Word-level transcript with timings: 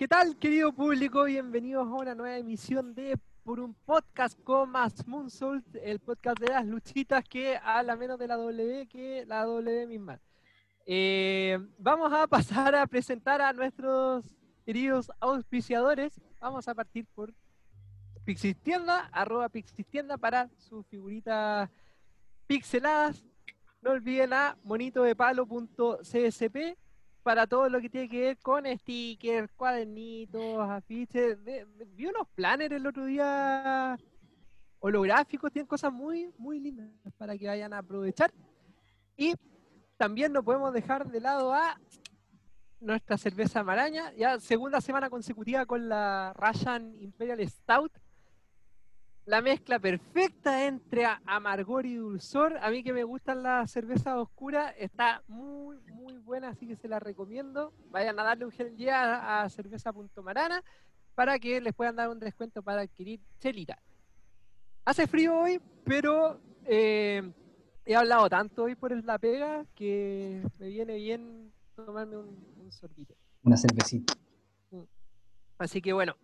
¿Qué 0.00 0.08
tal, 0.08 0.38
querido 0.38 0.72
público? 0.72 1.24
Bienvenidos 1.24 1.86
a 1.86 1.90
una 1.90 2.14
nueva 2.14 2.38
emisión 2.38 2.94
de 2.94 3.18
Por 3.44 3.60
un 3.60 3.74
Podcast 3.74 4.42
con 4.42 4.70
más 4.70 5.06
Moonsault, 5.06 5.76
el 5.76 5.98
podcast 5.98 6.38
de 6.38 6.48
las 6.48 6.64
luchitas 6.64 7.22
que 7.22 7.58
habla 7.62 7.96
menos 7.96 8.18
de 8.18 8.26
la 8.26 8.36
W 8.36 8.86
que 8.86 9.26
la 9.26 9.44
W 9.44 9.86
misma. 9.86 10.18
Eh, 10.86 11.58
vamos 11.76 12.10
a 12.14 12.26
pasar 12.26 12.74
a 12.76 12.86
presentar 12.86 13.42
a 13.42 13.52
nuestros 13.52 14.24
queridos 14.64 15.12
auspiciadores. 15.20 16.18
Vamos 16.40 16.66
a 16.66 16.74
partir 16.74 17.04
por 17.14 17.34
Pixistienda, 18.24 19.10
arroba 19.12 19.50
Pixistienda 19.50 20.16
para 20.16 20.48
sus 20.56 20.86
figuritas 20.86 21.68
pixeladas. 22.46 23.22
No 23.82 23.90
olviden 23.90 24.32
a 24.32 24.56
monitodepalo.csp 24.64 26.78
para 27.22 27.46
todo 27.46 27.68
lo 27.68 27.80
que 27.80 27.90
tiene 27.90 28.08
que 28.08 28.20
ver 28.20 28.38
con 28.38 28.64
stickers, 28.66 29.50
cuadernitos, 29.52 30.68
afiches. 30.68 31.38
Vi 31.42 32.06
unos 32.06 32.28
planners 32.34 32.74
el 32.74 32.86
otro 32.86 33.04
día 33.04 33.98
holográficos, 34.78 35.52
tienen 35.52 35.66
cosas 35.66 35.92
muy, 35.92 36.32
muy 36.38 36.58
lindas 36.58 36.88
para 37.18 37.36
que 37.36 37.46
vayan 37.46 37.72
a 37.72 37.78
aprovechar. 37.78 38.32
Y 39.16 39.34
también 39.96 40.32
no 40.32 40.42
podemos 40.42 40.72
dejar 40.72 41.06
de 41.10 41.20
lado 41.20 41.52
a 41.52 41.78
nuestra 42.80 43.18
cerveza 43.18 43.62
maraña, 43.62 44.12
ya 44.14 44.40
segunda 44.40 44.80
semana 44.80 45.10
consecutiva 45.10 45.66
con 45.66 45.88
la 45.88 46.32
Russian 46.34 46.94
Imperial 47.00 47.46
Stout. 47.46 47.92
La 49.26 49.42
mezcla 49.42 49.78
perfecta 49.78 50.66
entre 50.66 51.06
amargor 51.26 51.86
y 51.86 51.96
dulzor. 51.96 52.58
A 52.62 52.70
mí 52.70 52.82
que 52.82 52.92
me 52.92 53.04
gustan 53.04 53.42
las 53.42 53.70
cervezas 53.70 54.16
oscuras, 54.16 54.74
está 54.78 55.22
muy, 55.28 55.78
muy 55.92 56.16
buena, 56.18 56.48
así 56.48 56.66
que 56.66 56.76
se 56.76 56.88
la 56.88 56.98
recomiendo. 56.98 57.72
Vayan 57.90 58.18
a 58.18 58.24
darle 58.24 58.46
un 58.46 58.50
gel 58.50 58.76
ya 58.76 59.42
a 59.42 59.48
cerveza.marana 59.48 60.64
para 61.14 61.38
que 61.38 61.60
les 61.60 61.74
puedan 61.74 61.96
dar 61.96 62.08
un 62.08 62.18
descuento 62.18 62.62
para 62.62 62.82
adquirir 62.82 63.20
chelita. 63.38 63.78
Hace 64.84 65.06
frío 65.06 65.38
hoy, 65.38 65.60
pero 65.84 66.40
eh, 66.64 67.22
he 67.84 67.94
hablado 67.94 68.28
tanto 68.28 68.64
hoy 68.64 68.74
por 68.74 68.92
la 69.04 69.18
pega 69.18 69.64
que 69.74 70.42
me 70.58 70.68
viene 70.68 70.96
bien 70.96 71.52
tomarme 71.76 72.16
un, 72.16 72.54
un 72.56 72.72
sorbito. 72.72 73.14
Una 73.42 73.56
cervecita. 73.56 74.14
Así 75.58 75.82
que 75.82 75.92
bueno, 75.92 76.16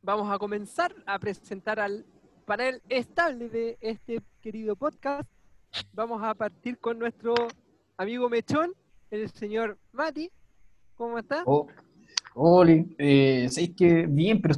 vamos 0.00 0.32
a 0.32 0.38
comenzar 0.38 0.94
a 1.06 1.18
presentar 1.18 1.78
al 1.78 2.06
panel 2.44 2.82
estable 2.88 3.48
de 3.48 3.78
este 3.80 4.20
querido 4.40 4.76
podcast. 4.76 5.28
Vamos 5.92 6.22
a 6.22 6.34
partir 6.34 6.78
con 6.78 6.98
nuestro 6.98 7.34
amigo 7.96 8.28
Mechón, 8.28 8.72
el 9.10 9.30
señor 9.30 9.78
Mati. 9.92 10.30
¿Cómo 10.96 11.18
está? 11.18 11.42
Oh, 11.46 11.66
Oli, 12.34 12.94
eh, 12.98 13.46
¿sabéis 13.50 13.72
que 13.76 14.06
bien, 14.06 14.40
pero, 14.40 14.54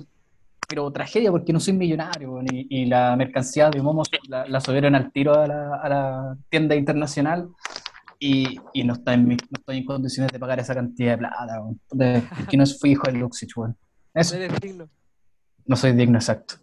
pero 0.68 0.90
tragedia 0.90 1.30
porque 1.30 1.52
no 1.52 1.60
soy 1.60 1.72
millonario 1.74 2.40
y, 2.42 2.66
y 2.70 2.86
la 2.86 3.14
mercancía 3.16 3.70
de 3.70 3.80
Momos 3.82 4.08
la, 4.28 4.46
la 4.48 4.60
subieron 4.60 4.94
al 4.94 5.12
tiro 5.12 5.34
a 5.34 5.46
la, 5.46 5.76
a 5.76 5.88
la 5.88 6.36
tienda 6.50 6.74
internacional 6.74 7.48
y, 8.18 8.58
y 8.72 8.84
no, 8.84 8.94
está 8.94 9.14
en 9.14 9.26
mi- 9.28 9.36
no 9.36 9.58
estoy 9.58 9.78
en 9.78 9.84
condiciones 9.84 10.32
de 10.32 10.38
pagar 10.38 10.58
esa 10.60 10.74
cantidad 10.74 11.12
de 11.12 11.18
plata. 11.18 11.62
De- 11.92 12.22
que 12.48 12.56
no 12.56 12.64
fui 12.66 12.92
hijo 12.92 13.06
de 13.06 13.12
Luxich, 13.18 13.56
weón. 13.56 13.76
No 15.66 15.76
soy 15.76 15.92
digno 15.92 16.18
exacto. 16.18 16.56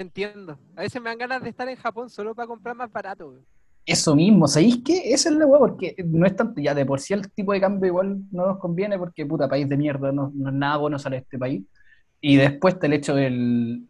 Entiendo. 0.00 0.58
A 0.76 0.80
veces 0.80 1.00
me 1.02 1.10
dan 1.10 1.18
ganas 1.18 1.42
de 1.42 1.50
estar 1.50 1.68
en 1.68 1.76
Japón 1.76 2.08
solo 2.08 2.34
para 2.34 2.48
comprar 2.48 2.74
más 2.74 2.90
barato. 2.90 3.32
güey. 3.32 3.42
Eso 3.84 4.16
mismo, 4.16 4.48
¿sabéis 4.48 4.80
qué? 4.82 5.12
Esa 5.12 5.28
es 5.28 5.34
la 5.36 5.44
weá, 5.44 5.58
porque 5.58 5.94
no 6.06 6.24
es 6.26 6.34
tanto, 6.34 6.58
ya 6.60 6.74
de 6.74 6.86
por 6.86 7.00
sí 7.00 7.12
el 7.12 7.30
tipo 7.32 7.52
de 7.52 7.60
cambio 7.60 7.86
igual 7.88 8.22
no 8.30 8.46
nos 8.46 8.58
conviene, 8.58 8.98
porque 8.98 9.26
puta, 9.26 9.46
país 9.46 9.68
de 9.68 9.76
mierda, 9.76 10.10
no, 10.10 10.30
no 10.34 10.48
es 10.48 10.54
nada 10.54 10.78
bueno 10.78 10.98
sale 10.98 11.18
este 11.18 11.38
país. 11.38 11.62
Y 12.18 12.36
después 12.36 12.74
está 12.74 12.86
el 12.86 12.94
hecho 12.94 13.14
de 13.14 13.28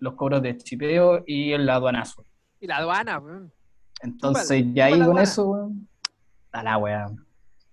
los 0.00 0.14
cobros 0.14 0.42
de 0.42 0.56
chipeo 0.56 1.22
y 1.27 1.53
el 1.53 1.69
aduanazo. 1.69 2.25
Y 2.60 2.66
la 2.66 2.78
aduana, 2.78 3.19
weón. 3.21 3.53
Entonces, 4.03 4.65
ya 4.75 4.87
ahí 4.87 4.94
con 4.94 5.03
aduana. 5.03 5.22
eso, 5.22 5.48
weón, 5.48 5.88
a 6.50 6.62
la 6.65 6.77
weá. 6.78 7.06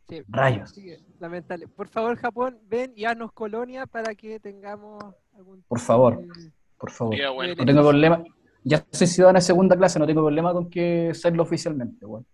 Sí, 0.09 0.21
Rayos. 0.27 0.73
lamentable. 1.19 1.67
Por 1.67 1.87
favor, 1.87 2.15
Japón, 2.17 2.59
ven 2.67 2.93
y 2.95 3.05
haznos 3.05 3.31
colonia 3.33 3.87
para 3.87 4.13
que 4.13 4.39
tengamos 4.39 5.03
algún 5.35 5.63
Por 5.67 5.79
favor. 5.79 6.19
de- 6.21 6.51
Por 6.77 6.91
favor. 6.91 7.13
Sería 7.13 7.29
bueno. 7.31 7.55
No 7.57 7.65
tengo 7.65 7.81
problema. 7.81 8.23
Ya 8.63 8.85
soy 8.91 9.07
ciudadano 9.07 9.37
de 9.37 9.41
segunda 9.45 9.77
clase, 9.77 9.97
no 9.99 10.05
tengo 10.05 10.21
problema 10.21 10.51
con 10.53 10.69
que 10.69 11.11
serlo 11.13 11.43
oficialmente, 11.43 12.05
weón. 12.05 12.25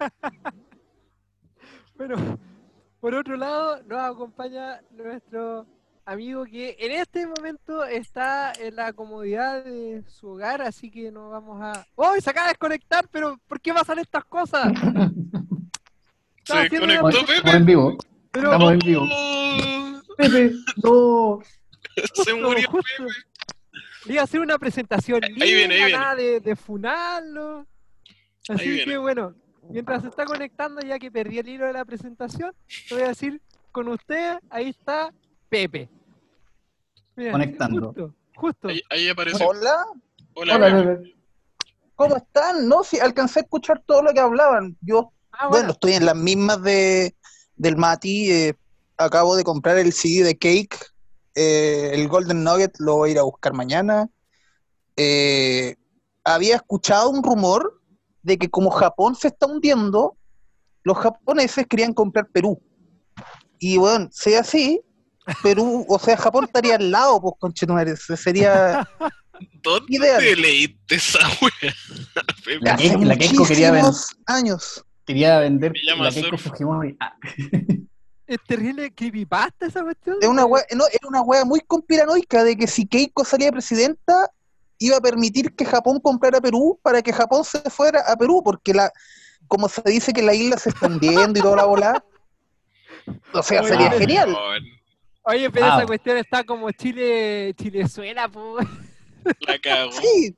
Bueno, 1.96 2.38
por 3.00 3.14
otro 3.14 3.36
lado, 3.36 3.82
nos 3.84 4.00
acompaña 4.00 4.80
nuestro 4.90 5.66
amigo 6.06 6.44
que 6.46 6.74
en 6.78 6.92
este 6.92 7.26
momento 7.26 7.84
está 7.84 8.52
en 8.58 8.74
la 8.76 8.92
comodidad 8.94 9.62
de 9.64 10.02
su 10.08 10.28
hogar, 10.28 10.62
así 10.62 10.90
que 10.90 11.12
no 11.12 11.28
vamos 11.30 11.60
a... 11.62 11.86
¡Oh! 11.96 12.14
Se 12.20 12.30
acaba 12.30 12.46
de 12.46 12.52
desconectar, 12.52 13.06
pero 13.10 13.36
¿por 13.46 13.60
qué 13.60 13.74
pasan 13.74 13.98
estas 13.98 14.24
cosas? 14.24 14.72
Se 16.44 16.54
haciendo 16.54 16.80
conectó 16.86 17.06
una- 17.06 17.10
Estamos 17.18 17.42
Pepe. 17.42 17.56
en 17.56 17.66
vivo. 17.66 17.98
Pero 18.32 18.52
Estamos 18.52 18.72
en 18.72 18.78
vivo. 18.78 19.02
Oh, 19.12 20.00
Pepe, 20.16 20.52
no. 20.82 21.38
Se 22.24 22.32
murió 22.34 22.70
justo. 22.70 23.04
Pepe. 23.04 23.12
Iba 24.06 24.20
a 24.22 24.24
hacer 24.24 24.40
una 24.40 24.58
presentación 24.58 25.22
Ahí 25.22 25.30
linda, 25.30 25.44
viene, 25.46 25.74
ahí 25.74 25.80
viene. 25.84 25.92
nada 25.98 26.14
de, 26.14 26.40
de 26.40 26.56
funarlo. 26.56 27.66
Así 28.48 28.84
que 28.84 28.96
bueno, 28.98 29.34
mientras 29.68 30.02
se 30.02 30.08
está 30.08 30.24
conectando, 30.24 30.80
ya 30.80 30.98
que 30.98 31.10
perdí 31.10 31.38
el 31.38 31.48
hilo 31.48 31.66
de 31.66 31.72
la 31.74 31.84
presentación, 31.84 32.52
te 32.88 32.94
voy 32.94 33.04
a 33.04 33.08
decir 33.08 33.40
con 33.72 33.88
ustedes, 33.88 34.38
ahí 34.48 34.68
está 34.70 35.12
Pepe. 35.48 35.88
Mira, 37.16 37.32
Conectando. 37.32 37.86
Justo, 37.88 38.14
justo. 38.36 38.68
Ahí, 38.68 38.80
ahí 38.90 39.08
aparece. 39.08 39.44
Hola, 39.44 39.84
Hola, 40.34 40.56
Hola, 40.56 40.66
Pepe. 40.66 40.96
Pepe. 40.96 41.14
¿cómo 41.94 42.16
están? 42.16 42.66
No, 42.68 42.82
sí, 42.82 42.98
alcancé 42.98 43.40
a 43.40 43.42
escuchar 43.42 43.82
todo 43.84 44.02
lo 44.02 44.12
que 44.14 44.20
hablaban. 44.20 44.76
Yo, 44.80 45.12
Ah, 45.32 45.46
bueno, 45.48 45.50
bueno, 45.50 45.72
estoy 45.72 45.92
en 45.92 46.06
las 46.06 46.16
mismas 46.16 46.62
de 46.62 47.14
del 47.56 47.76
Mati. 47.76 48.30
eh, 48.32 48.54
acabo 48.96 49.36
de 49.36 49.44
comprar 49.44 49.78
el 49.78 49.92
CD 49.92 50.24
de 50.24 50.36
Cake. 50.36 50.76
Eh, 51.42 51.90
el 51.94 52.06
Golden 52.08 52.44
Nugget 52.44 52.74
lo 52.78 52.96
voy 52.96 53.08
a 53.08 53.12
ir 53.12 53.18
a 53.18 53.22
buscar 53.22 53.52
mañana. 53.54 54.08
Eh, 54.96 55.76
había 56.24 56.56
escuchado 56.56 57.08
un 57.08 57.22
rumor 57.22 57.80
de 58.22 58.36
que 58.36 58.50
como 58.50 58.70
Japón 58.70 59.14
se 59.14 59.28
está 59.28 59.46
hundiendo, 59.46 60.16
los 60.82 60.98
japoneses 60.98 61.66
querían 61.66 61.94
comprar 61.94 62.28
Perú. 62.28 62.60
Y 63.58 63.78
bueno, 63.78 64.08
sea 64.12 64.40
así, 64.40 64.80
Perú, 65.42 65.86
o 65.88 65.98
sea, 65.98 66.16
Japón 66.16 66.44
estaría 66.44 66.76
al 66.76 66.90
lado, 66.90 67.20
pues, 67.20 67.34
conchetumare, 67.38 67.96
Sería 67.96 68.86
¿Dónde 69.62 69.96
Ideal. 69.96 70.18
te 70.20 70.36
leíste 70.36 70.94
esa 70.96 71.20
wea? 71.40 71.74
La 72.60 72.76
Keiko- 72.76 73.04
la 73.04 73.16
Keiko 73.16 73.46
quería 73.46 73.70
muchísimos 73.72 74.08
años. 74.26 74.84
Quería 75.06 75.38
vender 75.40 75.72
la 75.84 76.10
Keiko. 76.10 76.36
Fujimori. 76.36 76.94
Ah, 77.00 77.14
es 78.34 78.38
terrible 78.46 78.92
creepypasta 78.94 79.66
esa 79.66 79.82
cuestión. 79.82 80.16
Es 80.20 80.28
una 80.28 80.44
wea, 80.44 80.62
no, 80.76 80.84
era 80.86 81.08
una 81.08 81.22
wea 81.22 81.44
muy 81.44 81.60
conspiranoica 81.60 82.44
de 82.44 82.56
que 82.56 82.66
si 82.66 82.86
Keiko 82.86 83.24
salía 83.24 83.50
presidenta, 83.50 84.30
iba 84.78 84.96
a 84.96 85.00
permitir 85.00 85.54
que 85.54 85.64
Japón 85.64 85.98
comprara 86.00 86.40
Perú 86.40 86.78
para 86.82 87.02
que 87.02 87.12
Japón 87.12 87.44
se 87.44 87.58
fuera 87.70 88.00
a 88.06 88.16
Perú, 88.16 88.40
porque 88.44 88.72
la, 88.72 88.92
como 89.48 89.68
se 89.68 89.82
dice 89.84 90.12
que 90.12 90.22
la 90.22 90.32
isla 90.32 90.56
se 90.58 90.68
está 90.70 90.86
hundiendo 90.86 91.38
y 91.38 91.42
toda 91.42 91.56
la 91.56 91.64
bola. 91.64 92.04
O 93.32 93.42
sea, 93.42 93.60
Oye, 93.62 93.68
sería 93.70 93.90
genial. 93.92 94.36
Oye, 95.22 95.50
pero 95.50 95.66
Ah. 95.66 95.76
esa 95.78 95.86
cuestión 95.86 96.16
está 96.16 96.44
como 96.44 96.70
Chile, 96.70 97.52
Chilezuela, 97.56 98.28
po. 98.28 98.58
La 99.40 99.58
cago. 99.58 99.92
Sí, 99.92 100.36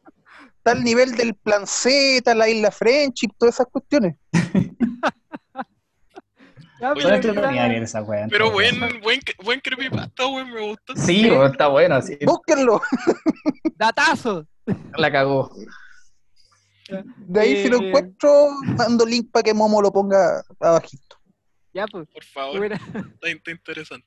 está 0.57 0.73
al 0.73 0.83
nivel 0.83 1.15
del 1.15 1.35
plan 1.35 1.67
Z, 1.67 2.35
la 2.35 2.49
isla 2.49 2.71
Friendship, 2.71 3.29
todas 3.39 3.57
esas 3.57 3.67
cuestiones. 3.71 4.17
Oye, 6.91 7.20
pero 7.22 7.50
esa. 7.82 8.04
Pero 8.28 8.50
buen, 8.50 8.81
buen, 9.03 9.20
buen 9.44 9.61
creepypasta, 9.61 10.26
weón, 10.26 10.52
me 10.52 10.61
gusta. 10.69 10.94
Sí, 10.96 11.29
está 11.29 11.69
bueno. 11.69 12.02
sí. 12.02 12.19
Búsquenlo. 12.25 12.81
Datazo. 13.76 14.46
La 14.96 15.11
cagó. 15.11 15.50
De 17.17 17.40
ahí, 17.40 17.62
si 17.62 17.69
lo 17.69 17.79
Eh. 17.81 17.88
encuentro, 17.88 18.49
mando 18.76 19.06
link 19.06 19.31
para 19.31 19.43
que 19.44 19.55
Momo 19.55 19.81
lo 19.81 19.93
ponga 19.93 20.43
abajito. 20.61 21.17
Ya, 21.73 21.87
pues. 21.87 22.08
Por 22.08 22.25
favor, 22.25 22.64
está, 22.73 22.99
está 23.25 23.50
interesante. 23.50 24.06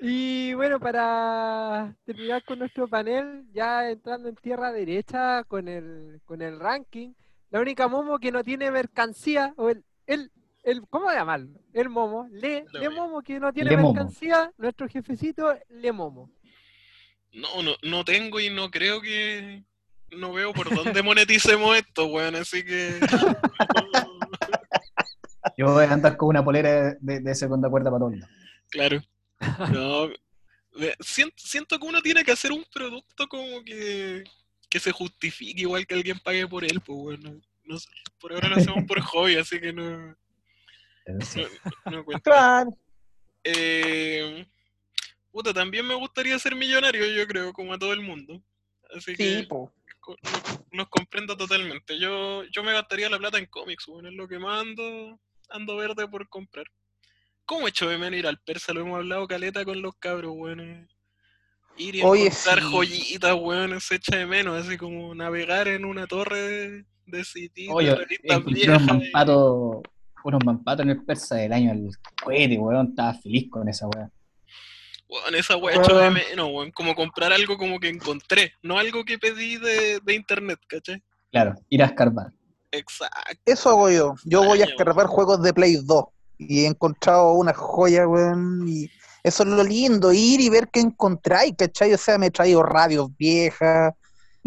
Y 0.00 0.54
bueno, 0.54 0.80
para 0.80 1.94
terminar 2.06 2.42
con 2.44 2.58
nuestro 2.58 2.88
panel, 2.88 3.44
ya 3.52 3.90
entrando 3.90 4.28
en 4.30 4.34
tierra 4.36 4.72
derecha 4.72 5.44
con 5.44 5.68
el, 5.68 6.22
con 6.24 6.40
el 6.40 6.58
ranking, 6.58 7.12
la 7.50 7.60
única 7.60 7.86
Momo 7.86 8.18
que 8.18 8.32
no 8.32 8.42
tiene 8.42 8.70
mercancía, 8.70 9.52
o 9.56 9.68
el, 9.68 9.84
el, 10.06 10.32
el 10.62 10.82
¿cómo 10.88 11.10
llamarlo? 11.10 11.48
El 11.72 11.88
Momo, 11.88 12.28
Le, 12.30 12.64
Le. 12.72 12.88
Momo 12.90 13.22
que 13.22 13.40
no 13.40 13.52
tiene 13.52 13.70
Le 13.70 13.76
Momo. 13.76 13.94
mercancía, 13.94 14.52
nuestro 14.58 14.88
jefecito, 14.88 15.54
Le 15.68 15.92
Momo. 15.92 16.30
No, 17.32 17.62
no, 17.62 17.72
no 17.82 18.04
tengo 18.04 18.40
y 18.40 18.50
no 18.50 18.70
creo 18.70 19.00
que. 19.00 19.64
No 20.10 20.32
veo 20.32 20.52
por 20.52 20.74
dónde 20.74 21.02
moneticemos 21.02 21.76
esto, 21.76 22.06
weón, 22.06 22.36
así 22.36 22.64
que. 22.64 23.00
Yo 25.56 25.72
voy 25.72 25.84
a 25.84 25.92
andar 25.92 26.16
con 26.16 26.28
una 26.28 26.44
polera 26.44 26.94
de, 27.00 27.20
de 27.20 27.34
segunda 27.34 27.68
cuerda 27.68 27.90
para 27.90 28.00
todos. 28.00 28.14
Claro. 28.70 29.00
No, 29.72 30.08
siento, 31.00 31.34
siento 31.38 31.78
que 31.78 31.86
uno 31.86 32.02
tiene 32.02 32.22
que 32.24 32.32
hacer 32.32 32.52
un 32.52 32.64
producto 32.72 33.26
como 33.26 33.64
que, 33.64 34.22
que 34.68 34.78
se 34.78 34.92
justifique 34.92 35.62
igual 35.62 35.86
que 35.86 35.94
alguien 35.94 36.18
pague 36.18 36.46
por 36.46 36.62
él, 36.62 36.80
pues 36.84 36.98
bueno. 36.98 37.40
No 37.64 37.76
por 38.20 38.32
ahora 38.32 38.48
lo 38.48 38.56
hacemos 38.56 38.84
por 38.84 39.00
hobby, 39.00 39.36
así 39.36 39.58
que 39.58 39.72
no, 39.72 40.14
sí. 41.20 41.42
no, 41.86 41.90
no 41.92 42.04
cuenta. 42.04 42.22
Claro. 42.30 42.70
Eh, 43.44 44.46
puta, 45.30 45.52
también 45.54 45.86
me 45.86 45.94
gustaría 45.94 46.38
ser 46.38 46.54
millonario, 46.54 47.06
yo 47.06 47.26
creo, 47.26 47.52
como 47.52 47.72
a 47.72 47.78
todo 47.78 47.92
el 47.92 48.00
mundo. 48.00 48.42
Así 48.94 49.14
Sí, 49.16 49.42
que 49.42 49.46
po. 49.48 49.72
los, 50.06 50.16
los 50.72 50.88
comprendo 50.88 51.36
totalmente. 51.36 51.98
Yo, 51.98 52.44
yo 52.44 52.62
me 52.62 52.72
gastaría 52.72 53.08
la 53.08 53.18
plata 53.18 53.38
en 53.38 53.46
cómics, 53.46 53.86
bueno, 53.86 54.08
es 54.08 54.14
lo 54.14 54.26
que 54.28 54.38
más 54.38 54.60
ando, 54.62 55.18
ando 55.48 55.76
verde 55.76 56.06
por 56.08 56.28
comprar. 56.28 56.66
¿Cómo 57.44 57.66
echo 57.66 57.88
de 57.88 57.98
menos 57.98 58.18
ir 58.18 58.26
al 58.26 58.38
persa? 58.40 58.72
Lo 58.72 58.80
hemos 58.82 58.96
hablado 58.96 59.26
caleta 59.26 59.64
con 59.64 59.80
los 59.82 59.94
cabros, 59.96 60.32
weón. 60.36 60.88
Ir 61.76 61.96
y 61.96 62.02
Oye, 62.02 62.26
encontrar 62.26 62.60
sí. 62.60 62.64
joyitas, 62.70 63.34
weón, 63.40 63.80
se 63.80 63.94
echa 63.96 64.16
de 64.16 64.26
menos, 64.26 64.66
así 64.66 64.76
como 64.76 65.14
navegar 65.14 65.66
en 65.66 65.84
una 65.84 66.06
torre 66.06 66.38
de, 66.38 66.84
de 67.06 67.24
sitios, 67.24 67.74
Oye, 67.74 67.88
de 67.88 67.94
revistas 67.96 68.44
viejas. 68.44 68.80
Unos 70.24 70.44
mampatos 70.44 70.84
en 70.84 70.90
el 70.90 71.02
persa 71.04 71.36
del 71.36 71.52
año 71.52 71.70
del 71.70 71.90
cohete, 72.22 72.58
weón. 72.58 72.88
Estaba 72.88 73.14
feliz 73.14 73.50
con 73.50 73.68
esa 73.68 73.86
weá. 73.88 74.10
Weón, 75.08 75.34
esa 75.34 75.56
weá 75.56 75.76
echo 75.76 75.96
de 75.96 76.10
menos, 76.10 76.48
weón. 76.52 76.70
Como 76.72 76.94
comprar 76.94 77.32
algo 77.32 77.56
como 77.56 77.78
que 77.78 77.88
encontré, 77.88 78.52
no 78.62 78.78
algo 78.78 79.04
que 79.04 79.18
pedí 79.18 79.56
de, 79.56 80.00
de 80.00 80.14
internet, 80.14 80.58
¿cachai? 80.66 81.02
Claro, 81.30 81.54
ir 81.68 81.82
a 81.82 81.86
escarbar. 81.86 82.32
Exacto. 82.72 83.40
Eso 83.44 83.70
hago 83.70 83.90
yo. 83.90 84.14
Yo 84.24 84.44
voy 84.44 84.62
a 84.62 84.64
escarbar 84.64 85.06
juegos 85.06 85.42
de 85.42 85.52
Play 85.52 85.76
2 85.82 86.04
y 86.38 86.64
he 86.64 86.66
encontrado 86.66 87.32
una 87.34 87.52
joya, 87.52 88.06
weón. 88.06 88.66
Y 88.68 88.90
eso 89.22 89.42
es 89.42 89.48
lo 89.48 89.62
lindo, 89.62 90.12
ir 90.12 90.40
y 90.40 90.48
ver 90.48 90.68
qué 90.72 90.80
encontráis, 90.80 91.54
¿cachai? 91.56 91.92
O 91.92 91.98
sea, 91.98 92.18
me 92.18 92.26
he 92.26 92.30
traído 92.30 92.62
radios 92.62 93.08
viejas. 93.16 93.92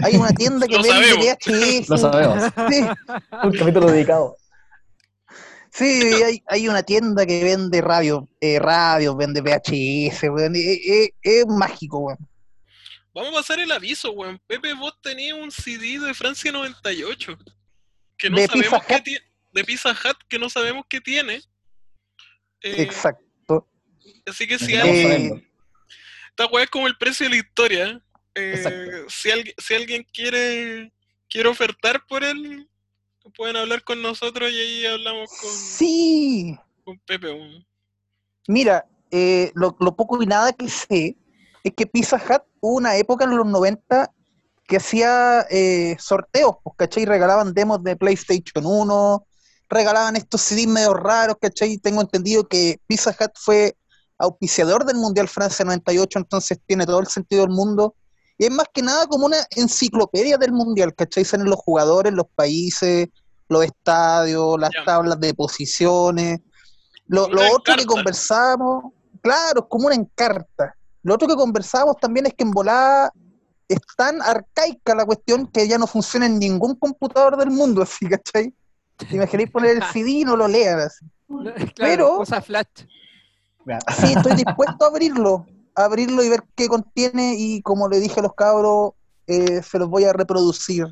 Hay 0.02 0.16
una 0.16 0.32
tienda 0.32 0.68
que 0.68 0.78
vende. 0.82 1.38
VHS. 1.38 1.90
Lo 1.90 1.98
sabemos. 1.98 2.52
Sí, 2.70 2.84
Un 3.44 3.52
capítulo 3.52 3.92
dedicado. 3.92 4.38
Sí, 5.74 6.24
hay, 6.24 6.44
hay 6.48 6.68
una 6.68 6.84
tienda 6.84 7.26
que 7.26 7.44
vende 7.44 7.82
radios, 7.82 8.24
eh, 8.40 8.60
radios, 8.60 9.16
vende 9.18 9.42
VHS, 9.42 10.24
weón. 10.30 10.54
Es 10.56 11.46
mágico, 11.48 12.00
weón. 12.00 12.30
Vamos 13.14 13.32
a 13.32 13.36
pasar 13.36 13.60
el 13.60 13.72
aviso, 13.72 14.12
weón. 14.12 14.40
Pepe, 14.48 14.74
vos 14.74 15.00
tenías 15.02 15.38
un 15.38 15.52
CD 15.52 16.00
de 16.00 16.14
Francia 16.14 16.52
98. 16.52 17.38
Que 18.18 18.30
no 18.30 18.38
De 18.38 18.48
sabemos 18.48 18.66
Pizza 18.66 18.86
qué 18.88 19.02
tiene. 19.02 19.26
De 19.52 19.64
Pizza 19.64 19.92
Hut, 19.92 20.18
que 20.28 20.40
no 20.40 20.50
sabemos 20.50 20.86
qué 20.90 21.00
tiene. 21.00 21.36
Eh, 22.62 22.82
Exacto. 22.82 23.68
Así 24.26 24.48
que 24.48 24.58
si 24.58 24.76
alguien. 24.76 24.96
Eh, 24.96 25.04
saberlo. 25.04 25.42
Esta 26.30 26.48
weá 26.48 26.64
es 26.64 26.70
como 26.72 26.88
el 26.88 26.98
precio 26.98 27.26
de 27.28 27.30
la 27.30 27.36
historia. 27.36 28.02
Eh, 28.34 28.54
Exacto. 28.56 29.10
si, 29.10 29.30
alguien, 29.30 29.56
si 29.60 29.74
alguien 29.76 30.08
quiere, 30.12 30.92
quiere 31.30 31.50
ofertar 31.50 32.04
por 32.08 32.24
él, 32.24 32.68
pueden 33.32 33.56
hablar 33.56 33.84
con 33.84 34.02
nosotros 34.02 34.52
y 34.52 34.56
ahí 34.56 34.86
hablamos 34.86 35.30
con, 35.40 35.50
Sí. 35.50 36.58
con 36.84 37.00
Pepe. 37.00 37.66
Mira, 38.48 38.86
eh, 39.12 39.52
lo, 39.56 39.76
lo 39.80 39.96
poco 39.96 40.22
y 40.22 40.26
nada 40.26 40.52
que 40.54 40.68
sé 40.70 41.16
es 41.64 41.74
que 41.76 41.86
Pizza 41.86 42.18
Hut 42.18 42.44
hubo 42.60 42.76
una 42.76 42.98
época 42.98 43.24
en 43.26 43.38
los 43.38 43.46
90 43.48 44.12
que 44.68 44.78
hacía 44.78 45.46
eh, 45.50 45.96
sorteos, 46.00 46.56
pues, 46.64 46.76
¿cachai? 46.78 47.06
Regalaban 47.06 47.54
demos 47.54 47.84
de 47.84 47.96
PlayStation 47.96 48.66
1, 48.66 49.26
regalaban 49.70 50.16
estos 50.16 50.42
CDs 50.42 50.68
medio 50.68 50.94
raros, 50.94 51.38
¿cachai? 51.40 51.78
Tengo 51.78 52.02
entendido 52.02 52.48
que 52.48 52.80
Pizza 52.88 53.16
Hut 53.20 53.32
fue 53.36 53.76
auspiciador 54.18 54.86
del 54.86 54.98
Mundial 54.98 55.28
Francia 55.28 55.66
98, 55.66 56.20
entonces 56.20 56.60
tiene 56.66 56.86
todo 56.86 57.00
el 57.00 57.08
sentido 57.08 57.42
del 57.46 57.52
mundo. 57.56 57.96
Y 58.38 58.46
es 58.46 58.52
más 58.52 58.68
que 58.74 58.82
nada 58.82 59.06
como 59.08 59.26
una 59.26 59.38
enciclopedia 59.56 60.38
del 60.38 60.52
Mundial, 60.52 60.94
¿cachai? 60.96 61.24
Salen 61.24 61.50
los 61.50 61.60
jugadores, 61.60 62.14
los 62.14 62.28
países, 62.36 63.08
los 63.48 63.64
estadios, 63.64 64.60
las 64.60 64.72
tablas 64.86 65.20
de 65.20 65.34
posiciones. 65.34 66.40
Lo, 67.08 67.26
otro 67.26 67.36
que 67.40 67.72
encarta. 67.72 67.86
conversábamos, 67.86 68.86
claro, 69.22 69.62
es 69.62 69.66
como 69.70 69.88
una 69.88 69.96
encarta. 69.96 70.76
Lo 71.04 71.16
otro 71.16 71.28
que 71.28 71.36
conversábamos 71.36 71.98
también 71.98 72.26
es 72.26 72.34
que 72.34 72.44
en 72.44 72.52
volada 72.52 73.12
es 73.68 73.80
tan 73.96 74.22
arcaica 74.22 74.96
la 74.96 75.06
cuestión 75.06 75.48
que 75.48 75.68
ya 75.68 75.78
no 75.78 75.88
funciona 75.88 76.26
en 76.26 76.40
ningún 76.40 76.76
computador 76.76 77.38
del 77.38 77.52
mundo, 77.52 77.82
así, 77.82 78.08
¿cachai? 78.08 78.54
¿Te 78.98 79.16
imagináis 79.16 79.52
poner 79.52 79.78
el 79.78 79.84
CD 79.94 80.10
y 80.10 80.24
no 80.24 80.36
lo 80.36 80.48
lean 80.48 80.80
así? 80.80 81.06
Claro, 81.76 82.24
Pero- 82.28 82.42
Flash. 82.42 82.86
Ya. 83.66 83.80
Sí, 83.96 84.14
estoy 84.14 84.36
dispuesto 84.36 84.84
a 84.84 84.88
abrirlo, 84.90 85.46
abrirlo 85.76 86.24
y 86.24 86.30
ver 86.30 86.44
qué 86.56 86.68
contiene 86.68 87.36
y 87.38 87.62
como 87.62 87.88
le 87.88 88.00
dije 88.00 88.20
a 88.20 88.24
los 88.24 88.34
cabros, 88.34 88.92
eh, 89.28 89.62
se 89.64 89.80
los 89.80 89.90
voy 89.90 90.04
a 90.04 90.14
reproducir 90.14 90.86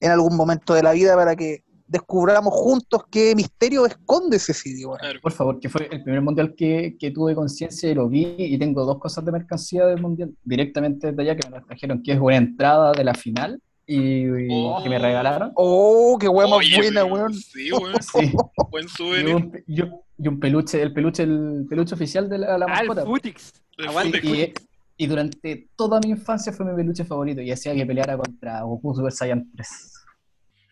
en 0.00 0.10
algún 0.10 0.36
momento 0.36 0.74
de 0.74 0.82
la 0.82 0.92
vida 0.92 1.14
para 1.14 1.36
que 1.36 1.64
descubramos 1.86 2.54
juntos 2.54 3.02
qué 3.10 3.34
misterio 3.34 3.84
esconde 3.84 4.36
ese 4.36 4.54
CD. 4.54 4.86
weón. 4.86 4.98
Claro. 4.98 5.20
Por 5.20 5.32
favor, 5.32 5.60
que 5.60 5.68
fue 5.68 5.88
el 5.90 6.02
primer 6.02 6.22
mundial 6.22 6.54
que, 6.56 6.96
que 6.98 7.10
tuve 7.10 7.34
conciencia 7.34 7.90
y 7.90 7.94
lo 7.94 8.08
vi 8.08 8.34
y 8.38 8.58
tengo 8.58 8.84
dos 8.84 8.98
cosas 8.98 9.24
de 9.24 9.32
mercancía 9.32 9.84
del 9.86 10.00
mundial 10.00 10.34
directamente 10.42 11.08
desde 11.08 11.22
allá 11.22 11.36
que 11.36 11.48
me 11.48 11.56
las 11.56 11.66
trajeron, 11.66 12.02
que 12.02 12.12
es 12.12 12.18
una 12.18 12.36
entrada 12.36 12.92
de 12.92 13.04
la 13.04 13.14
final 13.14 13.60
y, 13.96 14.44
y 14.44 14.48
Oh. 14.50 14.80
que 14.82 14.88
me 14.88 14.98
regalaron. 14.98 15.52
Oh, 15.56 16.16
qué 16.20 16.28
más 16.28 16.50
Oye, 16.52 16.76
buena, 16.76 17.04
weón. 17.04 17.34
Sí, 17.34 17.70
weón. 17.72 17.94
Sí. 18.02 18.32
Buen 18.70 18.84
Y 18.86 18.88
souvenir. 18.88 19.34
un, 19.36 19.64
y 19.66 19.82
un- 19.82 20.00
y 20.18 20.28
un 20.28 20.38
peluche, 20.38 20.80
el 20.80 20.92
peluche, 20.92 21.24
el 21.24 21.66
peluche 21.68 21.94
oficial 21.94 22.28
de 22.28 22.38
la, 22.38 22.56
la 22.58 22.66
Ah, 22.68 22.78
el 22.80 22.86
mascota. 22.88 23.04
Futix. 23.04 23.52
Aguante, 23.88 24.20
Futix. 24.20 24.60
Y, 24.98 25.04
y 25.04 25.06
durante 25.08 25.68
toda 25.74 25.98
mi 26.00 26.10
infancia 26.10 26.52
fue 26.52 26.64
mi 26.66 26.76
peluche 26.76 27.04
favorito 27.04 27.40
y 27.40 27.50
hacía 27.50 27.74
que 27.74 27.84
peleara 27.84 28.16
contra 28.16 28.62
Goku 28.62 28.94
Super 28.94 29.10
Saiyan 29.12 29.50
3. 29.56 29.68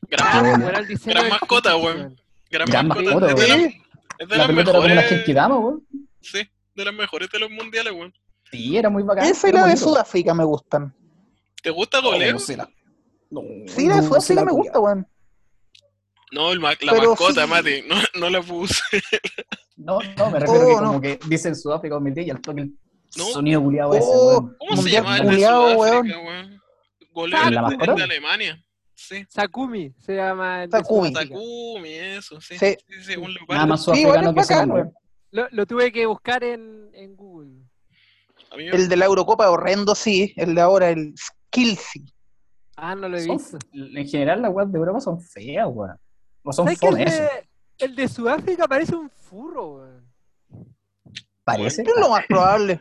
Gran, 0.08 0.26
Ah, 0.46 0.78
el 0.88 0.99
Gran 0.99 1.28
mascota, 1.28 1.76
weón. 1.76 2.16
gran 2.50 2.69
Gran 2.69 2.88
mascota. 2.88 3.11
mascota, 3.14 3.32
es 3.32 3.37
de, 3.40 3.49
la- 3.49 3.56
Sí, 3.56 3.82
es 4.19 4.28
de 4.28 4.37
La 4.37 4.38
las 4.38 4.46
pelota 4.46 4.70
era 4.70 4.73
como 4.78 4.84
una 4.87 4.94
mejores. 4.94 5.11
Genkidama, 5.19 5.58
weón. 5.58 5.87
Sí, 6.20 6.38
de 6.76 6.84
las 6.84 6.94
mejores 6.94 7.28
de 7.31 7.38
los 7.40 7.50
mundiales, 7.50 7.93
weón. 7.93 8.12
Sí, 8.52 8.76
era 8.76 8.88
muy 8.90 9.02
bacán. 9.02 9.25
esa 9.26 9.46
y 9.49 9.50
era 9.50 9.61
la 9.62 9.66
de. 9.69 9.76
Sudáfrica 9.76 10.34
me 10.34 10.44
gustan. 10.44 10.94
¿Te 11.62 11.70
gusta 11.70 11.99
Oh, 11.99 12.02
Goleo? 12.02 12.32
no 12.34 12.38
sé 12.38 12.56
la- 12.56 12.69
no, 13.30 13.42
Sí, 13.66 13.86
la 13.86 14.00
no 14.00 14.18
la 14.34 14.44
me 14.44 14.52
gusta, 14.52 14.78
weón. 14.80 15.06
No, 16.32 16.52
el 16.52 16.60
ma- 16.60 16.70
la 16.80 16.92
Pero 16.92 17.10
mascota, 17.10 17.44
sí. 17.44 17.50
Mati, 17.50 17.82
no, 17.88 17.96
no 18.20 18.30
la 18.30 18.42
puse. 18.42 18.82
No, 19.76 19.98
no, 20.16 20.30
me 20.30 20.38
refiero 20.38 20.64
Oh, 20.64 20.68
que 20.68 20.74
como 20.86 21.00
que 21.00 21.20
dice 21.26 21.48
en 21.48 21.56
Sudáfrica 21.56 21.94
2010 21.94 22.26
y 22.26 22.30
al 22.30 22.40
toque 22.40 22.60
el 22.62 22.74
No. 23.16 23.25
sonido 23.25 23.62
culiado 23.62 23.94
ese, 23.94 24.06
Oh, 24.08 24.28
weón. 24.40 24.56
¿Cómo 24.58 24.82
se 24.82 24.90
llama 24.90 25.18
el 25.18 25.26
de 25.28 25.37
Sudáfrica, 25.46 26.18
weón? 26.20 26.60
Goleo 27.12 27.38
¿La 27.40 27.49
el 27.49 27.54
mascota? 27.62 27.94
de 27.94 28.02
Alemania. 28.04 28.64
Sí. 28.94 29.25
Sakumi 29.28 29.92
se 29.99 30.14
llama. 30.14 30.66
Sakumi. 30.70 31.12
Takumi, 31.12 31.88
eso, 31.88 32.40
sí. 32.40 32.56
Sí. 32.58 32.76
Sí, 32.88 33.02
sí, 33.02 33.16
un 33.16 33.34
Nada 33.49 33.66
más 33.66 33.80
Sí, 33.80 33.84
sudafricano 33.87 34.34
que 34.34 34.40
bacán, 34.40 34.70
weón. 34.70 34.92
Lo, 35.32 35.49
lo 35.50 35.66
tuve 35.66 35.90
que 35.90 36.06
buscar 36.06 36.44
en, 36.44 36.90
en 36.92 37.16
Google. 37.16 37.50
El 38.56 38.88
de 38.88 38.96
la 38.96 39.06
Eurocopa 39.06 39.49
horrendo, 39.50 39.94
sí. 39.94 40.32
El 40.37 40.54
de 40.54 40.60
ahora, 40.60 40.90
el 40.90 41.14
Skillsy. 41.16 42.04
Ah, 42.82 42.94
no 42.94 43.08
lo 43.08 43.16
he 43.18 43.25
Son- 43.26 43.37
visto. 43.37 43.58
en 43.72 44.08
general 44.08 44.40
las 44.42 44.52
weas 44.52 44.72
de 44.72 44.78
Europa 44.78 45.00
son 45.00 45.20
feas, 45.20 45.66
weón. 45.70 45.96
O 46.42 46.52
son 46.52 46.64
¿Sabes 46.66 46.80
que 46.80 46.87
el 46.87 46.92
fome, 46.92 47.04
de, 47.04 47.28
el 47.78 47.94
de 47.96 48.08
Sudáfrica 48.08 48.66
parece 48.66 48.96
un 48.96 49.10
furro, 49.10 49.75
weón? 49.75 50.10
Parece. 51.44 51.82
Es 51.82 51.88
lo 51.99 52.08
más 52.08 52.25
probable. 52.26 52.80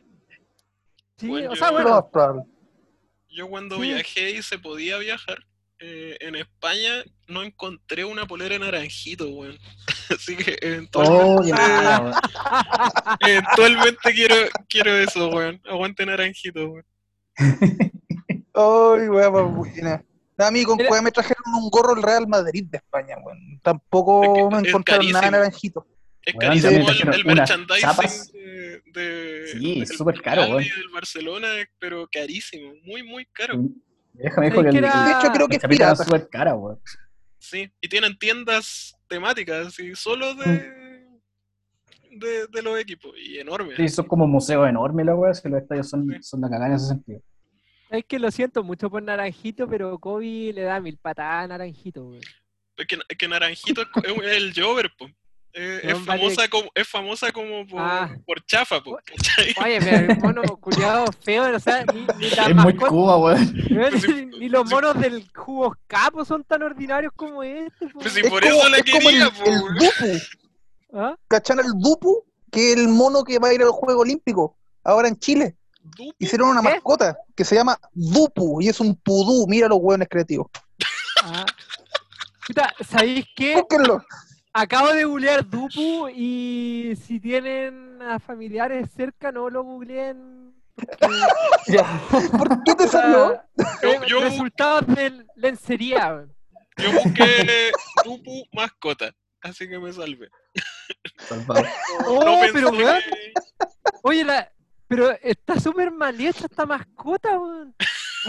Sí, 1.18 1.28
Bueno, 1.28 1.52
o 1.52 1.56
sea, 1.56 1.70
yo- 1.72 1.78
Es 1.80 1.84
lo 1.84 1.90
bueno, 1.90 2.02
más 2.02 2.12
probable. 2.12 2.44
Yo 3.30 3.50
cuando 3.50 3.76
Sí. 3.76 3.82
viajé 3.82 4.32
y 4.32 4.42
se 4.42 4.58
podía 4.58 4.98
viajar, 5.00 5.46
eh, 5.80 6.18
en 6.22 6.36
España 6.36 7.04
no 7.28 7.44
encontré 7.44 8.06
una 8.06 8.26
polera 8.26 8.58
naranjito, 8.58 9.28
weón. 9.30 9.58
Así 10.10 10.36
que 10.38 10.58
eventualmente, 10.62 11.52
Oh, 11.54 12.12
eventualmente 13.20 14.14
quiero, 14.14 14.36
quiero 14.70 14.92
eso, 14.98 15.30
weón. 15.30 15.62
Aguante 15.66 16.06
naranjito, 16.06 16.70
weón. 16.70 16.86
Ay, 18.62 19.08
weá, 19.10 19.30
buena. 19.30 20.04
A 20.38 20.52
mí 20.52 20.64
con 20.64 20.78
cueva 20.78 21.02
me 21.02 21.12
trajeron 21.12 21.44
un 21.54 21.70
gorro 21.70 21.96
el 21.96 22.02
Real 22.04 22.28
Madrid 22.28 22.66
de 22.70 22.78
España, 22.78 23.16
weón. 23.24 23.60
Tampoco 23.62 24.24
Es 24.24 24.30
que 24.30 24.56
me 24.56 24.62
es 24.62 24.68
encontraron 24.70 25.12
nada 25.12 25.32
naranjito. 25.32 25.86
Es 26.22 26.36
carísimo 26.36 26.90
el, 26.90 27.14
el 27.16 27.26
merchandising 27.26 28.34
de, 28.34 28.82
de- 28.94 29.48
Sí, 29.52 29.80
del 29.80 29.88
súper 29.88 30.22
caro, 30.22 30.42
Real 30.44 30.50
y 30.50 30.54
weón. 30.56 30.64
del 30.64 30.90
Barcelona, 30.94 31.48
pero 31.80 32.08
carísimo, 32.12 32.74
muy, 32.86 33.04
muy 33.04 33.26
caro. 33.28 33.56
Déjame 34.14 34.48
Es 34.48 34.54
dijo 34.54 34.64
que 34.64 34.70
que 34.70 34.78
el, 34.78 34.84
era- 34.86 35.06
De 35.06 35.12
hecho, 35.12 35.32
creo 35.34 35.48
que 35.48 35.56
es 35.58 35.64
pirata. 35.68 36.04
súper 36.04 36.30
cara, 36.30 36.56
weón. 36.56 36.80
Sí, 37.38 37.72
y 37.82 37.88
tienen 37.90 38.18
tiendas 38.18 38.96
temáticas, 39.08 39.78
y 39.80 39.96
solo 39.96 40.36
de, 40.36 41.06
de, 42.12 42.48
de 42.48 42.62
los 42.62 42.78
equipos, 42.80 43.12
y 43.18 43.40
enormes. 43.40 43.76
Sí, 43.78 43.88
son 43.90 44.06
como 44.08 44.28
museos 44.28 44.68
enormes, 44.68 45.06
la 45.06 45.16
weón. 45.16 45.34
Si 45.36 45.48
los 45.50 45.62
estadios 45.62 45.90
son, 45.90 46.08
Sí. 46.10 46.18
son 46.22 46.42
la 46.42 46.50
cagada 46.50 46.68
en 46.68 46.74
ese 46.76 46.88
sentido. 46.88 47.22
Es 47.90 48.06
que 48.06 48.20
lo 48.20 48.32
siento 48.32 48.64
mucho 48.64 48.90
por 48.90 49.02
Naranjito, 49.04 49.68
pero 49.68 49.98
Kobe 50.00 50.52
le 50.54 50.62
da 50.64 50.80
mil 50.80 50.98
patadas 50.98 51.46
a 51.46 51.48
Naranjito, 51.48 52.04
weón. 52.04 52.22
Es 52.78 52.88
que, 52.88 52.98
es 53.08 53.18
que 53.18 53.28
Naranjito 53.28 53.82
es, 53.82 53.88
el 54.24 54.54
Jover, 54.56 54.92
po. 54.98 55.08
Eh, 55.52 55.80
es, 55.84 56.06
vale- 56.06 56.22
famosa 56.22 56.48
como, 56.48 56.70
es 56.76 56.88
famosa 56.88 57.32
como 57.32 57.66
por, 57.66 57.82
Ah. 57.82 58.16
por 58.26 58.46
chafa, 58.46 58.82
po, 58.82 59.00
¿cachai? 59.04 59.54
Oye, 59.66 59.80
pero 59.80 60.12
el 60.14 60.20
mono 60.20 60.42
culiado 60.62 61.06
feo, 61.24 61.56
o 61.56 61.60
sea, 61.60 61.84
ni, 61.92 62.02
ni 62.18 62.30
las 62.30 62.50
Es 62.50 62.56
muy 62.56 62.76
Cuba, 62.76 63.18
weón. 63.18 63.54
ni, 63.68 64.26
ni 64.38 64.48
los 64.50 64.70
monos 64.70 65.00
del 65.00 65.28
jugo 65.36 65.76
capo 65.88 66.24
son 66.24 66.44
tan 66.44 66.62
ordinarios 66.62 67.12
como 67.16 67.42
este. 67.42 67.88
po. 67.90 68.00
Pues 68.00 68.14
si 68.14 68.20
Es 68.22 68.30
por 68.30 68.42
como- 68.44 68.54
eso 68.60 68.70
la 68.70 68.78
es 68.78 68.92
como 68.92 69.10
quería, 69.10 69.24
el, 69.26 69.32
po, 69.32 69.44
el 69.46 69.52
weón. 69.62 69.76
Dupu. 69.76 70.20
¿Ah? 70.94 71.16
¿Cachan 71.28 71.60
el 71.60 71.72
Dupu? 71.80 72.24
Que 72.52 72.72
es 72.74 72.78
el 72.80 72.88
mono 72.88 73.24
que 73.24 73.40
va 73.40 73.50
a 73.50 73.54
ir 73.54 73.62
al 73.62 73.70
Juego 73.72 74.02
Olímpico. 74.02 74.56
Ahora 74.84 75.08
en 75.08 75.18
Chile. 75.18 75.56
Dupu. 75.98 76.14
Hicieron 76.20 76.50
una 76.50 76.62
¿Qué? 76.62 76.70
mascota 76.70 77.18
que 77.36 77.44
se 77.46 77.56
llama 77.56 77.80
Dupu 77.94 78.62
y 78.62 78.70
es 78.70 78.80
un 78.80 78.96
pudú. 78.96 79.46
Mira 79.48 79.68
los 79.68 79.80
hueones 79.82 80.08
creativos. 80.10 80.48
Ah. 81.24 81.46
¿Sabéis 82.88 83.26
qué? 83.36 83.56
Búsquenlo. 83.56 84.04
Acabo 84.54 84.88
de 84.94 85.06
googlear 85.06 85.48
Dupu 85.48 86.10
y 86.10 86.98
si 87.06 87.20
tienen 87.20 88.02
a 88.02 88.20
familiares 88.20 88.90
cerca, 88.96 89.32
no 89.32 89.50
lo 89.50 89.64
googleen. 89.64 90.54
porque, 90.76 91.84
¿Por 92.38 92.64
qué 92.64 92.76
te 92.76 92.88
salió? 92.88 93.40
Yo- 93.84 94.06
yo- 94.08 94.22
resultados 94.22 94.88
de 94.88 95.26
lencería. 95.36 96.08
weón. 96.14 96.34
Yo 96.78 96.92
busqué 96.94 97.72
Dupu 98.04 98.44
mascota, 98.54 99.12
así 99.42 99.68
que 99.70 99.78
me 99.78 99.94
salvé. 99.94 100.30
Salvado. 101.28 101.64
Oh, 102.08 102.24
no 102.24 102.38
pero 102.54 102.72
weón, 102.72 103.00
que- 103.02 103.34
oye, 104.04 104.24
la, 104.24 104.52
pero 104.90 105.12
está 105.22 105.58
súper 105.60 105.90
mal 105.92 106.20
hecha 106.20 106.46
esta 106.46 106.66
mascota, 106.66 107.40
weón. 107.40 107.74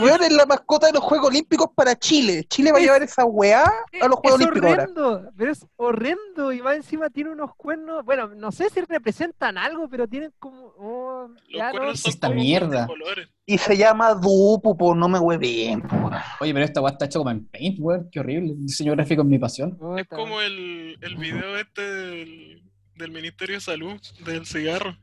Weón 0.00 0.22
es 0.22 0.32
la 0.32 0.46
mascota 0.46 0.86
de 0.86 0.92
los 0.92 1.02
Juegos 1.02 1.30
Olímpicos 1.30 1.66
para 1.74 1.98
Chile. 1.98 2.44
Chile 2.48 2.70
va 2.70 2.78
a 2.78 2.80
Es- 2.80 2.86
llevar 2.86 3.02
esa 3.02 3.24
weá 3.24 3.64
a 4.00 4.06
los 4.06 4.20
Juegos 4.20 4.40
es 4.40 4.46
Olímpicos 4.46 4.70
ahora. 4.70 4.82
horrendo, 4.84 5.32
pero 5.36 5.50
es 5.50 5.66
horrendo 5.76 6.52
y 6.52 6.62
más 6.62 6.76
encima 6.76 7.10
tiene 7.10 7.30
unos 7.30 7.56
cuernos, 7.56 8.04
bueno, 8.04 8.28
no 8.28 8.52
sé 8.52 8.70
si 8.70 8.80
representan 8.82 9.58
algo, 9.58 9.88
pero 9.88 10.06
tienen 10.06 10.32
como... 10.38 10.72
oh, 10.78 11.26
Los 11.48 11.58
ya 11.58 11.66
no, 11.72 11.78
cuernos 11.78 12.00
son 12.00 12.10
Esta 12.10 12.28
como 12.28 12.40
mierda. 12.40 12.86
colores. 12.86 13.28
Y 13.46 13.58
se 13.58 13.76
llama 13.76 14.14
Dupu, 14.14 14.76
po, 14.76 14.94
no 14.94 15.08
me 15.08 15.18
hueven. 15.18 15.82
po. 15.82 16.08
Oye, 16.38 16.52
pero 16.52 16.64
esta 16.64 16.80
weá 16.80 16.92
está 16.92 17.06
hecha 17.06 17.18
como 17.18 17.30
en 17.32 17.46
Paint, 17.46 17.78
weón. 17.80 18.08
Qué 18.12 18.20
horrible. 18.20 18.52
El 18.52 18.66
diseño 18.66 18.92
gráfico 18.92 19.22
es 19.22 19.28
mi 19.28 19.40
pasión. 19.40 19.76
Es 19.98 20.06
como 20.06 20.40
el, 20.40 20.98
el 21.00 21.16
video 21.16 21.56
este 21.56 21.82
del, 21.82 22.62
del 22.94 23.10
Ministerio 23.10 23.56
de 23.56 23.60
Salud, 23.60 24.00
del 24.24 24.46
cigarro. 24.46 24.96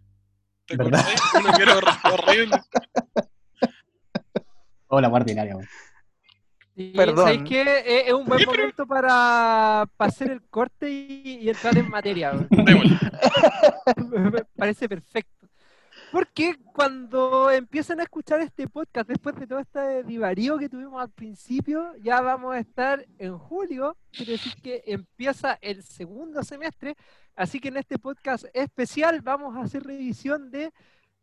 ¿Te 0.68 0.78
¿Verdad? 0.78 1.06
Uno 1.40 1.54
que 1.54 1.64
era 1.64 1.76
hor- 1.76 2.14
horrible. 2.14 2.58
Oh, 4.88 5.02
la 5.02 5.08
guardinaria, 5.08 5.56
weón. 5.56 5.68
Y, 6.76 6.92
Perdón. 6.96 7.26
¿sabéis 7.26 7.44
qué? 7.50 7.62
Es, 7.62 8.08
es 8.08 8.14
un 8.14 8.26
buen 8.26 8.46
momento 8.46 8.86
para, 8.86 9.86
para 9.98 10.10
hacer 10.10 10.32
el 10.32 10.44
corte 10.48 10.90
y, 10.90 11.40
y 11.42 11.50
entrar 11.50 11.76
en 11.78 11.90
materia. 11.90 12.34
parece 14.58 14.88
perfecto. 14.88 15.37
Porque 16.12 16.58
cuando 16.74 17.52
empiezan 17.52 18.00
a 18.00 18.04
escuchar 18.04 18.40
este 18.42 18.68
podcast, 18.68 19.10
después 19.10 19.36
de 19.36 19.46
todo 19.46 19.60
este 19.60 20.04
divarío 20.04 20.58
que 20.58 20.70
tuvimos 20.70 21.00
al 21.02 21.10
principio, 21.10 21.94
ya 21.98 22.22
vamos 22.22 22.56
a 22.56 22.60
estar 22.60 23.06
en 23.18 23.38
julio, 23.38 23.98
quiere 24.12 24.32
decir 24.34 24.54
que 24.62 24.84
empieza 24.86 25.58
el 25.62 25.84
segundo 25.84 26.44
semestre, 26.44 26.96
así 27.36 27.60
que 27.60 27.68
en 27.68 27.76
este 27.78 28.00
podcast 28.00 28.46
especial 28.54 29.22
vamos 29.22 29.58
a 29.58 29.62
hacer 29.62 29.84
revisión 29.84 30.50
de, 30.50 30.72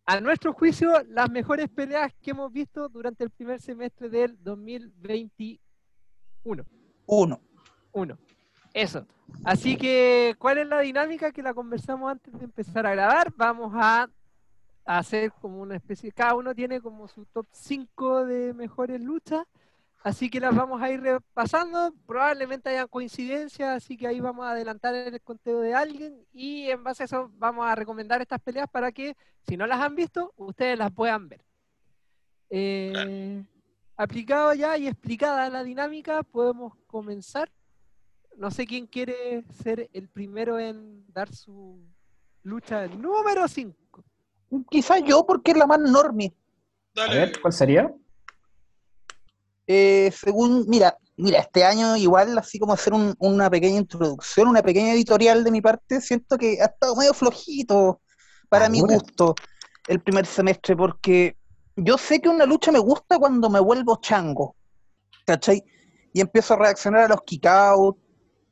a 0.05 0.21
nuestro 0.21 0.53
juicio, 0.53 1.03
las 1.09 1.31
mejores 1.31 1.71
peleas 1.71 2.13
que 2.21 2.33
hemos 2.33 2.53
visto 2.53 2.91
durante 2.91 3.25
el 3.25 3.31
primer 3.31 3.63
semestre 3.63 4.11
del 4.11 4.37
2021. 4.43 5.61
Uno. 7.07 7.41
Uno. 7.93 8.19
Eso. 8.75 9.07
Así 9.45 9.77
que, 9.77 10.35
¿cuál 10.39 10.59
es 10.59 10.67
la 10.67 10.81
dinámica 10.81 11.33
que 11.33 11.43
la 11.43 11.55
conversamos 11.55 12.11
antes 12.11 12.39
de 12.39 12.45
empezar 12.45 12.87
a 12.87 12.93
grabar? 12.93 13.33
Vamos 13.37 13.73
a 13.75 14.11
hacer 14.85 15.33
como 15.33 15.61
una 15.61 15.77
especie, 15.77 16.13
cada 16.13 16.35
uno 16.35 16.55
tiene 16.55 16.81
como 16.81 17.09
su 17.09 17.25
top 17.27 17.47
5 17.51 18.27
de 18.27 18.53
mejores 18.53 19.01
luchas, 19.01 19.47
así 20.03 20.29
que 20.29 20.41
las 20.41 20.55
vamos 20.55 20.83
a 20.83 20.91
ir 20.91 21.01
repasando, 21.01 21.95
probablemente 22.07 22.69
hayan 22.69 22.89
coincidencias, 22.89 23.77
así 23.77 23.97
que 23.97 24.07
ahí 24.07 24.21
vamos 24.21 24.45
a 24.45 24.51
adelantar 24.51 24.95
el 24.95 25.21
conteo 25.23 25.61
de 25.61 25.75
alguien 25.75 26.27
y 26.33 26.69
en 26.71 26.85
base 26.85 27.05
a 27.05 27.07
eso 27.07 27.31
vamos 27.37 27.67
a 27.67 27.75
recomendar 27.75 28.21
estas 28.21 28.41
peleas 28.41 28.69
para 28.69 28.93
que, 28.93 29.17
si 29.47 29.57
no 29.57 29.67
las 29.67 29.81
han 29.81 29.95
visto, 29.95 30.33
ustedes 30.37 30.79
las 30.79 30.93
puedan 30.93 31.29
ver. 31.29 31.45
Eh, 32.51 33.43
aplicado 33.97 34.53
ya 34.55 34.77
y 34.77 34.87
explicada 34.87 35.49
la 35.49 35.65
dinámica, 35.65 36.23
podemos 36.23 36.75
comenzar. 36.87 37.51
No 38.37 38.51
sé 38.51 38.67
quién 38.67 38.87
quiere 38.87 39.45
ser 39.63 39.89
el 39.93 40.09
primero 40.09 40.59
en 40.59 41.05
dar 41.13 41.33
su 41.33 41.81
lucha 42.43 42.87
número 42.89 43.49
5. 43.49 43.84
Quizás 44.71 45.03
yo, 45.05 45.25
porque 45.27 45.53
es 45.53 45.57
la 45.57 45.67
más 45.67 45.81
normie. 45.81 46.35
A 46.97 47.07
Dale. 47.07 47.17
ver, 47.17 47.33
¿cuál 47.41 47.53
sería? 47.53 47.93
Eh, 49.67 50.13
según, 50.15 50.67
mira, 50.69 50.97
mira, 51.17 51.41
este 51.41 51.65
año 51.65 51.97
igual, 51.97 52.37
así 52.39 52.59
como 52.59 52.75
hacer 52.75 52.93
un- 52.93 53.15
una 53.19 53.49
pequeña 53.49 53.79
introducción, 53.79 54.49
una 54.49 54.63
pequeña 54.63 54.93
editorial 54.93 55.43
de 55.43 55.51
mi 55.51 55.61
parte, 55.61 56.01
siento 56.01 56.37
que 56.37 56.61
ha 56.61 56.67
estado 56.67 56.95
medio 56.97 57.15
flojito 57.15 58.01
para 58.49 58.69
mi 58.69 58.81
Ahora. 58.81 58.95
gusto 58.97 59.41
el 59.87 60.01
primer 60.03 60.27
semestre, 60.27 60.77
porque 60.77 61.37
yo 61.77 61.97
sé 61.99 62.21
que 62.21 62.29
una 62.29 62.45
lucha 62.45 62.71
me 62.71 62.79
gusta 62.79 63.19
cuando 63.19 63.49
me 63.51 63.59
vuelvo 63.61 63.97
chango, 64.01 64.55
¿cachai? 65.27 65.65
Y 66.13 66.21
empiezo 66.21 66.55
a 66.55 66.59
reaccionar 66.59 67.01
a 67.05 67.09
los 67.09 67.23
kick-out 67.23 67.97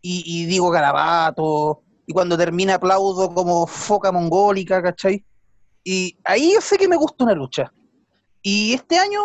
y, 0.00 0.24
y 0.26 0.46
digo 0.46 0.70
garabato, 0.70 1.82
y 2.06 2.12
cuando 2.12 2.36
termina 2.36 2.74
aplaudo 2.74 3.32
como 3.32 3.66
foca 3.66 4.10
mongólica, 4.10 4.82
¿cachai? 4.82 5.24
Y 5.84 6.16
ahí 6.24 6.52
yo 6.54 6.60
sé 6.60 6.78
que 6.78 6.88
me 6.88 6.96
gusta 6.96 7.24
una 7.24 7.34
lucha. 7.34 7.72
Y 8.42 8.74
este 8.74 8.98
año 8.98 9.20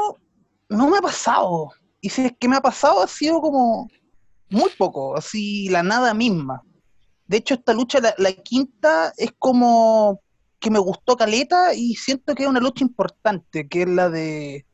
no 0.70 0.90
me 0.90 0.98
ha 0.98 1.02
pasado. 1.02 1.72
Y 2.02 2.10
si 2.10 2.26
es 2.26 2.34
que 2.40 2.48
me 2.48 2.56
ha 2.56 2.62
pasado, 2.62 3.02
ha 3.02 3.08
sido 3.08 3.42
como 3.42 3.90
muy 4.50 4.70
poco, 4.78 5.18
así 5.18 5.70
la 5.70 5.84
nada 5.84 6.14
misma. 6.14 6.62
De 7.28 7.38
hecho, 7.38 7.56
esta 7.56 7.74
lucha, 7.74 8.00
la, 8.00 8.14
la 8.18 8.32
quinta, 8.32 9.14
es 9.18 9.34
como 9.38 10.22
que 10.60 10.72
me 10.72 10.80
gustó 10.80 11.16
Caleta 11.16 11.74
y 11.74 11.96
siento 11.96 12.34
que 12.34 12.44
es 12.44 12.50
una 12.50 12.60
lucha 12.60 12.84
importante, 12.84 13.68
que 13.68 13.84
es 13.84 13.90
la 13.90 14.10
de 14.10 14.66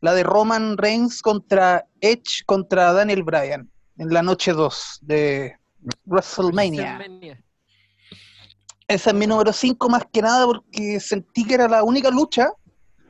la 0.00 0.14
de 0.14 0.22
Roman 0.22 0.76
Reigns 0.76 1.22
contra 1.22 1.86
Edge 2.00 2.44
contra 2.46 2.92
Daniel 2.92 3.24
Bryan 3.24 3.68
en 3.96 4.12
la 4.12 4.22
noche 4.22 4.52
2 4.52 5.00
de 5.02 5.56
WrestleMania. 6.06 6.98
WrestleMania. 6.98 7.44
Esa 8.88 9.10
es 9.10 9.16
mi 9.16 9.26
número 9.26 9.52
5 9.52 9.88
más 9.90 10.04
que 10.10 10.22
nada 10.22 10.46
porque 10.46 10.98
sentí 10.98 11.44
que 11.44 11.54
era 11.54 11.68
la 11.68 11.84
única 11.84 12.10
lucha 12.10 12.50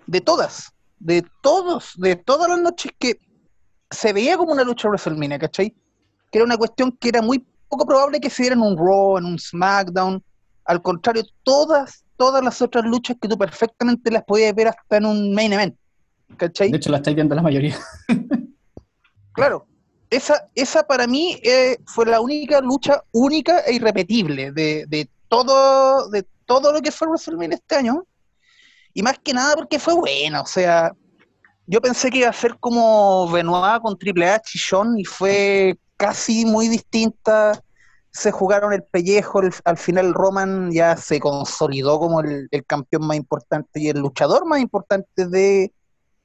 de 0.07 0.21
todas, 0.21 0.73
de 0.99 1.25
todos, 1.41 1.93
de 1.97 2.17
todas 2.17 2.49
las 2.49 2.61
noches 2.61 2.91
que 2.99 3.21
se 3.89 4.13
veía 4.13 4.37
como 4.37 4.53
una 4.53 4.65
lucha 4.65 4.89
de 4.89 4.91
WrestleMania, 4.91 5.39
¿cachai? 5.39 5.71
Que 6.33 6.39
era 6.39 6.45
una 6.45 6.57
cuestión 6.57 6.91
que 6.93 7.11
era 7.11 7.23
muy 7.23 7.47
poco 7.69 7.87
probable 7.87 8.19
que 8.19 8.29
se 8.29 8.43
diera 8.43 8.57
en 8.57 8.63
un 8.63 8.77
Raw, 8.77 9.19
en 9.19 9.27
un 9.27 9.39
SmackDown. 9.39 10.23
Al 10.65 10.83
contrario, 10.83 11.23
todas, 11.45 12.05
todas 12.17 12.43
las 12.43 12.61
otras 12.61 12.85
luchas 12.85 13.17
que 13.21 13.29
tú 13.29 13.39
perfectamente 13.39 14.11
las 14.11 14.25
podías 14.25 14.55
ver 14.55 14.69
hasta 14.69 14.97
en 14.97 15.07
un 15.07 15.33
main 15.33 15.53
event, 15.53 15.77
¿cachai? 16.37 16.73
De 16.73 16.77
hecho, 16.77 16.91
la 16.91 16.97
estáis 16.97 17.15
viendo 17.15 17.35
la 17.35 17.43
mayoría. 17.43 17.77
Claro, 19.33 19.69
esa, 20.11 20.49
esa 20.57 20.83
para 20.83 21.07
mí 21.07 21.39
eh, 21.45 21.79
fue 21.87 22.07
la 22.07 22.21
única 22.21 22.61
lucha 22.61 23.05
única 23.13 23.61
e 23.61 23.75
irrepetible 23.75 24.51
de, 24.51 24.85
de 24.89 25.09
todo, 25.29 26.09
de 26.11 26.27
todo 26.47 26.73
lo 26.73 26.81
que 26.81 26.93
fue 26.93 27.09
WrestleMania 27.09 27.57
este 27.57 27.77
año. 27.77 28.05
Y 28.95 29.03
más 29.03 29.19
que 29.19 29.33
nada 29.35 29.55
porque 29.55 29.79
fue 29.79 29.95
buena, 29.95 30.41
o 30.43 30.47
sea, 30.47 30.93
yo 31.67 31.81
pensé 31.83 32.11
que 32.11 32.19
iba 32.21 32.31
a 32.31 32.33
ser 32.33 32.59
como 32.59 33.31
Benoit 33.31 33.83
con 33.83 33.99
Triple 33.99 34.31
H 34.31 34.59
y 34.97 35.03
y 35.03 35.05
fue 35.05 35.79
casi 35.99 36.47
muy 36.47 36.69
distinta. 36.69 37.63
Se 38.11 38.33
jugaron 38.33 38.73
el 38.73 38.83
pellejo, 38.85 39.43
el- 39.43 39.53
al 39.65 39.77
final 39.79 40.15
Roman 40.15 40.73
ya 40.73 40.97
se 40.97 41.21
consolidó 41.21 41.99
como 42.01 42.21
el, 42.23 42.49
campeón 42.67 43.07
más 43.07 43.19
importante 43.19 43.81
y 43.81 43.89
el 43.91 44.01
luchador 44.01 44.47
más 44.47 44.61
importante 44.61 45.27
de 45.29 45.73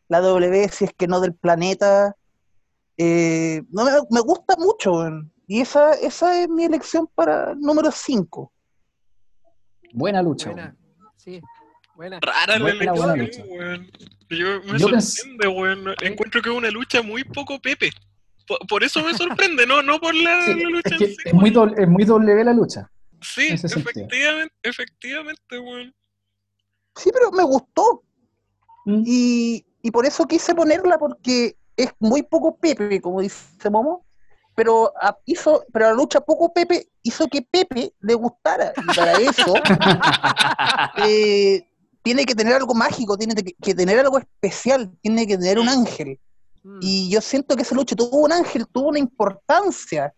la 0.10 0.22
W, 0.22 0.69
si 0.69 0.86
es 0.86 0.93
que 0.93 1.07
no 1.07 1.19
del 1.19 1.36
planeta. 1.36 2.15
Eh, 2.98 3.63
no, 3.72 3.86
me, 3.86 3.91
me 4.12 4.22
gusta 4.22 4.55
mucho, 4.57 4.93
y 5.48 5.62
esa, 5.62 5.93
esa 5.95 6.41
es 6.41 6.50
mi 6.50 6.65
elección 6.65 7.10
para 7.15 7.55
número 7.55 7.91
5. 7.91 8.52
Buena 9.93 10.21
lucha. 10.21 10.50
Buena. 10.51 10.75
Sí, 11.15 11.41
buena. 11.95 12.19
Rara 12.19 12.57
la 12.57 12.63
Buena, 12.93 13.15
lucha. 13.15 13.43
weón. 13.45 13.89
Yo 14.29 14.62
me 14.63 14.79
Yo 14.79 14.89
pens- 14.89 15.01
sorprende, 15.17 15.47
weón. 15.47 15.95
Encuentro 16.01 16.41
que 16.41 16.50
es 16.50 16.55
una 16.55 16.69
lucha 16.71 17.01
muy 17.01 17.23
poco 17.23 17.59
Pepe. 17.62 17.91
Por, 18.47 18.57
por 18.67 18.83
eso 18.83 19.01
me 19.03 19.13
sorprende, 19.13 19.65
no, 19.65 19.81
no 19.81 20.00
por 20.01 20.13
la, 20.13 20.41
Sí, 20.43 20.55
la 20.55 20.69
lucha 20.69 20.95
es, 20.95 21.01
en 21.01 21.07
sí. 21.07 21.15
es 21.25 21.33
muy 21.33 21.50
doble, 21.51 21.75
es 21.81 21.88
muy 21.88 22.03
doble 22.03 22.43
la 22.43 22.51
lucha. 22.53 22.89
Sí, 23.21 23.47
efectivamente, 23.53 24.53
efectivamente, 24.63 25.59
weón. 25.59 25.93
Sí, 26.95 27.09
pero 27.13 27.31
me 27.31 27.43
gustó. 27.43 28.03
Mm. 28.85 29.03
Y, 29.05 29.65
y 29.81 29.91
por 29.91 30.05
eso 30.05 30.25
quise 30.27 30.53
ponerla, 30.53 30.97
porque 30.97 31.55
es 31.77 31.89
muy 32.00 32.21
poco 32.23 32.57
Pepe, 32.57 33.00
como 33.00 33.21
dice 33.21 33.69
Momo. 33.69 34.05
Pero 34.55 34.93
ah, 35.01 35.17
hizo, 35.25 35.65
pero 35.72 35.88
la 35.88 35.93
lucha 35.93 36.22
poco 36.22 36.53
Pepe 36.53 36.88
hizo 37.01 37.27
que 37.27 37.41
Pepe 37.41 37.93
le 38.00 38.13
gustara. 38.13 38.74
Y 38.77 38.95
para 38.95 39.13
eso 39.13 39.53
eh, 41.05 41.67
tiene 42.03 42.25
que 42.25 42.36
tener 42.36 42.53
algo 42.53 42.74
mágico, 42.74 43.17
tiene 43.17 43.36
que, 43.36 43.53
que 43.53 43.74
tener 43.74 44.00
algo 44.00 44.19
especial, 44.19 44.91
tiene 45.01 45.25
que 45.25 45.38
tener 45.38 45.60
un 45.60 45.69
ángel. 45.69 46.19
Mm. 46.63 46.79
Y 46.81 47.10
yo 47.10 47.22
siento 47.22 47.55
que 47.55 47.63
esa 47.63 47.75
lucha 47.75 47.95
tuvo 47.95 48.17
un 48.17 48.31
ángel, 48.31 48.67
tuvo 48.67 48.89
una 48.89 49.00
importancia. 49.00 50.13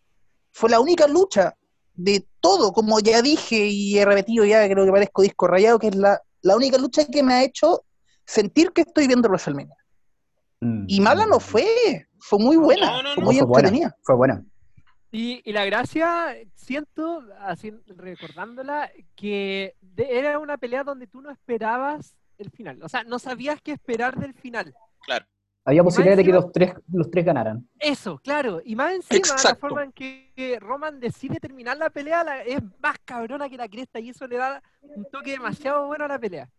Fue 0.51 0.69
la 0.69 0.79
única 0.79 1.07
lucha 1.07 1.55
de 1.93 2.27
todo, 2.41 2.73
como 2.73 2.99
ya 2.99 3.21
dije 3.21 3.67
y 3.67 3.97
he 3.97 4.05
repetido 4.05 4.45
ya, 4.45 4.67
creo 4.67 4.85
que 4.85 4.91
parezco 4.91 5.21
disco 5.21 5.47
rayado, 5.47 5.79
que 5.79 5.87
es 5.87 5.95
la, 5.95 6.21
la 6.41 6.55
única 6.55 6.77
lucha 6.77 7.05
que 7.05 7.23
me 7.23 7.33
ha 7.33 7.43
hecho 7.43 7.85
sentir 8.25 8.71
que 8.71 8.81
estoy 8.81 9.07
viendo 9.07 9.29
WrestleMania. 9.29 9.75
Mm. 10.61 10.85
Y 10.87 10.99
mala 10.99 11.25
no 11.25 11.39
fue, 11.39 12.04
fue 12.27 12.39
muy 12.39 12.57
buena, 12.57 12.87
No, 12.91 13.03
no, 13.03 13.13
fue 13.15 13.23
muy 13.23 13.35
buena, 13.41 13.67
entretenida. 13.67 13.95
fue 14.01 14.15
buena. 14.15 14.43
Y, 15.11 15.41
y 15.49 15.53
la 15.53 15.63
gracia, 15.65 16.35
siento, 16.55 17.23
así 17.39 17.71
recordándola, 17.87 18.89
que 19.15 19.75
de- 19.79 20.17
era 20.19 20.39
una 20.39 20.57
pelea 20.57 20.83
donde 20.83 21.07
tú 21.07 21.21
no 21.21 21.29
esperabas 21.31 22.15
el 22.37 22.49
final. 22.51 22.81
O 22.83 22.89
sea, 22.89 23.03
no 23.03 23.19
sabías 23.19 23.61
qué 23.61 23.71
esperar 23.71 24.17
del 24.17 24.33
final. 24.33 24.73
Había 25.67 25.83
posibilidad 25.83 26.17
de 26.17 26.23
que 26.23 26.31
los 26.31 26.51
tres, 26.51 26.73
los 26.91 27.09
tres 27.09 27.25
ganaran. 27.25 27.67
Eso, 27.79 28.19
claro. 28.19 28.61
Y 28.63 28.75
más 28.75 28.93
encima, 28.93 29.27
la 29.29 29.33
Exacto. 29.33 29.61
forma 29.61 29.83
en 29.83 29.91
que 29.93 30.57
Roman 30.59 30.99
decide 30.99 31.39
terminar 31.39 31.77
la 31.77 31.89
pelea 31.89 32.23
la- 32.23 32.43
es 32.43 32.59
más 32.79 32.97
cabrona 33.05 33.47
que 33.49 33.57
la 33.57 33.67
cresta 33.69 33.99
y 33.99 34.09
eso 34.09 34.27
le 34.27 34.37
da 34.37 34.61
un 34.81 35.05
toque 35.11 35.31
demasiado 35.31 35.87
bueno 35.87 36.05
a 36.05 36.07
la 36.09 36.19
pelea. 36.19 36.49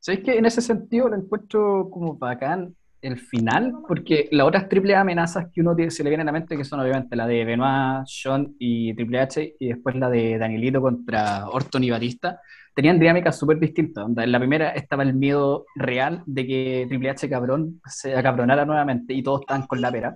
¿Sabéis 0.00 0.24
que 0.24 0.38
en 0.38 0.46
ese 0.46 0.62
sentido 0.62 1.08
lo 1.08 1.16
encuentro 1.16 1.88
como 1.90 2.14
bacán 2.16 2.74
el 3.02 3.18
final? 3.18 3.72
Porque 3.86 4.28
las 4.32 4.46
otras 4.46 4.68
triple 4.68 4.94
amenazas 4.94 5.48
que 5.52 5.60
uno 5.60 5.74
se 5.88 6.04
le 6.04 6.10
viene 6.10 6.22
a 6.22 6.26
la 6.26 6.32
mente, 6.32 6.56
que 6.56 6.64
son 6.64 6.80
obviamente 6.80 7.16
la 7.16 7.26
de 7.26 7.44
Benoit, 7.44 8.06
Sean 8.06 8.54
y 8.58 8.94
Triple 8.94 9.20
H, 9.20 9.56
y 9.58 9.68
después 9.68 9.96
la 9.96 10.08
de 10.10 10.38
Danielito 10.38 10.80
contra 10.80 11.48
Orton 11.48 11.82
y 11.84 11.90
Batista, 11.90 12.40
tenían 12.74 12.98
dinámicas 12.98 13.38
súper 13.38 13.58
distintas. 13.58 14.06
En 14.16 14.32
la 14.32 14.38
primera 14.38 14.70
estaba 14.70 15.02
el 15.02 15.14
miedo 15.14 15.64
real 15.76 16.22
de 16.26 16.46
que 16.46 16.86
Triple 16.88 17.10
H 17.10 17.28
cabrón 17.28 17.80
se 17.86 18.14
acabronara 18.16 18.64
nuevamente 18.64 19.12
y 19.14 19.22
todos 19.22 19.40
estaban 19.42 19.66
con 19.66 19.80
la 19.80 19.90
pera 19.90 20.14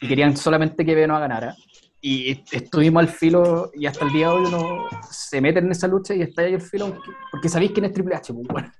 y 0.00 0.06
querían 0.08 0.36
solamente 0.36 0.84
que 0.84 0.94
Benoit 0.94 1.20
ganara. 1.20 1.54
Y 2.00 2.30
est- 2.30 2.54
estuvimos 2.54 3.00
al 3.02 3.08
filo 3.08 3.70
y 3.74 3.86
hasta 3.86 4.04
el 4.04 4.12
día 4.12 4.28
de 4.28 4.32
hoy 4.34 4.44
uno 4.46 4.84
se 5.10 5.40
mete 5.40 5.58
en 5.58 5.70
esa 5.72 5.88
lucha 5.88 6.14
y 6.14 6.22
está 6.22 6.42
ahí 6.42 6.54
el 6.54 6.60
filo 6.60 6.96
porque 7.32 7.48
sabéis 7.48 7.72
quién 7.72 7.86
es 7.86 7.92
Triple 7.92 8.14
H, 8.14 8.32
pues, 8.32 8.46
bueno. 8.48 8.72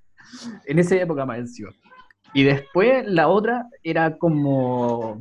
En 0.66 0.78
esa 0.78 0.94
época 0.96 1.24
más 1.26 1.38
encima. 1.38 1.70
Y 2.34 2.44
después 2.44 3.06
la 3.06 3.28
otra 3.28 3.66
era 3.82 4.16
como 4.16 5.20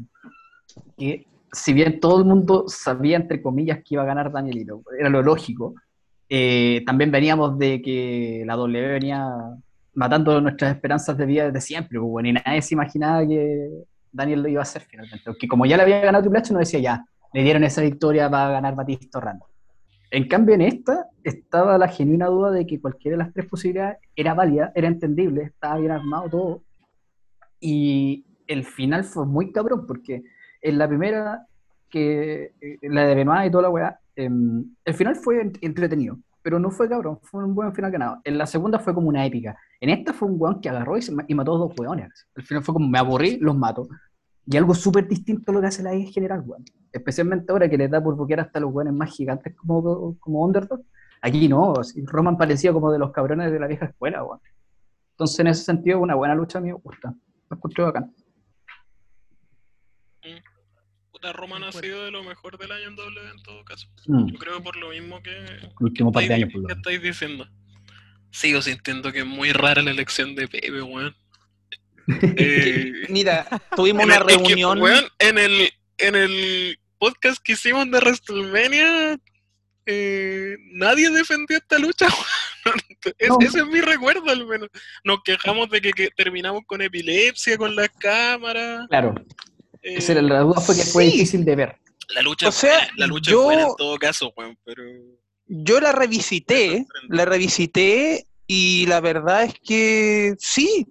que 0.98 1.26
si 1.52 1.74
bien 1.74 2.00
todo 2.00 2.20
el 2.20 2.26
mundo 2.26 2.66
sabía 2.68 3.18
entre 3.18 3.42
comillas 3.42 3.80
que 3.80 3.96
iba 3.96 4.04
a 4.04 4.08
ganar 4.08 4.32
Danielito, 4.32 4.82
era 5.00 5.10
lo 5.10 5.22
lógico, 5.22 5.76
eh, 6.30 6.84
también 6.86 7.10
veníamos 7.12 7.58
de 7.58 7.82
que 7.82 8.44
la 8.46 8.56
W 8.56 8.88
venía 8.88 9.26
matando 9.94 10.40
nuestras 10.42 10.76
esperanzas 10.76 11.18
de 11.18 11.26
vida 11.26 11.46
desde 11.46 11.62
siempre, 11.62 12.00
pues, 12.00 12.10
bueno, 12.10 12.30
y 12.30 12.34
nadie 12.34 12.62
se 12.62 12.76
imaginaba 12.76 13.26
que 13.26 13.70
Daniel 14.12 14.44
lo 14.44 14.50
iba 14.50 14.62
a 14.62 14.64
hacer 14.64 14.84
finalmente. 14.84 15.24
Aunque 15.26 15.48
como 15.48 15.66
ya 15.66 15.78
le 15.78 15.84
había 15.84 16.02
ganado 16.02 16.24
Triple 16.24 16.40
H, 16.40 16.54
no 16.54 16.60
decía 16.60 16.80
ya, 16.80 17.06
le 17.34 17.44
dieron 17.44 17.64
esa 17.64 17.82
victoria 17.82 18.30
para 18.30 18.52
ganar 18.52 18.76
Batista 18.76 19.18
Orlando. 19.18 19.48
En 20.10 20.28
cambio, 20.28 20.56
en 20.56 20.62
esta 20.62 21.08
estaba 21.24 21.78
la 21.78 21.88
genuina 21.88 22.28
duda 22.28 22.52
de 22.52 22.66
que 22.66 22.80
cualquiera 22.80 23.18
de 23.18 23.24
las 23.24 23.34
tres 23.34 23.46
posibilidades 23.48 23.98
era 24.16 24.34
válida, 24.34 24.72
era 24.76 24.88
entendible, 24.88 25.44
estaba 25.44 25.78
bien 25.78 25.92
armado 25.92 26.30
todo. 26.30 26.62
Y 27.60 28.26
el 28.48 28.64
final 28.66 29.04
fue 29.04 29.26
muy 29.26 29.52
cabrón, 29.52 29.86
porque 29.88 30.24
en 30.62 30.78
la 30.78 30.88
primera, 30.88 31.46
que 31.90 32.54
eh, 32.62 32.78
la 32.84 33.06
de 33.06 33.16
Benoit 33.16 33.48
y 33.48 33.52
toda 33.52 33.64
la 33.64 33.70
weá, 33.70 34.00
em, 34.16 34.66
el 34.86 34.94
final 34.94 35.16
fue 35.16 35.44
ent- 35.44 35.58
entretenido, 35.62 36.18
pero 36.42 36.60
no 36.60 36.72
fue 36.72 36.88
cabrón, 36.90 37.20
fue 37.22 37.44
un 37.44 37.56
buen 37.56 37.74
final 37.74 37.92
ganado. 37.92 38.22
En 38.24 38.38
la 38.38 38.46
segunda 38.46 38.80
fue 38.80 38.94
como 38.94 39.10
una 39.10 39.26
épica. 39.26 39.58
En 39.80 39.90
esta 39.90 40.14
fue 40.14 40.28
un 40.28 40.36
weón 40.40 40.62
que 40.62 40.70
agarró 40.70 40.98
y, 40.98 41.34
mató 41.36 41.56
a 41.56 41.58
dos 41.60 41.74
weones. 41.78 42.28
El 42.36 42.44
final 42.44 42.64
fue 42.64 42.74
como 42.74 42.88
me 42.88 43.00
aburrí, 43.00 43.38
los 43.40 43.56
mato. 43.56 43.88
Y 44.46 44.56
algo 44.56 44.74
súper 44.74 45.08
distinto 45.08 45.52
a 45.52 45.56
lo 45.56 45.62
que 45.62 45.68
hace 45.68 45.84
la 45.84 45.94
I 45.94 46.02
en 46.04 46.08
general, 46.08 46.42
weón. 46.46 46.64
Especialmente 46.92 47.52
ahora 47.52 47.70
que 47.70 47.78
les 47.78 47.92
da 47.92 48.02
por 48.02 48.16
boquear 48.16 48.40
hasta 48.40 48.60
los 48.60 48.74
weones 48.74 48.94
más 48.94 49.12
gigantes 49.14 49.54
como, 49.56 50.16
como 50.20 50.44
Underdog. 50.46 50.82
Aquí 51.22 51.48
no, 51.50 51.74
Roman 52.06 52.38
parecía 52.38 52.72
como 52.72 52.92
de 52.92 53.00
los 53.00 53.12
cabrones 53.12 53.52
de 53.52 53.60
la 53.60 53.68
vieja 53.68 53.86
escuela, 53.88 54.24
weón. 54.24 54.40
Entonces, 55.12 55.40
en 55.40 55.48
ese 55.48 55.64
sentido, 55.64 56.00
una 56.00 56.16
buena 56.16 56.36
lucha 56.36 56.60
a 56.60 56.62
mí 56.62 56.68
me 56.70 56.74
gusta. 56.76 57.14
Me 57.50 57.56
escuché 57.56 57.82
bacán. 57.82 58.14
Puta, 61.12 61.34
Roman 61.34 61.64
ha 61.64 61.72
sido 61.72 62.06
de 62.06 62.12
lo 62.12 62.24
mejor 62.24 62.58
del 62.58 62.72
año 62.72 62.90
en 62.90 62.96
W 62.96 63.30
en 63.32 63.42
todo 63.44 63.64
caso. 63.66 63.88
Mm, 64.06 64.32
Yo 64.34 64.38
creo 64.40 64.62
por 64.62 64.76
lo 64.76 64.90
mismo 64.90 65.22
que, 65.24 65.36
el 65.36 65.70
último 65.80 66.12
par 66.12 66.22
de 66.22 66.26
estáis, 66.26 66.44
años, 66.44 66.54
por 66.54 66.62
lo 66.62 66.68
que 66.68 66.74
estáis 66.74 67.02
diciendo. 67.02 67.48
Sigo 68.32 68.62
sintiendo 68.62 69.12
que 69.12 69.20
es 69.20 69.26
muy 69.26 69.52
rara 69.52 69.82
la 69.82 69.92
elección 69.92 70.36
de 70.36 70.48
Pepe, 70.48 70.82
weón. 70.82 71.16
Eh, 72.38 73.06
Mira, 73.10 73.46
tuvimos 73.76 74.06
una 74.06 74.16
el- 74.16 74.22
es 74.22 74.28
que, 74.38 74.44
reunión. 74.46 74.82
weón, 74.82 75.06
en 75.20 75.38
el, 75.38 75.70
en 75.98 76.16
el 76.16 76.80
podcast 76.98 77.42
que 77.44 77.52
hicimos 77.54 77.84
de 77.92 77.98
WrestleMania, 78.00 79.20
eh, 79.86 80.56
nadie 80.72 81.10
defendió 81.10 81.58
esta 81.58 81.78
lucha, 81.80 82.08
weón. 82.66 82.80
Es- 83.18 83.30
No. 83.30 83.38
Ese 83.42 83.60
es 83.60 83.68
mi 83.68 83.82
recuerdo, 83.82 84.30
al 84.30 84.46
menos. 84.46 84.70
Nos 85.04 85.22
quejamos 85.24 85.70
de 85.70 85.82
que, 85.82 85.92
que 85.92 86.10
terminamos 86.16 86.62
con 86.66 86.82
epilepsia, 86.82 87.58
con 87.58 87.76
las 87.76 87.90
cámaras. 87.90 88.88
Claro, 88.90 89.16
eh, 89.82 89.96
esa 89.98 90.12
era 90.14 90.22
la 90.22 90.40
duda 90.42 90.62
fue 90.62 90.76
que 90.76 90.84
fue 90.84 91.06
difícil 91.06 91.44
de 91.46 91.56
ver. 91.56 91.76
la 92.16 92.22
lucha, 92.22 92.48
O 92.48 92.52
sea, 92.52 92.80
fue- 92.80 92.88
la 92.98 93.08
lucha 93.08 93.32
yo- 93.32 93.44
fue 93.44 93.62
en 93.62 93.68
todo 93.78 93.98
caso, 93.98 94.32
weón, 94.38 94.58
pero... 94.64 94.82
Yo 95.50 95.80
la 95.80 95.92
revisité, 95.94 96.86
la 97.10 97.24
revisité 97.26 98.28
y 98.48 98.86
la 98.88 99.00
verdad 99.02 99.44
es 99.44 99.54
que 99.66 100.36
sí, 100.40 100.88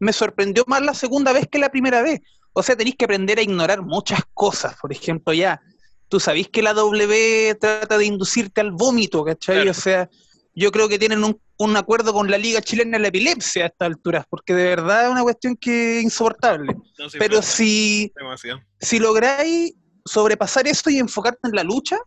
me 0.00 0.12
sorprendió 0.12 0.64
más 0.66 0.82
la 0.82 0.94
segunda 0.94 1.32
vez 1.32 1.46
que 1.50 1.58
la 1.58 1.70
primera 1.70 2.02
vez. 2.02 2.20
O 2.52 2.62
sea, 2.62 2.76
tenéis 2.76 2.96
que 2.96 3.04
aprender 3.06 3.38
a 3.38 3.42
ignorar 3.42 3.82
muchas 3.82 4.20
cosas. 4.34 4.76
Por 4.80 4.92
ejemplo, 4.92 5.32
ya, 5.32 5.60
tú 6.08 6.18
sabéis 6.20 6.48
que 6.48 6.62
la 6.62 6.74
W 6.74 7.54
trata 7.60 7.96
de 7.96 8.04
inducirte 8.06 8.60
al 8.60 8.72
vómito, 8.72 9.24
¿cachai? 9.24 9.54
Claro. 9.56 9.70
O 9.70 9.74
sea, 9.74 10.10
yo 10.54 10.70
creo 10.70 10.88
que 10.88 10.98
tienen 10.98 11.24
un, 11.24 11.40
un 11.58 11.76
acuerdo 11.76 12.12
con 12.12 12.30
la 12.30 12.38
Liga 12.38 12.60
Chilena 12.60 12.98
de 12.98 13.02
la 13.02 13.08
Epilepsia 13.08 13.64
a 13.64 13.66
estas 13.68 13.86
alturas, 13.86 14.24
porque 14.28 14.54
de 14.54 14.64
verdad 14.64 15.04
es 15.06 15.10
una 15.10 15.22
cuestión 15.22 15.56
que 15.56 15.98
es 15.98 16.04
insoportable. 16.04 16.74
no, 16.98 17.08
sí, 17.10 17.18
Pero 17.18 17.40
si, 17.42 18.12
demasiado. 18.16 18.60
si 18.80 18.98
lográis 18.98 19.74
sobrepasar 20.04 20.66
eso 20.66 20.90
y 20.90 20.98
enfocarte 20.98 21.48
en 21.48 21.54
la 21.56 21.62
lucha, 21.64 21.98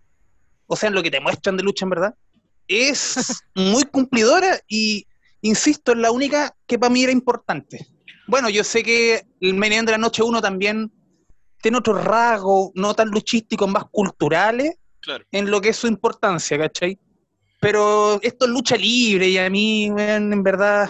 o 0.67 0.75
sea, 0.75 0.89
en 0.89 0.95
lo 0.95 1.01
que 1.03 1.12
te 1.12 1.19
muestran 1.19 1.58
de 1.58 1.63
lucha 1.63 1.86
en 1.86 1.89
verdad, 1.89 2.13
es 2.67 3.43
muy 3.55 3.84
cumplidora 3.86 4.60
y, 4.67 5.08
insisto, 5.41 5.91
es 5.93 5.97
la 5.97 6.12
única 6.12 6.55
que 6.67 6.77
para 6.77 6.91
mí 6.91 7.03
era 7.03 7.12
importante. 7.12 7.88
Bueno, 8.27 8.49
yo 8.49 8.63
sé 8.63 8.84
que 8.84 9.25
el 9.39 9.55
event 9.55 9.86
de 9.86 9.91
la 9.91 9.97
noche 9.99 10.23
1 10.23 10.41
también 10.41 10.91
tiene 11.62 11.77
otros 11.77 12.03
rasgos, 12.03 12.71
no 12.75 12.93
tan 12.93 13.10
luchísticos, 13.10 13.67
más 13.69 13.86
culturales, 13.91 14.75
Claro. 14.99 15.23
en 15.31 15.51
lo 15.51 15.62
que 15.62 15.69
es 15.69 15.75
su 15.77 15.86
importancia, 15.88 16.58
¿cachai? 16.58 16.99
Pero 17.65 18.21
esto 18.21 18.45
es 18.45 18.51
lucha 18.51 18.75
libre 18.75 19.28
y 19.28 19.39
a 19.39 19.49
mí, 19.49 19.86
en 19.86 20.43
verdad, 20.43 20.88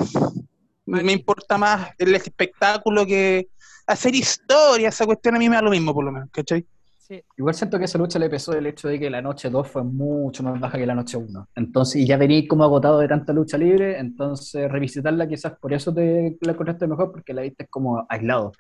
me 0.85 1.13
importa 1.13 1.57
más 1.57 1.91
el 1.97 2.13
espectáculo 2.13 3.05
que 3.05 3.47
hacer 3.87 4.13
historia, 4.13 4.89
esa 4.89 5.05
cuestión 5.05 5.37
a 5.37 5.39
mí 5.39 5.47
me 5.47 5.55
da 5.55 5.61
lo 5.61 5.71
mismo, 5.71 5.93
por 5.93 6.03
lo 6.03 6.11
menos, 6.11 6.27
¿cachai? 6.33 6.65
Sí. 6.97 7.23
Igual 7.37 7.55
siento 7.55 7.79
que 7.79 7.85
esa 7.85 7.97
lucha 7.97 8.19
le 8.19 8.29
pesó 8.29 8.51
el 8.51 8.67
hecho 8.67 8.89
de 8.89 8.99
que 8.99 9.09
la 9.09 9.21
noche 9.21 9.49
2 9.49 9.65
fue 9.69 9.85
mucho 9.85 10.43
más 10.43 10.59
baja 10.59 10.77
que 10.77 10.85
la 10.85 10.95
noche 10.95 11.15
1. 11.15 11.47
Entonces, 11.55 12.01
y 12.01 12.05
ya 12.05 12.17
venís 12.17 12.45
como 12.49 12.65
agotado 12.65 12.99
de 12.99 13.07
tanta 13.07 13.31
lucha 13.31 13.57
libre, 13.57 13.97
entonces 13.97 14.69
revisitarla 14.69 15.29
quizás 15.29 15.57
por 15.57 15.71
eso 15.71 15.93
te 15.93 16.37
la 16.41 16.51
encontraste 16.51 16.87
mejor, 16.87 17.13
porque 17.13 17.33
la 17.33 17.43
viste 17.43 17.67
como 17.67 18.05
aislado. 18.09 18.51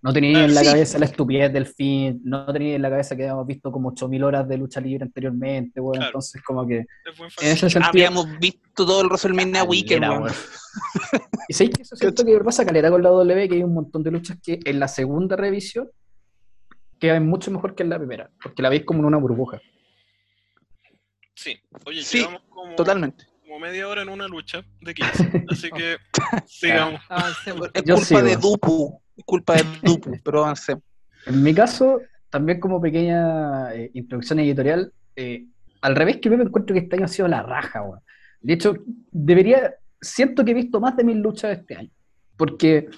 No 0.00 0.12
tenías 0.12 0.40
Ah, 0.40 0.44
en 0.44 0.54
la 0.54 0.60
sí. 0.60 0.66
cabeza 0.66 0.98
la 0.98 1.06
estupidez 1.06 1.52
del 1.52 1.66
fin, 1.66 2.20
no 2.24 2.46
tenías 2.52 2.76
en 2.76 2.82
la 2.82 2.90
cabeza 2.90 3.16
que 3.16 3.22
habíamos 3.24 3.46
visto 3.48 3.72
como 3.72 3.88
8000 3.88 4.22
horas 4.22 4.48
de 4.48 4.56
lucha 4.56 4.80
libre 4.80 5.04
anteriormente, 5.04 5.80
weón. 5.80 5.94
Claro. 5.94 6.06
Entonces, 6.08 6.40
como 6.42 6.64
que 6.66 6.76
en 6.78 6.86
ese 7.40 7.68
sentido. 7.68 7.88
Habíamos 7.90 8.38
visto 8.38 8.60
todo 8.86 9.00
el 9.00 9.08
WrestleMania 9.08 9.64
Weekend, 9.64 10.04
weón. 10.04 10.22
weón. 10.22 10.34
y 11.48 11.52
sabéis 11.52 11.76
que 11.76 11.82
eso 11.82 11.96
siento 11.96 12.24
que 12.24 12.38
pasa 12.38 12.64
caleta 12.64 12.90
con 12.90 13.02
la 13.02 13.08
W, 13.10 13.48
que 13.48 13.54
hay 13.56 13.62
un 13.64 13.74
montón 13.74 14.02
de 14.04 14.12
luchas 14.12 14.38
que 14.42 14.60
en 14.64 14.78
la 14.78 14.86
segunda 14.86 15.34
revisión 15.34 15.90
quedan 17.00 17.26
mucho 17.26 17.50
mejor 17.50 17.74
que 17.74 17.82
en 17.82 17.88
la 17.90 17.98
primera, 17.98 18.30
porque 18.42 18.62
la 18.62 18.68
veis 18.68 18.84
como 18.84 19.00
en 19.00 19.06
una 19.06 19.16
burbuja. 19.18 19.60
Sí, 21.34 21.56
oye, 21.86 22.02
Sí, 22.02 22.18
llevamos 22.18 22.42
como, 22.48 22.74
Totalmente. 22.74 23.26
como 23.42 23.58
media 23.60 23.86
hora 23.88 24.02
en 24.02 24.08
una 24.08 24.26
lucha 24.26 24.64
de 24.80 24.94
15, 24.94 25.44
así 25.48 25.70
que 25.76 25.96
sigamos. 26.46 27.00
Es 27.74 27.82
culpa 27.82 28.04
sigo. 28.04 28.22
de 28.22 28.36
Dupu, 28.36 29.00
culpa 29.24 29.54
de 29.56 29.64
Dupu, 29.82 30.12
pero 30.24 30.44
avancemos. 30.44 30.82
En 31.26 31.42
mi 31.42 31.52
caso, 31.54 32.00
también 32.30 32.60
como 32.60 32.80
pequeña 32.80 33.74
eh, 33.74 33.90
introducción 33.94 34.38
editorial, 34.40 34.92
eh, 35.16 35.46
al 35.80 35.96
revés 35.96 36.18
que 36.18 36.30
me 36.30 36.42
encuentro 36.42 36.74
que 36.74 36.80
este 36.80 36.96
año 36.96 37.04
ha 37.04 37.08
sido 37.08 37.28
la 37.28 37.42
raja, 37.42 37.82
weón. 37.82 38.00
De 38.40 38.52
hecho, 38.54 38.74
debería, 39.10 39.74
siento 40.00 40.44
que 40.44 40.52
he 40.52 40.54
visto 40.54 40.80
más 40.80 40.96
de 40.96 41.04
mil 41.04 41.18
luchas 41.18 41.58
este 41.58 41.76
año, 41.76 41.90
porque 42.36 42.88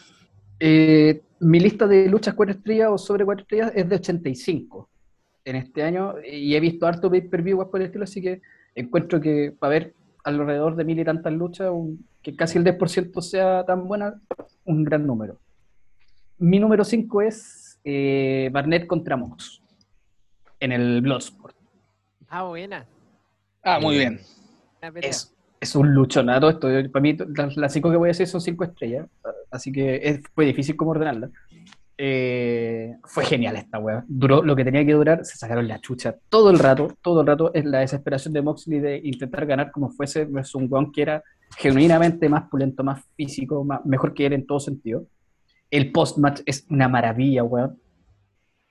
eh, 0.58 1.22
mi 1.40 1.60
lista 1.60 1.86
de 1.86 2.08
luchas 2.08 2.34
cuatro 2.34 2.54
estrellas 2.54 2.88
o 2.90 2.98
sobre 2.98 3.24
cuatro 3.24 3.42
estrellas 3.42 3.72
es 3.74 3.88
de 3.88 3.96
85. 3.96 4.88
en 5.46 5.56
este 5.56 5.82
año 5.82 6.14
y 6.22 6.54
he 6.54 6.60
visto 6.60 6.86
harto 6.86 7.10
pay-per-view 7.10 7.70
por 7.70 7.80
el 7.80 7.86
estilo, 7.86 8.04
así 8.04 8.20
que 8.20 8.42
encuentro 8.74 9.18
que 9.20 9.50
va 9.50 9.56
a 9.62 9.66
haber 9.66 9.94
alrededor 10.22 10.76
de 10.76 10.84
mil 10.84 10.98
y 11.00 11.04
tantas 11.04 11.32
luchas, 11.32 11.70
un- 11.72 12.06
que 12.22 12.36
casi 12.36 12.58
el 12.58 12.64
10% 12.64 13.22
sea 13.22 13.64
tan 13.64 13.88
buena, 13.88 14.20
un 14.66 14.84
gran 14.84 15.06
número. 15.06 15.38
Mi 16.40 16.58
número 16.58 16.84
5 16.84 17.22
es 17.22 17.78
eh, 17.84 18.48
Barnett 18.52 18.86
contra 18.86 19.16
Mox 19.16 19.62
en 20.58 20.72
el 20.72 21.00
Bloodsport. 21.00 21.54
Ah, 22.28 22.44
buena. 22.44 22.86
Ah, 23.62 23.78
muy 23.80 23.96
bien. 23.98 24.20
Es, 25.02 25.34
es 25.60 25.74
un 25.76 25.92
luchonato. 25.94 26.48
Esto, 26.48 26.68
para 26.92 27.02
mí, 27.02 27.16
las 27.36 27.56
las 27.56 27.72
cinco 27.72 27.90
que 27.90 27.96
voy 27.96 28.08
a 28.08 28.12
decir 28.12 28.26
son 28.26 28.40
cinco 28.40 28.64
estrellas, 28.64 29.06
así 29.50 29.70
que 29.72 29.96
es- 30.02 30.20
fue 30.34 30.46
difícil 30.46 30.76
como 30.76 30.92
ordenarla. 30.92 31.30
Eh, 31.98 32.96
fue 33.04 33.24
genial 33.26 33.56
esta 33.56 33.78
weá. 33.78 34.04
Duró 34.08 34.42
lo 34.42 34.56
que 34.56 34.64
tenía 34.64 34.86
que 34.86 34.94
durar, 34.94 35.22
se 35.26 35.36
sacaron 35.36 35.68
la 35.68 35.80
chucha 35.80 36.16
todo 36.30 36.50
el 36.50 36.58
rato, 36.58 36.96
todo 37.02 37.20
el 37.20 37.26
rato. 37.26 37.52
Es 37.52 37.66
la 37.66 37.80
desesperación 37.80 38.32
de 38.32 38.40
Moxley 38.40 38.80
de 38.80 39.00
intentar 39.04 39.44
ganar 39.44 39.70
como 39.70 39.90
fuese 39.90 40.24
versus 40.24 40.54
un 40.54 40.66
weón 40.70 40.90
que 40.92 41.02
era 41.02 41.22
genuinamente 41.58 42.28
más 42.30 42.48
pulento, 42.48 42.82
más 42.82 43.02
físico, 43.16 43.64
más, 43.64 43.84
mejor 43.84 44.14
que 44.14 44.24
él 44.26 44.32
en 44.32 44.46
todo 44.46 44.60
sentido. 44.60 45.04
El 45.70 45.92
post-match 45.92 46.40
es 46.46 46.66
una 46.68 46.88
maravilla, 46.88 47.44
weón. 47.44 47.78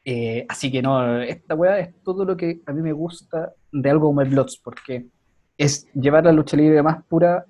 Eh, 0.05 0.45
así 0.49 0.71
que 0.71 0.81
no, 0.81 1.21
esta 1.21 1.55
weá 1.55 1.79
es 1.79 2.03
todo 2.03 2.25
lo 2.25 2.35
que 2.35 2.61
a 2.65 2.73
mí 2.73 2.81
me 2.81 2.93
gusta 2.93 3.53
de 3.71 3.89
algo 3.89 4.07
como 4.07 4.21
el 4.21 4.29
Bloods, 4.29 4.59
porque 4.63 5.07
es 5.57 5.87
llevar 5.93 6.23
la 6.23 6.31
lucha 6.31 6.57
libre 6.57 6.81
más 6.81 7.03
pura 7.05 7.45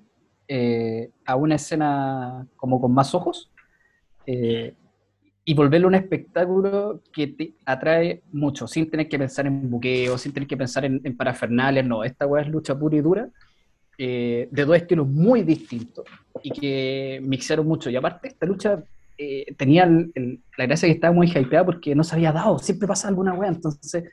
eh, 0.48 1.10
a 1.24 1.36
una 1.36 1.54
escena 1.54 2.46
como 2.56 2.80
con 2.80 2.92
más 2.92 3.14
ojos 3.14 3.52
eh, 4.26 4.74
y 5.44 5.54
volverlo 5.54 5.88
un 5.88 5.94
espectáculo 5.94 7.02
que 7.12 7.28
te 7.28 7.54
atrae 7.64 8.22
mucho, 8.32 8.66
sin 8.66 8.90
tener 8.90 9.08
que 9.08 9.18
pensar 9.18 9.46
en 9.46 9.70
buqueo, 9.70 10.18
sin 10.18 10.32
tener 10.32 10.48
que 10.48 10.56
pensar 10.56 10.84
en, 10.84 11.16
parafernales, 11.16 11.86
no, 11.86 12.04
esta 12.04 12.26
weá 12.26 12.42
es 12.42 12.48
lucha 12.48 12.78
pura 12.78 12.96
y 12.96 13.00
dura, 13.00 13.28
eh, 13.96 14.48
de 14.50 14.64
dos 14.64 14.76
estilos 14.76 15.06
muy 15.06 15.42
distintos 15.42 16.04
y 16.42 16.50
que 16.50 17.20
mixaron 17.22 17.66
mucho. 17.66 17.90
Y 17.90 17.96
aparte, 17.96 18.28
esta 18.28 18.46
lucha 18.46 18.82
eh, 19.22 19.54
tenía 19.54 19.84
el- 19.84 20.10
el- 20.14 20.40
la 20.56 20.64
gracia 20.64 20.88
que 20.88 20.94
estaba 20.94 21.12
muy 21.12 21.26
hypeada 21.30 21.66
porque 21.66 21.94
no 21.94 22.02
se 22.04 22.14
había 22.14 22.32
dado, 22.32 22.58
siempre 22.58 22.88
pasa 22.88 23.06
alguna 23.08 23.34
weá, 23.34 23.50
entonces 23.50 24.04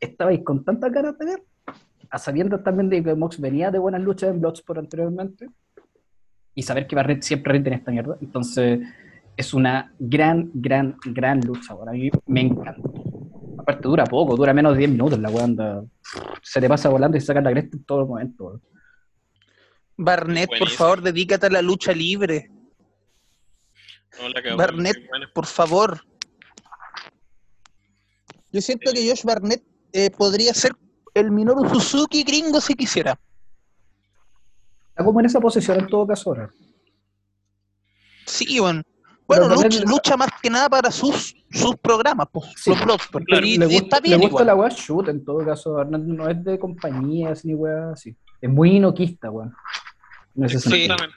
estabais 0.00 0.42
con 0.42 0.64
tantas 0.64 0.90
ganas 0.92 1.16
de 1.18 1.24
ver, 1.26 1.42
a 2.10 2.18
sabiendas 2.18 2.64
también 2.64 2.88
de 2.90 3.00
que 3.02 3.14
Mox 3.14 3.40
venía 3.40 3.70
de 3.70 3.78
buenas 3.78 4.02
luchas 4.02 4.30
en 4.30 4.40
Bloodsport 4.40 4.80
anteriormente, 4.80 5.48
y 6.54 6.62
saber 6.62 6.86
que 6.88 6.96
Barrett 6.96 7.22
siempre 7.22 7.52
rinde 7.52 7.70
en 7.70 7.74
esta 7.74 7.92
mierda, 7.92 8.16
entonces 8.20 8.80
es 9.36 9.54
una 9.54 9.92
gran, 10.00 10.50
gran, 10.52 10.96
gran 11.04 11.40
lucha, 11.42 11.76
para 11.78 11.92
mí 11.92 12.10
me 12.26 12.40
encanta. 12.40 12.88
Aparte 13.58 13.86
dura 13.86 14.04
poco, 14.04 14.34
dura 14.34 14.52
menos 14.52 14.72
de 14.72 14.78
10 14.78 14.90
minutos 14.90 15.18
la 15.20 15.30
weá, 15.30 15.44
anda- 15.44 15.84
se 16.42 16.60
te 16.60 16.68
pasa 16.68 16.88
volando 16.88 17.16
y 17.16 17.20
se 17.20 17.26
saca 17.26 17.40
la 17.40 17.52
cresta 17.52 17.76
en 17.76 17.84
todo 17.84 18.04
momento. 18.06 18.44
weón. 18.46 18.62
Barnett, 19.96 20.48
por 20.58 20.68
favor, 20.70 21.02
dedícate 21.02 21.46
a 21.46 21.50
la 21.50 21.62
lucha 21.62 21.92
libre. 21.92 22.50
No, 24.20 24.28
la 24.28 24.56
Barnett, 24.56 24.96
por 25.34 25.46
favor. 25.46 26.00
Yo 28.52 28.60
siento 28.60 28.92
que 28.92 29.08
Josh 29.08 29.24
Barnett 29.24 29.62
eh, 29.92 30.10
podría 30.10 30.54
ser 30.54 30.72
el 31.14 31.30
Minoru 31.30 31.68
Suzuki 31.68 32.22
gringo 32.22 32.60
si 32.60 32.74
quisiera. 32.74 33.18
Está 34.90 35.04
como 35.04 35.20
en 35.20 35.26
esa 35.26 35.40
posición 35.40 35.80
en 35.80 35.86
todo 35.88 36.06
caso 36.06 36.30
ahora. 36.30 36.50
Sí, 38.26 38.58
bueno. 38.58 38.82
Bueno, 39.26 39.48
lucha, 39.86 40.16
más 40.16 40.30
que 40.40 40.48
nada 40.48 40.68
para 40.68 40.90
sus, 40.92 41.34
sus 41.50 41.76
programas, 41.76 42.28
pues, 42.32 42.46
Sí, 42.56 42.70
los 42.86 43.08
claro, 43.26 43.44
y, 43.44 43.58
le 43.58 43.66
gusta, 43.66 43.82
está 43.82 43.96
le 43.96 44.16
bien 44.16 44.20
gusta 44.20 44.44
la 44.44 44.54
weá 44.54 44.68
shoot 44.68 45.08
en 45.08 45.24
todo 45.24 45.44
caso, 45.44 45.72
Barnett 45.72 46.02
no 46.02 46.28
es 46.28 46.44
de 46.44 46.58
compañías 46.60 47.44
ni 47.44 47.54
weá 47.54 47.90
así. 47.90 48.16
Es 48.40 48.48
muy 48.48 48.76
inoquista, 48.76 49.30
weón. 49.30 49.52
Exactamente. 50.36 51.16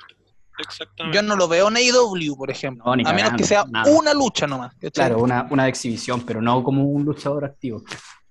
Exactamente. 0.60 1.16
Yo 1.16 1.22
no 1.24 1.36
lo 1.36 1.48
veo 1.48 1.68
en 1.70 1.78
AEW, 1.78 2.36
por 2.38 2.52
ejemplo. 2.52 2.84
No, 2.86 2.92
a 2.94 3.14
menos 3.14 3.34
que 3.38 3.44
sea 3.44 3.66
nada. 3.70 3.92
una 3.92 4.14
lucha 4.14 4.46
nomás. 4.48 4.74
¿cachai? 4.76 4.92
Claro, 4.92 5.20
una, 5.24 5.48
una 5.50 5.64
de 5.64 5.70
exhibición, 5.70 6.22
pero 6.26 6.42
no 6.42 6.64
como 6.64 6.84
un 6.84 7.04
luchador 7.06 7.46
activo. 7.46 7.84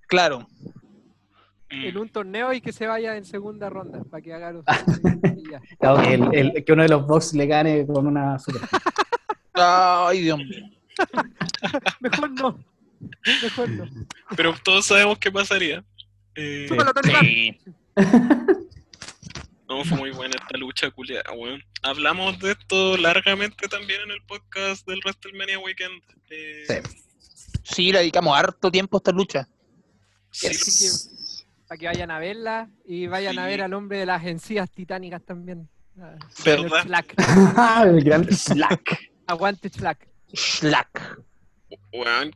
Claro. 0.07 0.47
En 1.71 1.99
un 1.99 2.09
torneo 2.09 2.53
y 2.55 2.61
que 2.63 2.73
se 2.73 2.87
vaya 2.87 3.17
en 3.17 3.27
segunda 3.27 3.69
ronda 3.69 4.03
para 4.11 4.23
que 4.23 4.33
haga 4.33 4.53
los. 4.53 4.65
Claro, 5.81 6.03
que, 6.03 6.15
el- 6.15 6.35
el- 6.35 6.65
que 6.65 6.73
uno 6.73 6.83
de 6.83 6.89
los 6.91 7.07
box 7.07 7.33
le 7.35 7.47
gane 7.47 7.87
con 7.87 8.07
una 8.07 8.39
super. 8.39 8.61
Ay, 9.55 10.21
Dios 10.23 10.39
mío. 10.39 10.65
Mejor 12.01 12.31
no. 12.33 12.59
Mejor 13.43 13.69
no. 13.71 13.85
Pero 14.37 14.55
todos 14.63 14.87
sabemos 14.87 15.19
qué 15.19 15.31
pasaría. 15.33 15.85
Eh. 16.35 16.69
Sí. 17.21 17.59
no, 19.69 19.85
fue 19.85 19.99
muy 19.99 20.11
buena 20.11 20.35
esta 20.41 20.57
lucha, 20.59 20.91
culiada, 20.91 21.31
weón. 21.33 21.63
Hablamos 21.83 22.39
de 22.39 22.53
esto 22.53 22.97
largamente 22.97 23.69
también 23.69 24.01
en 24.03 24.13
el 24.13 24.23
podcast 24.23 24.87
del 24.87 25.01
WrestleMania 25.05 25.59
Weekend. 25.59 26.03
Eh, 26.31 26.65
Sí. 26.67 27.09
Sí, 27.63 27.93
le 27.93 27.99
dedicamos 27.99 28.37
harto 28.37 28.71
tiempo 28.71 28.97
a 28.97 28.99
esta 28.99 29.13
lucha. 29.13 29.49
sí, 30.31 30.47
Así 30.47 31.09
Para 31.67 31.79
que 31.79 31.87
vayan 31.87 32.11
a 32.11 32.19
verla 32.19 32.71
y 32.87 33.07
vayan 33.07 33.39
a 33.39 33.47
ver 33.47 33.61
al 33.61 33.75
hombre 33.75 33.99
de 33.99 34.07
las 34.07 34.25
encías 34.25 34.71
titánicas 34.71 35.23
también. 35.23 35.69
¿Verdad? 36.45 37.05
el 37.87 38.05
gran 38.05 38.25
Slack. 38.33 39.11
Aguante 39.27 39.69
Slack. 39.69 40.09
Slack. 40.33 41.21
Weón. 41.93 42.35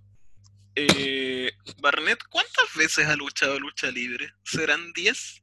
Eh, 0.74 1.50
Barnett, 1.80 2.18
¿cuántas 2.28 2.74
veces 2.76 3.06
ha 3.06 3.16
luchado 3.16 3.58
lucha 3.58 3.90
libre? 3.90 4.32
¿Serán 4.42 4.92
10? 4.92 5.41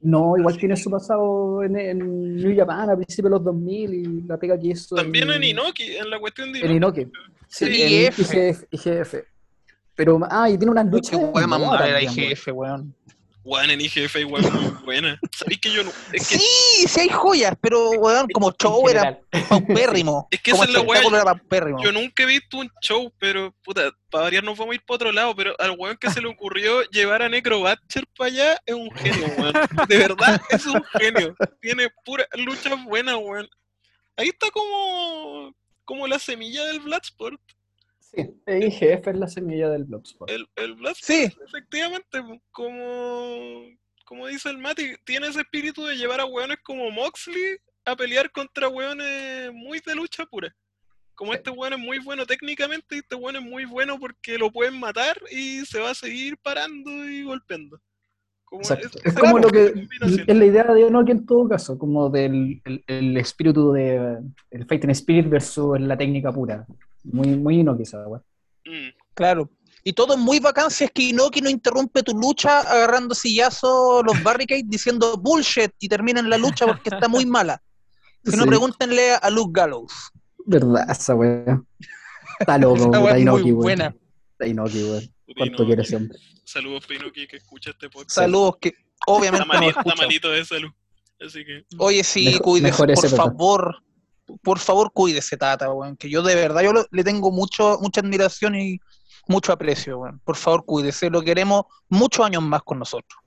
No, 0.00 0.36
igual 0.36 0.56
tiene 0.58 0.76
su 0.76 0.90
pasado 0.90 1.62
en, 1.62 1.76
en 1.76 2.36
New 2.36 2.56
Japan 2.56 2.90
a 2.90 2.96
principios 2.96 3.24
de 3.24 3.30
los 3.30 3.44
2000 3.44 3.94
y 3.94 4.22
la 4.22 4.38
pega 4.38 4.58
que 4.58 4.68
hizo. 4.68 4.94
También 4.94 5.30
en 5.30 5.42
Inoki, 5.42 5.96
en 5.96 6.10
la 6.10 6.18
cuestión 6.20 6.52
de 6.52 6.60
En 6.60 6.72
Inoki. 6.72 7.06
Sí, 7.48 7.64
En 7.64 7.72
IGF. 8.10 8.64
IGF. 8.70 9.14
Pero, 9.94 10.20
ah, 10.30 10.50
y 10.50 10.58
tiene 10.58 10.70
unas 10.70 10.84
Qué 10.84 10.90
luchas. 10.90 11.48
mala 11.48 11.88
era 11.88 12.02
IGF, 12.02 12.48
weón. 12.52 12.94
Weón, 13.46 13.70
en 13.70 13.80
IGF 13.80 14.16
igual 14.16 14.42
muy 14.42 14.70
buena. 14.84 15.20
¿Sabéis 15.30 15.60
que 15.60 15.70
yo 15.70 15.84
no? 15.84 15.92
Es 16.12 16.28
que, 16.28 16.36
Sí, 16.36 16.88
sí 16.88 17.00
hay 17.00 17.08
joyas, 17.08 17.54
pero 17.60 17.90
weón, 17.90 18.26
como 18.34 18.50
show 18.60 18.88
era 18.88 19.20
paupérrimo. 19.48 20.26
Es 20.32 20.42
que 20.42 20.50
como 20.50 20.64
esa 20.64 20.72
es 20.72 20.76
la 20.76 20.82
weá, 20.82 20.98
espectáculo 20.98 21.22
era 21.22 21.38
paupérrimo. 21.38 21.84
yo 21.84 21.92
nunca 21.92 22.24
he 22.24 22.26
visto 22.26 22.58
un 22.58 22.68
show, 22.82 23.12
pero 23.20 23.54
puta, 23.62 23.92
para 24.10 24.24
variar 24.24 24.42
nos 24.42 24.58
vamos 24.58 24.72
a 24.72 24.74
ir 24.74 24.82
para 24.84 24.96
otro 24.96 25.12
lado, 25.12 25.36
pero 25.36 25.54
al 25.60 25.76
weón 25.78 25.96
que 25.96 26.10
se 26.10 26.20
le 26.20 26.26
ocurrió 26.26 26.82
llevar 26.90 27.22
a 27.22 27.28
Necro 27.28 27.60
Butcher 27.60 28.04
para 28.18 28.30
allá 28.30 28.62
es 28.66 28.74
un 28.74 28.90
genio, 28.90 29.26
weón. 29.38 29.54
De 29.86 29.96
verdad, 29.96 30.40
es 30.50 30.66
un 30.66 30.82
genio. 30.98 31.36
Tiene 31.60 31.88
pura 32.04 32.26
luchas 32.34 32.82
buenas, 32.84 33.14
weón. 33.14 33.48
Ahí 34.16 34.28
está 34.28 34.50
como, 34.50 35.54
como 35.84 36.08
la 36.08 36.18
semilla 36.18 36.64
del 36.64 36.80
Bloodsport. 36.80 37.40
Sí, 38.46 38.52
IGF 38.52 39.08
es 39.08 39.16
la 39.16 39.28
semilla 39.28 39.68
del 39.68 39.84
Bloodsport. 39.84 40.30
El, 40.30 40.48
el 40.56 40.74
Bloodsport, 40.74 41.04
Sí, 41.04 41.36
efectivamente, 41.46 42.20
como, 42.50 43.64
como 44.04 44.26
dice 44.26 44.50
el 44.50 44.58
Mati, 44.58 44.94
tiene 45.04 45.28
ese 45.28 45.40
espíritu 45.40 45.84
de 45.84 45.96
llevar 45.96 46.20
a 46.20 46.26
weones 46.26 46.58
como 46.62 46.90
Moxley 46.90 47.58
a 47.84 47.94
pelear 47.94 48.30
contra 48.32 48.68
weones 48.68 49.52
muy 49.52 49.80
de 49.80 49.94
lucha 49.94 50.26
pura. 50.26 50.54
Como 51.14 51.32
este 51.32 51.50
weón 51.50 51.72
es 51.74 51.78
muy 51.78 51.98
bueno 51.98 52.26
técnicamente 52.26 52.96
y 52.96 52.98
este 52.98 53.14
weón 53.14 53.36
es 53.36 53.42
muy 53.42 53.64
bueno 53.64 53.98
porque 53.98 54.36
lo 54.36 54.50
pueden 54.50 54.78
matar 54.78 55.18
y 55.30 55.64
se 55.64 55.80
va 55.80 55.90
a 55.90 55.94
seguir 55.94 56.36
parando 56.38 57.08
y 57.08 57.22
golpeando. 57.22 57.80
Como 58.48 58.62
Exacto. 58.62 58.88
es- 59.04 59.14
como 59.14 59.38
lo 59.38 59.48
que 59.50 59.86
es 60.26 60.36
la 60.36 60.44
idea 60.44 60.64
de 60.64 60.86
Inoki 60.86 61.10
en 61.12 61.26
todo 61.26 61.48
caso, 61.48 61.76
como 61.78 62.08
del 62.08 62.62
el, 62.64 62.82
el 62.86 63.16
espíritu 63.16 63.72
de 63.72 64.18
el 64.50 64.66
fighting 64.66 64.90
spirit 64.90 65.28
versus 65.28 65.78
la 65.80 65.96
técnica 65.98 66.32
pura. 66.32 66.64
Muy, 67.04 67.28
muy 67.36 67.60
Inoki 67.60 67.82
esa 67.82 68.06
weá. 68.06 68.22
Mm, 68.64 68.90
claro. 69.14 69.50
Y 69.82 69.92
todo 69.92 70.14
es 70.14 70.18
muy 70.18 70.40
bacán 70.40 70.70
si 70.70 70.84
es 70.84 70.90
que 70.90 71.02
Inoki 71.10 71.40
no 71.40 71.50
interrumpe 71.50 72.02
tu 72.02 72.12
lucha 72.16 72.60
agarrando 72.60 73.14
sillazo 73.14 74.02
los 74.02 74.20
barricades 74.22 74.64
diciendo 74.66 75.16
bullshit 75.16 75.70
y 75.78 75.88
termina 75.88 76.18
en 76.20 76.30
la 76.30 76.38
lucha 76.38 76.66
porque 76.66 76.90
está 76.90 77.06
muy 77.08 77.26
mala. 77.26 77.60
Si 78.24 78.36
no, 78.36 78.44
pregúntenle 78.46 79.14
a 79.14 79.30
Luke 79.30 79.52
Gallows. 79.60 79.92
Verdad, 80.44 80.90
esa 80.90 81.14
weá. 81.14 81.62
Está 82.40 82.58
loco, 82.58 82.76
Esa 82.76 82.88
weá 82.88 83.00
está 83.00 83.16
es 83.16 83.22
Inoki, 83.22 83.50
buena. 83.52 83.94
Está 84.32 84.46
Inoki, 84.48 84.82
weón. 84.84 85.04
¿Cuánto 85.34 85.62
no, 85.62 85.66
quiere 85.66 85.82
ese 85.82 85.96
hombre? 85.96 86.18
Saludos 86.44 86.86
Pinoki 86.86 87.26
que 87.26 87.36
escucha 87.38 87.70
este 87.70 87.88
podcast. 87.90 88.10
Saludos 88.12 88.56
que 88.60 88.74
obviamente 89.06 89.42
Está 89.42 89.54
no 89.54 89.60
malito, 89.60 89.78
está 89.78 89.80
escuchan. 89.90 90.06
malito 90.06 90.30
de 90.30 90.44
salud. 90.44 90.70
Así 91.20 91.44
que 91.44 91.64
Oye, 91.78 92.04
sí, 92.04 92.24
Mejor- 92.26 92.42
cuídese, 92.42 92.70
mejor 92.70 92.94
por 92.94 93.04
Tata. 93.10 93.16
favor. 93.16 93.82
Por 94.42 94.58
favor, 94.58 94.92
cuídese, 94.92 95.36
Tata, 95.36 95.72
weón. 95.72 95.96
Que 95.96 96.10
yo 96.10 96.22
de 96.22 96.34
verdad 96.34 96.62
yo 96.62 96.72
lo- 96.72 96.86
le 96.90 97.04
tengo 97.04 97.30
mucho, 97.30 97.78
mucha 97.80 98.00
admiración 98.00 98.54
y 98.54 98.78
mucho 99.28 99.52
aprecio, 99.52 99.98
weón. 100.00 100.20
Por 100.20 100.36
favor, 100.36 100.64
cuídese. 100.64 101.10
Lo 101.10 101.22
queremos 101.22 101.64
muchos 101.88 102.24
años 102.24 102.42
más 102.42 102.62
con 102.62 102.78
nosotros. 102.78 103.18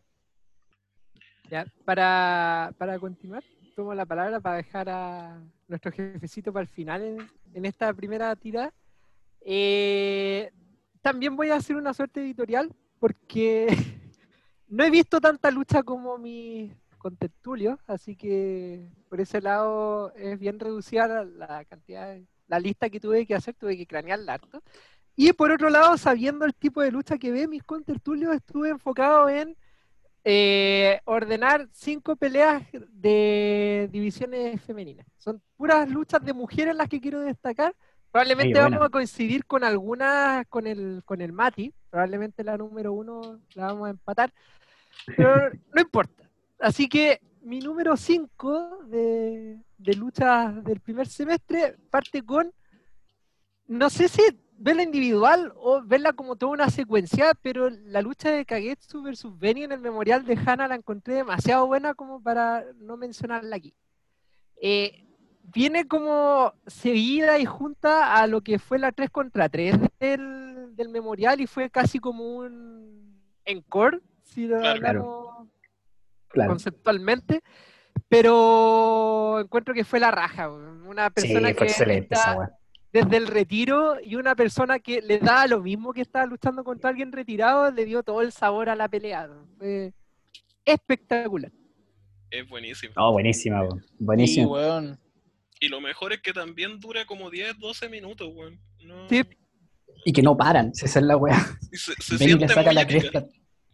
Ya, 1.50 1.66
para, 1.84 2.74
para 2.78 3.00
continuar, 3.00 3.44
tomo 3.76 3.94
la 3.96 4.06
palabra 4.06 4.40
para 4.40 4.58
dejar 4.58 4.88
a 4.90 5.42
nuestro 5.68 5.92
jefecito 5.92 6.54
para 6.54 6.64
el 6.64 6.70
final 6.70 7.02
en, 7.02 7.32
en 7.56 7.66
esta 7.66 7.92
primera 7.94 8.36
tirada. 8.36 8.72
Eh, 9.42 10.52
también 11.02 11.36
voy 11.36 11.50
a 11.50 11.56
hacer 11.56 11.76
una 11.76 11.94
suerte 11.94 12.22
editorial 12.22 12.74
porque 13.00 13.68
no 14.68 14.84
he 14.84 14.90
visto 14.90 15.20
tanta 15.22 15.52
lucha 15.52 15.84
como 15.84 16.18
mis 16.18 16.74
contertulios, 16.98 17.80
así 17.88 18.16
que 18.16 18.90
por 19.10 19.22
ese 19.22 19.42
lado 19.42 20.14
es 20.16 20.38
bien 20.38 20.60
reducida 20.60 21.08
la, 21.08 21.24
la 21.26 21.66
cantidad, 21.66 22.18
la 22.48 22.60
lista 22.60 22.90
que 22.90 23.00
tuve 23.00 23.26
que 23.26 23.36
hacer, 23.36 23.56
tuve 23.56 23.78
que 23.78 23.88
cranearla 23.88 24.34
harto. 24.34 24.62
Y 25.16 25.34
por 25.34 25.52
otro 25.52 25.70
lado, 25.70 25.98
sabiendo 25.98 26.46
el 26.46 26.56
tipo 26.56 26.82
de 26.82 26.92
lucha 26.92 27.18
que 27.18 27.32
ve 27.32 27.48
mis 27.48 27.64
contertulios, 27.64 28.36
estuve 28.36 28.70
enfocado 28.70 29.28
en 29.28 29.58
eh, 30.24 31.00
ordenar 31.06 31.68
cinco 31.72 32.16
peleas 32.16 32.64
de 32.72 33.90
divisiones 33.92 34.62
femeninas. 34.62 35.08
Son 35.18 35.42
puras 35.56 35.90
luchas 35.90 36.24
de 36.24 36.34
mujeres 36.34 36.76
las 36.76 36.90
que 36.90 37.02
quiero 37.02 37.22
destacar. 37.22 37.76
Probablemente 38.12 38.60
Oye, 38.60 38.70
vamos 38.70 38.86
a 38.86 38.90
coincidir 38.90 39.46
con 39.46 39.64
algunas 39.64 40.46
con 40.48 40.66
el, 40.66 41.04
con 41.06 41.22
el 41.22 41.32
Mati. 41.32 41.74
Probablemente 41.90 42.44
la 42.44 42.58
número 42.58 42.94
uno 42.94 43.40
la 43.54 43.68
vamos 43.68 43.88
a 43.88 43.92
empatar. 43.92 44.34
Pero 45.06 45.36
no 45.74 45.82
importa. 45.82 46.30
Así 46.60 46.90
que 46.90 47.22
mi 47.42 47.60
número 47.60 47.96
5 47.96 48.86
de, 48.88 49.58
de 49.78 49.94
luchas 49.94 50.64
del 50.64 50.80
primer 50.80 51.08
semestre 51.08 51.78
parte 51.90 52.24
con, 52.24 52.52
no 53.68 53.90
sé 53.90 54.08
si 54.10 54.22
verla 54.60 54.84
individual 54.84 55.54
o 55.56 55.82
verla 55.82 56.12
como 56.14 56.36
toda 56.36 56.52
una 56.52 56.70
secuencia, 56.70 57.34
pero 57.42 57.70
la 57.70 58.02
lucha 58.02 58.30
de 58.32 58.46
Kagetsu 58.46 59.02
versus 59.02 59.38
Benny 59.40 59.64
en 59.64 59.72
el 59.72 59.80
memorial 59.80 60.26
de 60.26 60.38
Hana 60.46 60.68
la 60.68 60.76
encontré 60.76 61.14
demasiado 61.16 61.66
buena 61.66 61.94
como 61.94 62.22
para 62.22 62.66
no 62.76 62.98
mencionarla 62.98 63.56
aquí. 63.56 63.74
Eh, 64.62 65.06
viene 65.54 65.88
como 65.88 66.54
seguida 66.68 67.38
y 67.40 67.46
junta 67.46 68.16
a 68.16 68.28
lo 68.28 68.42
que 68.42 68.60
fue 68.60 68.80
la 68.80 68.92
3 68.92 69.10
contra 69.10 69.50
3 69.50 69.76
del, 70.00 70.76
del 70.76 70.90
memorial 70.90 71.42
y 71.42 71.48
fue 71.48 71.70
casi 71.70 72.00
como 72.00 72.24
un 72.38 73.22
encore, 73.46 74.00
si 74.24 74.48
lo 74.48 74.60
Claro. 74.60 74.70
hablamos 74.76 75.48
Claro. 76.30 76.50
conceptualmente, 76.52 77.42
pero 78.08 79.40
encuentro 79.40 79.74
que 79.74 79.84
fue 79.84 80.00
la 80.00 80.12
raja, 80.12 80.50
una 80.50 81.08
Sí, 81.08 81.14
persona 81.16 81.48
fue 81.50 81.56
que 81.56 81.64
excelente 81.72 82.14
está 82.14 82.32
esa 82.32 82.38
weá. 82.38 82.52
desde 82.94 83.18
el 83.18 83.28
retiro 83.28 83.98
y 84.04 84.16
una 84.16 84.36
persona 84.36 84.80
que 84.80 85.02
le 85.02 85.18
da 85.20 85.48
lo 85.48 85.62
mismo 85.62 85.92
que 85.94 86.02
estaba 86.02 86.26
luchando 86.26 86.64
contra 86.64 86.90
alguien 86.92 87.12
retirado, 87.12 87.72
le 87.72 87.86
dio 87.86 88.04
todo 88.04 88.22
el 88.22 88.32
sabor 88.32 88.70
a 88.70 88.76
la 88.76 88.88
pelea. 88.88 89.30
Fue 89.58 89.94
espectacular. 90.66 91.52
Es 92.30 92.48
buenísimo. 92.48 92.94
No, 92.96 93.12
buenísima, 93.12 93.62
weón. 93.64 93.82
Sí, 93.82 93.96
Buenísima. 94.00 94.98
Y 95.60 95.68
lo 95.68 95.82
mejor 95.82 96.14
es 96.14 96.22
que 96.22 96.32
también 96.34 96.80
dura 96.80 97.06
como 97.06 97.30
10, 97.30 97.58
12 97.60 97.90
minutos, 97.90 98.30
weón. 98.34 98.60
No... 98.86 99.10
Sí. 99.10 99.22
Y 100.06 100.14
que 100.14 100.22
no 100.22 100.38
paran, 100.38 100.74
si 100.74 100.86
esa 100.86 101.00
es 101.00 101.06
la 101.06 101.18
weá. 101.18 101.38
Y 101.72 101.78
se, 101.78 101.94
se 102.02 102.18
le 102.38 102.48
saca 102.48 102.72
la 102.72 102.82
épica. 102.84 103.00
cresta. 103.12 103.26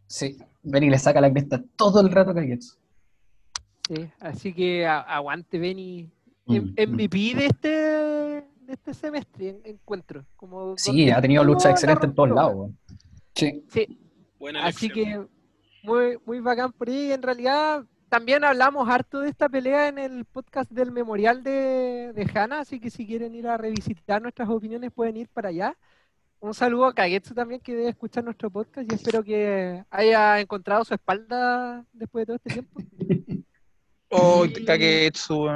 Sí, 0.08 0.38
Benny 0.64 0.90
le 0.90 0.98
saca 0.98 1.22
la 1.22 1.32
cresta 1.32 1.64
todo 1.76 2.02
el 2.02 2.10
rato 2.12 2.32
a 2.32 2.36
Kagetsu. 2.36 2.76
Sí, 3.88 4.10
así 4.20 4.54
que 4.54 4.86
aguante 4.88 5.60
Benny. 5.60 6.10
Mm, 6.48 6.56
M- 6.56 6.88
MVP 6.88 7.36
de 7.36 7.46
este, 7.46 7.68
de 7.70 8.44
este 8.74 8.94
semestre, 8.94 9.50
en- 9.50 9.62
encuentro. 9.66 10.26
Como 10.36 10.76
Sí, 10.78 11.10
ha 11.12 11.22
tenido 11.22 11.44
la 11.44 11.70
excelentes 11.70 12.10
en 12.10 12.16
todos 12.16 12.30
lados, 12.30 12.54
weón. 12.56 12.78
Sí. 13.36 13.64
Sí, 13.70 14.00
Buena 14.40 14.66
Así 14.66 14.88
elección. 14.88 15.28
que 15.28 15.88
muy, 15.88 16.18
muy 16.26 16.40
bacán 16.40 16.72
por 16.72 16.90
ahí. 16.90 17.12
En 17.12 17.22
realidad, 17.22 17.84
también 18.16 18.46
hablamos 18.46 18.88
harto 18.88 19.20
de 19.20 19.30
esta 19.30 19.50
pelea 19.50 19.90
en 19.90 20.00
el 20.00 20.24
podcast 20.24 20.72
del 20.72 20.90
memorial 20.90 21.44
de, 21.44 22.14
de 22.14 22.32
Hanna, 22.34 22.62
así 22.62 22.80
que 22.80 22.90
si 22.90 23.06
quieren 23.06 23.36
ir 23.36 23.46
a 23.46 23.58
revisitar 23.58 24.22
nuestras 24.22 24.48
opiniones 24.48 24.94
pueden 24.94 25.18
ir 25.18 25.28
para 25.28 25.50
allá. 25.50 25.76
Un 26.40 26.54
saludo 26.54 26.86
a 26.86 26.94
Kagetsu 26.94 27.34
también 27.34 27.60
que 27.60 27.76
debe 27.76 27.90
escuchar 27.90 28.24
nuestro 28.24 28.50
podcast 28.50 28.90
y 28.90 28.96
espero 28.96 29.22
que 29.22 29.84
haya 29.90 30.40
encontrado 30.40 30.86
su 30.86 30.94
espalda 30.94 31.84
después 31.92 32.22
de 32.22 32.26
todo 32.26 32.36
este 32.38 32.50
tiempo. 32.52 32.82
Oh, 34.10 34.46
Y- 34.46 34.64
Kagetsu. 34.64 35.48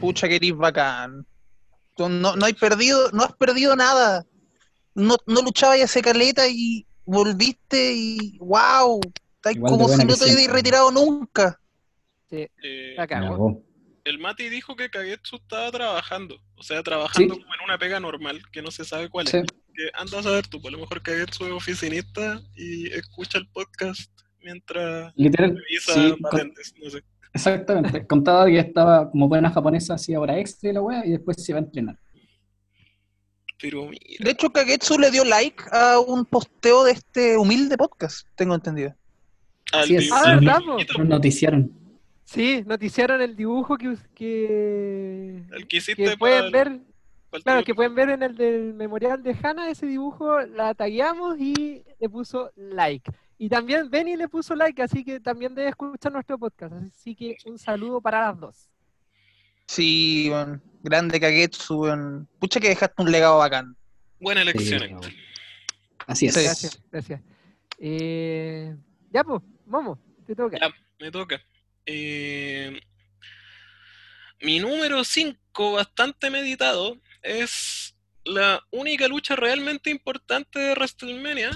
Pucha 0.00 0.26
que 0.26 0.36
eres 0.36 0.56
bacán. 0.56 1.24
Tú 1.94 2.08
No, 2.08 2.34
no 2.34 2.46
hay 2.46 2.54
perdido, 2.54 3.12
no 3.12 3.22
has 3.22 3.32
perdido 3.34 3.76
nada. 3.76 4.26
No, 4.96 5.18
no 5.28 5.42
luchabas 5.42 5.78
ya 5.78 5.84
hace 5.84 6.02
caleta 6.02 6.48
y 6.48 6.84
volviste 7.04 7.92
y 7.94 8.38
wow. 8.38 8.98
Estás 9.36 9.54
como 9.62 9.88
si 9.88 10.04
no 10.04 10.16
te 10.16 10.24
hubieras 10.24 10.56
retirado 10.56 10.90
nunca. 10.90 11.60
Sí, 12.32 12.46
Eh, 12.64 12.94
la 12.96 13.06
el 14.04 14.18
Mati 14.18 14.48
dijo 14.48 14.74
que 14.74 14.88
Kagetsu 14.90 15.36
estaba 15.36 15.70
trabajando. 15.70 16.36
O 16.56 16.62
sea, 16.64 16.82
trabajando 16.82 17.34
Sí. 17.34 17.40
como 17.40 17.54
en 17.54 17.60
una 17.64 17.78
pega 17.78 18.00
normal, 18.00 18.42
que 18.50 18.60
no 18.62 18.70
se 18.72 18.84
sabe 18.84 19.08
cuál 19.08 19.28
Sí. 19.28 19.36
es. 19.36 19.44
Que 19.74 19.90
anda 19.94 20.18
a 20.18 20.22
saber 20.22 20.46
tú, 20.48 20.60
pues 20.60 20.72
a 20.74 20.76
lo 20.76 20.82
mejor 20.82 21.02
Kagetsu 21.02 21.44
es 21.46 21.52
oficinista 21.52 22.42
y 22.56 22.90
escucha 22.92 23.38
el 23.38 23.48
podcast 23.48 24.10
mientras 24.42 25.12
Literal, 25.14 25.56
revisa 25.56 25.94
sí, 25.94 26.10
con- 26.10 26.20
patentes, 26.20 26.74
no 26.82 26.90
sé. 26.90 27.02
exactamente. 27.32 27.82
Contaba 28.08 28.46
que 28.46 28.58
estaba 28.58 29.08
como 29.10 29.28
buena 29.28 29.50
japonesa, 29.50 29.94
hacía 29.94 30.18
hora 30.18 30.36
extra 30.38 30.70
y 30.70 30.72
la 30.72 30.80
weá, 30.82 31.06
y 31.06 31.10
después 31.10 31.36
se 31.44 31.52
iba 31.52 31.60
a 31.60 31.62
entrenar. 31.62 31.96
Pero 33.60 33.86
mira, 33.86 34.04
De 34.18 34.30
hecho, 34.32 34.50
Kagetsu 34.50 34.98
le 34.98 35.10
dio 35.12 35.24
like 35.24 35.62
a 35.70 36.00
un 36.00 36.24
posteo 36.24 36.82
de 36.84 36.92
este 36.92 37.36
humilde 37.38 37.76
podcast, 37.78 38.26
tengo 38.34 38.54
entendido. 38.56 38.94
Así 39.72 39.94
es. 39.96 40.10
Ah, 40.10 40.34
¿verdad, 40.34 40.58
Nos 40.98 41.08
noticiaron. 41.08 41.70
Sí, 42.32 42.64
noticiaron 42.66 43.20
el 43.20 43.36
dibujo 43.36 43.76
que, 43.76 43.94
que, 44.14 45.42
el 45.52 45.68
que 45.68 45.76
hiciste 45.76 46.02
que 46.02 46.16
pueden 46.16 46.44
el- 46.46 46.50
ver 46.52 46.80
Claro, 47.44 47.64
que 47.64 47.74
pueden 47.74 47.94
ver 47.94 48.10
en 48.10 48.22
el 48.22 48.36
del 48.36 48.74
memorial 48.74 49.22
de 49.22 49.34
Hanna 49.42 49.70
ese 49.70 49.86
dibujo, 49.86 50.40
la 50.42 50.74
tagueamos 50.74 51.38
y 51.38 51.82
le 51.98 52.08
puso 52.10 52.52
like. 52.56 53.10
Y 53.38 53.48
también 53.48 53.88
Benny 53.90 54.16
le 54.16 54.28
puso 54.28 54.54
like, 54.54 54.82
así 54.82 55.02
que 55.02 55.18
también 55.18 55.54
debe 55.54 55.70
escuchar 55.70 56.12
nuestro 56.12 56.38
podcast. 56.38 56.74
Así 56.74 57.14
que 57.14 57.36
un 57.46 57.58
saludo 57.58 58.02
para 58.02 58.26
las 58.28 58.38
dos. 58.38 58.68
Sí, 59.66 60.28
weón. 60.30 60.62
Grande 60.82 61.18
Kagetsu, 61.18 61.80
weón. 61.80 62.28
Pucha 62.38 62.60
que 62.60 62.68
dejaste 62.68 63.02
un 63.02 63.10
legado 63.10 63.38
bacán. 63.38 63.76
Buena 64.20 64.42
elección, 64.42 64.80
Sí. 65.02 65.16
Así 66.06 66.26
es. 66.26 66.34
Gracias, 66.34 66.82
gracias. 66.90 67.20
Eh, 67.78 68.76
ya 69.10 69.24
pues, 69.24 69.40
vamos, 69.64 69.98
te 70.26 70.36
toca. 70.36 70.58
Ya. 70.60 70.70
Me 71.00 71.10
toca. 71.10 71.40
Eh, 71.86 72.80
mi 74.40 74.58
número 74.58 75.04
5, 75.04 75.72
bastante 75.72 76.30
meditado, 76.30 76.98
es 77.22 77.94
la 78.24 78.60
única 78.70 79.08
lucha 79.08 79.36
realmente 79.36 79.90
importante 79.90 80.58
de 80.58 80.72
WrestleMania 80.72 81.50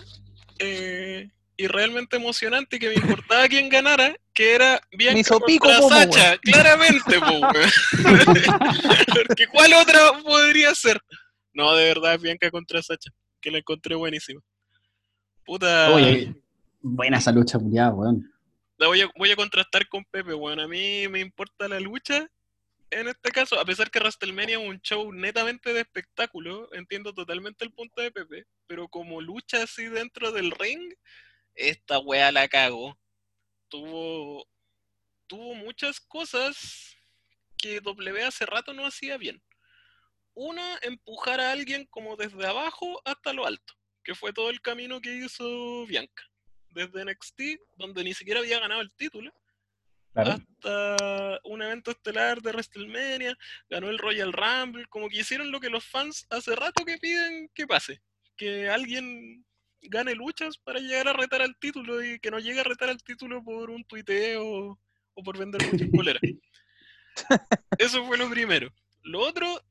eh, 0.59 1.31
y 1.57 1.67
realmente 1.69 2.17
emocionante 2.17 2.79
que 2.79 2.89
me 2.89 2.95
importaba 2.95 3.49
quién 3.49 3.69
ganara, 3.69 4.17
que 4.33 4.55
era 4.55 4.81
Bianca 4.93 5.21
hizo 5.21 5.41
pico, 5.41 5.69
contra 5.69 6.05
Sacha, 6.05 6.39
claramente, 6.43 7.19
po. 7.19 7.41
Porque 9.15 9.47
¿cuál 9.49 9.73
otra 9.75 10.23
podría 10.23 10.75
ser? 10.75 11.01
No, 11.55 11.75
de 11.75 11.87
verdad, 11.87 12.19
Bianca 12.21 12.51
contra 12.51 12.83
Sacha, 12.83 13.11
que 13.41 13.51
la 13.51 13.59
encontré 13.59 13.95
buenísima. 13.95 14.41
Puta. 15.45 15.93
Oye, 15.93 16.35
buena 16.83 17.19
esa 17.19 17.33
lucha, 17.33 17.59
weón. 17.59 18.31
La 18.79 18.89
voy 18.89 19.01
a, 19.01 19.11
voy 19.17 19.31
a 19.31 19.37
contrastar 19.37 19.89
con 19.89 20.05
Pepe, 20.05 20.35
bueno, 20.35 20.63
a 20.63 20.69
mí 20.69 21.09
me 21.09 21.21
importa 21.21 21.67
la 21.67 21.81
lucha. 21.81 22.31
En 22.91 23.09
este 23.09 23.31
caso, 23.31 23.59
a 23.59 23.65
pesar 23.65 23.91
que 23.91 23.99
WrestleMania 23.99 24.59
es 24.59 24.69
un 24.69 24.81
show 24.81 25.11
netamente 25.13 25.73
de 25.73 25.81
espectáculo, 25.81 26.69
entiendo 26.75 27.15
totalmente 27.15 27.65
el 27.65 27.73
punto 27.73 28.03
de 28.03 28.11
Pepe, 28.13 28.45
pero 28.67 28.87
como 28.89 29.23
lucha 29.23 29.63
así 29.63 29.87
dentro 29.87 30.31
del 30.31 30.51
ring, 30.51 30.93
esta 31.55 31.99
wea 32.01 32.31
la 32.31 32.49
cago. 32.49 32.99
Tuvo, 33.69 34.47
tuvo 35.27 35.55
muchas 35.55 35.99
cosas 35.99 36.97
que 37.57 37.81
W 37.81 38.23
hace 38.25 38.45
rato 38.45 38.75
no 38.75 38.85
hacía 38.85 39.17
bien. 39.17 39.43
Una, 40.35 40.79
empujar 40.83 41.41
a 41.41 41.53
alguien 41.53 41.87
como 41.87 42.17
desde 42.17 42.47
abajo 42.47 43.01
hasta 43.07 43.33
lo 43.33 43.47
alto, 43.47 43.75
que 44.05 44.15
fue 44.15 44.35
todo 44.35 44.51
el 44.51 44.61
camino 44.61 45.01
que 45.01 45.15
hizo 45.17 45.87
Bianca 45.87 46.31
desde 46.77 47.05
NXT, 47.05 47.41
donde 47.77 48.05
ni 48.05 48.13
siquiera 48.15 48.41
había 48.41 48.61
ganado 48.61 48.83
el 48.83 48.93
título, 48.93 49.33
Claro. 50.13 50.33
hasta 50.33 51.41
un 51.45 51.61
evento 51.63 51.91
estelar 51.91 52.41
de 52.41 52.51
WrestleMania, 52.51 53.37
ganó 53.69 53.89
el 53.91 53.99
Royal 53.99 54.33
Rumble, 54.33 54.87
como 54.87 55.09
que 55.09 55.19
hicieron 55.21 55.51
lo 55.51 55.61
que 55.61 55.69
los 55.69 55.85
fans 55.85 56.27
hace 56.31 56.55
rato 56.57 56.85
que 56.85 56.97
piden 56.99 57.51
que 57.55 57.67
pase, 57.67 58.01
que 58.37 58.69
alguien 58.69 59.45
gane 59.83 60.15
luchas 60.15 60.57
para 60.59 60.81
llegar 60.81 61.09
a 61.09 61.13
retar 61.13 61.43
al 61.43 61.57
título 61.59 62.03
y 62.05 62.19
que 62.19 62.31
no 62.31 62.39
llegue 62.39 62.61
a 62.61 62.65
retar 62.65 62.89
al 62.89 63.03
título 63.03 63.43
por 63.45 63.69
un 63.71 63.85
tuiteo 63.85 64.79
o 65.15 65.23
por 65.23 65.39
vender 65.39 65.63
muchas 65.71 65.89
poleras. 65.93 66.23
Eso 67.79 68.05
fue 68.07 68.19
lo 68.19 68.29
primero. 68.31 68.73
Lo 69.03 69.21
otro, 69.21 69.63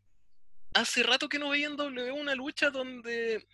hace 0.74 1.04
rato 1.04 1.28
que 1.28 1.40
no 1.40 1.50
veía 1.50 1.68
en 1.68 1.76
W 1.76 2.12
una 2.12 2.36
lucha 2.36 2.70
donde 2.70 3.46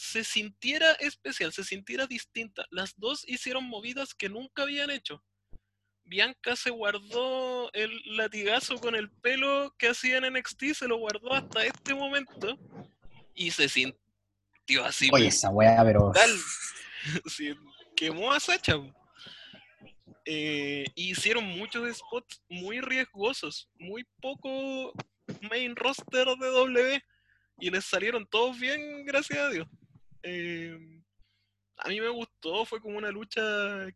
se 0.00 0.24
sintiera 0.24 0.92
especial, 0.92 1.52
se 1.52 1.62
sintiera 1.62 2.06
distinta. 2.06 2.64
Las 2.70 2.98
dos 2.98 3.22
hicieron 3.28 3.64
movidas 3.68 4.14
que 4.14 4.30
nunca 4.30 4.62
habían 4.62 4.90
hecho. 4.90 5.22
Bianca 6.04 6.56
se 6.56 6.70
guardó 6.70 7.70
el 7.74 8.00
latigazo 8.16 8.80
con 8.80 8.94
el 8.94 9.10
pelo 9.10 9.74
que 9.78 9.88
hacía 9.88 10.16
en 10.16 10.32
NXT, 10.32 10.72
se 10.74 10.88
lo 10.88 10.96
guardó 10.96 11.34
hasta 11.34 11.64
este 11.64 11.94
momento 11.94 12.58
y 13.34 13.50
se 13.50 13.68
sintió 13.68 14.84
así. 14.84 15.10
Oye, 15.12 15.28
esa 15.28 15.50
weá, 15.50 15.84
pero. 15.84 16.12
Sí, 17.26 17.54
quemó 17.94 18.32
a 18.32 18.40
Sacha. 18.40 18.74
Eh, 20.24 20.84
hicieron 20.94 21.44
muchos 21.44 21.96
spots 21.96 22.42
muy 22.48 22.80
riesgosos, 22.80 23.70
muy 23.78 24.06
poco 24.20 24.92
main 25.50 25.76
roster 25.76 26.26
de 26.26 26.46
W 26.46 27.02
y 27.58 27.70
les 27.70 27.84
salieron 27.84 28.26
todos 28.26 28.58
bien, 28.58 29.04
gracias 29.04 29.38
a 29.38 29.48
Dios. 29.48 29.68
Eh, 30.22 31.02
a 31.82 31.88
mí 31.88 32.00
me 32.00 32.10
gustó, 32.10 32.64
fue 32.66 32.80
como 32.80 32.98
una 32.98 33.10
lucha 33.10 33.40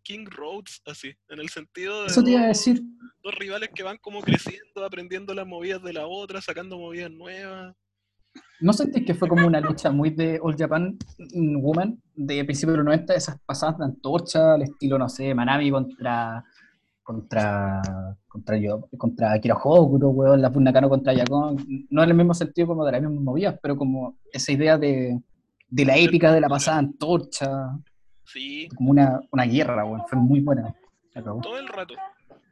King 0.03 0.27
Roads, 0.31 0.83
así, 0.87 1.15
en 1.29 1.39
el 1.39 1.51
sentido 1.51 2.01
de 2.01 2.07
Eso 2.07 2.23
te 2.23 2.31
iba 2.31 2.43
a 2.43 2.47
decir. 2.49 2.83
dos 3.23 3.35
rivales 3.35 3.71
que 3.75 3.83
van 3.83 3.99
como 3.99 4.23
creciendo, 4.23 4.85
aprendiendo 4.85 5.35
las 5.35 5.47
movidas 5.47 5.83
de 5.83 5.93
la 5.93 6.07
otra, 6.07 6.41
sacando 6.41 6.79
movidas 6.79 7.11
nuevas. 7.11 7.75
¿No 8.61 8.73
sentís 8.73 9.05
que 9.05 9.15
fue 9.15 9.29
como 9.29 9.47
una 9.47 9.61
lucha 9.61 9.91
muy 9.91 10.11
de 10.11 10.41
All 10.43 10.57
Japan 10.57 10.97
Woman 11.35 12.01
de 12.15 12.45
principios 12.45 12.73
de 12.73 12.79
los 12.79 12.87
90, 12.87 13.15
esas 13.15 13.39
pasadas 13.45 13.79
de 13.79 13.85
antorcha, 13.85 14.55
al 14.55 14.63
estilo, 14.63 14.99
no 14.99 15.09
sé, 15.09 15.35
Manami 15.35 15.71
contra 15.71 16.45
contra 17.03 17.83
contra 18.27 18.57
yo, 18.57 18.89
contra 18.97 19.33
Akira 19.33 19.57
Hokuto, 19.63 20.09
weón, 20.09 20.41
la 20.41 20.49
Nakano 20.49 20.89
contra 20.89 21.13
Yakon, 21.13 21.87
no 21.91 22.03
en 22.03 22.09
el 22.09 22.17
mismo 22.17 22.33
sentido 22.35 22.69
como 22.69 22.85
de 22.85 22.93
las 22.93 23.03
mismas 23.03 23.23
movidas, 23.23 23.59
pero 23.63 23.77
como 23.77 24.17
esa 24.33 24.53
idea 24.53 24.79
de, 24.79 25.21
de 25.75 25.85
la 25.85 25.97
épica 25.97 26.33
de 26.33 26.41
la 26.41 26.49
pasada 26.49 26.79
antorcha, 26.79 27.49
Sí, 28.27 28.69
como 28.77 28.91
una, 28.93 29.21
una 29.33 29.45
guerra, 29.45 29.85
weón, 29.85 30.03
fue 30.09 30.19
muy 30.19 30.41
buena. 30.41 30.75
Acabó. 31.15 31.41
todo 31.43 31.59
el 31.59 31.69
rato. 31.69 31.95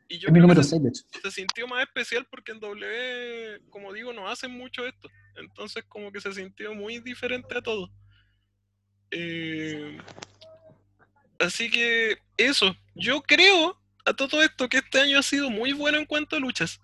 Y 0.08 0.18
yo 0.18 0.28
Es 0.28 0.32
mi 0.32 0.34
creo 0.34 0.34
que 0.34 0.40
número 0.40 0.62
se, 0.62 0.70
6, 0.70 0.82
de 0.82 0.88
hecho. 0.90 1.02
se 1.22 1.30
sintió 1.30 1.66
más 1.66 1.82
especial 1.84 2.26
porque 2.30 2.52
en 2.52 2.60
W, 2.60 3.60
como 3.70 3.92
digo, 3.92 4.12
no 4.12 4.28
hacen 4.28 4.50
mucho 4.50 4.86
esto. 4.86 5.08
Entonces 5.36 5.84
como 5.88 6.12
que 6.12 6.20
se 6.20 6.32
sintió 6.34 6.74
muy 6.74 6.98
diferente 6.98 7.56
a 7.56 7.62
todo. 7.62 7.90
Eh, 9.10 9.98
así 11.38 11.70
que 11.70 12.18
eso, 12.36 12.74
yo 12.94 13.22
creo 13.22 13.80
a 14.04 14.12
todo 14.14 14.42
esto 14.42 14.68
que 14.68 14.78
este 14.78 15.00
año 15.00 15.18
ha 15.18 15.22
sido 15.22 15.48
muy 15.48 15.72
bueno 15.72 15.98
en 15.98 16.06
cuanto 16.06 16.36
a 16.36 16.40
luchas. 16.40 16.80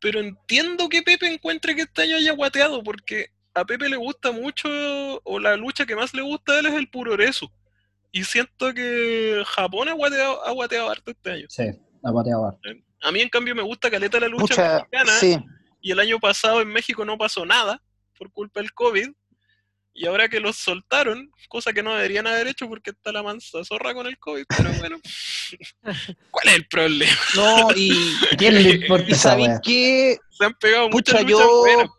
Pero 0.00 0.20
entiendo 0.20 0.88
que 0.88 1.02
Pepe 1.02 1.32
encuentre 1.32 1.74
que 1.76 1.82
este 1.82 2.02
año 2.02 2.16
haya 2.16 2.32
guateado 2.32 2.82
porque 2.82 3.30
a 3.60 3.64
Pepe 3.64 3.88
le 3.88 3.96
gusta 3.96 4.32
mucho, 4.32 4.68
o 5.24 5.38
la 5.38 5.56
lucha 5.56 5.86
que 5.86 5.96
más 5.96 6.14
le 6.14 6.22
gusta 6.22 6.52
a 6.52 6.58
él 6.60 6.66
es 6.66 6.74
el 6.74 6.88
puroresu. 6.88 7.50
Y 8.12 8.24
siento 8.24 8.74
que 8.74 9.42
Japón 9.46 9.88
ha 9.88 9.92
guateado, 9.92 10.44
ha 10.44 10.50
guateado 10.50 10.90
harto 10.90 11.10
este 11.10 11.30
año. 11.30 11.46
Sí, 11.48 11.64
la 12.02 12.12
pateaba 12.12 12.48
harto. 12.48 12.68
A 13.02 13.12
mí, 13.12 13.20
en 13.20 13.28
cambio, 13.28 13.54
me 13.54 13.62
gusta 13.62 13.90
caleta 13.90 14.18
la 14.20 14.28
lucha 14.28 14.54
Pucha, 14.54 14.74
mexicana. 14.74 15.12
sí. 15.12 15.38
Y 15.80 15.92
el 15.92 16.00
año 16.00 16.18
pasado 16.18 16.60
en 16.60 16.68
México 16.68 17.04
no 17.04 17.16
pasó 17.16 17.46
nada 17.46 17.82
por 18.18 18.30
culpa 18.32 18.60
del 18.60 18.72
COVID. 18.72 19.08
Y 19.92 20.06
ahora 20.06 20.28
que 20.28 20.40
los 20.40 20.56
soltaron, 20.56 21.30
cosa 21.48 21.72
que 21.72 21.82
no 21.82 21.94
deberían 21.94 22.26
haber 22.26 22.46
hecho 22.48 22.68
porque 22.68 22.90
está 22.90 23.12
la 23.12 23.22
mansa 23.22 23.64
zorra 23.64 23.92
con 23.92 24.06
el 24.06 24.18
COVID, 24.18 24.44
pero 24.48 24.72
bueno. 24.74 25.00
¿Cuál 26.30 26.48
es 26.48 26.54
el 26.54 26.66
problema? 26.68 27.12
No, 27.34 27.68
y, 27.74 28.14
¿A 28.32 28.36
quién 28.36 28.54
le 28.54 28.60
importa 28.82 29.06
y 29.08 29.14
¿sabéis 29.14 29.58
qué? 29.62 30.18
Se 30.30 30.44
han 30.44 30.54
pegado 30.54 30.90
Pucha, 30.90 31.14
muchas 31.14 31.30
luchas 31.30 31.46
yo, 31.46 31.58
buenas. 31.60 31.90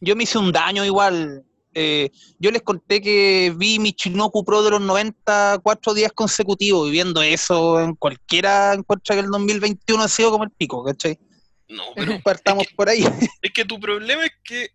Yo 0.00 0.16
me 0.16 0.24
hice 0.24 0.38
un 0.38 0.52
daño 0.52 0.84
igual. 0.84 1.44
Eh, 1.74 2.10
yo 2.38 2.50
les 2.50 2.62
conté 2.62 3.02
que 3.02 3.52
vi 3.54 3.78
Michinoku 3.78 4.44
Pro 4.44 4.62
de 4.62 4.70
los 4.70 4.80
90 4.80 5.60
cuatro 5.62 5.92
días 5.92 6.10
consecutivos 6.12 6.88
y 6.88 6.92
viendo 6.92 7.20
eso 7.20 7.80
en 7.80 7.94
cualquiera 7.94 8.72
encuentra 8.72 9.14
que 9.14 9.20
el 9.20 9.30
2021 9.30 10.02
ha 10.02 10.08
sido 10.08 10.30
como 10.30 10.44
el 10.44 10.50
pico, 10.50 10.82
¿cachai? 10.82 11.18
No, 11.68 11.82
pero 11.94 12.18
Partamos 12.22 12.66
por 12.74 12.88
ahí. 12.88 13.04
es 13.42 13.52
que 13.52 13.64
tu 13.64 13.78
problema 13.78 14.24
es 14.24 14.32
que 14.42 14.70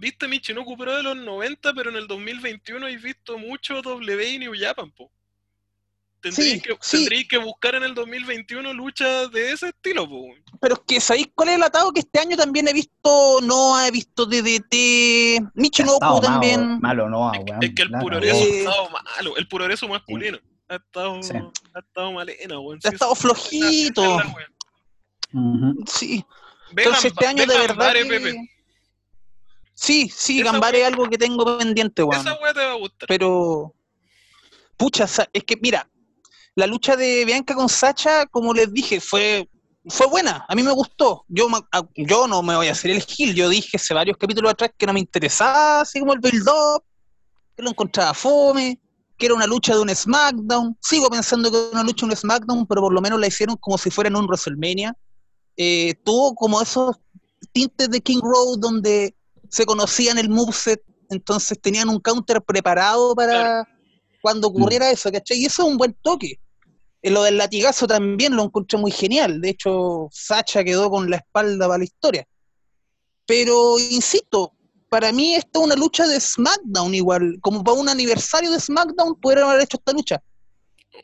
viste 0.00 0.26
Michinoku 0.26 0.76
Pro 0.76 0.96
de 0.96 1.02
los 1.02 1.16
90, 1.16 1.72
pero 1.74 1.90
en 1.90 1.96
el 1.96 2.06
2021 2.06 2.86
has 2.86 3.02
visto 3.02 3.38
mucho 3.38 3.80
W 3.80 4.32
y 4.32 4.38
New 4.38 4.52
Japan, 4.58 4.90
po. 4.90 5.12
Tendrías, 6.20 6.52
Sí, 6.52 6.60
que, 6.60 6.76
sí. 6.82 6.96
tendrías 6.98 7.24
que 7.28 7.38
buscar 7.38 7.74
en 7.76 7.82
el 7.82 7.94
2021 7.94 8.74
luchas 8.74 9.30
de 9.30 9.52
ese 9.52 9.68
estilo, 9.68 10.06
po. 10.08 10.26
Pero 10.60 10.74
es 10.74 10.80
que, 10.86 11.00
¿sabéis 11.00 11.28
cuál 11.34 11.48
es 11.48 11.54
el 11.56 11.62
atado? 11.62 11.90
Que 11.92 12.00
este 12.00 12.20
año 12.20 12.36
también 12.36 12.68
he 12.68 12.72
visto 12.74 13.40
Noah, 13.42 13.88
he 13.88 13.90
visto 13.90 14.26
DDT, 14.26 15.38
estado 15.94 16.20
también. 16.20 16.78
malo, 16.80 17.08
malo 17.08 17.08
no, 17.08 17.32
Es 17.32 17.40
weón, 17.48 17.62
es 17.64 17.74
que 17.74 17.82
el 17.82 17.90
la 17.90 18.00
puroreso 18.00 18.36
ha 18.36 18.46
estado 18.46 18.90
malo, 18.90 19.36
el 19.38 19.48
puroreso 19.48 19.88
masculino. 19.88 20.38
Ha 20.68 20.76
estado, 20.76 21.22
Sí. 21.22 21.32
ha 21.74 21.78
estado 21.80 22.12
malena, 22.12 22.60
weón. 22.60 22.78
Ha 22.84 22.88
estado 22.88 23.14
flojito. 23.14 24.02
es 24.02 24.26
la. 25.32 25.74
Sí. 25.86 26.24
Entonces 26.76 27.06
este 27.06 27.26
año 27.26 27.46
de 27.46 27.58
verdad 27.58 27.68
Gambare, 27.94 28.02
que- 28.02 28.08
Pepe. 28.20 28.50
Sí, 29.74 30.10
sí, 30.14 30.40
Esa 30.42 30.52
Gambare 30.52 30.82
es 30.82 30.86
algo 30.86 31.08
que 31.08 31.16
tengo 31.16 31.56
pendiente, 31.58 32.02
weón. 32.02 32.20
Esa 32.20 32.38
weá 32.40 32.52
te 32.52 32.60
va 32.60 32.72
a 32.72 32.74
gustar. 32.74 33.06
Pero, 33.08 33.74
pucha, 34.76 35.06
es 35.32 35.44
que 35.44 35.56
mira, 35.56 35.88
la 36.56 36.66
lucha 36.66 36.96
de 36.96 37.24
Bianca 37.24 37.54
con 37.54 37.68
Sacha, 37.68 38.26
como 38.26 38.52
les 38.52 38.72
dije, 38.72 39.00
fue, 39.00 39.48
fue 39.86 40.06
buena. 40.06 40.44
A 40.48 40.54
mí 40.54 40.62
me 40.62 40.72
gustó. 40.72 41.24
Yo, 41.28 41.48
ma- 41.48 41.66
a- 41.72 41.86
yo 41.96 42.26
no 42.26 42.42
me 42.42 42.56
voy 42.56 42.68
a 42.68 42.72
hacer 42.72 42.90
el 42.90 43.02
gil. 43.02 43.34
Yo 43.34 43.48
dije 43.48 43.76
hace 43.76 43.94
varios 43.94 44.16
capítulos 44.16 44.52
atrás 44.52 44.70
que 44.76 44.86
no 44.86 44.92
me 44.92 45.00
interesaba, 45.00 45.80
así 45.82 46.00
como 46.00 46.12
el 46.12 46.20
build-up, 46.20 46.82
que 47.56 47.62
lo 47.62 47.70
encontraba 47.70 48.12
fome, 48.14 48.80
que 49.16 49.26
era 49.26 49.34
una 49.34 49.46
lucha 49.46 49.74
de 49.74 49.80
un 49.80 49.94
SmackDown. 49.94 50.76
Sigo 50.82 51.08
pensando 51.08 51.50
que 51.50 51.56
era 51.56 51.70
una 51.72 51.82
lucha 51.84 52.04
de 52.06 52.12
un 52.12 52.16
SmackDown, 52.16 52.66
pero 52.66 52.82
por 52.82 52.92
lo 52.92 53.00
menos 53.00 53.18
la 53.20 53.26
hicieron 53.26 53.56
como 53.56 53.78
si 53.78 53.90
fuera 53.90 54.08
en 54.08 54.16
un 54.16 54.24
WrestleMania. 54.26 54.94
Eh, 55.56 55.94
tuvo 56.04 56.34
como 56.34 56.60
esos 56.60 56.96
tintes 57.52 57.90
de 57.90 58.00
King 58.00 58.20
Road 58.22 58.58
donde 58.58 59.14
se 59.48 59.64
conocían 59.66 60.16
el 60.18 60.28
moveset, 60.28 60.82
entonces 61.10 61.60
tenían 61.60 61.88
un 61.88 62.00
counter 62.00 62.40
preparado 62.42 63.14
para 63.14 63.66
cuando 64.20 64.48
ocurriera 64.48 64.90
eso, 64.90 65.10
¿cachai? 65.10 65.38
Y 65.38 65.46
eso 65.46 65.62
es 65.62 65.68
un 65.68 65.76
buen 65.76 65.94
toque. 66.02 66.38
Lo 67.02 67.22
del 67.22 67.38
latigazo 67.38 67.86
también 67.86 68.36
lo 68.36 68.44
encontré 68.44 68.78
muy 68.78 68.90
genial. 68.90 69.40
De 69.40 69.50
hecho, 69.50 70.08
Sacha 70.12 70.62
quedó 70.62 70.90
con 70.90 71.08
la 71.08 71.16
espalda 71.16 71.66
para 71.66 71.78
la 71.78 71.84
historia. 71.84 72.26
Pero, 73.26 73.78
insisto, 73.78 74.52
para 74.90 75.12
mí 75.12 75.34
esta 75.34 75.60
es 75.60 75.64
una 75.64 75.76
lucha 75.76 76.06
de 76.06 76.20
SmackDown 76.20 76.94
igual. 76.94 77.38
Como 77.40 77.64
para 77.64 77.78
un 77.78 77.88
aniversario 77.88 78.50
de 78.50 78.60
SmackDown 78.60 79.18
pudieron 79.20 79.48
haber 79.48 79.62
hecho 79.62 79.78
esta 79.78 79.92
lucha. 79.92 80.22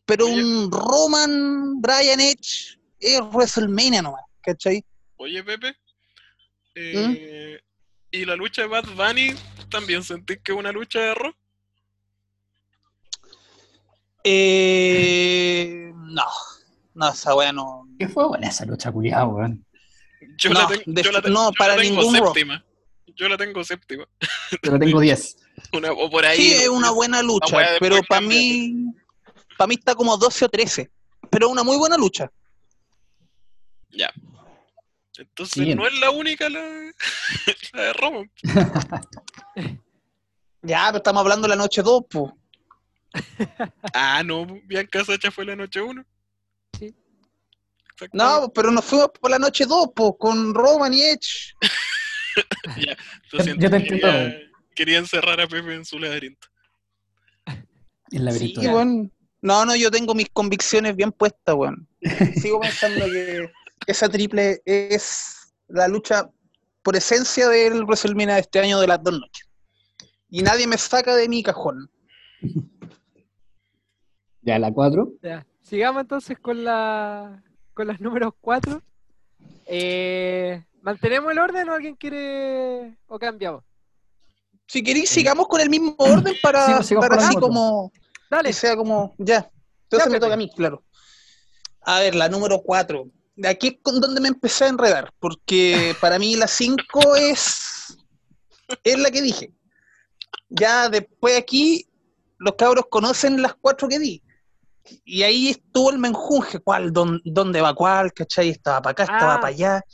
Pero 0.05 0.27
Oye. 0.27 0.45
un 0.45 0.71
Roman, 0.71 1.81
Brian 1.81 2.21
Edge, 2.21 2.79
es 2.99 3.21
WrestleMania 3.33 4.03
nomás, 4.03 4.23
¿cachai? 4.43 4.85
Oye, 5.17 5.43
Pepe. 5.43 5.71
¿Mm? 6.75 7.15
eh, 7.15 7.61
¿Y 8.11 8.25
la 8.25 8.37
lucha 8.37 8.63
de 8.63 8.69
Bad 8.69 8.85
Bunny 8.97 9.35
también 9.71 10.03
sentís 10.03 10.39
que 10.43 10.53
es 10.53 10.59
una 10.59 10.73
lucha 10.73 11.01
de 11.01 11.11
error? 11.13 11.35
Eh, 14.29 15.93
no, 15.95 16.25
no, 16.95 17.09
esa 17.11 17.35
wea 17.35 17.53
no. 17.53 17.89
¿Qué 17.99 18.09
fue 18.09 18.27
buena 18.27 18.49
esa 18.49 18.65
lucha, 18.65 18.91
culiado, 18.91 19.29
weón? 19.29 19.65
Yo 20.39 20.51
No, 20.51 20.61
la, 20.63 20.67
ten- 20.69 20.83
de- 20.95 21.03
yo 21.03 21.13
la 21.13 21.23
ten- 21.23 21.33
no, 21.33 21.45
yo 21.45 21.51
la 21.51 21.57
para 21.59 21.77
tengo 21.77 22.01
ningún 22.03 22.15
séptima. 22.17 22.65
Yo 23.15 23.29
la 23.29 23.37
tengo 23.39 23.65
séptima. 23.65 24.05
Pero 24.61 24.79
tengo 24.79 25.01
10. 25.01 25.37
Una, 25.73 25.93
o 25.93 26.11
por 26.11 26.25
ahí. 26.27 26.37
Sí, 26.39 26.53
es 26.55 26.69
una 26.69 26.91
buena 26.91 27.23
lucha, 27.23 27.57
weá 27.57 27.69
pero 27.81 28.01
para 28.09 28.21
mí, 28.21 28.93
para 29.57 29.69
mí 29.69 29.75
está 29.77 29.95
como 29.95 30.17
12 30.17 30.45
o 30.45 30.49
13. 30.49 30.91
Pero 31.31 31.49
una 31.49 31.63
muy 31.63 31.77
buena 31.79 31.97
lucha. 31.97 32.31
Ya. 33.91 34.13
Entonces 35.19 35.75
no 35.75 35.87
es 35.87 35.99
la 35.99 36.11
única 36.11 36.51
la, 36.51 36.61
la 37.73 37.83
de 37.83 37.93
Roman. 37.95 38.31
Ya, 40.63 40.87
pero 40.89 40.97
estamos 40.97 41.21
hablando 41.21 41.47
de 41.47 41.51
la 41.51 41.63
noche 41.63 41.81
2, 41.81 42.03
pues. 42.11 42.33
Ah, 43.95 44.23
no, 44.25 44.47
Bianca 44.65 45.05
Sacha 45.05 45.31
fue 45.31 45.45
la 45.45 45.57
noche 45.57 45.81
1. 45.81 46.05
Sí. 46.79 46.95
No, 48.13 48.53
pero 48.55 48.71
nos 48.71 48.85
fuimos 48.85 49.11
por 49.21 49.31
la 49.31 49.39
noche 49.39 49.65
2, 49.65 49.91
pues, 49.95 50.13
con 50.19 50.55
Roman 50.55 50.93
y 50.93 51.03
Edge. 51.03 51.55
Lo 53.33 53.43
siento, 53.43 53.63
yo 53.63 53.71
te 53.71 53.77
entiendo. 53.77 54.09
quería, 54.09 54.41
quería 54.75 54.99
encerrar 54.99 55.41
a 55.41 55.47
Pepe 55.47 55.75
en 55.75 55.85
su 55.85 55.99
laberinto. 55.99 56.49
El 58.11 58.25
laberinto. 58.25 58.61
Sí, 58.61 58.67
weón. 58.67 59.13
No, 59.43 59.65
no, 59.65 59.77
yo 59.77 59.91
tengo 59.91 60.15
mis 60.15 60.29
convicciones 60.31 60.97
bien 60.97 61.13
puestas, 61.13 61.55
weón. 61.55 61.89
Sigo 62.41 62.61
pensando 62.61 63.05
que 63.07 63.51
esa 63.87 64.09
triple 64.09 64.61
es 64.65 65.53
la 65.69 65.89
lucha 65.89 66.29
por 66.83 66.97
esencia 66.97 67.49
del 67.49 67.85
WrestleMania 67.85 68.35
de 68.35 68.41
este 68.41 68.61
año 68.61 68.81
de 68.81 68.87
las 68.87 69.03
dos 69.03 69.19
noches. 69.19 69.49
Y 70.29 70.43
nadie 70.43 70.67
me 70.67 70.79
saca 70.79 71.15
de 71.15 71.29
mi 71.29 71.43
cajón. 71.43 71.91
Ya, 74.47 74.61
la 74.61 74.73
4. 74.73 75.13
Ya, 75.23 75.45
Sigamos 75.61 76.03
entonces 76.03 76.39
con 76.39 76.63
la 76.63 77.43
con 77.75 77.89
las 77.89 78.01
números 78.01 78.33
4. 78.41 78.81
¿Mantenemos 80.81 81.33
el 81.33 81.39
orden 81.41 81.69
o 81.69 81.75
alguien 81.75 81.97
quiere 81.97 82.97
o 83.09 83.19
cambiamos? 83.19 83.65
Si 84.69 84.85
queréis, 84.85 85.11
sigamos 85.11 85.49
con 85.49 85.61
el 85.61 85.69
mismo 85.69 85.97
orden 85.99 86.35
para, 86.41 86.81
Sí, 86.83 86.95
para 86.95 87.17
así 87.17 87.35
como 87.35 87.93
Dale, 88.31 88.51
que 88.51 88.53
sea 88.53 88.77
como 88.77 89.17
ya. 89.19 89.51
Entonces 89.83 90.07
Ya, 90.07 90.13
me 90.13 90.21
toca 90.21 90.35
a 90.35 90.37
mí, 90.37 90.49
claro. 90.55 90.85
A 91.83 92.01
ver, 92.01 92.15
la 92.15 92.29
número 92.29 92.61
4. 92.63 93.05
De 93.35 93.49
aquí 93.49 93.67
es 93.67 93.75
con 93.83 94.01
donde 94.01 94.21
me 94.21 94.29
empecé 94.29 94.65
a 94.65 94.69
enredar, 94.69 95.13
porque 95.19 95.95
para 96.01 96.21
mí 96.21 96.37
la 96.37 96.47
5 96.47 97.17
es, 97.17 97.99
es 98.85 98.99
la 98.99 99.11
que 99.11 99.23
dije. 99.23 99.53
Ya 100.49 100.89
después 100.89 101.37
aquí 101.37 101.89
los 102.39 102.55
cabros 102.55 102.87
conocen 102.89 103.43
las 103.43 103.55
cuatro 103.55 103.89
que 103.89 103.99
di. 103.99 104.23
Y 105.05 105.23
ahí 105.23 105.49
estuvo 105.49 105.91
el 105.91 105.99
menjunje, 105.99 106.59
cuál, 106.61 106.93
dón- 106.93 107.21
dónde 107.25 107.61
va 107.61 107.75
cuál, 107.75 108.13
¿cachai? 108.13 108.51
Estaba 108.51 108.83
para 108.83 108.93
acá, 108.93 109.03
estaba 109.05 109.35
Ah. 109.35 109.41
para 109.41 109.49
allá. 109.55 109.85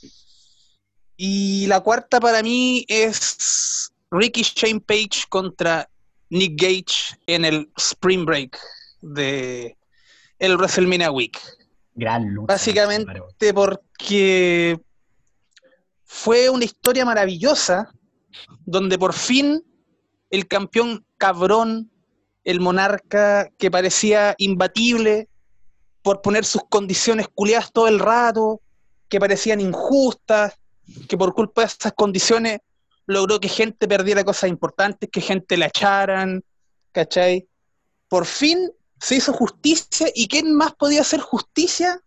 Y 1.16 1.66
la 1.66 1.80
cuarta 1.80 2.18
para 2.20 2.42
mí 2.42 2.84
es 2.88 3.90
Ricky 4.10 4.42
Shane 4.42 4.80
Page 4.80 5.24
contra 5.28 5.88
Nick 6.30 6.60
Gage 6.60 7.16
en 7.26 7.44
el 7.44 7.70
Spring 7.76 8.24
Break 8.24 8.58
de 9.02 9.76
el 10.38 10.56
WrestleMania 10.56 11.10
Week. 11.12 11.38
Gran 11.94 12.32
lucha. 12.34 12.54
Básicamente, 12.54 13.52
porque 13.54 14.80
fue 16.04 16.48
una 16.50 16.64
historia 16.64 17.04
maravillosa 17.04 17.92
donde 18.64 18.98
por 18.98 19.12
fin 19.12 19.62
el 20.30 20.48
campeón 20.48 21.04
cabrón, 21.18 21.91
el 22.44 22.60
monarca 22.60 23.50
que 23.58 23.70
parecía 23.70 24.34
imbatible 24.38 25.28
por 26.02 26.20
poner 26.22 26.44
sus 26.44 26.62
condiciones 26.68 27.28
culiadas 27.32 27.72
todo 27.72 27.88
el 27.88 27.98
rato, 27.98 28.60
que 29.08 29.20
parecían 29.20 29.60
injustas, 29.60 30.54
que 31.08 31.16
por 31.16 31.34
culpa 31.34 31.62
de 31.62 31.68
esas 31.68 31.92
condiciones 31.92 32.60
logró 33.06 33.38
que 33.40 33.48
gente 33.48 33.86
perdiera 33.86 34.24
cosas 34.24 34.50
importantes, 34.50 35.08
que 35.10 35.20
gente 35.20 35.56
la 35.56 35.66
echaran, 35.66 36.42
¿cachai? 36.92 37.46
Por 38.08 38.26
fin 38.26 38.70
se 39.00 39.16
hizo 39.16 39.32
justicia 39.32 40.08
y 40.14 40.28
¿quién 40.28 40.54
más 40.54 40.74
podía 40.74 41.00
hacer 41.00 41.20
justicia 41.20 42.00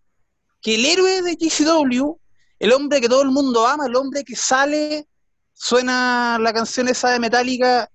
que 0.61 0.75
el 0.75 0.85
héroe 0.85 1.21
de 1.21 1.35
GCW, 1.35 2.17
el 2.59 2.73
hombre 2.73 3.01
que 3.01 3.09
todo 3.09 3.21
el 3.21 3.31
mundo 3.31 3.67
ama, 3.67 3.85
el 3.85 3.95
hombre 3.95 4.23
que 4.23 4.35
sale, 4.35 5.07
suena 5.53 6.37
la 6.39 6.53
canción 6.53 6.87
esa 6.87 7.11
de 7.11 7.19
Metallica 7.19 7.89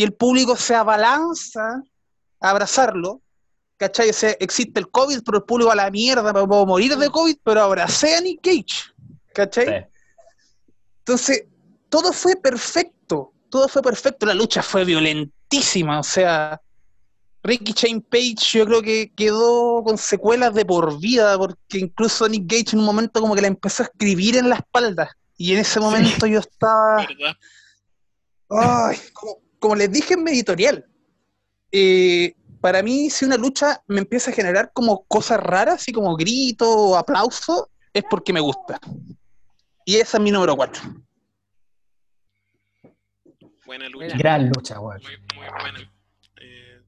y 0.00 0.02
el 0.02 0.14
público 0.14 0.56
se 0.56 0.74
abalanza 0.74 1.82
a 2.40 2.50
abrazarlo, 2.50 3.20
¿cachai? 3.76 4.08
O 4.08 4.14
sea, 4.14 4.30
existe 4.40 4.80
el 4.80 4.90
COVID, 4.90 5.20
pero 5.22 5.36
el 5.36 5.44
público 5.44 5.70
a 5.70 5.74
la 5.74 5.90
mierda, 5.90 6.32
me 6.32 6.46
puedo 6.46 6.64
morir 6.64 6.96
de 6.96 7.10
COVID, 7.10 7.36
pero 7.44 7.60
abracé 7.60 8.14
a 8.14 8.22
Nick 8.22 8.40
Cage, 8.42 8.94
¿cachai? 9.34 9.66
Sí. 9.66 9.86
Entonces, 11.00 11.44
todo 11.90 12.14
fue 12.14 12.34
perfecto, 12.36 13.34
todo 13.50 13.68
fue 13.68 13.82
perfecto, 13.82 14.24
la 14.24 14.32
lucha 14.32 14.62
fue 14.62 14.86
violentísima, 14.86 16.00
o 16.00 16.02
sea, 16.02 16.58
Ricky 17.42 17.74
Shane 17.76 18.00
Page 18.00 18.58
yo 18.58 18.64
creo 18.64 18.80
que 18.80 19.12
quedó 19.14 19.84
con 19.84 19.98
secuelas 19.98 20.54
de 20.54 20.64
por 20.64 20.98
vida, 20.98 21.36
porque 21.36 21.78
incluso 21.78 22.26
Nick 22.26 22.50
Gage 22.50 22.70
en 22.72 22.78
un 22.78 22.86
momento 22.86 23.20
como 23.20 23.34
que 23.34 23.42
le 23.42 23.48
empezó 23.48 23.82
a 23.82 23.86
escribir 23.86 24.38
en 24.38 24.48
la 24.48 24.56
espalda, 24.56 25.14
y 25.36 25.52
en 25.52 25.58
ese 25.58 25.78
momento 25.78 26.26
yo 26.26 26.38
estaba... 26.38 27.06
¿Verdad? 27.06 27.36
Ay, 28.48 28.98
como, 29.12 29.49
como 29.60 29.76
les 29.76 29.92
dije 29.92 30.14
en 30.14 30.24
mi 30.24 30.32
editorial, 30.32 30.84
eh, 31.70 32.34
para 32.60 32.82
mí 32.82 33.08
si 33.10 33.24
una 33.24 33.36
lucha 33.36 33.82
me 33.86 34.00
empieza 34.00 34.30
a 34.30 34.34
generar 34.34 34.72
como 34.72 35.04
cosas 35.04 35.38
raras, 35.38 35.76
así 35.76 35.92
como 35.92 36.16
grito 36.16 36.68
o 36.68 36.96
aplauso, 36.96 37.70
es 37.92 38.02
porque 38.10 38.32
me 38.32 38.40
gusta. 38.40 38.80
Y 39.84 39.96
esa 39.96 40.16
es 40.16 40.22
mi 40.22 40.30
número 40.30 40.56
4. 40.56 40.82
Buena 43.66 43.88
lucha. 43.88 44.16
Gran 44.16 44.48
lucha, 44.48 44.80
weón. 44.80 45.00
Muy, 45.02 45.36
muy 45.36 45.48
buena. 45.60 45.92
Eh, 46.40 46.80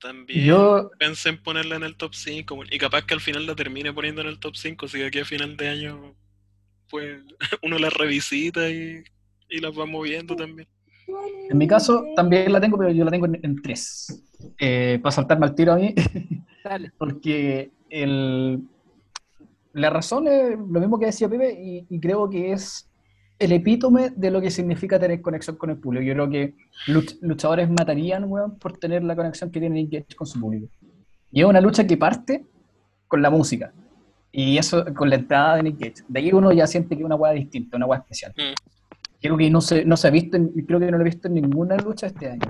también 0.00 0.46
Yo, 0.46 0.90
pensé 0.98 1.28
en 1.30 1.42
ponerla 1.42 1.76
en 1.76 1.82
el 1.82 1.96
top 1.96 2.14
5 2.14 2.64
y 2.70 2.78
capaz 2.78 3.02
que 3.04 3.14
al 3.14 3.20
final 3.20 3.46
la 3.46 3.54
termine 3.54 3.92
poniendo 3.92 4.22
en 4.22 4.28
el 4.28 4.38
top 4.38 4.56
5, 4.56 4.88
si 4.88 4.98
de 4.98 5.06
aquí 5.06 5.18
a 5.18 5.24
final 5.24 5.56
de 5.56 5.68
año 5.68 6.16
pues 6.88 7.20
uno 7.62 7.78
la 7.78 7.90
revisita 7.90 8.68
y, 8.70 9.02
y 9.48 9.60
las 9.60 9.76
va 9.76 9.86
moviendo 9.86 10.36
también. 10.36 10.68
En 11.50 11.58
mi 11.58 11.66
caso, 11.66 12.04
también 12.14 12.52
la 12.52 12.60
tengo, 12.60 12.76
pero 12.78 12.90
yo 12.90 13.04
la 13.04 13.10
tengo 13.10 13.26
en, 13.26 13.38
en 13.42 13.62
tres. 13.62 14.22
Eh, 14.58 14.98
para 15.02 15.12
saltarme 15.12 15.46
al 15.46 15.54
tiro 15.54 15.72
a 15.72 15.76
mí, 15.76 15.94
Dale. 16.64 16.92
porque 16.98 17.70
el, 17.90 18.60
la 19.72 19.90
razón 19.90 20.28
es 20.28 20.58
lo 20.58 20.80
mismo 20.80 20.98
que 20.98 21.06
decía 21.06 21.28
Pepe, 21.28 21.52
y, 21.60 21.86
y 21.88 22.00
creo 22.00 22.28
que 22.28 22.52
es 22.52 22.88
el 23.38 23.52
epítome 23.52 24.10
de 24.16 24.30
lo 24.30 24.40
que 24.40 24.50
significa 24.50 24.98
tener 24.98 25.20
conexión 25.20 25.56
con 25.56 25.70
el 25.70 25.76
público. 25.76 26.04
Yo 26.04 26.14
creo 26.14 26.30
que 26.30 26.54
luch- 26.88 27.18
luchadores 27.20 27.68
matarían, 27.68 28.24
weón, 28.24 28.58
por 28.58 28.78
tener 28.78 29.04
la 29.04 29.14
conexión 29.14 29.50
que 29.50 29.60
tiene 29.60 29.74
Nick 29.82 29.92
Gage 29.92 30.16
con 30.16 30.26
su 30.26 30.40
público. 30.40 30.68
Y 31.30 31.40
es 31.40 31.46
una 31.46 31.60
lucha 31.60 31.86
que 31.86 31.96
parte 31.98 32.44
con 33.08 33.20
la 33.20 33.28
música. 33.30 33.72
Y 34.32 34.56
eso, 34.58 34.84
con 34.94 35.08
la 35.10 35.16
entrada 35.16 35.56
de 35.56 35.62
Nick 35.64 35.78
Gage. 35.78 36.04
De 36.08 36.20
ahí 36.20 36.32
uno 36.32 36.50
ya 36.52 36.66
siente 36.66 36.94
que 36.96 37.02
es 37.02 37.06
una 37.06 37.14
weá 37.16 37.32
distinta, 37.32 37.76
una 37.76 37.86
weá 37.86 37.98
especial. 38.00 38.32
Mm. 38.36 38.54
Creo 39.20 39.36
que 39.36 39.50
no 39.50 39.60
se, 39.60 39.84
no 39.84 39.96
se 39.96 40.08
ha 40.08 40.10
visto, 40.10 40.36
en- 40.36 40.48
creo 40.48 40.78
que 40.80 40.90
no 40.90 40.98
lo 40.98 41.02
he 41.02 41.10
visto 41.10 41.28
en 41.28 41.34
ninguna 41.34 41.76
lucha 41.76 42.06
este 42.06 42.30
año. 42.30 42.42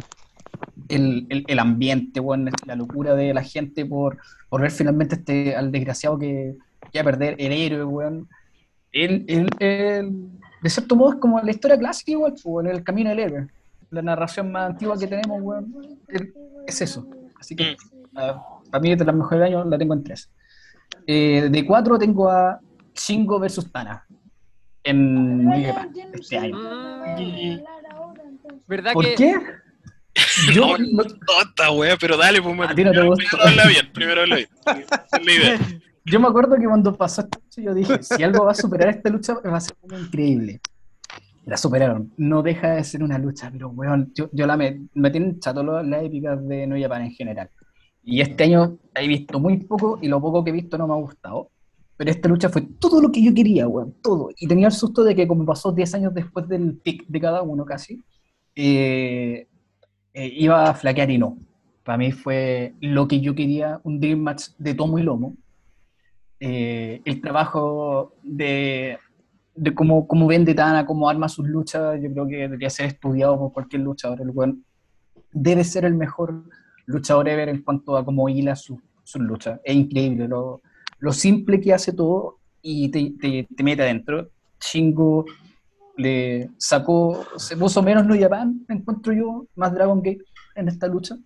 El, 0.88 1.26
el, 1.30 1.44
el 1.46 1.58
ambiente, 1.58 2.20
weón, 2.20 2.50
la 2.66 2.76
locura 2.76 3.14
de 3.14 3.32
la 3.34 3.42
gente 3.42 3.84
por, 3.86 4.18
por 4.48 4.60
ver 4.60 4.70
finalmente 4.70 5.16
este, 5.16 5.56
al 5.56 5.72
desgraciado 5.72 6.18
que, 6.18 6.56
que 6.92 6.98
va 6.98 7.02
a 7.02 7.12
perder, 7.12 7.36
el 7.38 7.52
héroe, 7.52 7.84
weón. 7.84 8.28
El, 8.92 9.24
el, 9.28 9.48
el- 9.58 10.28
de 10.62 10.70
cierto 10.70 10.96
modo 10.96 11.10
es 11.14 11.16
como 11.18 11.40
la 11.40 11.50
historia 11.50 11.78
clásica 11.78 12.12
igual, 12.12 12.32
pues, 12.32 12.44
weón, 12.44 12.66
el 12.68 12.82
camino 12.84 13.10
del 13.10 13.18
héroe. 13.20 13.46
La 13.90 14.02
narración 14.02 14.50
más 14.50 14.70
antigua 14.70 14.98
que 14.98 15.06
tenemos, 15.06 15.40
weón, 15.40 15.74
es 16.66 16.80
eso. 16.82 17.06
Así 17.38 17.54
que 17.54 17.76
ah, 18.16 18.42
para 18.70 18.82
mí 18.82 18.94
de 18.94 19.04
las 19.04 19.14
mejores 19.14 19.40
del 19.40 19.54
año, 19.54 19.64
la 19.64 19.78
tengo 19.78 19.94
en 19.94 20.02
tres. 20.02 20.30
Eh, 21.06 21.48
de 21.50 21.66
cuatro 21.66 21.98
tengo 21.98 22.28
a 22.28 22.58
Shingo 22.94 23.38
versus 23.38 23.70
Tana 23.70 24.04
en 24.86 25.64
Japan 25.64 25.90
este 26.14 26.38
año. 26.38 26.56
Mm, 26.56 27.58
¿Verdad 28.66 28.92
¿Por 28.92 29.04
que 29.04 29.14
qué? 29.14 29.34
Yo, 30.54 30.78
No, 30.78 30.78
no- 30.78 31.02
Tonta, 31.04 31.70
wea, 31.72 31.96
pero 32.00 32.16
dale, 32.16 32.40
pues 32.40 32.54
ti 32.74 32.84
no 32.84 32.90
te 32.92 32.98
primero- 33.00 33.14
habla 33.42 33.66
bien, 33.68 33.92
primero 33.92 34.20
habla 34.22 34.36
bien. 34.36 34.48
La 35.24 35.32
idea. 35.32 35.58
yo 36.04 36.20
me 36.20 36.28
acuerdo 36.28 36.56
que 36.56 36.64
cuando 36.64 36.96
pasó 36.96 37.20
esta 37.22 37.38
lucha, 37.38 37.60
yo 37.62 37.74
dije, 37.74 38.02
si 38.02 38.22
algo 38.22 38.44
va 38.46 38.52
a 38.52 38.54
superar 38.54 38.88
esta 38.88 39.10
lucha, 39.10 39.34
va 39.34 39.58
a 39.58 39.60
ser 39.60 39.76
algo 39.82 39.98
increíble. 39.98 40.60
La 41.44 41.56
superaron. 41.56 42.12
No 42.16 42.42
deja 42.42 42.70
de 42.76 42.82
ser 42.84 43.02
una 43.04 43.18
lucha, 43.18 43.50
pero 43.52 43.68
weón, 43.68 44.10
yo, 44.14 44.28
yo 44.32 44.46
la 44.46 44.56
me, 44.56 44.80
me 44.94 45.10
tienen 45.10 45.38
chato 45.38 45.62
las 45.62 46.02
épicas 46.02 46.44
de 46.48 46.66
New 46.66 46.80
Japan 46.80 47.02
en 47.02 47.12
general. 47.12 47.50
Y 48.02 48.20
este 48.20 48.44
año 48.44 48.78
he 48.94 49.06
visto 49.06 49.38
muy 49.38 49.58
poco 49.58 49.98
y 50.02 50.08
lo 50.08 50.20
poco 50.20 50.42
que 50.42 50.50
he 50.50 50.52
visto 50.54 50.76
no 50.78 50.86
me 50.88 50.94
ha 50.94 50.96
gustado. 50.96 51.50
Pero 51.96 52.10
esta 52.10 52.28
lucha 52.28 52.48
fue 52.48 52.62
todo 52.62 53.00
lo 53.00 53.10
que 53.10 53.22
yo 53.22 53.32
quería, 53.32 53.66
weón, 53.66 53.94
todo. 54.02 54.30
Y 54.38 54.46
tenía 54.46 54.66
el 54.66 54.72
susto 54.72 55.02
de 55.02 55.14
que 55.14 55.26
como 55.26 55.46
pasó 55.46 55.72
10 55.72 55.94
años 55.94 56.14
después 56.14 56.46
del 56.48 56.76
pick 56.76 57.06
de 57.06 57.20
cada 57.20 57.42
uno 57.42 57.64
casi, 57.64 58.02
eh, 58.54 59.48
eh, 60.12 60.32
iba 60.36 60.68
a 60.68 60.74
flaquear 60.74 61.10
y 61.10 61.18
no. 61.18 61.38
Para 61.84 61.98
mí 61.98 62.12
fue 62.12 62.74
lo 62.80 63.08
que 63.08 63.20
yo 63.20 63.34
quería, 63.34 63.80
un 63.84 64.00
Dream 64.00 64.18
Match 64.18 64.48
de 64.58 64.74
tomo 64.74 64.98
y 64.98 65.02
lomo. 65.02 65.36
Eh, 66.38 67.00
el 67.04 67.20
trabajo 67.22 68.14
de, 68.22 68.98
de 69.54 69.74
cómo, 69.74 70.06
cómo 70.06 70.26
vende 70.26 70.54
Tana, 70.54 70.84
cómo 70.84 71.08
arma 71.08 71.28
sus 71.28 71.46
luchas, 71.46 71.98
yo 72.02 72.12
creo 72.12 72.26
que 72.26 72.36
debería 72.36 72.68
ser 72.68 72.86
estudiado 72.86 73.38
por 73.38 73.52
cualquier 73.52 73.82
luchador. 73.82 74.20
El 74.20 74.30
weón 74.30 74.64
debe 75.32 75.64
ser 75.64 75.86
el 75.86 75.94
mejor 75.94 76.44
luchador 76.84 77.28
ever 77.28 77.48
en 77.48 77.62
cuanto 77.62 77.96
a 77.96 78.04
cómo 78.04 78.28
hila 78.28 78.54
sus 78.54 78.80
sus 79.06 79.22
luchas. 79.22 79.60
Es 79.64 79.74
increíble 79.74 80.26
lo, 80.26 80.60
lo 80.98 81.12
simple 81.12 81.60
que 81.60 81.74
hace 81.74 81.92
todo 81.92 82.38
y 82.62 82.88
te, 82.88 83.12
te, 83.20 83.48
te 83.54 83.62
mete 83.62 83.82
adentro. 83.82 84.28
Shingo 84.60 85.24
le 85.96 86.50
sacó, 86.58 87.24
se 87.36 87.56
puso 87.56 87.82
menos 87.82 88.06
New 88.06 88.20
Japan, 88.20 88.64
encuentro 88.68 89.12
yo, 89.12 89.46
más 89.54 89.72
Dragon 89.72 89.98
Gate 89.98 90.24
en 90.54 90.68
esta 90.68 90.86
lucha. 90.86 91.16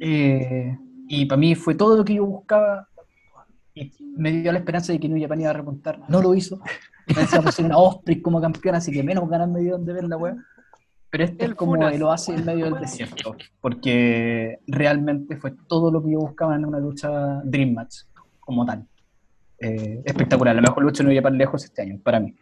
Eh, 0.00 0.76
y 1.08 1.26
para 1.26 1.38
mí 1.38 1.54
fue 1.54 1.74
todo 1.74 1.96
lo 1.96 2.04
que 2.04 2.14
yo 2.14 2.24
buscaba 2.24 2.88
y 3.74 3.92
me 4.16 4.32
dio 4.32 4.52
la 4.52 4.58
esperanza 4.58 4.92
de 4.92 5.00
que 5.00 5.08
New 5.08 5.20
Japan 5.20 5.40
iba 5.40 5.50
a 5.50 5.54
remontar. 5.54 6.00
No 6.08 6.20
lo 6.22 6.34
hizo. 6.34 6.60
Pensaba 7.06 7.44
pusieron 7.44 7.72
a 7.72 7.78
Osprey 7.78 8.20
como 8.20 8.40
campeón, 8.40 8.76
así 8.76 8.92
que 8.92 9.02
menos 9.02 9.28
ganas 9.28 9.48
me 9.48 9.60
dieron 9.60 9.84
de 9.84 9.92
ver 9.92 10.04
la 10.04 10.16
wea. 10.16 10.36
Pero 11.10 11.24
este 11.24 11.44
El 11.44 11.50
es 11.52 11.56
como 11.56 11.72
Funas. 11.72 11.92
el 11.92 12.02
oasis 12.04 12.36
en 12.36 12.44
medio 12.44 12.66
del 12.66 12.80
desierto, 12.80 13.34
porque 13.60 14.60
realmente 14.68 15.36
fue 15.36 15.52
todo 15.66 15.90
lo 15.90 16.02
que 16.04 16.12
yo 16.12 16.20
buscaba 16.20 16.54
en 16.54 16.64
una 16.64 16.78
lucha 16.78 17.40
Dream 17.42 17.74
Match, 17.74 18.02
como 18.50 18.66
tal. 18.66 18.84
Eh, 19.58 20.02
espectacular, 20.04 20.54
la 20.54 20.62
mejor 20.62 20.82
lucha 20.82 21.02
de 21.02 21.08
New 21.08 21.16
Japan 21.18 21.36
lejos 21.38 21.64
este 21.64 21.82
año, 21.82 21.98
para 22.02 22.18
mí. 22.20 22.34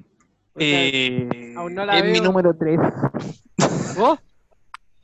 Eh, 0.58 1.54
Aún 1.56 1.74
no 1.74 1.84
la 1.84 1.98
es 1.98 2.04
mi 2.04 2.20
número 2.20 2.56
3. 2.56 2.78
¿Vos? 3.96 4.18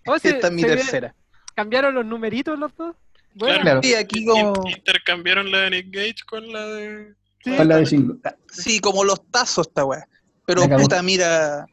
¿Vos 0.06 0.22
se- 0.22 0.30
Esta 0.30 0.48
es 0.48 0.52
mi 0.52 0.62
tercera. 0.62 1.14
¿Cambiaron 1.54 1.94
los 1.94 2.04
numeritos 2.04 2.58
los 2.58 2.74
dos? 2.76 2.96
Bueno, 3.34 3.60
Claro. 3.62 3.80
Sí, 3.82 3.94
aquí 3.94 4.24
como, 4.24 4.52
Intercambiaron 4.68 5.50
la 5.50 5.58
de 5.60 5.70
Nick 5.70 5.94
Gage 5.94 6.14
con 6.28 6.52
la 6.52 6.66
de. 6.66 7.14
sí. 7.44 7.56
Con 7.56 7.68
la 7.68 7.76
de 7.76 7.84
Shingo. 7.84 8.16
Sí, 8.50 8.80
como 8.80 9.04
los 9.04 9.20
tazos 9.30 9.66
esta 9.68 9.84
weá. 9.84 10.06
Pero 10.46 10.62
puta, 10.68 11.02
mira. 11.02 11.66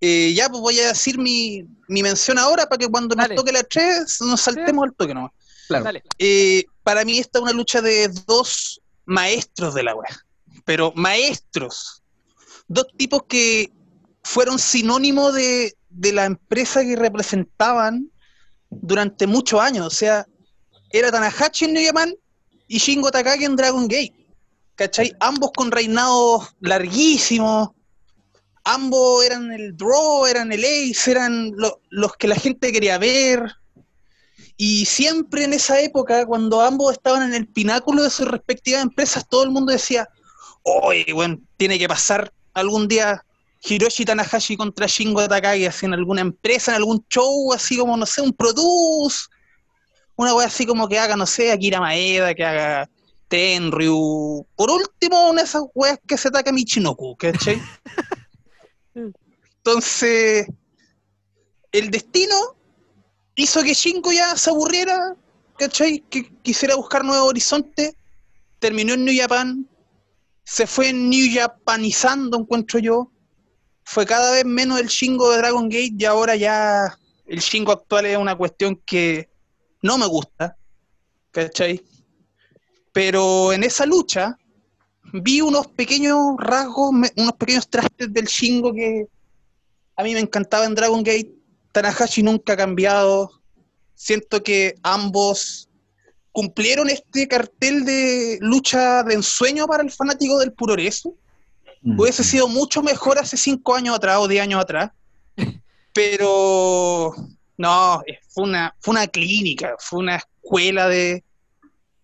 eh, 0.00 0.32
ya, 0.34 0.48
pues 0.48 0.60
voy 0.60 0.78
a 0.80 0.88
decir 0.88 1.18
mi, 1.18 1.64
mi 1.88 2.02
mención 2.02 2.38
ahora 2.38 2.66
para 2.66 2.78
que 2.78 2.88
cuando 2.88 3.14
Dale. 3.14 3.34
nos 3.34 3.36
toque 3.44 3.52
la 3.52 3.62
3 3.62 4.18
nos 4.22 4.40
saltemos 4.40 4.84
al 4.84 4.94
toque 4.94 5.14
nomás. 5.14 5.32
Claro. 5.68 5.84
Dale. 5.84 6.02
Eh, 6.18 6.64
para 6.82 7.04
mí 7.04 7.18
esta 7.18 7.38
es 7.38 7.42
una 7.44 7.52
lucha 7.52 7.80
de 7.80 8.08
dos 8.26 8.80
maestros 9.04 9.74
de 9.74 9.82
la 9.84 9.94
weá. 9.94 10.08
Pero 10.64 10.92
maestros. 10.96 12.02
Dos 12.66 12.86
tipos 12.96 13.22
que 13.28 13.72
fueron 14.22 14.58
sinónimo 14.58 15.30
de, 15.32 15.74
de 15.88 16.12
la 16.12 16.24
empresa 16.24 16.82
que 16.82 16.96
representaban 16.96 18.10
durante 18.70 19.26
muchos 19.26 19.60
años. 19.60 19.86
O 19.86 19.90
sea, 19.90 20.26
era 20.90 21.10
Tanahashi 21.10 21.66
en 21.66 21.74
New 21.74 21.86
Japan 21.86 22.14
y 22.66 22.78
Shingo 22.78 23.10
Takagi 23.10 23.44
en 23.44 23.56
Dragon 23.56 23.84
Gate. 23.88 24.14
¿Cachai? 24.74 25.12
Ambos 25.20 25.50
con 25.56 25.70
reinados 25.72 26.54
larguísimos. 26.60 27.70
Ambos 28.64 29.24
eran 29.24 29.50
el 29.52 29.76
draw, 29.76 30.26
eran 30.26 30.52
el 30.52 30.62
ace, 30.64 31.10
eran 31.10 31.52
lo- 31.56 31.80
los 31.88 32.14
que 32.16 32.28
la 32.28 32.36
gente 32.36 32.70
quería 32.70 32.98
ver. 32.98 33.50
Y 34.60 34.86
siempre 34.86 35.44
en 35.44 35.52
esa 35.52 35.80
época, 35.80 36.26
cuando 36.26 36.60
ambos 36.60 36.92
estaban 36.92 37.22
en 37.22 37.32
el 37.32 37.46
pináculo 37.46 38.02
de 38.02 38.10
sus 38.10 38.26
respectivas 38.26 38.82
empresas, 38.82 39.24
todo 39.28 39.44
el 39.44 39.50
mundo 39.50 39.70
decía, 39.70 40.08
oye, 40.64 41.12
bueno, 41.12 41.38
tiene 41.56 41.78
que 41.78 41.86
pasar 41.86 42.32
algún 42.54 42.88
día 42.88 43.24
Hiroshi 43.62 44.04
Tanahashi 44.04 44.56
contra 44.56 44.88
Shingo 44.88 45.28
Takagi, 45.28 45.66
así 45.66 45.86
en 45.86 45.94
alguna 45.94 46.22
empresa, 46.22 46.72
en 46.72 46.78
algún 46.78 47.06
show, 47.08 47.52
así 47.52 47.76
como, 47.76 47.96
no 47.96 48.04
sé, 48.04 48.20
un 48.20 48.32
produce, 48.32 49.28
una 50.16 50.34
wea 50.34 50.48
así 50.48 50.66
como 50.66 50.88
que 50.88 50.98
haga, 50.98 51.14
no 51.14 51.26
sé, 51.26 51.52
Akira 51.52 51.80
Maeda, 51.80 52.34
que 52.34 52.44
haga 52.44 52.90
Tenryu, 53.28 54.44
por 54.56 54.70
último, 54.72 55.30
una 55.30 55.42
de 55.42 55.46
esas 55.46 55.62
weas 55.72 56.00
que 56.04 56.18
se 56.18 56.28
ataca 56.28 56.50
Michinoku, 56.50 57.16
¿cachai? 57.16 57.62
Entonces, 59.58 60.48
el 61.70 61.90
destino 61.92 62.57
hizo 63.38 63.62
que 63.62 63.72
Shingo 63.72 64.12
ya 64.12 64.36
se 64.36 64.50
aburriera, 64.50 65.14
¿cachai? 65.56 66.00
Que 66.10 66.28
quisiera 66.42 66.74
buscar 66.74 67.04
nuevos 67.04 67.28
horizontes, 67.28 67.94
terminó 68.58 68.94
en 68.94 69.04
New 69.04 69.14
Japan, 69.16 69.68
se 70.44 70.66
fue 70.66 70.92
New 70.92 71.26
Japanizando, 71.32 72.38
encuentro 72.38 72.80
yo, 72.80 73.12
fue 73.84 74.04
cada 74.04 74.32
vez 74.32 74.44
menos 74.44 74.80
el 74.80 74.88
Shingo 74.88 75.30
de 75.30 75.38
Dragon 75.38 75.68
Gate 75.68 75.94
y 75.96 76.04
ahora 76.04 76.34
ya 76.34 76.98
el 77.26 77.38
Shingo 77.38 77.72
actual 77.72 78.06
es 78.06 78.18
una 78.18 78.36
cuestión 78.36 78.76
que 78.84 79.30
no 79.82 79.98
me 79.98 80.06
gusta, 80.06 80.56
¿cachai? 81.30 81.80
Pero 82.92 83.52
en 83.52 83.62
esa 83.62 83.86
lucha 83.86 84.36
vi 85.12 85.40
unos 85.40 85.68
pequeños 85.68 86.18
rasgos, 86.38 86.90
unos 86.90 87.32
pequeños 87.38 87.68
trastes 87.68 88.12
del 88.12 88.26
Shingo 88.26 88.72
que 88.72 89.06
a 89.96 90.02
mí 90.02 90.12
me 90.12 90.20
encantaba 90.20 90.64
en 90.64 90.74
Dragon 90.74 91.04
Gate. 91.04 91.37
Tanahashi 91.82 92.24
nunca 92.24 92.54
ha 92.54 92.56
cambiado. 92.56 93.30
Siento 93.94 94.42
que 94.42 94.74
ambos 94.82 95.68
cumplieron 96.32 96.90
este 96.90 97.28
cartel 97.28 97.84
de 97.84 98.38
lucha 98.40 99.04
de 99.04 99.14
ensueño 99.14 99.66
para 99.68 99.84
el 99.84 99.90
fanático 99.90 100.38
del 100.40 100.52
puroresu. 100.52 101.16
Mm. 101.82 102.00
Hubiese 102.00 102.24
sido 102.24 102.48
mucho 102.48 102.82
mejor 102.82 103.18
hace 103.18 103.36
cinco 103.36 103.76
años 103.76 103.94
atrás 103.94 104.18
o 104.18 104.26
diez 104.26 104.42
años 104.42 104.60
atrás. 104.60 104.90
Pero 105.92 107.14
no, 107.56 108.02
fue 108.28 108.44
una, 108.44 108.74
fue 108.80 108.92
una 108.92 109.06
clínica, 109.06 109.76
fue 109.78 110.00
una 110.00 110.16
escuela 110.16 110.88
de, 110.88 111.22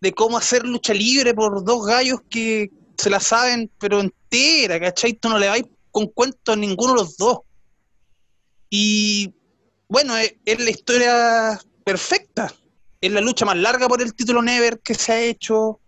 de 0.00 0.12
cómo 0.12 0.38
hacer 0.38 0.64
lucha 0.64 0.94
libre 0.94 1.34
por 1.34 1.64
dos 1.64 1.84
gallos 1.84 2.20
que 2.30 2.70
se 2.96 3.10
la 3.10 3.18
saben, 3.18 3.70
pero 3.78 4.00
entera, 4.00 4.78
¿cachai? 4.78 5.14
Tú 5.14 5.28
no 5.28 5.38
le 5.38 5.48
vais 5.48 5.64
con 5.90 6.06
cuento 6.06 6.52
a 6.52 6.56
ninguno 6.56 6.92
de 6.92 7.00
los 7.00 7.16
dos. 7.16 7.38
Y 8.70 9.34
bueno, 9.94 10.16
es, 10.16 10.34
es 10.44 10.58
la 10.58 10.70
historia 10.70 11.60
perfecta. 11.84 12.52
Es 13.00 13.12
la 13.12 13.20
lucha 13.20 13.44
más 13.44 13.56
larga 13.56 13.86
por 13.86 14.02
el 14.02 14.12
título 14.12 14.42
Never 14.42 14.80
que 14.80 14.92
se 14.92 15.12
ha 15.12 15.20
hecho. 15.20 15.78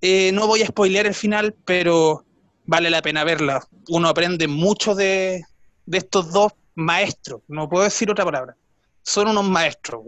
Eh, 0.00 0.30
no 0.30 0.46
voy 0.46 0.62
a 0.62 0.66
spoilear 0.66 1.06
el 1.06 1.14
final, 1.14 1.52
pero 1.64 2.24
vale 2.64 2.90
la 2.90 3.02
pena 3.02 3.24
verla. 3.24 3.60
Uno 3.88 4.08
aprende 4.08 4.46
mucho 4.46 4.94
de, 4.94 5.42
de 5.84 5.98
estos 5.98 6.32
dos 6.32 6.52
maestros. 6.76 7.42
No 7.48 7.68
puedo 7.68 7.82
decir 7.82 8.08
otra 8.08 8.24
palabra. 8.24 8.56
Son 9.02 9.26
unos 9.26 9.48
maestros. 9.48 10.04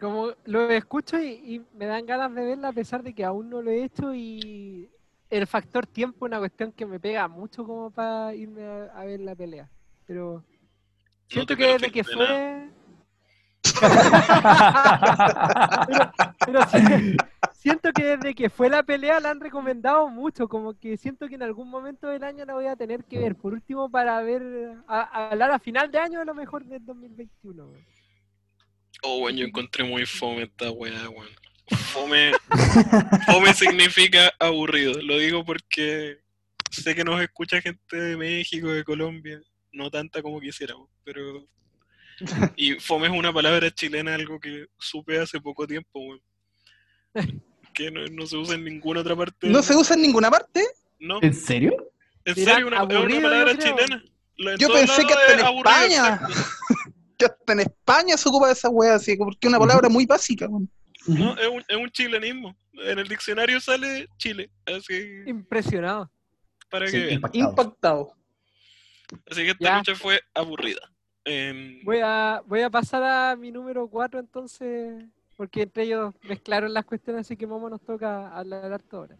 Como 0.00 0.32
lo 0.46 0.70
escucho 0.70 1.20
y, 1.20 1.32
y 1.32 1.66
me 1.74 1.84
dan 1.84 2.06
ganas 2.06 2.34
de 2.34 2.46
verla 2.46 2.68
a 2.68 2.72
pesar 2.72 3.02
de 3.02 3.14
que 3.14 3.24
aún 3.24 3.50
no 3.50 3.60
lo 3.60 3.70
he 3.70 3.84
hecho 3.84 4.14
y 4.14 4.88
el 5.30 5.46
factor 5.46 5.86
tiempo 5.86 6.26
es 6.26 6.30
una 6.30 6.38
cuestión 6.38 6.72
que 6.72 6.86
me 6.86 7.00
pega 7.00 7.28
mucho 7.28 7.64
como 7.64 7.90
para 7.90 8.34
irme 8.34 8.64
a, 8.64 8.84
a 8.94 9.04
ver 9.04 9.20
la 9.20 9.34
pelea. 9.34 9.68
Pero 10.06 10.44
siento 11.28 11.56
que 11.56 11.66
desde 11.66 11.90
que 11.90 12.04
fue... 12.04 12.70
pero, 15.86 16.12
pero 16.46 16.60
sí, 16.68 16.78
siento 17.52 17.92
que 17.92 18.16
desde 18.16 18.34
que 18.34 18.48
fue 18.48 18.70
la 18.70 18.82
pelea 18.82 19.18
la 19.18 19.30
han 19.30 19.40
recomendado 19.40 20.08
mucho, 20.08 20.48
como 20.48 20.78
que 20.78 20.96
siento 20.96 21.28
que 21.28 21.34
en 21.34 21.42
algún 21.42 21.68
momento 21.68 22.06
del 22.06 22.22
año 22.22 22.44
la 22.44 22.54
voy 22.54 22.66
a 22.66 22.76
tener 22.76 23.04
que 23.04 23.18
ver. 23.18 23.34
Por 23.34 23.52
último, 23.52 23.90
para 23.90 24.22
ver, 24.22 24.42
a, 24.86 25.00
a 25.00 25.30
hablar 25.30 25.50
a 25.50 25.58
final 25.58 25.90
de 25.90 25.98
año 25.98 26.20
de 26.20 26.26
lo 26.26 26.34
mejor 26.34 26.64
del 26.64 26.84
2021. 26.84 27.66
güey. 27.66 27.84
Oh, 29.02 29.18
weón, 29.18 29.36
yo 29.36 29.46
encontré 29.46 29.84
muy 29.84 30.06
fome 30.06 30.44
esta 30.44 30.70
weá, 30.70 31.08
weón. 31.10 31.28
Fome, 31.92 32.32
fome 33.26 33.54
significa 33.54 34.32
aburrido. 34.38 35.00
Lo 35.02 35.18
digo 35.18 35.44
porque 35.44 36.18
sé 36.70 36.94
que 36.94 37.04
nos 37.04 37.20
escucha 37.20 37.60
gente 37.60 37.96
de 37.96 38.16
México, 38.16 38.68
de 38.68 38.84
Colombia. 38.84 39.40
No 39.72 39.90
tanta 39.90 40.22
como 40.22 40.40
quisiéramos, 40.40 40.88
pero. 41.04 41.46
Y 42.56 42.74
fome 42.80 43.08
es 43.08 43.12
una 43.12 43.32
palabra 43.32 43.70
chilena, 43.70 44.14
algo 44.14 44.40
que 44.40 44.66
supe 44.78 45.18
hace 45.20 45.40
poco 45.40 45.66
tiempo, 45.66 46.00
weón. 46.00 46.22
Que 47.74 47.90
no, 47.90 48.06
no 48.06 48.26
se 48.26 48.36
usa 48.36 48.54
en 48.54 48.64
ninguna 48.64 49.00
otra 49.00 49.14
parte. 49.16 49.48
No 49.48 49.62
se 49.62 49.76
usa 49.76 49.96
en 49.96 50.02
ninguna 50.02 50.30
parte. 50.30 50.64
No, 50.98 51.18
¿En 51.22 51.34
serio? 51.34 51.92
en 52.24 52.34
serio, 52.34 52.68
una, 52.68 52.78
es 52.78 52.82
una 52.84 53.20
palabra 53.20 53.52
yo 53.52 53.58
chilena. 53.58 54.02
En 54.38 54.58
Yo 54.58 54.68
pensé 54.68 55.04
que 55.06 55.12
hasta 55.12 55.26
es 55.26 55.40
en 55.40 55.44
aburrido, 55.46 55.70
España. 55.76 56.14
exacto. 56.14 56.34
Que 57.18 57.24
hasta 57.24 57.52
en 57.54 57.60
España 57.60 58.16
se 58.18 58.28
ocupa 58.28 58.46
de 58.48 58.52
esa 58.52 58.68
wea 58.68 58.94
así, 58.96 59.16
porque 59.16 59.38
es 59.40 59.48
una 59.48 59.58
palabra 59.58 59.88
muy 59.88 60.04
básica. 60.04 60.46
güey. 60.46 60.66
No, 61.08 61.36
es 61.38 61.48
un, 61.48 61.64
es 61.68 61.76
un 61.76 61.90
chilenismo. 61.90 62.56
En 62.72 62.98
el 62.98 63.08
diccionario 63.08 63.60
sale 63.60 64.08
Chile. 64.18 64.50
Así, 64.66 65.22
Impresionado. 65.26 66.10
para 66.70 66.86
Sí, 66.88 66.92
que 66.98 67.12
impactado. 67.14 67.50
Impactado. 67.50 68.12
Así 69.30 69.42
que 69.44 69.50
esta 69.50 69.64
Ya. 69.64 69.76
lucha 69.78 69.94
fue 69.94 70.20
aburrida. 70.34 70.80
Em, 71.24 71.82
Voy 71.84 71.98
a, 72.02 72.42
voy 72.46 72.62
a 72.62 72.70
pasar 72.70 73.02
a 73.02 73.36
mi 73.36 73.50
número 73.50 73.88
4 73.88 74.20
entonces, 74.20 75.04
porque 75.36 75.62
entre 75.62 75.84
ellos 75.84 76.14
mezclaron 76.22 76.72
las 76.72 76.84
cuestiones, 76.84 77.22
así 77.22 77.36
que 77.36 77.46
Momo 77.46 77.68
nos 77.68 77.80
toca 77.82 78.28
hablar 78.36 78.72
harto 78.72 78.98
ahora. 78.98 79.16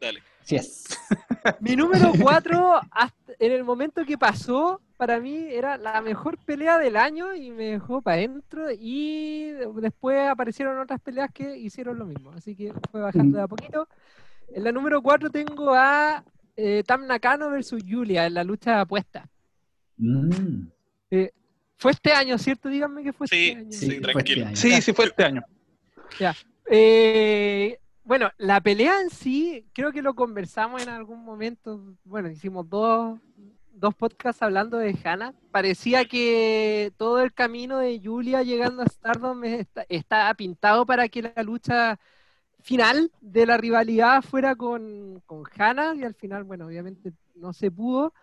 Dale. 0.00 0.22
Sí 0.44 0.56
es. 0.56 0.98
Mi 1.60 1.76
número 1.76 2.12
4, 2.20 2.80
en 3.38 3.52
el 3.52 3.64
momento 3.64 4.04
que 4.04 4.18
pasó, 4.18 4.80
para 4.96 5.20
mí 5.20 5.36
era 5.50 5.76
la 5.76 6.00
mejor 6.02 6.36
pelea 6.38 6.78
del 6.78 6.96
año 6.96 7.34
y 7.34 7.50
me 7.50 7.66
dejó 7.72 8.02
para 8.02 8.16
adentro 8.16 8.66
y 8.70 9.50
después 9.80 10.28
aparecieron 10.28 10.78
otras 10.78 11.00
peleas 11.00 11.30
que 11.32 11.56
hicieron 11.56 11.98
lo 11.98 12.06
mismo, 12.06 12.30
así 12.32 12.54
que 12.56 12.72
fue 12.90 13.00
bajando 13.00 13.38
de 13.38 13.44
a 13.44 13.48
poquito. 13.48 13.88
En 14.54 14.64
la 14.64 14.72
número 14.72 15.00
4 15.02 15.30
tengo 15.30 15.72
a 15.74 16.24
eh, 16.56 16.82
Tam 16.86 17.06
Nakano 17.06 17.50
versus 17.50 17.82
Julia 17.88 18.26
en 18.26 18.34
la 18.34 18.44
lucha 18.44 18.74
de 18.76 18.80
apuestas. 18.82 19.28
Mm. 19.96 20.66
Fue 21.78 21.90
este 21.90 22.12
año, 22.12 22.38
¿cierto? 22.38 22.68
Díganme 22.68 23.02
que 23.02 23.12
fue 23.12 23.26
Sí, 23.26 23.48
este 23.48 23.58
año. 23.60 23.72
sí, 23.72 23.86
este 23.88 24.00
tranquilo. 24.00 24.46
año. 24.46 24.56
Sí, 24.56 24.80
sí 24.82 24.92
fue 24.92 25.06
este 25.06 25.24
año. 25.24 25.42
Eh, 26.66 27.78
bueno, 28.04 28.30
la 28.38 28.60
pelea 28.60 29.00
en 29.00 29.10
sí, 29.10 29.66
creo 29.72 29.92
que 29.92 30.02
lo 30.02 30.14
conversamos 30.14 30.82
en 30.82 30.88
algún 30.88 31.24
momento. 31.24 31.80
Bueno, 32.04 32.30
hicimos 32.30 32.68
dos, 32.68 33.18
dos 33.72 33.94
podcasts 33.94 34.42
hablando 34.42 34.78
de 34.78 34.96
Hannah. 35.04 35.34
Parecía 35.50 36.04
que 36.06 36.92
todo 36.96 37.20
el 37.20 37.32
camino 37.32 37.78
de 37.78 38.00
Julia 38.02 38.42
llegando 38.42 38.82
a 38.82 38.86
Stardom 38.86 39.44
está- 39.44 39.86
estaba 39.88 40.34
pintado 40.34 40.84
para 40.86 41.08
que 41.08 41.22
la 41.22 41.42
lucha 41.42 41.98
final 42.60 43.10
de 43.20 43.46
la 43.46 43.56
rivalidad 43.56 44.22
fuera 44.22 44.54
con, 44.56 45.20
con 45.26 45.44
Hannah 45.56 45.94
y 45.94 46.04
al 46.04 46.14
final, 46.14 46.44
bueno, 46.44 46.66
obviamente 46.66 47.12
no 47.34 47.52
se 47.52 47.70
pudo. 47.70 48.14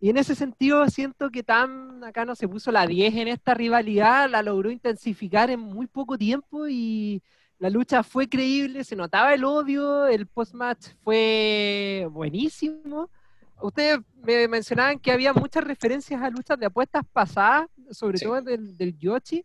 Y 0.00 0.10
en 0.10 0.18
ese 0.18 0.34
sentido 0.34 0.86
siento 0.88 1.30
que 1.30 1.42
Tam 1.42 2.04
acá 2.04 2.24
no 2.24 2.34
se 2.34 2.48
puso 2.48 2.70
la 2.70 2.86
10 2.86 3.14
en 3.16 3.28
esta 3.28 3.54
rivalidad, 3.54 4.28
la 4.30 4.42
logró 4.42 4.70
intensificar 4.70 5.50
en 5.50 5.60
muy 5.60 5.86
poco 5.86 6.18
tiempo 6.18 6.68
y 6.68 7.22
la 7.58 7.70
lucha 7.70 8.02
fue 8.02 8.28
creíble, 8.28 8.84
se 8.84 8.96
notaba 8.96 9.32
el 9.34 9.44
odio, 9.44 10.06
el 10.06 10.26
post-match 10.26 10.88
fue 11.02 12.06
buenísimo. 12.10 13.10
Ustedes 13.62 14.00
me 14.22 14.46
mencionaban 14.48 14.98
que 14.98 15.10
había 15.12 15.32
muchas 15.32 15.64
referencias 15.64 16.20
a 16.20 16.28
luchas 16.28 16.58
de 16.58 16.66
apuestas 16.66 17.02
pasadas, 17.12 17.68
sobre 17.90 18.18
Sí. 18.18 18.24
todo 18.26 18.42
del, 18.42 18.76
del 18.76 18.98
Yoshi, 18.98 19.44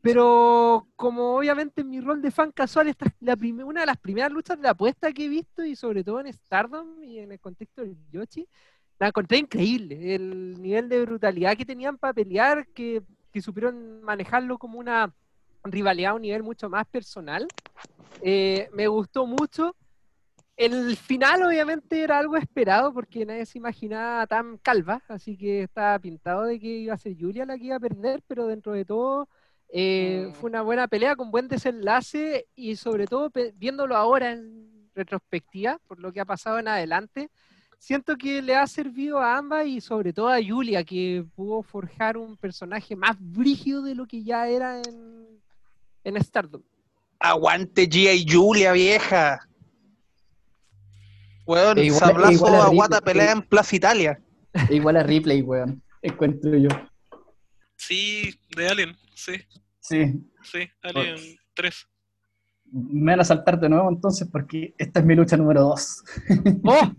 pero 0.00 0.86
como 0.96 1.36
obviamente 1.36 1.82
en 1.82 1.90
mi 1.90 2.00
rol 2.00 2.22
de 2.22 2.30
fan 2.30 2.52
casual, 2.52 2.88
esta 2.88 3.06
es 3.06 3.12
la 3.20 3.36
una 3.64 3.80
de 3.80 3.86
las 3.86 3.98
primeras 3.98 4.32
luchas 4.32 4.60
de 4.60 4.68
apuesta 4.68 5.12
que 5.12 5.24
he 5.24 5.28
visto 5.28 5.64
y 5.64 5.76
sobre 5.76 6.02
todo 6.04 6.20
en 6.20 6.32
Stardom 6.32 7.02
y 7.02 7.18
en 7.18 7.32
el 7.32 7.40
contexto 7.40 7.82
del 7.82 7.96
Yoshi, 8.10 8.48
la 8.98 9.08
encontré 9.08 9.38
increíble. 9.38 10.14
El 10.14 10.60
nivel 10.62 10.88
de 10.88 11.04
brutalidad 11.04 11.56
que 11.56 11.64
tenían 11.66 11.98
para 11.98 12.14
pelear, 12.14 12.66
que, 12.68 13.02
que 13.32 13.42
supieron 13.42 14.02
manejarlo 14.02 14.58
como 14.58 14.78
una 14.78 15.12
rivalidad 15.64 16.12
a 16.12 16.14
un 16.14 16.22
nivel 16.22 16.42
mucho 16.42 16.68
más 16.68 16.86
personal. 16.86 17.46
Eh, 18.22 18.68
me 18.72 18.86
gustó 18.88 19.26
mucho. 19.26 19.74
el 20.56 20.94
final 20.96 21.42
obviamente 21.42 22.02
era 22.02 22.18
algo 22.18 22.36
esperado 22.36 22.92
porque 22.92 23.24
nadie 23.24 23.46
se 23.46 23.56
imaginaba 23.56 24.26
tan 24.26 24.58
calva, 24.58 25.02
así 25.08 25.36
que 25.36 25.62
estaba 25.62 25.98
pintado 25.98 26.42
de 26.44 26.60
que 26.60 26.66
iba 26.66 26.92
a 26.92 26.98
ser 26.98 27.16
Julia 27.18 27.46
la 27.46 27.56
que 27.56 27.64
iba 27.64 27.76
a 27.76 27.80
perder, 27.80 28.22
pero 28.26 28.46
dentro 28.46 28.72
de 28.72 28.84
todo 28.84 29.26
eh, 29.72 30.26
Mm. 30.28 30.32
fue 30.34 30.50
una 30.50 30.62
buena 30.62 30.88
pelea 30.88 31.14
con 31.16 31.30
buen 31.30 31.48
desenlace 31.48 32.46
y 32.56 32.76
sobre 32.76 33.06
todo 33.06 33.30
viéndolo 33.54 33.96
ahora 33.96 34.32
en 34.32 34.90
retrospectiva, 34.94 35.78
por 35.86 35.98
lo 36.00 36.12
que 36.12 36.20
ha 36.20 36.24
pasado 36.24 36.58
en 36.58 36.66
adelante, 36.68 37.30
siento 37.78 38.16
que 38.16 38.42
le 38.42 38.56
ha 38.56 38.66
servido 38.66 39.20
a 39.20 39.36
ambas 39.38 39.66
y 39.66 39.80
sobre 39.80 40.12
todo 40.12 40.28
a 40.28 40.40
Julia, 40.46 40.82
que 40.84 41.24
pudo 41.36 41.62
forjar 41.62 42.16
un 42.18 42.36
personaje 42.36 42.96
más 42.96 43.16
brígido 43.18 43.80
de 43.82 43.94
lo 43.94 44.06
que 44.06 44.22
ya 44.24 44.48
era 44.48 44.82
en, 44.82 45.29
en 46.04 46.22
Stardom. 46.22 46.62
Aguante 47.18 47.86
Gia 47.90 48.12
y 48.14 48.26
Julia, 48.28 48.72
vieja. 48.72 49.40
Weón, 51.46 51.78
E 51.78 51.84
igual- 51.86 52.00
sablazo 52.00 52.32
igual 52.32 52.54
a 52.54 52.68
Guata 52.68 53.00
pelea 53.00 53.32
en 53.32 53.42
Plaza 53.42 53.76
Italia. 53.76 54.20
Es 54.52 54.70
igual 54.70 54.96
a 54.96 55.02
Ripley, 55.02 55.42
weón. 55.42 55.82
Encuentro 56.02 56.56
yo. 56.56 56.68
Sí, 57.76 58.38
de 58.56 58.68
Alien, 58.68 58.96
sí, 59.14 59.32
Sí. 59.80 60.14
sí, 60.42 60.68
Alien 60.82 61.16
3. 61.54 61.86
Me 62.72 63.12
van 63.12 63.20
a 63.20 63.24
saltar 63.24 63.58
de 63.58 63.68
nuevo 63.68 63.88
entonces 63.88 64.28
porque 64.30 64.74
esta 64.78 65.00
es 65.00 65.06
mi 65.06 65.14
lucha 65.16 65.36
número 65.36 65.62
2. 65.62 66.04
¡Oh! 66.64 66.92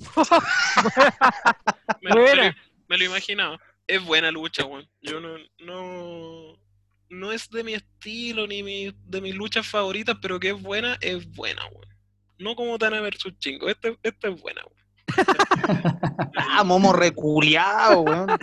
Me 2.89 2.97
lo 2.97 3.05
imaginaba. 3.05 3.59
Es 3.87 4.03
buena 4.05 4.31
lucha, 4.31 4.65
weón. 4.65 4.87
Yo 5.01 5.19
no, 5.19 5.29
no, 5.59 6.57
no 7.11 7.31
es 7.31 7.49
de 7.49 7.63
mi 7.63 7.73
estilo 7.73 8.47
ni 8.47 8.63
mi, 8.63 8.91
de 9.05 9.21
mis 9.21 9.35
luchas 9.35 9.67
favoritas, 9.67 10.17
pero 10.21 10.39
que 10.39 10.49
es 10.49 10.61
buena, 10.61 10.97
es 11.01 11.29
buena, 11.31 11.63
weón. 11.67 11.85
No 12.39 12.55
como 12.55 12.79
Tana 12.79 12.99
versus 13.01 13.37
Chingo. 13.37 13.69
Esta 13.69 13.89
esta 14.01 14.29
es 14.29 14.41
buena, 14.41 14.61
weón. 14.63 14.81
Ah, 16.35 16.63
momo 16.63 16.91
reculeado, 16.93 18.01
weón. 18.01 18.29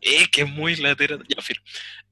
Es 0.00 0.28
que 0.28 0.42
es 0.42 0.48
muy 0.50 0.76
latera. 0.76 1.18
Ya, 1.28 1.42
filo. 1.42 1.60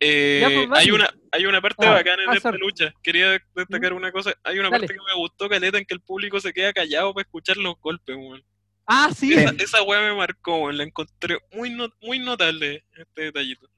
Eh, 0.00 0.38
Ya, 0.42 0.48
pues, 0.48 0.68
vale. 0.68 0.82
hay, 0.82 0.90
una, 0.90 1.08
hay 1.32 1.46
una 1.46 1.60
parte 1.60 1.86
Ah, 1.86 1.92
bacana 1.92 2.24
en 2.24 2.30
ah, 2.30 2.34
esta 2.34 2.48
sorry. 2.50 2.60
lucha. 2.60 2.92
Quería 3.02 3.40
destacar 3.54 3.92
una 3.92 4.10
cosa. 4.12 4.32
Hay 4.44 4.58
una 4.58 4.70
Dale. 4.70 4.80
parte 4.86 4.94
que 4.94 5.06
me 5.14 5.20
gustó, 5.20 5.48
Caleta, 5.48 5.78
en 5.78 5.84
que 5.84 5.94
el 5.94 6.00
público 6.00 6.40
se 6.40 6.52
queda 6.52 6.72
callado 6.72 7.14
para 7.14 7.22
escuchar 7.22 7.56
los 7.56 7.76
golpes, 7.80 8.16
weón. 8.16 8.42
Ah, 8.86 9.10
sí. 9.14 9.32
Esa, 9.34 9.54
esa 9.58 9.82
weá 9.82 10.00
me 10.00 10.14
marcó, 10.14 10.56
weón. 10.64 10.76
La 10.78 10.82
encontré 10.84 11.38
muy, 11.52 11.70
no- 11.70 11.92
muy 12.02 12.18
notable, 12.18 12.84
este 12.96 13.22
detallito. 13.22 13.68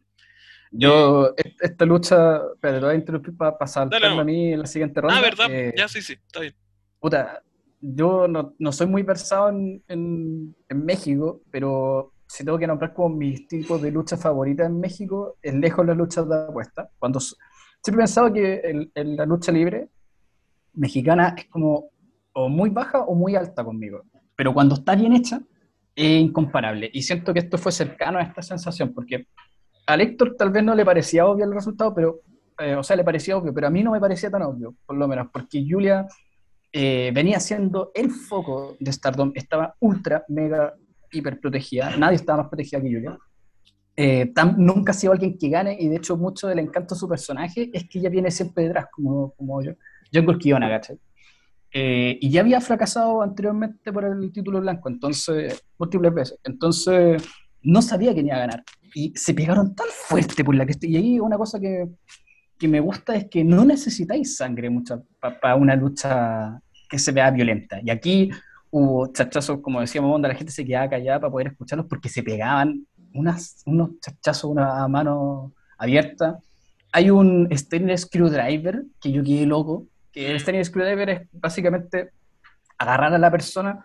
Yo, 0.71 1.35
est- 1.37 1.61
esta 1.63 1.85
lucha, 1.85 2.41
pero 2.61 2.81
voy 2.81 2.91
a 2.91 2.95
interrumpir 2.95 3.37
para 3.37 3.67
saltarme 3.67 4.09
Dale, 4.09 4.21
a 4.21 4.25
mí 4.25 4.53
en 4.53 4.61
la 4.61 4.67
siguiente 4.67 5.01
ronda. 5.01 5.17
Ah, 5.19 5.21
¿verdad? 5.21 5.47
Eh, 5.51 5.75
Ya, 5.77 5.89
sí, 5.89 6.01
sí, 6.01 6.13
está 6.13 6.41
bien. 6.41 6.55
Puta, 7.01 7.43
yo 7.81 8.29
no, 8.29 8.55
no 8.59 8.73
soy 8.73 8.87
muy 8.87 9.03
versado 9.03 9.49
en, 9.49 9.83
en- 9.89 10.55
en 10.69 10.85
México, 10.85 11.41
pero 11.51 12.13
si 12.27 12.45
tengo 12.45 12.59
que 12.59 12.67
nombrar 12.67 12.95
como 12.95 13.17
mis 13.17 13.49
tipos 13.49 13.83
de 13.83 13.91
lucha 13.91 14.17
favoritas 14.17 14.67
en 14.69 14.79
México, 14.79 15.37
es 15.43 15.55
lejos 15.55 15.85
las 15.85 15.97
luchas 15.97 16.29
de 16.29 16.37
apuesta. 16.37 16.89
Cuando, 16.99 17.19
siempre 17.21 17.95
he 17.95 17.97
pensado 17.97 18.33
que 18.33 18.91
la 18.95 19.27
lucha 19.27 19.51
libre 19.51 19.89
mexicana 20.75 21.35
es 21.37 21.47
como 21.47 21.91
o 22.33 22.49
muy 22.49 22.71
baja 22.71 23.01
o 23.01 23.15
muy 23.15 23.35
alta 23.35 23.65
conmigo, 23.65 24.05
pero 24.37 24.55
cuando 24.55 24.77
está 24.77 24.95
bien 24.95 25.13
hecha 25.15 25.41
es 25.97 26.21
incomparable. 26.21 26.89
Y 26.93 27.03
siento 27.03 27.33
que 27.35 27.41
esto 27.41 27.59
fue 27.59 27.73
cercano 27.73 28.19
a 28.19 28.23
esta 28.23 28.41
sensación, 28.43 28.95
porque 28.95 29.27
a 29.93 30.03
Héctor 30.03 30.37
tal 30.37 30.51
vez 30.51 30.63
no 30.63 30.75
le 30.75 30.85
parecía 30.85 31.27
obvio 31.27 31.45
el 31.45 31.53
resultado, 31.53 31.95
pero, 31.95 32.21
eh, 32.59 32.75
o 32.75 32.83
sea, 32.83 32.97
le 32.97 33.05
parecía 33.05 33.37
obvio, 33.37 33.53
pero 33.53 33.67
a 33.67 33.71
mí 33.71 33.83
no 33.83 33.93
me 33.93 34.01
parecía 34.01 34.31
tan 34.31 34.43
obvio, 34.43 34.75
por 34.87 34.97
lo 34.97 35.09
menos, 35.09 35.29
porque 35.33 35.65
Julia 35.69 36.07
eh, 36.73 37.11
venía 37.15 37.41
siendo 37.41 37.91
el 37.95 38.11
foco 38.11 38.77
de 38.79 38.93
Stardom, 38.93 39.33
estaba 39.35 39.75
ultra, 39.81 40.25
mega, 40.29 40.75
hiper 41.11 41.41
protegida, 41.41 41.97
nadie 41.97 42.17
estaba 42.17 42.43
más 42.43 42.49
protegida 42.49 42.81
que 42.81 42.93
Julia. 42.93 43.19
Eh, 43.97 44.33
Tam 44.35 44.55
nunca 44.57 44.93
ha 44.93 44.95
sido 44.95 45.13
alguien 45.13 45.37
que 45.37 45.49
gane, 45.49 45.77
y 45.79 45.89
de 45.89 45.97
hecho 45.97 46.17
mucho 46.17 46.47
del 46.49 46.61
encanto 46.61 46.95
de 46.95 46.99
su 46.99 47.09
personaje 47.09 47.71
es 47.73 47.89
que 47.89 47.99
ella 47.99 48.09
viene 48.09 48.31
siempre 48.31 48.65
detrás, 48.65 48.87
como, 48.91 49.33
como 49.33 49.63
yo, 49.63 49.73
Jungle 50.13 50.39
Kiona, 50.39 50.69
¿cachai? 50.69 50.99
Eh, 51.73 52.19
y 52.21 52.31
ya 52.31 52.41
había 52.41 52.61
fracasado 52.61 53.23
anteriormente 53.23 53.93
por 53.93 54.05
el 54.05 54.33
título 54.33 54.61
blanco, 54.61 54.89
entonces, 54.89 55.63
múltiples 55.79 56.15
veces. 56.15 56.39
Entonces, 56.45 57.23
no 57.63 57.83
sabía 57.83 58.13
quién 58.13 58.27
iba 58.27 58.37
a 58.37 58.41
ganar. 58.41 58.65
Y 58.95 59.13
se 59.17 59.35
pegaron 59.35 59.75
tan 59.75 59.87
fuerte 59.89 60.45
por 60.45 60.55
la 60.55 60.67
que 60.67 60.73
estoy. 60.73 60.91
Y 60.91 60.97
ahí 60.97 61.21
una 61.21 61.37
cosa 61.37 61.61
que, 61.61 61.89
que 62.59 62.69
me 62.69 62.81
gusta 62.81 63.15
es 63.15 63.27
que 63.29 63.45
no 63.45 63.65
necesitáis 63.65 64.37
sangre 64.37 64.69
mucho 64.71 65.05
para 65.21 65.55
una 65.55 65.77
lucha 65.77 66.61
que 66.89 66.99
se 66.99 67.13
vea 67.13 67.31
violenta. 67.31 67.81
Y 67.83 67.91
aquí 67.91 68.31
hubo 68.71 69.13
chachazos, 69.13 69.61
como 69.61 69.81
decíamos, 69.81 70.13
donde 70.13 70.29
la 70.29 70.35
gente 70.35 70.53
se 70.53 70.65
quedaba 70.65 70.91
callada 70.91 71.21
para 71.21 71.31
poder 71.31 71.47
escucharlos 71.49 71.87
porque 71.87 72.09
se 72.09 72.23
pegaban 72.23 72.87
unas, 73.15 73.63
unos 73.67 73.91
chachazos, 74.01 74.51
una 74.51 74.87
mano 74.89 75.53
abierta. 75.79 76.39
Hay 76.93 77.11
un 77.11 77.49
stainless 77.53 78.03
screwdriver 78.03 78.85
que 79.01 79.13
yo 79.13 79.23
quedé 79.23 79.47
loco, 79.47 79.87
que 80.13 80.31
el 80.31 80.41
stainless 80.41 80.69
screwdriver 80.69 81.11
es 81.11 81.29
básicamente 81.33 82.11
agarrar 82.79 83.15
a 83.15 83.19
la 83.19 83.31
persona 83.31 83.83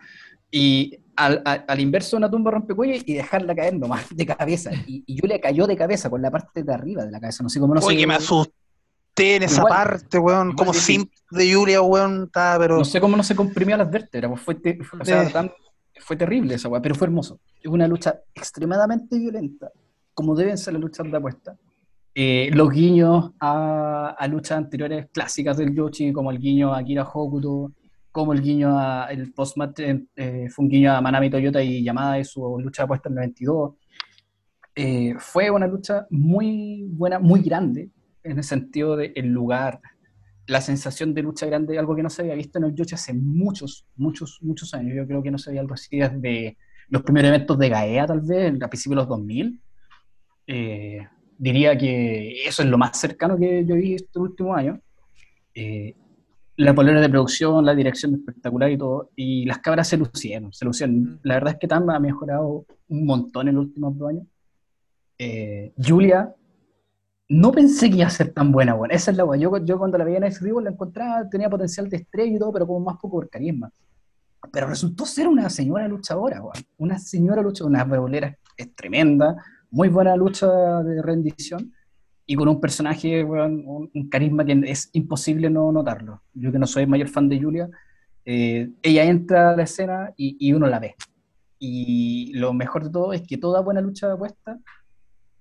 y 0.50 0.98
al, 1.16 1.42
al- 1.44 1.64
al 1.66 1.80
inverso 1.80 2.16
de 2.16 2.18
una 2.18 2.30
tumba 2.30 2.50
rompecuellos 2.50 3.02
y 3.06 3.14
dejarla 3.14 3.54
caer 3.54 3.76
nomás 3.78 4.06
de 4.14 4.26
cabeza. 4.26 4.70
Y, 4.86 5.02
y 5.06 5.18
Julia 5.18 5.40
cayó 5.40 5.66
de 5.66 5.76
cabeza 5.76 6.10
con 6.10 6.20
la 6.22 6.30
parte 6.30 6.62
de 6.62 6.72
arriba 6.72 7.04
de 7.04 7.10
la 7.10 7.20
cabeza, 7.20 7.42
no 7.42 7.48
sé 7.48 7.58
cómo 7.60 7.74
no 7.74 7.80
Oye, 7.80 7.96
sé, 7.96 8.00
que 8.00 8.06
me 8.06 8.14
asusté 8.14 8.52
en 9.36 9.42
esa 9.44 9.62
Igual. 9.62 9.72
parte, 9.72 10.18
weón. 10.18 10.52
Como 10.54 10.72
simp 10.74 11.10
de 11.30 11.54
Julia, 11.54 11.80
weón. 11.82 12.24
Estaba, 12.24 12.58
pero. 12.58 12.76
no 12.78 12.84
sé 12.84 13.00
cómo 13.00 13.16
no 13.16 13.22
se 13.22 13.34
comprimió 13.34 13.76
las 13.76 13.90
vértebras, 13.90 14.30
pues 14.30 14.42
fue, 14.42 14.54
te- 14.56 14.82
fue- 14.84 15.00
o 15.00 15.04
sea, 15.04 15.28
tan- 15.30 15.50
fue 16.00 16.16
terrible 16.16 16.54
esa 16.54 16.68
weá, 16.68 16.80
pero 16.82 16.94
fue 16.94 17.06
hermoso. 17.06 17.40
Es 17.62 17.70
una 17.70 17.88
lucha 17.88 18.20
extremadamente 18.34 19.18
violenta, 19.18 19.70
como 20.14 20.34
deben 20.34 20.56
ser 20.58 20.74
las 20.74 20.82
luchas 20.82 21.10
de 21.10 21.16
apuesta. 21.16 21.56
Eh, 22.14 22.48
los 22.54 22.70
guiños 22.70 23.32
a, 23.40 24.14
a 24.18 24.26
luchas 24.28 24.56
anteriores 24.56 25.06
clásicas 25.12 25.56
del 25.58 25.74
Yoshi, 25.74 26.12
como 26.12 26.30
el 26.30 26.38
guiño 26.38 26.72
a 26.72 26.78
Akira 26.78 27.02
Hokuto, 27.02 27.72
como 28.16 28.32
el 28.32 28.40
guiño 28.40 28.78
a 28.78 29.08
el 29.10 29.34
post-match 29.34 29.80
eh, 29.80 30.48
fue 30.48 30.64
un 30.64 30.70
guiño 30.70 30.90
a 30.90 31.02
Manami 31.02 31.28
Toyota 31.28 31.62
y 31.62 31.84
Yamada 31.84 32.14
de 32.14 32.24
su 32.24 32.58
lucha 32.58 32.80
de 32.80 32.84
apuesta 32.84 33.10
en 33.10 33.12
el 33.12 33.16
92. 33.16 33.74
Eh, 34.74 35.14
fue 35.18 35.50
una 35.50 35.66
lucha 35.66 36.06
muy 36.08 36.86
buena, 36.88 37.18
muy 37.18 37.42
grande, 37.42 37.90
en 38.22 38.38
el 38.38 38.42
sentido 38.42 38.96
del 38.96 39.26
lugar, 39.26 39.82
la 40.46 40.62
sensación 40.62 41.12
de 41.12 41.24
lucha 41.24 41.44
grande, 41.44 41.78
algo 41.78 41.94
que 41.94 42.02
no 42.02 42.08
se 42.08 42.22
había 42.22 42.34
visto 42.36 42.56
en 42.56 42.64
el 42.64 42.74
Yoshi 42.74 42.94
hace 42.94 43.12
muchos, 43.12 43.86
muchos, 43.96 44.38
muchos 44.40 44.72
años. 44.72 44.96
Yo 44.96 45.06
creo 45.06 45.22
que 45.22 45.30
no 45.30 45.36
se 45.36 45.50
veía 45.50 45.60
algo 45.60 45.74
así 45.74 45.98
desde 45.98 46.56
los 46.88 47.02
primeros 47.02 47.28
eventos 47.28 47.58
de 47.58 47.68
Gaea, 47.68 48.06
tal 48.06 48.22
vez, 48.22 48.54
a 48.62 48.68
principios 48.68 48.96
de 48.96 49.02
los 49.02 49.08
2000. 49.08 49.60
Eh, 50.46 51.06
diría 51.36 51.76
que 51.76 52.48
eso 52.48 52.62
es 52.62 52.68
lo 52.70 52.78
más 52.78 52.98
cercano 52.98 53.36
que 53.36 53.62
yo 53.66 53.74
vi 53.74 53.96
estos 53.96 54.22
últimos 54.22 54.56
años. 54.56 54.78
Eh, 55.54 55.94
la 56.56 56.74
polera 56.74 57.00
de 57.00 57.08
producción, 57.08 57.64
la 57.64 57.74
dirección 57.74 58.14
espectacular 58.14 58.70
y 58.70 58.78
todo, 58.78 59.10
y 59.14 59.44
las 59.44 59.58
cabras 59.58 59.88
se 59.88 59.96
lucieron, 59.96 60.52
se 60.52 60.64
lucieron. 60.64 61.20
La 61.22 61.34
verdad 61.34 61.54
es 61.54 61.58
que 61.58 61.68
Tamba 61.68 61.96
ha 61.96 62.00
mejorado 62.00 62.64
un 62.88 63.04
montón 63.04 63.48
en 63.48 63.56
los 63.56 63.66
últimos 63.66 63.96
dos 63.98 64.08
años. 64.08 64.26
Eh, 65.18 65.74
Julia, 65.76 66.34
no 67.28 67.52
pensé 67.52 67.90
que 67.90 67.96
iba 67.96 68.06
a 68.06 68.10
ser 68.10 68.32
tan 68.32 68.52
buena, 68.52 68.74
bueno, 68.74 68.94
esa 68.94 69.10
es 69.10 69.16
la 69.16 69.24
buena. 69.24 69.42
Yo, 69.42 69.64
yo 69.64 69.78
cuando 69.78 69.98
la 69.98 70.04
veía 70.04 70.18
en 70.18 70.24
X 70.24 70.40
Rival 70.40 70.64
la 70.64 70.70
encontraba, 70.70 71.28
tenía 71.28 71.50
potencial 71.50 71.90
de 71.90 71.98
estrella 71.98 72.36
y 72.36 72.38
todo, 72.38 72.52
pero 72.52 72.66
como 72.66 72.80
más 72.80 72.96
poco 72.96 73.16
por 73.16 73.28
carisma. 73.28 73.70
Pero 74.50 74.68
resultó 74.68 75.04
ser 75.04 75.28
una 75.28 75.50
señora 75.50 75.88
luchadora, 75.88 76.40
weón. 76.40 76.64
Una 76.78 76.98
señora 76.98 77.42
luchadora, 77.42 77.84
una 77.84 77.98
bolera 77.98 78.38
es 78.56 78.74
tremenda, 78.74 79.36
muy 79.70 79.88
buena 79.88 80.16
lucha 80.16 80.46
de 80.82 81.02
rendición 81.02 81.72
y 82.26 82.34
con 82.34 82.48
un 82.48 82.60
personaje, 82.60 83.22
un, 83.24 83.90
un 83.92 84.08
carisma 84.08 84.44
que 84.44 84.60
es 84.64 84.90
imposible 84.92 85.48
no 85.48 85.70
notarlo. 85.70 86.22
Yo 86.34 86.50
que 86.50 86.58
no 86.58 86.66
soy 86.66 86.86
mayor 86.86 87.08
fan 87.08 87.28
de 87.28 87.40
Julia, 87.40 87.68
eh, 88.24 88.68
ella 88.82 89.04
entra 89.04 89.50
a 89.50 89.56
la 89.56 89.62
escena 89.62 90.12
y, 90.16 90.36
y 90.40 90.52
uno 90.52 90.66
la 90.66 90.80
ve. 90.80 90.96
Y 91.58 92.32
lo 92.34 92.52
mejor 92.52 92.84
de 92.84 92.90
todo 92.90 93.12
es 93.12 93.22
que 93.22 93.38
toda 93.38 93.60
buena 93.60 93.80
lucha 93.80 94.08
de 94.08 94.14
apuesta, 94.14 94.58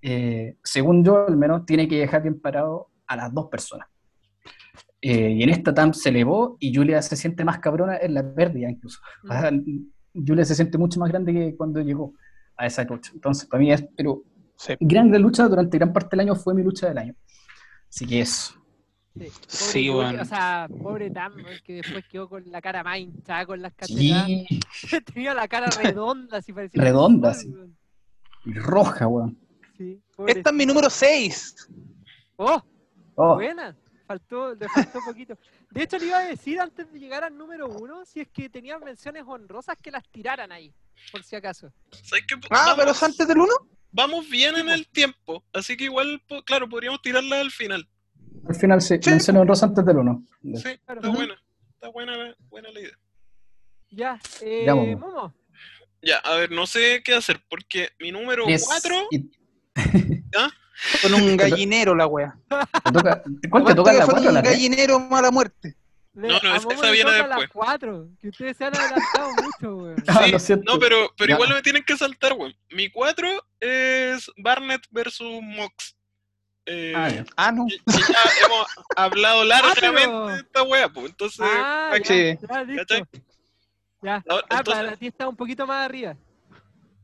eh, 0.02 0.56
según 0.64 1.04
yo 1.04 1.28
al 1.28 1.36
menos, 1.36 1.66
tiene 1.66 1.88
que 1.88 1.98
dejar 1.98 2.22
bien 2.22 2.40
parado 2.40 2.90
a 3.08 3.16
las 3.16 3.34
dos 3.34 3.48
personas. 3.48 3.88
Eh, 5.02 5.32
y 5.32 5.44
en 5.44 5.50
esta 5.50 5.74
TAM 5.74 5.94
se 5.94 6.10
elevó 6.10 6.58
y 6.60 6.74
Julia 6.74 7.02
se 7.02 7.16
siente 7.16 7.44
más 7.44 7.60
cabrona 7.60 7.98
en 7.98 8.14
la 8.14 8.34
pérdida 8.34 8.70
incluso. 8.70 9.00
Mm. 9.24 9.88
Julia 10.26 10.46
se 10.46 10.56
siente 10.56 10.78
mucho 10.78 11.00
más 11.00 11.10
grande 11.10 11.34
que 11.34 11.56
cuando 11.58 11.82
llegó 11.82 12.14
a 12.56 12.68
esa 12.68 12.84
lucha. 12.84 13.12
Entonces, 13.14 13.48
para 13.50 13.62
mí 13.62 13.72
es, 13.72 13.86
pero 13.98 14.24
Sí. 14.58 14.74
grande 14.80 15.20
lucha 15.20 15.48
durante 15.48 15.78
gran 15.78 15.92
parte 15.94 16.10
del 16.12 16.22
año 16.22 16.36
fue 16.36 16.54
mi 16.54 16.64
lucha 16.64 16.88
del 16.88 16.98
año. 16.98 17.16
Así 17.90 18.06
que 18.06 18.22
eso. 18.22 18.54
Sí, 19.48 19.90
pobre 19.90 20.10
Sí. 20.10 20.16
O 20.20 20.26
sea, 20.26 20.68
pobre 20.82 21.10
Tam, 21.10 21.34
que 21.64 21.74
después 21.76 22.04
quedó 22.10 22.28
con 22.28 22.44
la 22.52 22.62
cara 22.62 22.84
más 22.84 22.98
hinchada 23.00 23.46
con 23.46 23.62
las 23.62 23.74
cachetadas. 23.74 24.28
Y 24.30 24.46
Tenía 25.14 25.34
la 25.34 25.48
cara 25.48 25.68
redonda, 25.84 26.38
así 26.40 26.52
parecía. 26.52 26.82
Redonda, 26.82 27.34
sí. 27.34 27.50
roja, 28.46 29.08
weón. 29.08 29.38
Sí, 29.78 30.02
Esta 30.28 30.50
es 30.50 30.56
mi 30.56 30.66
número 30.66 30.90
6. 30.90 31.70
¡Oh! 32.38 32.62
Oh, 33.16 33.36
Buena. 33.36 33.76
faltó, 34.06 34.54
le 34.56 34.68
faltó 34.68 35.00
poquito. 35.06 35.38
De 35.72 35.84
hecho, 35.84 35.98
le 35.98 36.08
iba 36.08 36.18
a 36.18 36.26
decir 36.28 36.60
antes 36.60 36.92
de 36.92 37.00
llegar 37.00 37.24
al 37.24 37.38
número 37.38 37.68
uno, 37.70 38.06
si 38.06 38.20
es 38.22 38.28
que 38.30 38.50
tenían 38.50 38.82
menciones 38.84 39.24
honrosas, 39.26 39.78
que 39.82 39.92
las 39.92 40.04
tiraran 40.10 40.52
ahí, 40.52 40.74
por 41.12 41.24
si 41.24 41.36
acaso. 41.38 41.72
Ah, 42.50 42.74
pero 42.78 42.92
es 42.92 43.02
antes 43.04 43.26
del 43.28 43.38
1. 43.40 43.48
Vamos 43.96 44.30
bien 44.30 44.58
en 44.58 44.68
el 44.70 44.86
tiempo, 44.90 45.42
así 45.54 45.78
que 45.78 45.86
igual, 45.86 46.22
po- 46.28 46.44
claro, 46.44 46.68
podríamos 46.68 47.02
tirarla 47.02 47.40
al 47.40 47.50
final. 47.50 47.88
Al 48.50 48.56
final 48.56 48.82
sí, 48.82 48.98
Sí. 49.02 49.10
menciono 49.10 49.40
honrosa 49.40 49.68
antes 49.68 49.86
del 49.86 49.98
1. 50.00 50.22
Sí, 50.56 50.78
Claro. 50.86 51.00
está 51.02 51.10
buena. 51.10 51.36
Está 51.76 51.88
buena, 51.90 52.18
la- 52.18 52.36
buena 52.50 52.70
la 52.72 52.80
idea. 52.82 53.00
Ya, 53.92 54.20
eh. 54.42 54.66
Momo. 54.70 55.34
Ya, 56.02 56.18
a 56.18 56.36
ver, 56.36 56.52
no 56.52 56.68
sé 56.68 57.02
qué 57.06 57.14
hacer, 57.16 57.40
porque 57.50 57.90
mi 58.00 58.12
número 58.12 58.44
4, 58.68 59.08
Y 59.12 59.30
Con 61.02 61.14
un 61.14 61.38
gallinero 61.38 61.96
la 61.96 62.06
wea. 62.06 62.38
te 62.84 62.92
toca- 62.92 63.24
¿Cuál 63.50 63.64
te 63.66 63.76
toca 63.76 63.94
la 63.94 64.04
fue 64.06 64.14
4 64.16 64.28
un 64.30 64.34
la 64.36 64.42
3? 64.44 64.54
gallinero 64.56 65.00
mala 65.00 65.32
muerte. 65.32 65.78
Le- 66.16 66.28
No, 66.30 66.40
no, 66.42 66.54
a 66.54 66.56
esa- 66.58 66.70
esa 66.74 66.92
viene 66.92 67.12
después. 67.12 67.30
las 67.42 67.50
cuatro, 67.50 68.08
que 68.22 68.30
ustedes 68.30 68.56
se 68.58 68.66
han 68.66 68.76
adelantado 68.76 69.30
mucho, 69.44 69.76
weón. 69.76 70.04
Ah, 70.08 70.22
Sí, 70.26 70.32
lo 70.32 70.40
siento. 70.40 70.74
no, 70.74 70.80
pero, 70.80 71.14
pero 71.18 71.30
Ya. 71.30 71.36
igual 71.36 71.50
me 71.54 71.62
tienen 71.62 71.84
que 71.84 71.98
saltar, 71.98 72.34
weón. 72.34 72.56
Mi 72.72 72.90
4 72.90 73.28
es 73.60 74.32
Barnett 74.38 74.82
versus 74.92 75.42
Mox. 75.42 75.96
Eh, 76.66 76.94
Ah, 76.96 77.10
ya. 77.10 77.26
Ah, 77.36 77.52
no. 77.52 77.66
que- 77.68 77.78
que 77.78 78.00
ya 78.00 78.20
hemos 78.48 78.68
hablado 78.96 79.44
largamente 79.44 80.02
pero- 80.08 80.28
de 80.28 80.36
esta 80.40 80.64
wea, 80.64 80.90
pues. 80.90 81.06
Entonces, 81.08 81.40
Ah, 81.48 81.92
ya, 82.02 82.16
ya, 84.02 84.16
Ah, 84.16 84.40
entonces- 84.50 84.74
para 84.74 84.96
ti 84.98 85.08
está 85.08 85.28
un 85.28 85.36
poquito 85.36 85.68
más 85.68 85.86
arriba. 85.86 86.16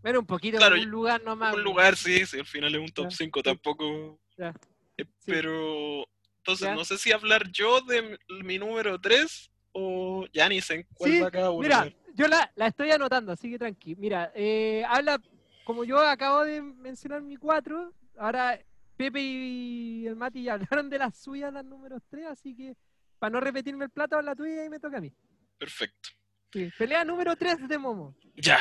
Bueno, 0.01 0.19
un 0.19 0.25
poquito, 0.25 0.57
Claro, 0.57 0.75
un 0.75 0.85
lugar 0.89 1.21
nomás. 1.23 1.53
un 1.53 1.61
lugar, 1.63 1.95
sí, 1.95 2.25
sí, 2.25 2.39
al 2.39 2.45
final 2.45 2.73
es 2.73 2.81
un 2.81 2.89
top 2.89 3.09
Ya, 3.09 3.17
5, 3.17 3.39
sí. 3.39 3.43
tampoco. 3.43 4.19
Ya, 4.37 4.49
eh, 4.97 5.03
sí. 5.05 5.05
Pero, 5.25 6.07
entonces, 6.41 6.67
Ya. 6.67 6.75
no 6.75 6.83
sé 6.85 6.97
si 6.97 7.11
hablar 7.11 7.49
yo 7.51 7.81
de 7.81 8.17
mi- 8.43 8.57
número 8.57 8.99
3 8.99 9.51
o 9.73 10.25
ya 10.33 10.49
ni 10.49 10.59
sé 10.59 10.73
en 10.75 10.87
cuál 10.95 11.11
Sí, 11.11 11.21
va 11.21 11.29
cada 11.31 11.51
uno. 11.51 11.61
Mira, 11.61 11.87
yo 12.15 12.27
la, 12.27 12.51
la 12.55 12.67
estoy 12.67 12.91
anotando, 12.91 13.31
así 13.31 13.49
que 13.51 13.59
tranqui. 13.59 13.95
Mira, 13.95 14.31
eh, 14.35 14.83
habla, 14.87 15.21
como 15.63 15.83
yo 15.83 15.99
acabo 15.99 16.43
de 16.43 16.61
mencionar 16.61 17.21
mi 17.21 17.37
4, 17.37 17.93
ahora 18.17 18.59
Pepe 18.97 19.19
y 19.21 20.07
el 20.07 20.15
Mati 20.15 20.43
ya 20.43 20.53
hablaron 20.79 20.89
de 20.89 20.97
las 20.97 21.15
suyas, 21.17 21.53
las 21.53 21.63
números 21.63 22.01
3, 22.09 22.25
así 22.27 22.55
que 22.55 22.75
para 23.19 23.29
no 23.31 23.39
repetirme 23.39 23.85
el 23.85 23.91
plato, 23.91 24.19
la 24.21 24.35
tuya 24.35 24.65
y 24.65 24.69
me 24.69 24.79
toca 24.79 24.97
a 24.97 25.01
mí. 25.01 25.13
Perfecto. 25.59 26.09
Sí, 26.51 26.71
pelea 26.77 27.05
número 27.05 27.35
3 27.35 27.67
de 27.67 27.77
Momo. 27.77 28.15
Ya. 28.35 28.59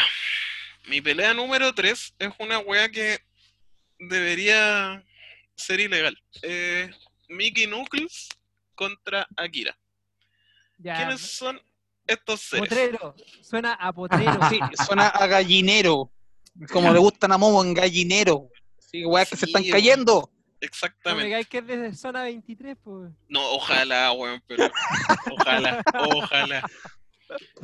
Mi 0.87 1.01
pelea 1.01 1.33
número 1.35 1.73
3 1.75 2.15
es 2.19 2.31
una 2.39 2.59
wea 2.59 2.89
que 2.91 3.19
debería 3.99 5.03
ser 5.57 5.81
ilegal. 5.81 6.17
Eh, 6.43 6.91
Mickey 7.31 7.67
Knuckles 7.67 8.29
contra 8.75 9.27
Akira. 9.37 9.77
Ya, 10.79 10.97
¿Quiénes 10.97 11.21
son 11.21 11.61
estos 12.07 12.41
seres? 12.41 12.69
potrero, 12.69 13.15
suena 13.43 13.75
a 13.75 13.93
potrero. 13.93 14.39
Sí, 14.49 14.59
suena 14.87 15.09
a 15.09 15.27
gallinero. 15.27 16.11
Como 16.73 16.93
le 16.93 16.99
gustan 16.99 17.33
a 17.33 17.39
Momo 17.39 17.63
en 17.65 17.73
gallinero. 17.75 18.49
Sí, 18.79 19.05
weas 19.05 19.29
que 19.31 19.37
se 19.37 19.47
Sí, 19.47 19.51
están 19.53 19.63
weón. 19.63 19.73
cayendo. 19.73 20.13
No 20.13 20.29
me 20.61 20.67
Exactamente. 20.67 21.45
que 21.47 21.59
es 21.59 21.67
de 21.67 21.95
zona 21.95 22.23
23, 22.25 22.77
pues. 22.83 23.13
No, 23.29 23.41
ojalá, 23.53 24.13
weón, 24.13 24.43
pero. 24.47 24.69
Ojalá, 25.33 25.83
ojalá. 25.95 26.63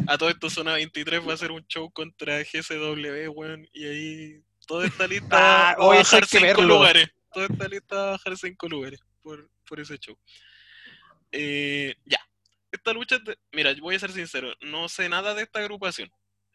A 0.07 0.17
todo 0.17 0.31
esto, 0.31 0.49
Zona 0.49 0.75
23 0.75 1.27
va 1.27 1.33
a 1.33 1.35
hacer 1.35 1.51
un 1.51 1.67
show 1.67 1.91
contra 1.91 2.39
GCW, 2.43 3.29
weón, 3.35 3.67
y 3.73 3.85
ahí 3.87 4.43
toda 4.67 4.87
esta 4.87 5.07
lista 5.09 5.71
Ah, 5.71 5.77
va 5.77 5.85
a 5.85 5.89
bajar 5.99 6.25
cinco 6.27 6.45
verlo. 6.47 6.63
lugares. 6.63 7.09
Toda 7.33 7.47
esta 7.51 7.67
lista 7.69 7.97
va 7.97 8.03
a 8.03 8.11
bajar 8.13 8.37
cinco 8.39 8.69
lugares 8.69 9.01
por, 9.23 9.51
por 9.67 9.81
ese 9.81 9.99
show. 9.99 10.19
Eh, 11.33 11.95
ya. 12.05 12.19
Esta 12.71 12.93
lucha, 12.93 13.19
de- 13.19 13.39
mira, 13.53 13.75
voy 13.81 13.95
a 13.95 13.99
ser 13.99 14.13
sincero, 14.13 14.53
no 14.61 14.89
sé 14.89 15.09
nada 15.09 15.35
de 15.35 15.43
esta 15.43 15.61
agrupación. 15.61 16.11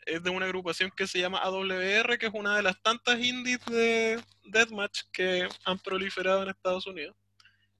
Es 0.05 0.23
de 0.23 0.29
una 0.29 0.45
agrupación 0.45 0.91
que 0.95 1.07
se 1.07 1.19
llama 1.19 1.39
AWR, 1.39 2.17
que 2.17 2.27
es 2.27 2.33
una 2.33 2.55
de 2.55 2.63
las 2.63 2.81
tantas 2.81 3.19
indies 3.23 3.63
de 3.65 4.19
Deathmatch 4.45 5.01
que 5.11 5.47
han 5.65 5.79
proliferado 5.79 6.43
en 6.43 6.49
Estados 6.49 6.87
Unidos. 6.87 7.15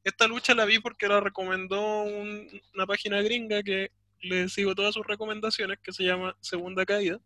Esta 0.04 0.28
lucha 0.28 0.54
la 0.56 0.66
vi 0.66 0.80
porque 0.80 1.08
la 1.08 1.20
recomendó 1.20 2.02
un- 2.04 2.62
una 2.74 2.86
página 2.86 3.22
gringa 3.22 3.62
que 3.64 3.92
le 4.22 4.50
sigo 4.50 4.76
todas 4.76 4.94
sus 4.94 5.06
recomendaciones, 5.06 5.80
que 5.80 5.92
se 5.92 6.04
llama 6.04 6.36
Segunda 6.42 6.86
Caída. 6.86 7.20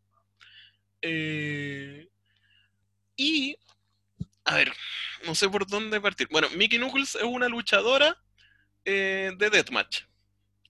Eh, 1.01 2.07
y, 3.15 3.57
a 4.45 4.55
ver, 4.55 4.71
no 5.25 5.35
sé 5.35 5.49
por 5.49 5.67
dónde 5.67 5.99
partir. 5.99 6.27
Bueno, 6.29 6.49
Mickey 6.51 6.77
Knuckles 6.77 7.15
es 7.15 7.23
una 7.23 7.49
luchadora 7.49 8.17
eh, 8.85 9.31
de 9.37 9.49
Deathmatch, 9.49 10.03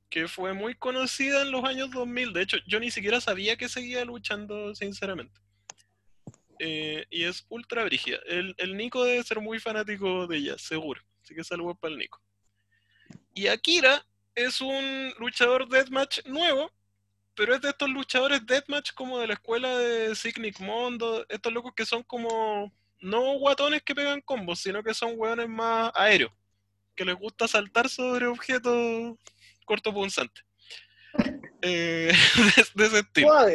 que 0.10 0.28
fue 0.30 0.54
muy 0.54 0.76
conocida 0.76 1.42
en 1.42 1.52
los 1.52 1.64
años 1.66 1.92
2000. 1.92 2.34
De 2.34 2.42
hecho, 2.42 2.58
yo 2.66 2.80
ni 2.80 2.90
siquiera 2.90 3.20
sabía 3.20 3.58
que 3.58 3.68
seguía 3.68 4.06
luchando, 4.06 4.74
sinceramente. 4.74 5.40
Eh, 6.60 7.06
y 7.10 7.24
es 7.24 7.46
ultra 7.50 7.84
brígida. 7.84 8.18
El, 8.26 8.78
Nico 8.78 9.04
debe 9.04 9.22
ser 9.24 9.42
muy 9.42 9.60
fanático 9.60 10.26
de 10.26 10.38
ella, 10.38 10.58
seguro. 10.58 11.02
Así 11.22 11.36
que 11.36 11.44
saludos 11.44 11.78
para 11.78 11.94
el 11.94 12.00
Nico. 12.00 12.22
Y 13.34 13.48
Akira 13.48 14.06
es 14.36 14.62
un 14.62 15.14
luchador 15.20 15.68
deathmatch 15.68 16.26
nuevo, 16.26 16.72
pero 17.36 17.54
es 17.54 17.60
de 17.60 17.70
estos 17.70 17.90
luchadores 17.90 18.46
deathmatch 18.46 18.94
como 18.94 19.20
de 19.20 19.28
la 19.28 19.34
escuela 19.34 19.78
de 19.78 20.16
Cynic 20.16 20.62
Mondo, 20.62 21.26
estos 21.28 21.52
locos 21.52 21.74
que 21.76 21.86
son 21.86 22.04
como 22.04 22.72
no 23.02 23.38
guatones 23.40 23.82
que 23.84 23.96
pegan 23.96 24.22
combos, 24.22 24.60
sino 24.60 24.84
que 24.84 24.94
son 24.94 25.14
hueones 25.16 25.48
más 25.50 25.92
aéreos, 25.96 26.32
que 26.96 27.06
les 27.06 27.16
gusta 27.16 27.48
saltar 27.48 27.90
sobre 27.90 28.28
objetos 28.28 29.16
cortopunzantes. 29.66 30.44
Eh, 31.62 32.12
de, 32.56 32.66
de 32.76 32.86
ese 32.88 33.00
estilo. 33.00 33.48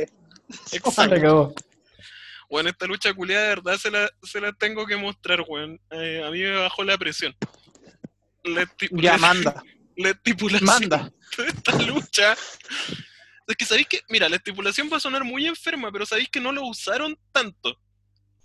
Exacto. 0.72 1.54
Bueno, 2.48 2.68
esta 2.68 2.86
lucha 2.86 3.14
culiada 3.14 3.42
de 3.44 3.48
verdad 3.50 3.76
se 3.78 3.90
la, 3.90 4.10
se 4.24 4.40
la 4.40 4.52
tengo 4.52 4.84
que 4.86 4.96
mostrar, 4.96 5.42
weón. 5.46 5.80
Eh, 5.92 6.22
a 6.26 6.30
mí 6.30 6.40
me 6.40 6.56
bajó 6.56 6.82
la 6.82 6.98
presión. 6.98 7.34
La, 8.42 8.68
Ya, 8.92 9.16
manda. 9.18 9.62
la 9.96 10.10
estipulación 10.10 10.66
Manda. 10.66 11.12
de 11.36 11.46
esta 11.46 11.72
lucha. 11.82 12.32
Es 13.46 13.56
que 13.56 13.64
sabéis 13.64 13.86
que, 13.86 14.00
mira, 14.08 14.28
la 14.28 14.36
estipulación 14.36 14.88
va 14.92 14.96
a 14.96 15.00
sonar 15.00 15.22
muy 15.22 15.46
enferma, 15.46 15.92
pero 15.92 16.06
sabéis 16.06 16.28
que 16.28 16.40
no 16.40 16.50
lo 16.50 16.64
usaron 16.66 17.16
tanto. 17.30 17.78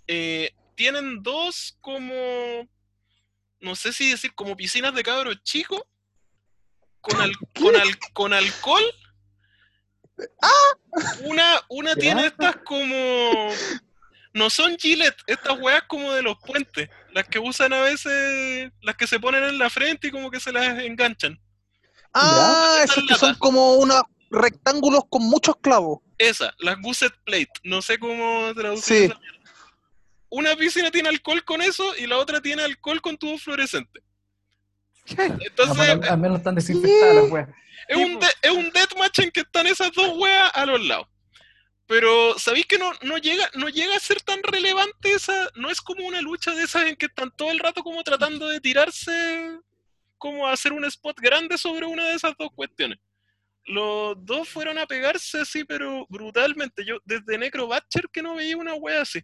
Eh, 0.06 0.52
tienen 0.76 1.22
dos 1.22 1.76
como, 1.80 2.68
no 3.60 3.74
sé 3.74 3.92
si 3.92 4.10
decir, 4.10 4.32
como 4.34 4.56
piscinas 4.56 4.94
de 4.94 5.02
cabros 5.02 5.42
chicos, 5.42 5.82
con, 7.00 7.20
al- 7.20 7.36
con, 7.58 7.74
al- 7.76 7.98
con 8.12 8.32
alcohol. 8.32 8.84
Una, 11.24 11.60
una 11.68 11.90
¿Ya? 11.90 11.96
tiene 11.96 12.26
estas 12.26 12.56
como, 12.64 13.50
no 14.32 14.48
son 14.50 14.76
Gillette, 14.78 15.16
estas 15.26 15.58
weas 15.60 15.82
como 15.88 16.12
de 16.12 16.22
los 16.22 16.36
puentes, 16.38 16.88
las 17.12 17.26
que 17.28 17.38
usan 17.38 17.72
a 17.72 17.80
veces, 17.82 18.70
las 18.80 18.96
que 18.96 19.06
se 19.06 19.20
ponen 19.20 19.44
en 19.44 19.58
la 19.58 19.68
frente 19.68 20.08
y 20.08 20.10
como 20.10 20.30
que 20.30 20.40
se 20.40 20.52
las 20.52 20.78
enganchan. 20.82 21.38
Ah, 22.14 22.76
Ya. 22.78 22.84
esos 22.84 23.04
que 23.06 23.14
son 23.14 23.34
como 23.34 23.74
unos 23.74 24.02
rectángulos 24.30 25.02
con 25.10 25.22
muchos 25.22 25.56
clavos. 25.60 25.98
Esa, 26.18 26.54
las 26.60 26.80
Gusset 26.80 27.12
Plate. 27.24 27.50
No 27.64 27.82
sé 27.82 27.98
cómo 27.98 28.52
traducir 28.54 28.96
Sí. 28.96 29.04
esa 29.04 29.18
mierda. 29.18 29.35
Una 30.28 30.56
piscina 30.56 30.90
tiene 30.90 31.08
alcohol 31.08 31.44
con 31.44 31.62
eso 31.62 31.96
y 31.96 32.06
la 32.06 32.18
otra 32.18 32.40
tiene 32.40 32.62
alcohol 32.62 33.00
con 33.00 33.16
tubo 33.16 33.38
fluorescente. 33.38 34.00
Entonces, 35.06 35.76
pero 35.98 36.10
al 36.12 36.18
menos 36.18 36.38
están 36.38 36.54
desinfectadas 36.56 37.14
las 37.14 37.30
weas. 37.30 37.48
es 37.88 37.96
un, 37.96 38.18
de- 38.18 38.26
es 38.42 38.50
un 38.50 38.70
deathmatch 38.70 39.18
en 39.20 39.30
que 39.30 39.40
están 39.40 39.66
esas 39.66 39.92
dos 39.92 40.16
weas 40.18 40.50
a 40.54 40.66
los 40.66 40.84
lados. 40.84 41.06
Pero, 41.86 42.36
¿sabéis 42.38 42.66
que 42.66 42.78
no, 42.78 42.92
no, 43.02 43.16
llega, 43.18 43.48
no 43.54 43.68
llega 43.68 43.94
a 43.94 44.00
ser 44.00 44.20
tan 44.20 44.42
relevante 44.42 45.12
esa? 45.12 45.48
No 45.54 45.70
es 45.70 45.80
como 45.80 46.04
una 46.04 46.20
lucha 46.20 46.52
de 46.52 46.64
esas 46.64 46.82
en 46.88 46.96
que 46.96 47.06
están 47.06 47.30
todo 47.36 47.52
el 47.52 47.60
rato 47.60 47.84
como 47.84 48.02
tratando 48.02 48.48
de 48.48 48.60
tirarse, 48.60 49.60
como 50.18 50.48
a 50.48 50.52
hacer 50.52 50.72
un 50.72 50.84
spot 50.86 51.20
grande 51.20 51.56
sobre 51.56 51.86
una 51.86 52.04
de 52.08 52.14
esas 52.14 52.34
dos 52.36 52.48
cuestiones. 52.56 52.98
Los 53.66 54.16
dos 54.24 54.48
fueron 54.48 54.78
a 54.78 54.86
pegarse 54.86 55.40
así, 55.40 55.62
pero 55.62 56.04
brutalmente. 56.08 56.84
Yo 56.84 56.98
desde 57.04 57.38
Necro 57.38 57.66
Butcher 57.68 58.08
que 58.12 58.22
no 58.22 58.34
veía 58.34 58.56
una 58.56 58.74
wea 58.74 59.02
así. 59.02 59.20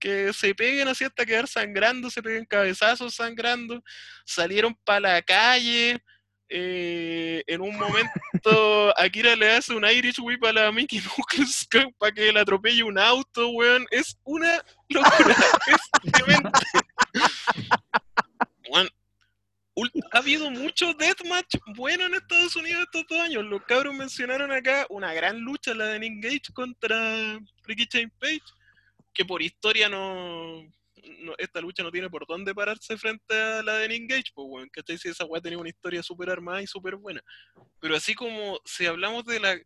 Que 0.00 0.32
se 0.32 0.54
peguen 0.54 0.88
así 0.88 1.04
hasta 1.04 1.26
quedar 1.26 1.46
sangrando, 1.46 2.10
se 2.10 2.22
peguen 2.22 2.46
cabezazos 2.46 3.14
sangrando, 3.14 3.82
salieron 4.24 4.74
para 4.84 5.00
la 5.00 5.22
calle. 5.22 6.00
eh, 6.48 7.44
en 7.46 7.60
un 7.60 7.76
momento, 7.76 8.92
Akira 8.96 9.36
le 9.36 9.52
hace 9.52 9.72
un 9.72 9.84
Irish 9.84 10.18
Whip 10.18 10.44
a 10.44 10.52
la 10.52 10.72
Mickey 10.72 11.00
Knuckles 11.00 11.68
para 11.98 12.12
que 12.12 12.32
le 12.32 12.40
atropelle 12.40 12.82
un 12.82 12.98
auto, 12.98 13.50
weón. 13.50 13.86
Es 13.90 14.18
una 14.24 14.60
locura. 14.88 15.36
es 15.68 16.12
demente. 16.12 16.50
Ha 20.12 20.18
habido 20.18 20.50
mucho 20.50 20.92
deathmatch 20.94 21.54
bueno 21.76 22.06
en 22.06 22.14
Estados 22.14 22.56
Unidos 22.56 22.82
estos 22.82 23.04
dos 23.08 23.20
años. 23.20 23.44
Los 23.44 23.62
cabros 23.64 23.94
mencionaron 23.94 24.52
acá 24.52 24.86
una 24.90 25.14
gran 25.14 25.40
lucha, 25.40 25.74
la 25.74 25.86
de 25.86 26.00
Nick 26.00 26.22
Gage 26.22 26.52
contra 26.52 27.38
Ricky 27.64 27.86
Chain 27.86 28.10
Page, 28.18 28.42
que 29.12 29.24
por 29.24 29.42
historia 29.42 29.88
no, 29.88 30.62
no- 31.20 31.34
esta 31.38 31.60
lucha 31.60 31.82
no 31.82 31.90
tiene 31.90 32.10
por 32.10 32.26
dónde 32.26 32.54
pararse 32.54 32.96
frente 32.96 33.34
a 33.34 33.62
la 33.62 33.74
de 33.74 33.88
Nick 33.88 34.10
Gage, 34.10 34.30
pues, 34.34 34.46
weón, 34.48 34.68
¿cachai? 34.70 34.98
Si 34.98 35.08
esa 35.08 35.24
weá 35.24 35.40
tenía 35.40 35.58
una 35.58 35.68
historia 35.68 36.02
súper 36.02 36.30
armada 36.30 36.62
y 36.62 36.66
súper 36.66 36.96
buena. 36.96 37.22
Pero 37.80 37.96
así 37.96 38.14
como 38.14 38.58
si 38.64 38.86
hablamos 38.86 39.24
de 39.24 39.40
la 39.40 39.58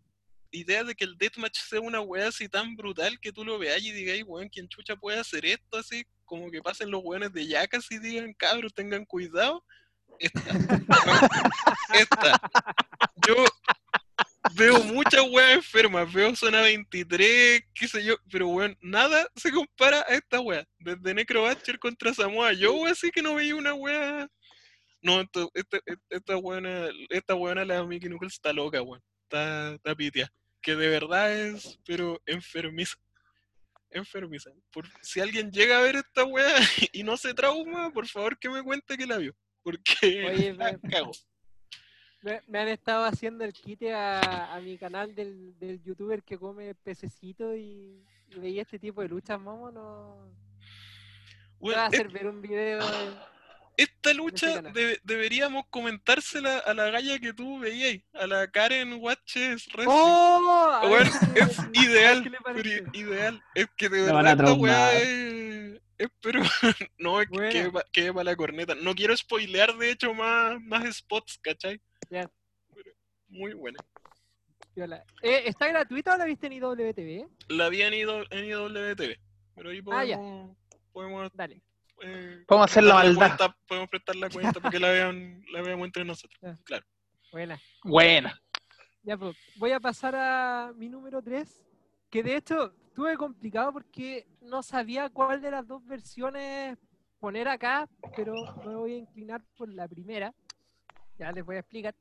idea 0.50 0.84
de 0.84 0.94
que 0.94 1.04
el 1.04 1.18
deathmatch 1.18 1.58
sea 1.58 1.80
una 1.80 2.00
weá 2.00 2.28
así 2.28 2.48
tan 2.48 2.76
brutal 2.76 3.18
que 3.20 3.32
tú 3.32 3.44
lo 3.44 3.58
veas 3.58 3.82
y 3.82 3.92
digáis, 3.92 4.22
weón, 4.26 4.48
¿quién 4.48 4.68
chucha 4.68 4.96
puede 4.96 5.18
hacer 5.18 5.44
esto 5.44 5.78
así? 5.78 6.04
Como 6.24 6.50
que 6.50 6.62
pasen 6.62 6.90
los 6.90 7.02
weones 7.04 7.32
de 7.32 7.46
yacas 7.46 7.90
y 7.90 7.98
digan, 7.98 8.32
cabros, 8.34 8.72
tengan 8.72 9.04
cuidado. 9.04 9.64
Esta. 10.20 10.40
Esta. 11.94 12.40
Yo 13.26 13.34
veo 14.52 14.78
muchas 14.84 15.22
weas 15.30 15.56
enfermas, 15.56 16.12
veo 16.12 16.34
zona 16.36 16.60
23, 16.62 17.62
qué 17.74 17.88
sé 17.88 18.04
yo, 18.04 18.16
pero 18.30 18.48
weón, 18.48 18.76
nada 18.80 19.26
se 19.36 19.50
compara 19.50 20.00
a 20.08 20.14
esta 20.14 20.40
wea. 20.40 20.64
Desde 20.78 21.14
Necrobatcher 21.14 21.78
contra 21.78 22.12
Samoa 22.12 22.52
Joe, 22.58 22.90
así 22.90 23.10
que 23.10 23.22
no 23.22 23.34
veía 23.34 23.56
una 23.56 23.74
wea. 23.74 24.28
No, 25.02 25.20
esto- 25.20 25.50
esta, 25.54 25.78
esta, 25.86 26.02
esta 26.10 26.36
weona, 26.36 26.88
esta 27.10 27.34
weona, 27.34 27.64
la 27.64 27.84
Mickey 27.84 28.08
Knuckles, 28.08 28.34
está 28.34 28.52
loca, 28.52 28.80
weón. 28.82 29.02
Está, 29.24 29.74
está 29.74 29.94
pitia. 29.94 30.30
Que 30.62 30.76
de 30.76 30.88
verdad 30.88 31.32
es, 31.36 31.78
pero 31.84 32.20
enfermiza. 32.26 32.96
Enfermiza. 33.90 34.50
Por, 34.72 34.86
si 35.02 35.20
alguien 35.20 35.50
llega 35.52 35.78
a 35.78 35.82
ver 35.82 35.96
esta 35.96 36.24
wea 36.24 36.54
y 36.92 37.02
no 37.02 37.16
se 37.16 37.34
trauma, 37.34 37.92
por 37.92 38.06
favor 38.06 38.38
que 38.38 38.48
me 38.50 38.62
cuente 38.62 38.96
que 38.96 39.06
la 39.06 39.18
vio. 39.18 39.34
Porque 39.62 40.26
Oye, 40.30 40.52
la 40.58 40.78
cago. 40.78 41.12
Me, 42.24 42.40
me 42.48 42.58
han 42.58 42.68
estado 42.68 43.04
haciendo 43.04 43.44
el 43.44 43.52
quite 43.52 43.92
a, 43.92 44.54
a 44.54 44.60
mi 44.60 44.78
canal 44.78 45.14
del, 45.14 45.58
del 45.58 45.82
youtuber 45.82 46.22
que 46.22 46.38
come 46.38 46.74
pececito 46.74 47.54
y, 47.54 48.02
y 48.30 48.38
veía 48.40 48.62
este 48.62 48.78
tipo 48.78 49.02
de 49.02 49.08
luchas, 49.08 49.38
momo, 49.38 49.70
no... 49.70 50.16
Weón, 51.60 51.78
va 51.78 51.84
a 51.84 51.88
es- 51.88 51.94
hacer 51.94 52.08
ver 52.08 52.26
un 52.26 52.40
video 52.40 52.78
de... 52.78 53.34
Esta 53.76 54.14
lucha 54.14 54.62
debe- 54.62 55.00
deberíamos 55.02 55.64
comentársela 55.68 56.58
a 56.60 56.72
la 56.74 56.90
galla 56.90 57.18
que 57.18 57.32
tú 57.32 57.58
veías, 57.58 58.00
a 58.12 58.26
la 58.28 58.46
Karen 58.48 58.94
Watches 58.94 59.66
Wrestling. 59.74 59.86
¡Oh! 59.88 60.70
A 60.82 60.88
ver 60.88 61.08
Weón, 61.08 61.34
qué- 61.34 61.40
es 61.40 61.58
ideal, 61.84 62.32
ideal. 62.92 63.42
Es 63.54 63.66
que 63.76 63.88
de 63.88 64.02
verdad 64.02 64.30
esta 64.38 64.52
weá 64.54 64.92
es, 65.00 65.80
es 65.98 66.08
pero 66.22 66.40
no, 66.98 67.20
es 67.20 67.28
que 67.28 67.34
Buena. 67.36 67.50
quede 67.52 67.70
pa- 67.72 67.84
quede 67.90 68.12
para 68.12 68.24
la 68.24 68.36
corneta. 68.36 68.74
No 68.76 68.94
quiero 68.94 69.16
spoilear 69.16 69.76
de 69.76 69.90
hecho 69.90 70.14
más, 70.14 70.60
más 70.62 70.96
spots, 70.96 71.38
¿cachai? 71.42 71.80
Ya. 72.10 72.30
Muy 73.28 73.52
buena. 73.54 73.78
Eh, 75.22 75.42
¿Está 75.46 75.68
gratuita 75.68 76.14
o 76.14 76.18
la 76.18 76.24
viste 76.24 76.46
en 76.48 76.54
IWTV? 76.54 77.28
La 77.48 77.68
vi 77.68 77.82
en, 77.82 77.94
IW 77.94 78.24
en 78.30 78.44
IWTV, 78.46 79.16
pero 79.54 79.70
ahí 79.70 79.80
Ah, 79.92 80.04
ya. 80.04 80.16
podemos, 80.16 80.56
podemos, 80.92 81.32
Dale. 81.34 81.62
eh, 82.02 82.44
Podemos 82.46 82.70
hacer 82.70 82.82
la 82.84 82.94
maldad. 82.94 83.26
cuenta- 83.36 83.56
podemos 83.68 83.88
prestar 83.88 84.16
la 84.16 84.28
cuenta 84.30 84.52
para 84.60 84.70
que 84.70 84.80
la 84.80 84.90
vean, 84.90 85.44
la 85.52 85.62
veamos 85.62 85.86
entre 85.86 86.04
nosotros. 86.04 86.38
Ya. 86.42 86.58
Claro. 86.64 86.84
Buena. 87.30 87.60
Buena. 87.84 88.40
Ya, 89.02 89.16
pues, 89.16 89.36
voy 89.56 89.72
a 89.72 89.80
pasar 89.80 90.14
a 90.16 90.72
mi 90.74 90.88
número 90.88 91.22
3, 91.22 91.62
que 92.10 92.22
de 92.22 92.36
hecho 92.36 92.72
tuve 92.94 93.16
complicado 93.16 93.72
porque 93.72 94.26
no 94.40 94.62
sabía 94.62 95.08
cuál 95.10 95.40
de 95.40 95.50
las 95.50 95.66
dos 95.66 95.84
versiones 95.86 96.78
poner 97.20 97.48
acá, 97.48 97.88
pero 98.16 98.34
me 98.66 98.74
voy 98.74 98.94
a 98.94 98.98
inclinar 98.98 99.42
por 99.56 99.68
la 99.68 99.86
primera. 99.88 100.34
Ya 101.18 101.30
les 101.32 101.44
voy 101.44 101.56
a 101.56 101.60
explicar. 101.60 101.94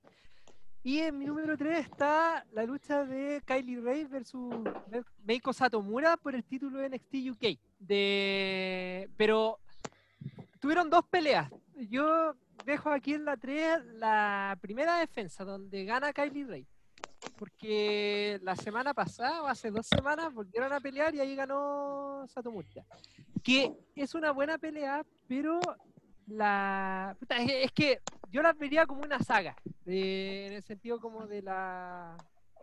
Y 0.85 0.99
en 0.99 1.17
mi 1.17 1.25
número 1.25 1.57
3 1.57 1.79
está 1.79 2.45
la 2.51 2.65
lucha 2.65 3.05
de 3.05 3.41
Kylie 3.45 3.79
Ray 3.79 4.03
versus 4.03 4.53
Meiko 5.23 5.53
Satomura 5.53 6.17
por 6.17 6.35
el 6.35 6.43
título 6.43 6.79
de 6.79 6.89
NXT 6.89 7.15
UK. 7.31 7.57
De... 7.79 9.09
Pero 9.15 9.59
tuvieron 10.59 10.89
dos 10.89 11.05
peleas. 11.05 11.49
Yo 11.89 12.35
dejo 12.65 12.89
aquí 12.89 13.13
en 13.13 13.23
la 13.23 13.37
3 13.37 13.85
la 13.95 14.57
primera 14.59 14.99
defensa, 14.99 15.45
donde 15.45 15.85
gana 15.85 16.11
Kylie 16.11 16.45
Ray. 16.45 16.67
Porque 17.37 18.39
la 18.43 18.57
semana 18.57 18.93
pasada, 18.93 19.41
o 19.41 19.47
hace 19.47 19.71
dos 19.71 19.87
semanas, 19.87 20.33
volvieron 20.33 20.73
a 20.73 20.81
pelear 20.81 21.15
y 21.15 21.21
ahí 21.21 21.35
ganó 21.35 22.25
Satomura. 22.27 22.67
Que 23.41 23.71
es 23.95 24.15
una 24.15 24.31
buena 24.31 24.57
pelea, 24.57 25.05
pero 25.27 25.61
la. 26.27 27.15
es 27.29 27.71
que 27.71 28.01
yo 28.33 28.41
la 28.41 28.51
vería 28.53 28.85
como 28.85 29.01
una 29.03 29.19
saga. 29.19 29.55
de- 29.85 30.47
en 30.47 30.53
el 30.53 30.63
sentido 30.63 30.99
como 30.99 31.27
de 31.27 31.41
la. 31.41 32.17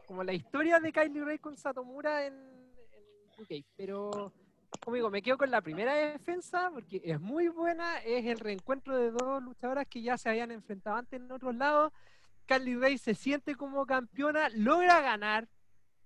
Como 0.07 0.25
la 0.25 0.33
historia 0.33 0.81
de 0.81 0.93
Kylie 0.93 1.25
Ray 1.25 1.39
con 1.39 1.57
Satomura 1.57 2.27
en, 2.27 2.35
en 2.35 3.43
UK. 3.43 3.65
Pero, 3.77 4.33
como 4.81 4.95
digo, 4.97 5.11
me 5.11 5.23
quedo 5.23 5.39
con 5.39 5.51
la 5.51 5.61
primera 5.61 5.95
defensa 5.95 6.71
porque 6.73 7.01
es 7.05 7.21
muy 7.21 7.49
buena. 7.49 7.99
Es 7.99 8.25
el 8.27 8.39
reencuentro 8.41 8.97
de 8.97 9.11
dos 9.13 9.43
luchadoras 9.43 9.87
que 9.87 10.03
ya 10.03 10.19
se 10.19 10.29
habían 10.29 10.51
enfrentado 10.51 10.97
antes 10.97 11.21
en 11.21 11.31
otros 11.31 11.55
lados. 11.55 11.93
Kylie 12.47 12.77
Ray 12.79 12.99
se 12.99 13.15
siente 13.15 13.55
como 13.55 13.87
campeona, 13.87 14.49
logra 14.51 15.01
ganar. 15.01 15.47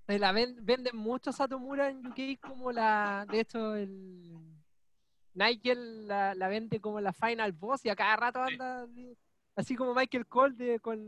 Se 0.06 0.18
la 0.18 0.32
ven- 0.32 0.58
venden 0.66 0.96
mucho 0.96 1.30
a 1.30 1.32
Satomura 1.32 1.88
en 1.88 2.06
UK 2.06 2.38
como 2.40 2.70
la. 2.72 3.24
De 3.30 3.40
hecho, 3.40 3.74
el. 3.74 4.32
Nigel 5.32 6.06
la, 6.06 6.34
la 6.34 6.48
vende 6.48 6.80
como 6.80 7.00
la 7.00 7.12
final 7.12 7.52
boss 7.52 7.84
y 7.84 7.88
a 7.88 7.96
cada 7.96 8.16
rato 8.16 8.40
anda 8.42 8.86
así 9.56 9.74
como 9.76 9.94
Michael 9.94 10.26
Cole 10.26 10.54
de- 10.54 10.80
con 10.80 10.98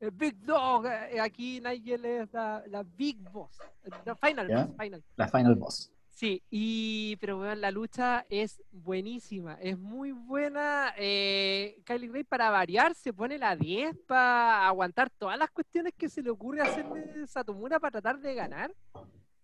el 0.00 0.10
Big 0.12 0.36
Dog. 0.40 0.86
eh, 0.86 1.20
Aquí 1.20 1.60
Nigel 1.60 2.04
es 2.04 2.32
la, 2.32 2.62
la 2.68 2.82
Big 2.82 3.18
Boss. 3.30 3.58
La 4.04 4.14
final 4.16 4.48
Ya. 4.48 4.64
boss, 4.66 4.76
final. 4.78 5.04
La 5.16 5.28
Final 5.28 5.54
Boss. 5.56 5.92
Sí, 6.08 6.42
y 6.50 7.14
pero 7.20 7.38
weón, 7.38 7.60
la 7.60 7.70
lucha 7.70 8.26
es 8.28 8.60
buenísima, 8.72 9.54
es 9.60 9.78
muy 9.78 10.10
buena. 10.10 10.92
Eh, 10.98 11.80
Kylie 11.84 12.10
Ray 12.10 12.24
para 12.24 12.50
variar 12.50 12.92
se 12.96 13.12
pone 13.12 13.38
la 13.38 13.54
10 13.54 13.96
para 14.06 14.66
aguantar 14.66 15.10
todas 15.10 15.38
las 15.38 15.48
cuestiones 15.52 15.92
que 15.96 16.08
se 16.08 16.20
le 16.22 16.30
ocurre 16.30 16.60
hacerle 16.62 17.24
Satomura 17.28 17.78
para 17.78 17.92
tratar 18.00 18.18
de 18.18 18.34
ganar. 18.34 18.74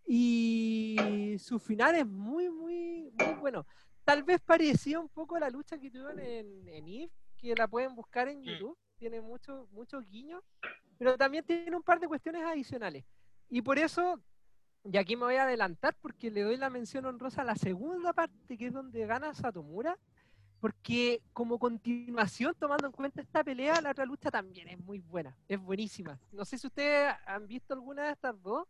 Y 0.06 1.36
su 1.38 1.58
final 1.58 1.94
es 1.94 2.06
muy, 2.06 2.50
muy, 2.50 3.10
muy 3.12 3.34
bueno. 3.40 3.64
Tal 4.04 4.22
vez 4.22 4.40
parecía 4.40 4.98
un 5.00 5.08
poco 5.08 5.36
a 5.36 5.40
la 5.40 5.50
lucha 5.50 5.78
que 5.78 5.90
tuvieron 5.90 6.18
en, 6.18 6.68
en 6.68 6.88
Eve, 6.88 7.10
que 7.44 7.54
la 7.54 7.68
pueden 7.68 7.94
buscar 7.94 8.28
en 8.28 8.40
Mm. 8.40 8.44
YouTube. 8.44 8.78
Tiene 8.98 9.20
muchos 9.20 9.70
muchos 9.72 10.04
guiños, 10.08 10.42
pero 10.98 11.16
también 11.18 11.44
tiene 11.44 11.76
un 11.76 11.82
par 11.82 12.00
de 12.00 12.08
cuestiones 12.08 12.42
adicionales. 12.44 13.04
Y 13.50 13.60
por 13.62 13.78
eso 13.78 14.20
y 14.86 14.96
aquí 14.98 15.16
me 15.16 15.24
voy 15.24 15.36
a 15.36 15.44
adelantar 15.44 15.96
porque 16.00 16.30
le 16.30 16.42
doy 16.42 16.56
la 16.58 16.68
mención 16.68 17.06
honrosa 17.06 17.40
a 17.40 17.44
la 17.44 17.56
segunda 17.56 18.12
parte, 18.12 18.58
que 18.58 18.66
es 18.66 18.72
donde 18.72 19.06
gana 19.06 19.32
Satomura, 19.32 19.98
porque 20.60 21.22
como 21.32 21.58
continuación, 21.58 22.54
tomando 22.58 22.86
en 22.86 22.92
cuenta 22.92 23.22
esta 23.22 23.42
pelea, 23.42 23.80
la 23.80 23.90
otra 23.92 24.04
lucha 24.04 24.30
también 24.30 24.68
es 24.68 24.78
muy 24.78 25.00
buena, 25.00 25.34
es 25.48 25.58
buenísima. 25.58 26.18
No 26.32 26.44
sé 26.44 26.58
si 26.58 26.66
ustedes 26.66 27.14
han 27.26 27.46
visto 27.46 27.72
alguna 27.72 28.04
de 28.04 28.12
estas 28.12 28.40
dos, 28.42 28.66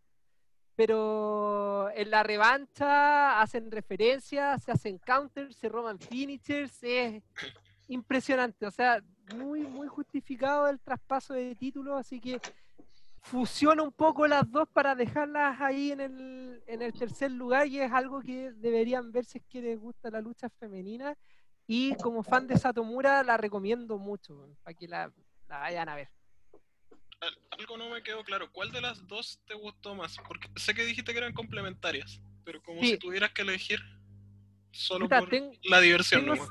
pero 0.76 1.90
en 1.94 2.10
la 2.10 2.22
revancha 2.22 3.40
hacen 3.40 3.70
referencias, 3.70 4.62
se 4.62 4.72
hacen 4.72 4.98
counters, 4.98 5.56
se 5.56 5.68
roban 5.68 5.98
finishers, 5.98 6.82
es 6.82 7.22
impresionante, 7.88 8.66
o 8.66 8.70
sea, 8.70 9.02
muy, 9.34 9.60
muy 9.60 9.88
justificado 9.88 10.68
el 10.68 10.80
traspaso 10.80 11.34
de 11.34 11.54
títulos, 11.54 11.98
así 11.98 12.20
que 12.20 12.40
fusiona 13.20 13.82
un 13.82 13.92
poco 13.92 14.26
las 14.26 14.50
dos 14.50 14.68
para 14.68 14.94
dejarlas 14.94 15.60
ahí 15.60 15.92
en 15.92 16.00
el, 16.00 16.62
en 16.66 16.82
el 16.82 16.92
tercer 16.92 17.30
lugar 17.30 17.66
y 17.66 17.80
es 17.80 17.90
algo 17.92 18.20
que 18.20 18.52
deberían 18.52 19.12
ver 19.12 19.24
si 19.24 19.38
es 19.38 19.44
que 19.48 19.62
les 19.62 19.78
gusta 19.78 20.10
la 20.10 20.20
lucha 20.20 20.50
femenina 20.50 21.16
y 21.66 21.94
como 21.96 22.22
fan 22.22 22.46
de 22.46 22.58
Satomura 22.58 23.22
la 23.22 23.38
recomiendo 23.38 23.96
mucho 23.98 24.46
para 24.62 24.74
que 24.74 24.86
la, 24.86 25.10
la 25.48 25.58
vayan 25.58 25.88
a 25.88 25.94
ver. 25.94 26.08
Al- 27.20 27.38
Algo 27.58 27.78
no 27.78 27.88
me 27.88 28.02
quedó 28.02 28.22
claro. 28.24 28.52
¿Cuál 28.52 28.70
de 28.72 28.82
las 28.82 29.06
dos 29.06 29.40
te 29.46 29.54
gustó 29.54 29.94
más? 29.94 30.18
Porque 30.28 30.48
sé 30.56 30.74
que 30.74 30.84
dijiste 30.84 31.12
que 31.12 31.18
eran 31.18 31.32
complementarias, 31.32 32.20
pero 32.44 32.62
como 32.62 32.82
Sí. 32.82 32.90
si 32.90 32.98
tuvieras 32.98 33.32
que 33.32 33.40
elegir 33.42 33.80
solo 34.70 35.08
por 35.08 35.30
la 35.62 35.80
diversión 35.80 36.26
tengo-. 36.26 36.46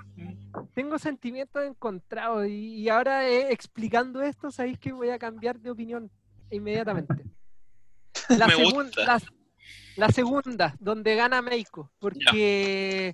Tengo 0.74 0.98
sentimientos 1.00 1.64
encontrados 1.66 2.48
y, 2.48 2.76
y 2.82 2.90
ahora 2.90 3.28
eh, 3.28 3.52
explicando 3.52 4.22
esto, 4.22 4.52
sabéis 4.52 4.78
que 4.80 4.92
voy 4.92 5.10
a 5.10 5.20
cambiar 5.20 5.60
de 5.60 5.72
opinión 5.72 6.10
inmediatamente. 6.52 7.24
La, 8.30 8.48
Me 8.48 8.56
segun- 8.56 8.86
gusta. 8.86 9.06
la- 9.06 9.22
la 9.96 10.10
segunda, 10.10 10.76
donde 10.80 11.16
gana 11.16 11.42
Meiko, 11.42 11.92
porque 12.00 13.14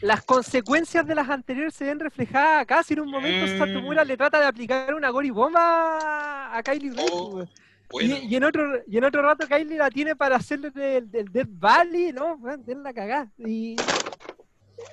las 0.00 0.22
consecuencias 0.22 1.04
de 1.06 1.14
las 1.14 1.28
anteriores 1.28 1.74
se 1.74 1.84
ven 1.86 1.98
reflejadas 1.98 2.62
acá. 2.62 2.82
Si 2.84 2.94
en 2.94 3.00
un 3.00 3.10
momento 3.10 3.46
Mm. 3.52 3.58
Satomura 3.58 4.04
le 4.04 4.16
trata 4.16 4.38
de 4.38 4.46
aplicar 4.46 4.94
una 4.94 5.10
gori 5.10 5.30
bomba 5.30 6.56
a 6.56 6.62
Kylie 6.62 6.92
Oh, 7.10 7.32
pues, 7.32 7.48
Bueno, 7.90 8.16
y, 8.22 8.26
y 8.26 8.36
en 8.36 8.44
otro, 8.44 8.62
y 8.86 8.96
en 8.96 9.04
otro 9.04 9.22
rato 9.22 9.46
Kylie 9.48 9.76
la 9.76 9.90
tiene 9.90 10.14
para 10.14 10.36
hacerle 10.36 10.70
el, 10.76 11.10
del 11.10 11.32
Death 11.32 11.48
Valley, 11.50 12.12
¿no? 12.12 12.38
Den 12.58 12.82
la 12.84 12.92
cagada. 12.92 13.30
Y... 13.38 13.74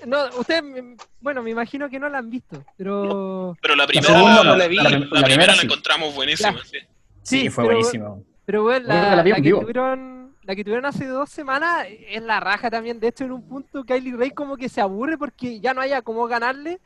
No, 0.05 0.25
ustedes, 0.39 0.63
me- 0.63 0.95
bueno, 1.19 1.41
me 1.43 1.51
imagino 1.51 1.89
que 1.89 1.99
no 1.99 2.09
la 2.09 2.17
han 2.19 2.29
visto, 2.29 2.63
pero... 2.77 3.55
pero 3.61 3.75
la 3.75 3.85
primera, 3.87 4.07
segunda 4.13 4.43
no 4.43 4.55
la 4.55 4.67
vi. 4.67 4.75
la, 4.77 4.83
La, 4.83 4.89
la 4.89 4.97
la 4.99 5.05
primera 5.07 5.25
primera 5.25 5.47
la 5.53 5.59
sí. 5.59 5.65
encontramos 5.65 6.15
buenísima. 6.15 6.53
sí. 6.63 6.77
Sí, 7.23 7.41
Sí, 7.41 7.49
fue 7.49 7.63
pero- 7.65 7.75
buenísimo. 7.77 8.23
Pero 8.45 8.63
bueno, 8.63 8.87
la, 8.87 9.23
que 9.23 9.51
tuvieron, 9.51 10.35
la 10.43 10.55
que 10.55 10.63
tuvieron 10.63 10.85
hace 10.85 11.05
dos 11.05 11.29
semanas 11.29 11.85
es 12.09 12.21
la 12.23 12.39
raja 12.39 12.69
también. 12.69 12.99
De 12.99 13.07
hecho, 13.07 13.23
en 13.23 13.31
un 13.31 13.47
punto 13.47 13.83
Kylie 13.85 14.15
Ray 14.17 14.31
como 14.31 14.57
que 14.57 14.67
se 14.67 14.81
aburre 14.81 15.17
porque 15.17 15.59
ya 15.61 15.73
no 15.73 15.79
haya 15.81 16.01
cómo 16.01 16.27
ganarle 16.27 16.79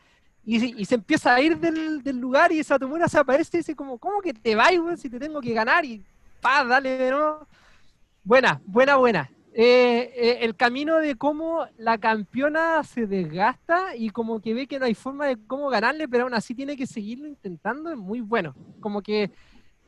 y, 0.46 0.60
se- 0.60 0.74
y 0.78 0.86
se 0.86 0.96
empieza 0.96 1.34
a 1.34 1.42
ir 1.42 1.58
del, 1.58 2.04
del 2.04 2.18
lugar 2.20 2.52
y 2.52 2.64
Satomura 2.64 3.08
se 3.08 3.18
aparece 3.18 3.58
y 3.58 3.60
dice 3.62 3.76
como, 3.76 3.98
¿cómo 3.98 4.22
que 4.22 4.34
te 4.34 4.54
vas, 4.56 4.72
si 4.98 5.10
te 5.10 5.18
tengo 5.18 5.40
que 5.42 5.54
ganar? 5.54 5.84
Y 5.86 6.04
pa, 6.42 6.64
dale 6.66 6.98
de 6.98 7.12
nuevo. 7.12 7.48
Buena, 8.24 8.62
buena, 8.66 8.98
buena. 8.98 9.30
Eh, 9.58 10.12
eh, 10.18 10.38
el 10.42 10.58
camino 10.58 10.98
de 10.98 11.16
cómo 11.16 11.66
la 11.78 11.98
campeona 11.98 12.84
se 12.84 13.08
desgasta 13.08 13.96
y 13.96 14.10
como 14.10 14.42
que 14.42 14.54
ve 14.54 14.68
que 14.68 14.80
no 14.80 14.86
hay 14.86 14.96
forma 14.96 15.28
de 15.28 15.38
cómo 15.48 15.70
ganarle, 15.70 16.10
pero 16.10 16.26
aún 16.26 16.34
así 16.34 16.54
tiene 16.54 16.76
que 16.76 16.86
seguirlo 16.86 17.26
intentando, 17.26 17.90
es 17.90 17.96
muy 17.96 18.20
bueno. 18.20 18.54
Como 18.82 19.02
que 19.02 19.32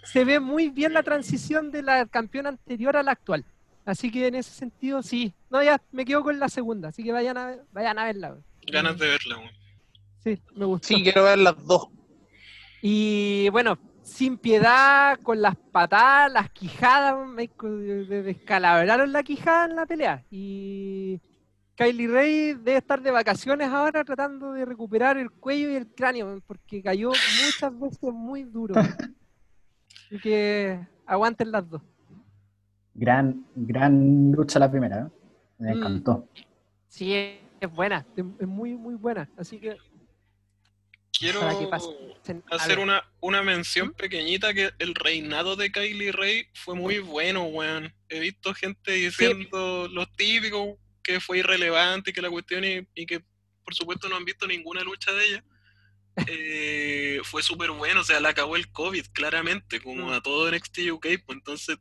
se 0.04 0.24
ve 0.24 0.40
muy 0.40 0.70
bien 0.70 0.94
la 0.94 1.04
transición 1.04 1.70
de 1.70 1.82
la 1.84 2.06
campeona 2.06 2.48
anterior 2.48 2.96
a 2.96 3.04
la 3.04 3.12
actual. 3.12 3.44
Así 3.86 4.10
que 4.10 4.28
en 4.28 4.36
ese 4.36 4.52
sentido, 4.52 5.04
sí. 5.04 5.34
No, 5.50 5.62
ya 5.62 5.82
me 5.92 6.06
quedo 6.06 6.24
con 6.24 6.40
la 6.40 6.48
segunda, 6.48 6.88
así 6.88 7.04
que 7.04 7.12
vayan 7.12 7.38
a, 7.38 7.58
vayan 7.74 8.00
a 8.00 8.06
verla. 8.06 8.38
Ganas 8.72 8.98
de 8.98 9.08
verla. 9.08 9.52
Sí, 10.24 10.42
me 10.56 10.64
gustó. 10.64 10.88
Sí, 10.88 11.04
quiero 11.04 11.26
ver 11.26 11.40
las 11.40 11.62
dos. 11.66 11.90
Y 12.82 13.50
bueno, 13.50 13.78
sin 14.08 14.38
piedad, 14.38 15.20
con 15.22 15.42
las 15.42 15.56
patadas, 15.56 16.32
las 16.32 16.50
quijadas, 16.52 17.28
me 17.28 17.50
descalabraron 18.24 19.12
la 19.12 19.22
quijada 19.22 19.66
en 19.66 19.76
la 19.76 19.86
pelea. 19.86 20.24
Y 20.32 21.20
Kylie 21.76 22.08
Ray 22.08 22.54
debe 22.54 22.78
estar 22.78 23.02
de 23.02 23.12
vacaciones 23.12 23.68
ahora 23.68 24.04
tratando 24.06 24.54
de 24.54 24.64
recuperar 24.66 25.18
el 25.18 25.30
cuello 25.30 25.70
y 25.72 25.76
el 25.76 25.88
cráneo, 25.88 26.42
porque 26.48 26.82
cayó 26.82 27.10
muchas 27.10 27.78
veces 27.78 28.14
muy 28.14 28.44
duro. 28.46 28.76
Así 30.08 30.20
que 30.20 30.80
aguanten 31.06 31.52
las 31.52 31.70
dos. 31.70 31.82
Gran, 32.96 33.46
gran 33.56 34.32
lucha 34.32 34.58
la 34.58 34.72
primera, 34.72 35.02
¿eh? 35.02 35.12
Me 35.60 35.76
Mm. 35.76 35.78
encantó. 35.78 36.28
Sí, 36.88 37.14
es 37.60 37.72
buena, 37.76 38.06
es 38.16 38.48
muy, 38.48 38.76
muy 38.76 38.96
buena. 38.96 39.30
Así 39.36 39.60
que 39.60 39.76
Quiero 41.18 41.42
hacer 42.52 42.80
una, 42.80 43.04
una 43.22 43.42
mención 43.42 43.94
pequeñita 43.94 44.54
que 44.54 44.72
el 44.80 44.94
reinado 44.96 45.56
de 45.56 45.72
Kylie 45.72 46.12
Ray 46.12 46.48
fue 46.54 46.76
muy 46.76 47.00
bueno, 47.00 47.44
weón. 47.46 47.94
He 48.10 48.20
visto 48.20 48.54
gente 48.54 48.92
diciendo 48.92 49.88
los 49.92 50.12
típicos 50.16 50.76
que 51.04 51.20
fue 51.20 51.40
irrelevante 51.40 52.12
y 52.12 52.14
que 52.14 52.22
la 52.22 52.30
cuestión 52.30 52.64
y, 52.66 52.88
y 52.94 53.06
que 53.06 53.22
por 53.64 53.74
supuesto 53.74 54.08
no 54.10 54.16
han 54.16 54.26
visto 54.26 54.46
ninguna 54.48 54.82
lucha 54.84 55.12
de 55.12 55.26
ella. 55.26 55.44
Eh, 56.28 57.22
fue 57.24 57.44
súper 57.44 57.70
bueno, 57.70 58.02
o 58.02 58.04
sea, 58.04 58.20
le 58.20 58.28
acabó 58.28 58.56
el 58.56 58.72
COVID, 58.72 59.06
claramente, 59.14 59.80
como 59.80 60.08
Mm. 60.08 60.14
a 60.14 60.22
todo 60.22 60.50
NXT 60.50 60.80
UK, 60.92 61.06
pues 61.24 61.38
entonces 61.38 61.78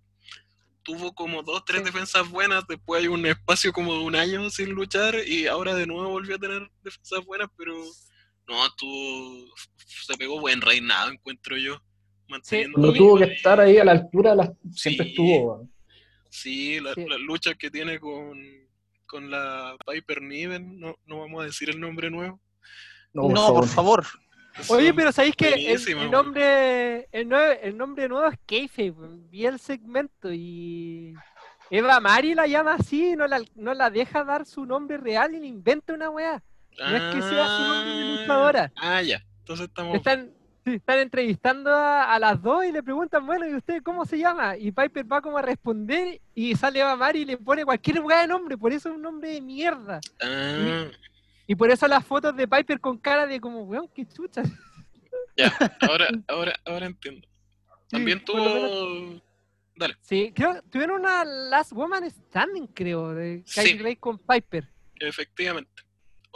tuvo 0.83 1.15
como 1.15 1.43
dos, 1.43 1.65
tres 1.65 1.79
Sí. 1.81 1.87
defensas 1.87 2.29
buenas, 2.29 2.67
después 2.69 3.01
hay 3.01 3.09
un 3.09 3.25
espacio 3.25 3.73
como 3.73 3.95
de 3.95 4.01
un 4.01 4.15
año 4.15 4.51
sin 4.51 4.69
luchar 4.73 5.15
y 5.27 5.47
ahora 5.47 5.75
de 5.75 5.87
nuevo 5.87 6.11
volvió 6.11 6.37
a 6.37 6.39
tener 6.39 6.71
defensas 6.83 7.25
buenas, 7.25 7.49
pero 7.57 7.83
no, 8.49 8.57
tuvo, 8.77 9.55
se 9.87 10.17
pegó 10.17 10.41
buen 10.41 10.61
reinado, 10.61 11.11
encuentro 11.11 11.57
yo. 11.57 11.81
Manteniendo 12.29 12.79
No 12.79 12.89
la 12.89 12.95
tuvo 12.99 13.19
que 13.19 13.25
estar 13.25 13.61
ahí 13.61 13.79
a 13.79 13.85
la 13.85 13.93
altura, 13.93 14.31
de 14.31 14.37
las- 14.37 14.51
siempre 14.73 15.07
Sí. 15.07 15.11
estuvo. 15.13 15.69
Sí, 16.29 16.81
la- 16.81 16.95
Sí. 16.95 17.05
las 17.09 17.21
luchas 17.21 17.55
que 17.57 17.71
tiene 17.71 18.01
con, 18.01 18.37
con 19.07 19.31
la 19.31 19.77
Piper 19.87 20.21
Niven, 20.23 20.79
no, 20.81 20.97
no 21.07 21.21
vamos 21.21 21.43
a 21.43 21.47
decir 21.47 21.71
el 21.71 21.79
nombre 21.81 22.11
nuevo. 22.11 22.41
No, 23.13 23.29
No, 23.29 23.55
por 23.55 23.67
favor. 23.69 24.05
Oye, 24.69 24.93
pero 24.95 25.13
¿sabéis 25.13 25.37
que 25.37 25.49
el, 25.51 26.11
nombre 26.11 27.07
el, 27.13 27.29
nue- 27.29 27.59
el 27.63 27.77
nombre 27.77 28.09
nuevo 28.09 28.27
es 28.29 28.39
Keife? 28.47 28.93
Vi 29.31 29.45
el 29.47 29.59
segmento 29.61 30.33
y 30.33 31.15
Eva 31.71 32.01
Mari 32.01 32.35
la 32.35 32.47
llama 32.47 32.75
así, 32.75 33.15
no 33.17 33.27
la, 33.27 33.41
no 33.55 33.75
la 33.75 33.91
deja 33.91 34.25
dar 34.25 34.47
su 34.47 34.65
nombre 34.67 34.97
real 34.97 35.35
y 35.35 35.41
le 35.41 35.47
inventa 35.47 35.93
una 35.95 36.09
weá. 36.11 36.43
No 36.79 36.87
es 36.97 37.15
que 37.15 37.23
sea 37.23 37.47
su 37.47 37.63
nombre 37.63 37.91
de 37.95 38.03
Ah, 38.05 38.17
luchadora. 38.21 38.73
Ah, 38.77 39.03
ya. 39.03 39.25
Entonces 39.41 39.69
estamos. 39.69 39.97
Están, 39.97 40.31
sí, 40.65 40.75
están 40.75 40.99
entrevistando 40.99 41.71
a, 41.75 42.13
a 42.15 42.19
las 42.19 42.43
dos 42.43 42.65
y 42.65 42.73
le 42.73 42.83
preguntan, 42.83 43.25
bueno, 43.27 43.47
¿y 43.49 43.55
usted 43.55 43.83
cómo 43.83 44.05
se 44.05 44.19
llama? 44.19 44.57
Y 44.57 44.73
Piper 44.73 45.11
va 45.11 45.21
como 45.23 45.39
a 45.39 45.43
responder 45.43 46.21
y 46.35 46.55
sale 46.57 46.81
Eva 46.81 46.97
Mari 46.97 47.21
y 47.21 47.25
le 47.25 47.37
pone 47.39 47.65
cualquier 47.65 48.01
weá 48.01 48.21
de 48.23 48.27
nombre, 48.27 48.59
por 48.59 48.73
eso 48.73 48.89
es 48.91 48.95
un 48.97 49.03
nombre 49.03 49.31
de 49.31 49.41
mierda. 49.41 50.01
Ah, 50.23 50.87
Y 51.47 51.55
por 51.55 51.71
eso 51.71 51.87
las 51.87 52.05
fotos 52.05 52.35
de 52.37 52.49
Piper 52.49 52.81
con 52.81 52.99
cara 52.99 53.27
de 53.27 53.41
como, 53.41 53.63
weón, 53.63 53.89
qué 53.95 54.05
chucha. 54.07 54.43
ya. 55.37 55.53
Ahora, 55.81 56.09
ahora, 56.29 56.55
ahora 56.65 56.87
entiendo. 56.87 57.27
También 57.89 58.19
menos- 58.19 58.25
tuvo. 58.25 59.23
Dale. 59.79 59.95
Sí, 60.01 60.33
creo 60.35 60.63
tuvieron 60.73 61.01
una 61.03 61.23
Last 61.25 61.73
Woman 61.73 62.11
Standing, 62.11 62.67
creo, 62.69 63.15
de 63.15 63.43
Sí. 63.47 63.61
Kylie 63.61 63.83
Ray 63.83 63.97
con 63.97 64.19
Piper. 64.19 64.67
Efectivamente. 64.99 65.71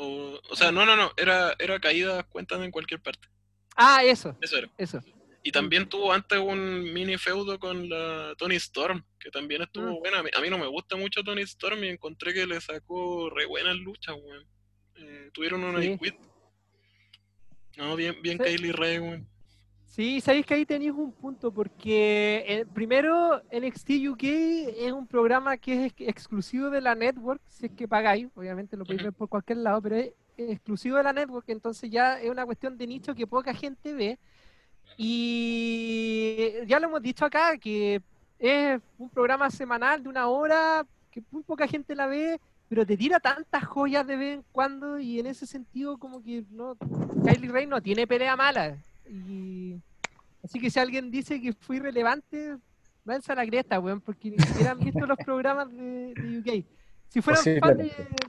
O, 0.03 0.41
o 0.49 0.57
sea, 0.57 0.73
no, 0.73 0.87
no, 0.87 0.97
no. 0.97 1.13
Era, 1.17 1.55
era 1.59 1.79
caída 1.79 2.23
cuentan 2.23 2.63
en 2.63 2.71
cualquier 2.71 3.01
parte. 3.03 3.29
Ah, 3.77 4.03
eso, 4.03 4.37
Eso 4.41 4.57
era. 4.57 4.71
eso. 4.79 5.01
Y 5.43 5.53
también 5.53 5.89
tuvo 5.89 6.13
antes 6.13 6.39
un 6.39 6.93
mini 6.93 7.17
feudo 7.19 7.59
con 7.59 7.89
la 7.89 8.35
Tony 8.39 8.57
Storm, 8.57 9.05
que 9.19 9.31
también 9.31 9.63
estuvo 9.63 9.87
Mm. 9.93 9.99
buena. 10.01 10.19
A 10.19 10.23
mí, 10.23 10.31
a 10.37 10.41
mí 10.41 10.49
no 10.51 10.59
me 10.59 10.67
gusta 10.67 10.97
mucho 10.97 11.23
Tony 11.23 11.43
Storm 11.43 11.85
y 11.85 11.89
encontré 11.89 12.33
que 12.35 12.47
le 12.47 12.61
sacó 12.61 13.29
re 13.31 13.45
buenas 13.47 13.77
luchas, 13.77 14.15
weón. 14.23 14.47
Eh, 14.97 15.31
tuvieron 15.33 15.65
una 15.65 15.81
Sí. 15.81 15.99
No, 17.77 17.97
bien, 17.97 18.21
bien 18.23 18.39
Sí. 18.39 18.45
Kaylee 18.45 18.73
Ray, 18.73 18.99
weón. 18.99 19.29
Sí, 19.91 20.21
sabéis 20.21 20.47
que 20.47 20.55
ahí 20.55 20.65
tenéis 20.65 20.93
un 20.93 21.11
punto, 21.11 21.53
porque 21.53 22.45
eh, 22.47 22.65
primero 22.73 23.43
NXT 23.51 23.91
UK 24.11 24.23
es 24.23 24.93
un 24.93 25.05
programa 25.05 25.57
que 25.57 25.87
es 25.87 25.93
ex- 25.93 26.09
exclusivo 26.09 26.71
de 26.71 26.81
la 26.81 26.95
network, 26.95 27.41
si 27.49 27.67
es 27.67 27.73
que 27.73 27.89
pagáis, 27.89 28.29
obviamente 28.37 28.77
lo 28.77 28.85
podéis 28.85 29.03
ver 29.03 29.13
por 29.13 29.29
cualquier 29.29 29.59
lado, 29.59 29.83
pero 29.83 29.97
es 29.97 30.13
exclusivo 30.37 30.97
de 30.97 31.03
la 31.03 31.13
network, 31.13 31.49
entonces 31.49 31.91
ya 31.91 32.21
es 32.21 32.31
una 32.31 32.47
cuestión 32.47 32.79
de 32.79 32.87
nicho 32.87 33.17
que 33.17 33.27
poca 33.27 33.53
gente 33.53 33.93
ve. 33.93 34.19
Y 34.97 36.53
ya 36.67 36.79
lo 36.79 36.87
hemos 36.87 37.03
dicho 37.03 37.25
acá, 37.25 37.59
que 37.59 38.01
es 38.39 38.81
un 38.97 39.11
programa 39.11 39.51
semanal 39.51 40.03
de 40.05 40.09
una 40.09 40.29
hora, 40.29 40.87
que 41.11 41.21
muy 41.33 41.43
poca 41.43 41.67
gente 41.67 41.97
la 41.97 42.07
ve, 42.07 42.41
pero 42.69 42.87
te 42.87 42.97
tira 42.97 43.19
tantas 43.19 43.65
joyas 43.65 44.07
de 44.07 44.17
vez 44.17 44.35
en 44.37 44.45
cuando 44.53 45.01
y 45.01 45.19
en 45.19 45.27
ese 45.27 45.47
sentido 45.47 45.99
como 45.99 46.23
que 46.23 46.45
no 46.51 46.77
Kylie 47.25 47.51
Ray 47.51 47.67
no 47.67 47.81
tiene 47.83 48.07
pelea 48.07 48.37
mala. 48.37 48.77
Y 49.13 49.81
así 50.45 50.61
que 50.61 50.71
si 50.71 50.79
alguien 50.79 51.11
dice 51.11 51.41
que 51.41 51.53
fue 51.53 51.77
irrelevante, 51.77 52.57
váyanse 53.05 53.33
a 53.33 53.35
la 53.37 53.47
cresta, 53.47 53.81
weón, 53.81 54.01
porque 54.01 54.31
ni 54.31 54.39
siquiera 54.39 54.71
han 54.73 54.79
visto 54.79 55.05
los 55.07 55.19
programas 55.19 55.71
de, 55.73 56.15
de 56.15 56.39
UK. 56.39 56.65
Si 57.09 57.21
fueran 57.21 57.43
fan 57.61 57.77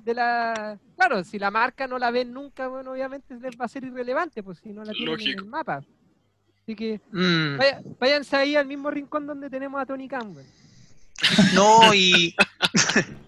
de, 0.04 0.14
la... 0.16 0.80
Claro, 0.98 1.24
si 1.24 1.38
la 1.38 1.52
marca 1.52 1.86
no 1.88 2.00
la 2.00 2.10
ven 2.10 2.34
nunca, 2.34 2.68
bueno, 2.68 2.94
obviamente 2.94 3.36
les 3.40 3.56
va 3.56 3.66
a 3.66 3.68
ser 3.68 3.84
irrelevante, 3.84 4.42
pues 4.42 4.58
si 4.58 4.70
no 4.74 4.84
la 4.84 4.92
tienen 4.94 5.20
en 5.22 5.40
el 5.40 5.46
mapa. 5.46 5.84
Así 6.64 6.76
que 6.76 7.00
Mm, 7.12 7.58
vaya- 7.58 7.82
váyanse 8.00 8.36
ahí 8.38 8.56
al 8.56 8.66
mismo 8.66 8.90
rincón 8.90 9.28
donde 9.28 9.50
tenemos 9.52 9.80
a 9.80 9.86
Tony 9.86 10.08
Campbell. 10.08 10.46
No, 11.54 11.94
y 11.94 12.36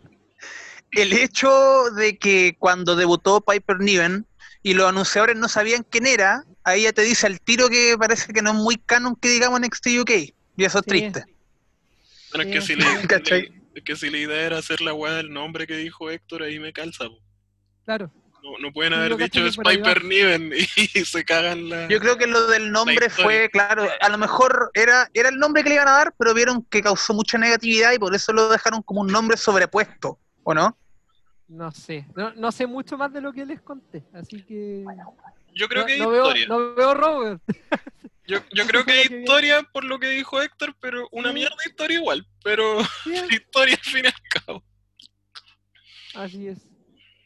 el 0.92 1.14
hecho 1.14 1.90
de 1.96 2.18
que 2.18 2.56
cuando 2.58 2.96
debutó 2.96 3.42
Piper 3.42 3.80
Niven 3.80 4.26
y 4.62 4.74
los 4.74 4.88
anunciadores 4.90 5.36
no 5.38 5.48
sabían 5.50 5.86
quién 5.90 6.08
era, 6.08 6.44
ahí 6.64 6.84
ya 6.84 6.94
te 6.94 7.02
dice 7.04 7.28
al 7.28 7.40
tiro 7.42 7.70
que 7.70 7.96
parece 7.98 8.32
que 8.34 8.42
no 8.42 8.52
es 8.52 8.56
muy 8.58 8.78
canon 8.78 9.16
que 9.16 9.30
digamos 9.30 9.60
en 9.60 9.66
XT 9.72 9.88
UK. 10.02 10.12
Y 10.58 10.64
eso 10.66 10.80
es 10.80 10.84
Sí. 10.86 10.90
triste. 10.90 11.24
Bueno, 12.32 12.50
es 12.50 12.56
que 12.56 12.62
si 12.62 12.76
le, 12.76 12.86
¿Cachai? 13.08 13.42
le- 13.44 13.64
es 13.76 13.84
que 13.84 13.96
si 13.96 14.10
la 14.10 14.18
idea 14.18 14.42
era 14.44 14.58
hacer 14.60 14.82
la 14.82 14.94
weá 14.94 15.14
del 15.14 15.32
nombre 15.34 15.66
que 15.68 15.76
dijo 15.78 16.10
Héctor, 16.10 16.44
ahí 16.44 16.60
me 16.60 16.72
calza, 16.74 17.06
po. 17.10 17.20
Claro. 17.86 18.12
No, 18.44 18.58
no 18.60 18.74
pueden 18.74 18.92
Sí, 18.94 19.00
haber 19.00 19.16
dicho 19.18 19.46
es. 19.46 19.56
Piper 19.58 20.04
Niven 20.04 20.52
y 20.78 21.06
se 21.06 21.24
cagan 21.24 21.70
la. 21.70 21.88
Yo 21.88 22.00
creo 22.00 22.18
que 22.18 22.28
lo 22.28 22.46
del 22.48 22.72
nombre 22.72 23.10
fue, 23.10 23.50
claro, 23.50 23.88
a 24.02 24.10
lo 24.10 24.18
mejor 24.18 24.70
era, 24.74 25.10
era 25.14 25.30
el 25.30 25.38
nombre 25.38 25.64
que 25.64 25.70
le 25.70 25.76
iban 25.76 25.88
a 25.88 25.92
dar, 25.92 26.14
pero 26.20 26.34
vieron 26.34 26.62
que 26.66 26.82
causó 26.82 27.14
mucha 27.14 27.38
negatividad 27.38 27.94
y 27.94 28.00
por 28.00 28.14
eso 28.14 28.34
lo 28.34 28.50
dejaron 28.50 28.82
como 28.84 29.00
un 29.02 29.08
nombre 29.08 29.38
sobrepuesto, 29.38 30.20
¿o 30.44 30.54
no? 30.54 30.78
No 31.48 31.72
sé. 31.72 32.06
No, 32.16 32.34
no 32.34 32.52
sé 32.52 32.68
mucho 32.68 32.98
más 32.98 33.14
de 33.14 33.22
lo 33.22 33.32
que 33.32 33.46
les 33.46 33.62
conté. 33.62 34.04
Así 34.14 34.44
que. 34.44 34.84
Yo 35.56 35.68
creo 35.68 35.82
no, 35.82 35.88
que 35.88 35.94
hay 35.94 36.00
no 36.00 36.10
veo, 36.10 36.24
historia. 36.26 36.48
no 36.48 36.76
veo 36.76 36.94
Robert. 36.94 37.42
Yo, 38.26 38.40
yo 38.54 38.66
creo 38.68 38.86
que 38.86 38.92
hay 38.94 39.02
historia 39.20 39.64
por 39.74 39.84
lo 39.84 40.00
que 40.00 40.08
dijo 40.08 40.42
Héctor, 40.42 40.74
pero 40.80 41.08
una 41.12 41.30
Sí. 41.30 41.36
mierda 41.36 41.56
de 41.64 41.70
historia 41.70 41.98
igual. 42.00 42.26
Pero 42.44 42.82
Sí, 43.04 43.14
historia 43.30 43.76
al 43.76 43.82
fin 43.92 44.06
y 44.06 44.08
al 44.08 44.14
cabo. 44.46 44.64
Así 46.16 46.48
es. 46.48 46.60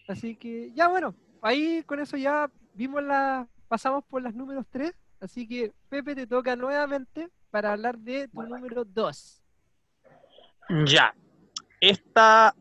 Así 0.07 0.35
que, 0.35 0.71
ya 0.73 0.87
bueno, 0.87 1.13
ahí 1.41 1.83
con 1.85 1.99
eso 1.99 2.17
ya 2.17 2.49
vimos 2.73 3.03
la, 3.03 3.47
pasamos 3.67 4.03
por 4.05 4.21
las 4.21 4.33
números 4.33 4.65
3. 4.71 4.91
Así 5.19 5.47
que, 5.47 5.71
Pepe, 5.89 6.15
te 6.15 6.25
toca 6.27 6.55
nuevamente 6.55 7.29
para 7.51 7.73
hablar 7.73 7.97
de 7.99 8.27
tu 8.29 8.41
número 8.43 8.83
2. 8.85 9.43
Ya. 10.85 11.13
Esta 11.79 12.55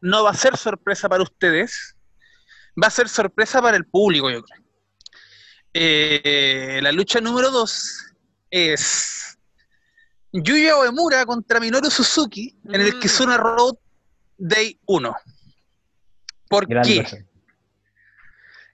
no 0.00 0.24
va 0.24 0.30
a 0.30 0.34
ser 0.34 0.56
sorpresa 0.56 1.08
para 1.08 1.22
ustedes, 1.22 1.96
va 2.80 2.88
a 2.88 2.90
ser 2.90 3.08
sorpresa 3.08 3.62
para 3.62 3.76
el 3.76 3.86
público, 3.86 4.30
yo 4.30 4.42
creo. 4.42 4.62
Eh, 5.74 6.80
la 6.82 6.92
lucha 6.92 7.20
número 7.20 7.50
2 7.50 8.14
es 8.50 9.38
Yuya 10.32 10.78
Uemura 10.78 11.24
contra 11.26 11.60
Minoru 11.60 11.90
Suzuki 11.90 12.56
en 12.64 12.80
el 12.80 12.96
Mm. 12.96 13.00
Kizuna 13.00 13.36
Road 13.36 13.74
Day 14.36 14.78
1. 14.86 15.14
¿Por 16.48 16.66
Gran 16.66 16.84
qué? 16.84 16.96
lucha. 16.96 17.16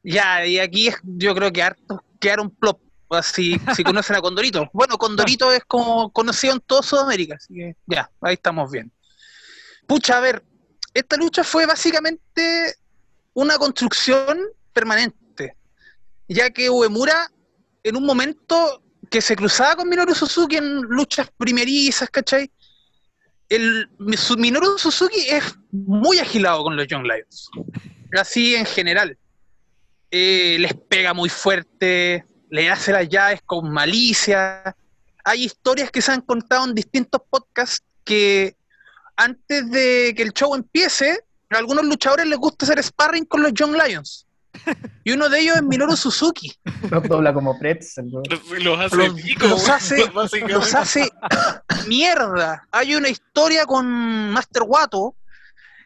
Ya, 0.03 0.47
y 0.47 0.59
aquí 0.59 0.89
es- 0.89 1.01
yo 1.03 1.35
creo 1.35 1.53
que 1.53 1.63
hartos 1.63 2.01
quedaron 2.21 2.51
plop. 2.51 2.81
Así, 3.11 3.57
si 3.77 3.85
conocen 3.85 4.17
a 4.17 4.21
Condorito. 4.21 4.69
Bueno, 4.73 4.99
Condorito 4.99 5.53
es 5.53 5.63
como 5.67 6.11
conocido 6.13 6.55
en 6.55 6.61
toda 6.61 6.83
Sudamérica, 6.83 7.37
así 7.37 7.55
que 7.55 7.77
ya, 7.87 8.11
ahí 8.21 8.35
estamos 8.35 8.71
bien. 8.73 8.91
Pucha, 9.87 10.17
a 10.17 10.21
ver, 10.21 10.43
esta 10.95 11.17
lucha 11.17 11.45
fue 11.45 11.65
básicamente 11.67 12.75
una 13.35 13.57
construcción 13.59 14.39
permanente, 14.73 15.17
ya 16.35 16.51
que 16.51 16.69
Uemura 16.69 17.31
en 17.83 17.97
un 17.97 18.05
momento 18.05 18.83
que 19.11 19.21
se 19.21 19.37
cruzaba 19.37 19.77
con 19.77 19.89
Minoru 19.89 20.15
Suzuki 20.15 20.57
en 20.57 20.81
luchas 20.83 21.29
primerizas, 21.37 22.09
¿cachai? 22.11 22.51
El, 23.49 23.89
su- 24.17 24.37
Minoru 24.37 24.79
Suzuki 24.79 25.21
es 25.29 25.45
muy 25.71 26.19
agilado 26.19 26.65
con 26.65 26.77
los 26.77 26.87
Young 26.89 27.05
Lions, 27.05 27.49
así 28.19 28.55
en 28.57 28.67
general. 28.67 29.17
Eh, 30.11 30.57
les 30.59 30.75
pega 30.75 31.13
muy 31.13 31.29
fuerte, 31.29 32.25
le 32.51 32.71
hace 32.71 32.93
las 32.93 33.09
llaves 33.09 33.41
con 33.45 33.71
malicia. 33.71 34.75
Hay 35.25 35.45
historias 35.45 35.91
que 35.91 36.01
se 36.03 36.13
han 36.13 36.21
contado 36.23 36.65
en 36.67 36.75
distintos 36.75 37.21
podcasts 37.31 37.85
que 38.05 38.57
antes 39.17 39.71
de 39.71 40.13
que 40.17 40.23
el 40.23 40.33
show 40.33 40.55
empiece, 40.55 41.21
a 41.51 41.59
algunos 41.59 41.85
luchadores 41.85 42.27
les 42.27 42.39
gusta 42.39 42.65
hacer 42.67 42.83
sparring 42.83 43.25
con 43.27 43.43
los 43.43 43.53
Young 43.53 43.77
Lions. 43.77 44.24
Y 45.05 45.13
uno 45.13 45.29
de 45.29 45.41
ellos 45.41 45.57
es 45.57 45.63
Minoru 45.63 45.97
Suzuki. 45.97 46.53
Los 46.91 47.03
dobla 47.09 47.33
como 47.35 47.59
pretzel. 47.59 48.07
Los, 48.11 48.81
hace 48.81 48.97
Los- 48.97 49.15
pico, 49.21 49.47
los 49.47 49.61
weón, 49.63 49.71
hace- 49.73 50.05
básicamente. 50.11 50.53
Los 50.55 50.75
hace 50.75 51.11
mierda. 51.89 52.67
Hay 52.71 52.95
una 52.95 53.09
historia 53.09 53.67
con 53.67 53.87
Master 54.31 54.63
Wato, 54.67 55.17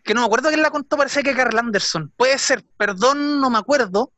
que 0.05 0.15
no 0.15 0.21
me 0.21 0.27
acuerdo 0.27 0.49
quién 0.49 0.63
la 0.63 0.71
contó, 0.71 0.97
parece 0.97 1.23
que 1.23 1.35
Carl 1.35 1.59
Anderson. 1.59 2.13
Puede 2.17 2.39
ser, 2.39 2.65
perdón, 2.77 3.41
no 3.41 3.51
me 3.51 3.59
acuerdo, 3.59 4.13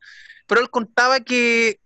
pero 0.47 0.61
él 0.61 0.69
contaba 0.69 1.19
que 1.19 1.79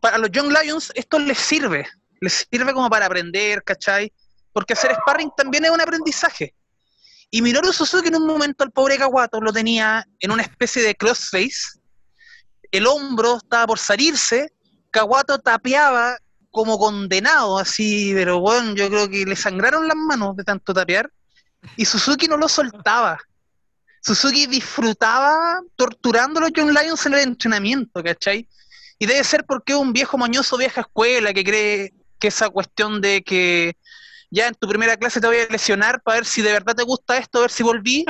para 0.00 0.18
los 0.18 0.30
Young 0.30 0.52
Lions 0.62 0.92
esto 0.94 1.18
les 1.18 1.38
sirve. 1.38 1.86
Les 2.20 2.46
sirve 2.50 2.72
como 2.72 2.90
para 2.90 3.06
aprender, 3.06 3.62
¿cachai? 3.62 4.12
Porque 4.52 4.72
hacer 4.72 4.92
sparring 5.02 5.30
también 5.36 5.64
es 5.64 5.70
un 5.70 5.80
aprendizaje. 5.80 6.54
Y 7.30 7.42
Minoru 7.42 7.72
Suzuki 7.72 8.08
en 8.08 8.16
un 8.16 8.26
momento 8.26 8.64
al 8.64 8.72
pobre 8.72 8.96
Kawato 8.96 9.40
lo 9.40 9.52
tenía 9.52 10.04
en 10.18 10.30
una 10.32 10.42
especie 10.42 10.82
de 10.82 10.94
crossface. 10.94 11.77
El 12.70 12.86
hombro 12.86 13.36
estaba 13.36 13.66
por 13.66 13.78
salirse. 13.78 14.52
Kawato 14.90 15.38
tapeaba 15.38 16.18
como 16.50 16.78
condenado, 16.78 17.58
así, 17.58 18.12
pero 18.14 18.40
bueno, 18.40 18.74
yo 18.74 18.88
creo 18.88 19.08
que 19.08 19.24
le 19.24 19.36
sangraron 19.36 19.86
las 19.86 19.96
manos 19.96 20.36
de 20.36 20.44
tanto 20.44 20.72
tapear. 20.72 21.10
Y 21.76 21.84
Suzuki 21.84 22.26
no 22.26 22.36
lo 22.36 22.48
soltaba. 22.48 23.18
Suzuki 24.02 24.46
disfrutaba 24.46 25.60
torturando 25.76 26.38
a 26.38 26.42
los 26.44 26.52
Young 26.52 26.70
Lions 26.70 27.04
en 27.06 27.14
el 27.14 27.20
entrenamiento, 27.20 28.02
¿cachai? 28.02 28.48
Y 28.98 29.06
debe 29.06 29.22
ser 29.24 29.44
porque 29.44 29.72
es 29.72 29.78
un 29.78 29.92
viejo 29.92 30.16
mañoso, 30.18 30.56
vieja 30.56 30.80
escuela, 30.82 31.32
que 31.32 31.44
cree 31.44 31.92
que 32.18 32.28
esa 32.28 32.48
cuestión 32.48 33.00
de 33.00 33.22
que 33.22 33.76
ya 34.30 34.48
en 34.48 34.54
tu 34.54 34.68
primera 34.68 34.96
clase 34.96 35.20
te 35.20 35.26
voy 35.26 35.38
a 35.38 35.46
lesionar 35.46 36.02
para 36.02 36.16
ver 36.16 36.26
si 36.26 36.42
de 36.42 36.52
verdad 36.52 36.74
te 36.74 36.82
gusta 36.82 37.16
esto, 37.16 37.38
a 37.38 37.42
ver 37.42 37.50
si 37.50 37.62
volví, 37.62 38.04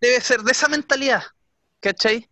debe 0.00 0.20
ser 0.20 0.40
de 0.42 0.52
esa 0.52 0.68
mentalidad, 0.68 1.22
¿cachai? 1.80 2.28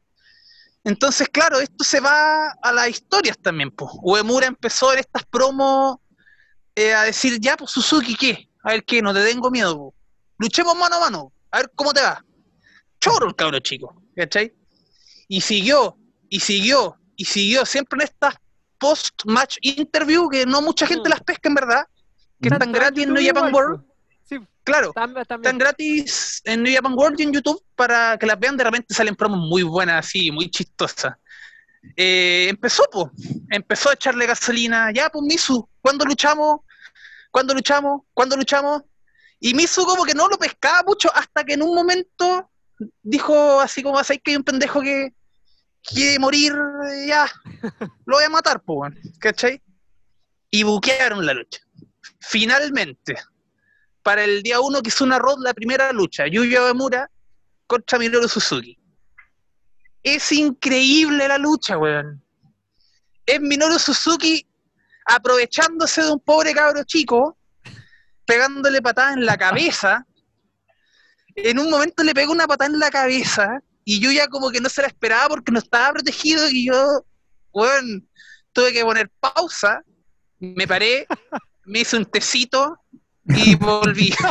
Entonces, 0.86 1.28
claro, 1.28 1.58
esto 1.58 1.82
se 1.82 1.98
va 1.98 2.52
a 2.62 2.72
las 2.72 2.88
historias 2.88 3.36
también, 3.42 3.72
pues. 3.72 3.90
Uemura 4.02 4.46
empezó 4.46 4.92
en 4.92 5.00
estas 5.00 5.24
promos 5.26 5.96
eh, 6.76 6.94
a 6.94 7.02
decir, 7.02 7.40
ya, 7.40 7.56
pues 7.56 7.72
Suzuki, 7.72 8.14
¿qué? 8.14 8.48
A 8.62 8.70
ver, 8.70 8.84
¿qué? 8.84 9.02
No 9.02 9.12
te 9.12 9.24
tengo 9.24 9.50
miedo, 9.50 9.76
po. 9.76 9.94
Luchemos 10.38 10.76
mano 10.76 10.94
a 10.94 11.00
mano, 11.00 11.32
a 11.50 11.56
ver 11.56 11.72
cómo 11.74 11.92
te 11.92 12.02
va. 12.02 12.24
Choro 13.00 13.26
el 13.26 13.34
cabro 13.34 13.58
chico, 13.58 14.00
¿cachai? 14.14 14.54
Y 15.26 15.40
siguió, 15.40 15.98
y 16.28 16.38
siguió, 16.38 16.96
y 17.16 17.24
siguió, 17.24 17.66
siempre 17.66 17.96
en 17.96 18.02
estas 18.02 18.36
post-match 18.78 19.56
interview, 19.62 20.28
que 20.28 20.46
no 20.46 20.62
mucha 20.62 20.86
gente 20.86 21.08
Mm. 21.08 21.10
las 21.10 21.20
pesca 21.24 21.48
en 21.48 21.54
verdad, 21.56 21.86
que 22.40 22.48
están 22.48 22.70
gratis 22.70 23.02
en 23.02 23.12
New 23.12 23.26
Japan 23.26 23.52
World. 23.52 23.82
Sí, 24.28 24.38
Claro, 24.66 24.92
también, 24.92 25.22
están 25.22 25.58
gratis 25.58 26.42
en 26.44 26.64
New 26.64 26.74
Japan 26.74 26.94
World 26.94 27.20
y 27.20 27.22
en 27.22 27.32
YouTube 27.32 27.62
para 27.76 28.18
que 28.18 28.26
las 28.26 28.36
vean. 28.36 28.56
De 28.56 28.64
repente 28.64 28.92
salen 28.92 29.14
promos 29.14 29.38
muy 29.38 29.62
buenas, 29.62 30.04
así, 30.04 30.32
muy 30.32 30.50
chistosas. 30.50 31.14
Eh, 31.94 32.48
empezó, 32.50 32.82
pues, 32.90 33.06
empezó 33.48 33.90
a 33.90 33.92
echarle 33.92 34.26
gasolina. 34.26 34.90
Ya, 34.92 35.08
pues, 35.08 35.24
Misu, 35.24 35.68
¿cuándo 35.80 36.04
luchamos? 36.04 36.62
¿Cuándo 37.30 37.54
luchamos? 37.54 38.02
¿Cuándo 38.12 38.36
luchamos? 38.36 38.82
Y 39.38 39.54
Misu 39.54 39.84
como 39.84 40.04
que 40.04 40.14
no 40.14 40.26
lo 40.26 40.36
pescaba 40.36 40.82
mucho 40.84 41.14
hasta 41.14 41.44
que 41.44 41.54
en 41.54 41.62
un 41.62 41.72
momento 41.72 42.50
dijo 43.02 43.60
así 43.60 43.84
como, 43.84 44.02
¿sabes 44.02 44.20
que 44.24 44.32
hay 44.32 44.36
un 44.36 44.42
pendejo 44.42 44.80
que 44.80 45.14
quiere 45.80 46.18
morir? 46.18 46.52
Ya, 47.06 47.30
lo 48.04 48.16
voy 48.16 48.24
a 48.24 48.30
matar, 48.30 48.60
pues, 48.62 48.78
weón", 48.80 48.98
¿cachai? 49.20 49.62
Y 50.50 50.64
buquearon 50.64 51.24
la 51.24 51.34
lucha. 51.34 51.60
Finalmente, 52.18 53.16
para 54.06 54.22
el 54.22 54.40
día 54.44 54.60
1 54.60 54.82
que 54.82 54.88
hizo 54.88 55.02
una 55.02 55.18
road 55.18 55.38
la 55.40 55.52
primera 55.52 55.90
lucha, 55.90 56.28
Yuya 56.28 56.62
Uemura 56.62 57.10
contra 57.66 57.98
Minoru 57.98 58.28
Suzuki. 58.28 58.78
Es 60.00 60.30
increíble 60.30 61.26
la 61.26 61.38
lucha, 61.38 61.76
weón. 61.76 62.22
Es 63.26 63.40
Minoru 63.40 63.80
Suzuki 63.80 64.46
aprovechándose 65.06 66.04
de 66.04 66.12
un 66.12 66.20
pobre 66.20 66.54
cabro 66.54 66.84
chico, 66.84 67.36
pegándole 68.24 68.80
patadas 68.80 69.16
en 69.16 69.26
la 69.26 69.36
cabeza. 69.36 70.06
En 71.34 71.58
un 71.58 71.68
momento 71.68 72.04
le 72.04 72.14
pegó 72.14 72.30
una 72.30 72.46
patada 72.46 72.70
en 72.72 72.78
la 72.78 72.92
cabeza 72.92 73.58
y 73.84 73.98
Yuya 73.98 74.28
como 74.28 74.52
que 74.52 74.60
no 74.60 74.68
se 74.68 74.82
la 74.82 74.86
esperaba 74.86 75.30
porque 75.30 75.50
no 75.50 75.58
estaba 75.58 75.94
protegido 75.94 76.48
y 76.48 76.66
yo, 76.66 77.04
weón, 77.52 78.08
tuve 78.52 78.72
que 78.72 78.84
poner 78.84 79.10
pausa, 79.18 79.82
me 80.38 80.68
paré, 80.68 81.08
me 81.64 81.80
hice 81.80 81.96
un 81.96 82.04
tecito 82.04 82.78
y 83.28 83.54
volví. 83.56 84.12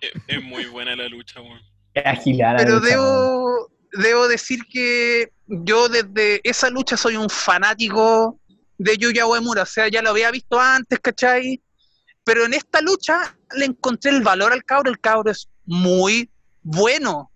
Es, 0.00 0.12
es 0.26 0.42
muy 0.42 0.66
buena 0.66 0.94
la 0.94 1.08
lucha, 1.08 1.40
weón. 1.40 1.60
Pero 2.58 2.76
lucha, 2.76 2.88
debo, 2.88 3.70
debo 3.92 4.28
decir 4.28 4.60
que 4.70 5.32
yo 5.46 5.88
desde 5.88 6.40
esa 6.44 6.68
lucha 6.68 6.96
soy 6.96 7.16
un 7.16 7.30
fanático 7.30 8.38
de 8.78 8.96
Yuya 8.98 9.26
Uemura, 9.26 9.62
o 9.62 9.66
sea, 9.66 9.88
ya 9.88 10.02
lo 10.02 10.10
había 10.10 10.30
visto 10.30 10.60
antes, 10.60 10.98
¿cachai? 11.00 11.62
Pero 12.24 12.44
en 12.44 12.54
esta 12.54 12.80
lucha 12.82 13.36
le 13.56 13.66
encontré 13.66 14.10
el 14.10 14.22
valor 14.22 14.52
al 14.52 14.64
cabro, 14.64 14.90
el 14.90 15.00
cabro 15.00 15.30
es 15.30 15.48
muy 15.64 16.28
bueno, 16.62 17.30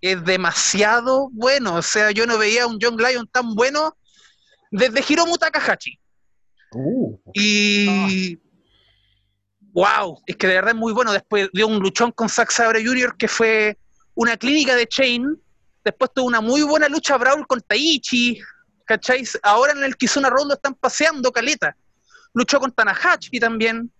es 0.00 0.24
demasiado 0.24 1.28
bueno, 1.32 1.74
o 1.76 1.82
sea, 1.82 2.12
yo 2.12 2.26
no 2.26 2.38
veía 2.38 2.64
a 2.64 2.66
un 2.66 2.78
John 2.80 2.96
Lion 2.96 3.26
tan 3.26 3.54
bueno 3.54 3.96
desde 4.70 5.04
Hiromu 5.08 5.36
Takahashi. 5.36 5.98
Uh, 6.72 7.18
Y. 7.34 8.38
¡Wow! 9.72 10.22
Es 10.26 10.36
que 10.36 10.46
de 10.46 10.54
verdad 10.54 10.70
es 10.70 10.76
muy 10.76 10.92
bueno. 10.92 11.12
Después 11.12 11.48
dio 11.52 11.66
un 11.66 11.78
luchón 11.80 12.10
con 12.12 12.28
Zack 12.28 12.50
Sabre 12.50 12.84
Jr., 12.84 13.16
que 13.16 13.28
fue 13.28 13.78
una 14.14 14.36
clínica 14.36 14.74
de 14.74 14.86
Chain. 14.86 15.40
Después 15.84 16.10
tuvo 16.14 16.26
una 16.26 16.40
muy 16.40 16.62
buena 16.62 16.88
lucha 16.88 17.16
Brawl 17.16 17.46
con 17.46 17.60
Taichi. 17.60 18.40
¿Cachai? 18.86 19.24
Ahora 19.42 19.72
en 19.72 19.84
el 19.84 19.96
Kizuna 19.96 20.30
Road 20.30 20.52
están 20.52 20.74
paseando, 20.74 21.30
caleta. 21.30 21.76
Luchó 22.32 22.58
con 22.58 22.72
Tanahashi 22.72 23.38
también. 23.38 23.92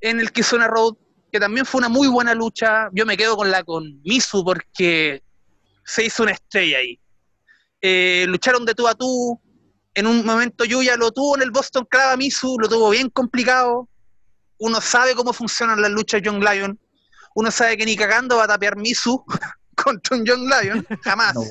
En 0.00 0.18
el 0.18 0.32
Kizuna 0.32 0.66
Road, 0.66 0.94
que 1.30 1.38
también 1.38 1.66
fue 1.66 1.78
una 1.78 1.88
muy 1.88 2.08
buena 2.08 2.34
lucha. 2.34 2.88
Yo 2.92 3.06
me 3.06 3.16
quedo 3.16 3.36
con 3.36 3.50
la 3.50 3.62
con 3.62 4.00
Misu 4.02 4.44
porque 4.44 5.22
se 5.84 6.06
hizo 6.06 6.22
una 6.24 6.32
estrella 6.32 6.78
ahí. 6.78 6.98
Eh, 7.80 8.24
lucharon 8.28 8.64
de 8.64 8.74
tú 8.74 8.88
a 8.88 8.94
tú. 8.94 9.40
En 9.98 10.06
un 10.06 10.24
momento 10.24 10.64
Yuya 10.64 10.96
lo 10.96 11.10
tuvo 11.10 11.34
en 11.36 11.42
el 11.42 11.50
Boston 11.50 11.84
Crab 11.90 12.10
a 12.12 12.16
Misu, 12.16 12.56
lo 12.60 12.68
tuvo 12.68 12.90
bien 12.90 13.10
complicado. 13.10 13.88
Uno 14.58 14.80
sabe 14.80 15.12
cómo 15.16 15.32
funcionan 15.32 15.82
las 15.82 15.90
luchas 15.90 16.22
Young 16.22 16.40
Lion. 16.40 16.78
Uno 17.34 17.50
sabe 17.50 17.76
que 17.76 17.84
ni 17.84 17.96
cagando 17.96 18.36
va 18.36 18.44
a 18.44 18.46
tapear 18.46 18.76
Misu 18.76 19.24
contra 19.74 20.16
un 20.16 20.24
Young 20.24 20.48
Lion. 20.48 20.86
Jamás. 21.02 21.34
no. 21.34 21.42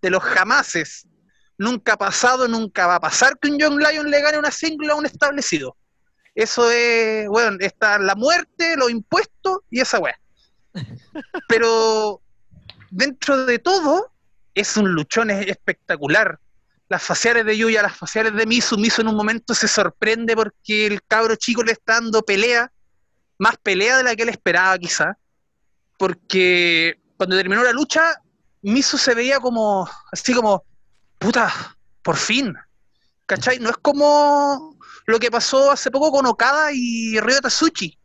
De 0.00 0.10
los 0.10 0.20
jamases. 0.20 1.06
Nunca 1.58 1.92
ha 1.92 1.96
pasado, 1.96 2.48
nunca 2.48 2.88
va 2.88 2.96
a 2.96 3.00
pasar 3.00 3.38
que 3.38 3.48
un 3.48 3.56
Young 3.60 3.78
Lion 3.78 4.10
le 4.10 4.20
gane 4.20 4.36
una 4.36 4.50
single 4.50 4.90
a 4.90 4.96
un 4.96 5.06
establecido. 5.06 5.76
Eso 6.34 6.68
es, 6.72 7.28
bueno, 7.28 7.56
está 7.60 8.00
la 8.00 8.16
muerte, 8.16 8.74
los 8.76 8.90
impuestos 8.90 9.60
y 9.70 9.80
esa 9.80 10.00
weá. 10.00 10.18
Pero 11.48 12.20
dentro 12.90 13.46
de 13.46 13.60
todo, 13.60 14.10
es 14.54 14.76
un 14.76 14.90
luchón 14.90 15.30
es- 15.30 15.46
espectacular. 15.46 16.40
Las 16.92 17.02
faciales 17.02 17.46
de 17.46 17.56
Yuya, 17.56 17.80
las 17.80 17.96
faciales 17.96 18.34
de 18.34 18.44
Misu, 18.44 18.76
Misu 18.76 19.00
en 19.00 19.08
un 19.08 19.16
momento 19.16 19.54
se 19.54 19.66
sorprende 19.66 20.36
porque 20.36 20.84
el 20.86 21.02
cabro 21.02 21.36
chico 21.36 21.62
le 21.62 21.72
está 21.72 21.94
dando 21.94 22.20
pelea, 22.20 22.70
más 23.38 23.56
pelea 23.56 23.96
de 23.96 24.02
la 24.02 24.14
que 24.14 24.24
él 24.24 24.28
esperaba 24.28 24.76
quizá, 24.76 25.16
porque 25.96 27.00
cuando 27.16 27.34
terminó 27.34 27.62
la 27.62 27.72
lucha, 27.72 28.20
Misu 28.60 28.98
se 28.98 29.14
veía 29.14 29.40
como, 29.40 29.88
así 30.12 30.34
como, 30.34 30.66
puta, 31.18 31.50
por 32.02 32.18
fin, 32.18 32.54
¿cachai? 33.24 33.58
No 33.58 33.70
es 33.70 33.78
como, 33.78 34.78
lo 35.06 35.18
que 35.18 35.30
pasó 35.30 35.70
hace 35.70 35.90
poco 35.90 36.10
con 36.10 36.26
Okada 36.26 36.72
y 36.74 37.18
Ryo 37.20 37.40
Tatsuchi, 37.40 37.98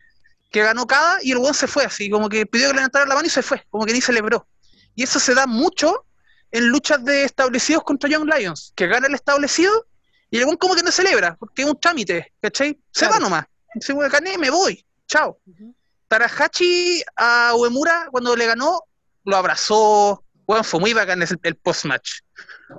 que 0.50 0.64
ganó 0.64 0.84
Okada 0.84 1.18
y 1.22 1.34
el 1.34 1.40
weón 1.40 1.54
se 1.54 1.68
fue 1.68 1.84
así, 1.84 2.10
como 2.10 2.30
que 2.30 2.46
pidió 2.46 2.70
que 2.70 2.78
le 2.78 2.84
entrara 2.84 3.06
la 3.06 3.16
mano 3.16 3.28
y 3.28 3.32
se 3.32 3.44
fue, 3.44 3.68
como 3.70 3.86
que 3.86 3.92
ni 3.92 4.00
celebró. 4.00 4.48
Y 4.96 5.04
eso 5.04 5.20
se 5.20 5.34
da 5.34 5.46
mucho 5.46 6.06
en 6.52 6.68
luchas 6.70 7.04
de 7.04 7.24
establecidos 7.24 7.84
contra 7.84 8.10
Young 8.10 8.26
Lions, 8.34 8.74
que 8.76 8.88
gana 8.88 9.08
el 9.08 9.16
establecido 9.16 9.86
y 10.30 10.38
el 10.40 10.58
como 10.58 10.76
que 10.76 10.84
no 10.84 10.92
celebra, 10.92 11.36
porque 11.38 11.62
es 11.64 11.68
un 11.68 11.80
trámite, 11.80 12.34
¿cachai? 12.42 12.80
Se 12.92 13.02
Claro. 13.06 13.14
va 13.16 13.20
nomás. 13.20 13.46
Dice, 13.76 13.94
weón, 13.94 14.12
gané, 14.12 14.38
me 14.38 14.50
voy, 14.50 14.86
chao. 15.08 15.40
Ujú. 15.46 15.76
Tarahachi 16.08 17.04
a 17.18 17.54
Uemura 17.56 18.08
cuando 18.12 18.36
le 18.36 18.46
ganó, 18.46 18.82
lo 19.26 19.36
abrazó. 19.38 20.24
Bueno, 20.46 20.64
fue 20.64 20.80
muy 20.80 20.94
bacán 20.94 21.22
el, 21.22 21.28
el 21.44 21.56
post-match. 21.56 22.22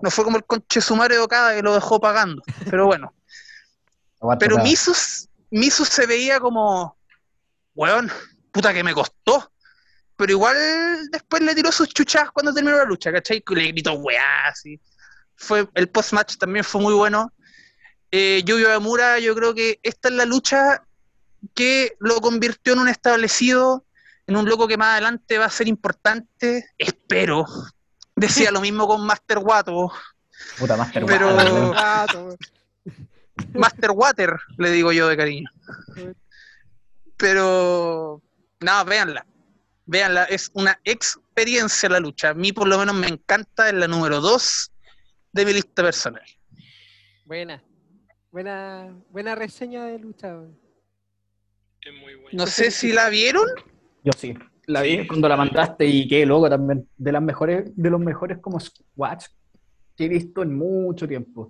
No 0.02 0.10
fue 0.10 0.24
como 0.24 0.38
el 0.38 0.44
conche 0.44 0.80
sumario 0.80 1.18
de 1.18 1.22
Okada 1.24 1.54
que 1.54 1.62
lo 1.62 1.74
dejó 1.74 2.00
pagando. 2.00 2.42
Pero 2.70 2.86
bueno. 2.86 3.12
Pero 4.40 4.56
aguanta. 4.56 4.62
Misu, 4.62 4.92
Misu 5.50 5.84
se 5.84 6.06
veía 6.06 6.40
como, 6.40 6.96
weón, 7.74 8.10
puta 8.50 8.72
que 8.72 8.82
me 8.82 8.94
costó. 8.94 9.52
Pero 10.18 10.32
igual 10.32 10.56
después 11.12 11.40
le 11.42 11.54
tiró 11.54 11.70
sus 11.70 11.88
chuchas 11.90 12.32
cuando 12.32 12.52
terminó 12.52 12.76
la 12.76 12.84
lucha, 12.84 13.12
¿cachai? 13.12 13.40
Que 13.40 13.54
Le 13.54 13.68
gritó 13.68 13.92
weá, 13.94 14.48
así. 14.48 14.80
Fue, 15.36 15.68
el 15.74 15.88
post-match 15.88 16.36
también 16.38 16.64
fue 16.64 16.80
muy 16.80 16.92
bueno. 16.92 17.32
Eh, 18.10 18.42
Yuyo 18.44 18.74
Amura, 18.74 19.20
yo 19.20 19.32
creo 19.36 19.54
que 19.54 19.78
esta 19.84 20.08
es 20.08 20.14
la 20.16 20.24
lucha 20.24 20.82
que 21.54 21.94
lo 22.00 22.20
convirtió 22.20 22.72
en 22.72 22.80
un 22.80 22.88
establecido, 22.88 23.84
en 24.26 24.36
un 24.36 24.48
loco 24.48 24.66
que 24.66 24.76
más 24.76 24.88
adelante 24.94 25.38
va 25.38 25.44
a 25.44 25.50
ser 25.50 25.68
importante. 25.68 26.68
Espero. 26.76 27.44
Decía 28.16 28.50
lo 28.50 28.60
mismo 28.60 28.88
con 28.88 29.06
Master 29.06 29.38
Wato. 29.38 29.92
Puta 30.58 30.76
Master 30.76 31.04
pero- 31.06 31.36
Water. 31.36 32.36
Master 33.54 33.90
Water, 33.92 34.36
le 34.56 34.70
digo 34.72 34.90
yo 34.90 35.06
de 35.06 35.16
cariño. 35.16 35.48
Pero, 37.16 38.20
no, 38.60 38.84
véanla. 38.84 39.24
Véanla, 39.88 40.24
es 40.24 40.50
una 40.52 40.78
experiencia 40.84 41.88
la 41.88 41.98
lucha. 41.98 42.28
A 42.28 42.34
mí 42.34 42.52
por 42.52 42.68
lo 42.68 42.78
menos 42.78 42.94
me 42.94 43.08
encanta, 43.08 43.68
es 43.68 43.74
la 43.74 43.88
número 43.88 44.20
2 44.20 44.70
de 45.32 45.46
mi 45.46 45.54
lista 45.54 45.82
personal. 45.82 46.22
Buena. 47.24 47.64
Buena, 48.30 48.94
buena 49.08 49.34
reseña 49.34 49.86
de 49.86 49.98
lucha. 49.98 50.36
Es 51.80 51.92
muy 52.02 52.16
bueno. 52.16 52.28
No 52.32 52.46
sé 52.46 52.70
si 52.70 52.92
la 52.92 53.08
vieron. 53.08 53.46
Yo 54.04 54.12
sí. 54.14 54.34
La 54.66 54.82
vi 54.82 55.06
cuando 55.06 55.26
la 55.26 55.38
mandaste 55.38 55.86
y 55.86 56.06
qué 56.06 56.26
loco 56.26 56.50
también. 56.50 56.86
De 56.98 57.10
las 57.10 57.22
mejores, 57.22 57.74
de 57.74 57.88
los 57.88 57.98
mejores 57.98 58.36
como 58.42 58.60
squash 58.60 59.24
que 59.96 60.04
he 60.04 60.08
visto 60.08 60.42
en 60.42 60.54
mucho 60.54 61.08
tiempo. 61.08 61.48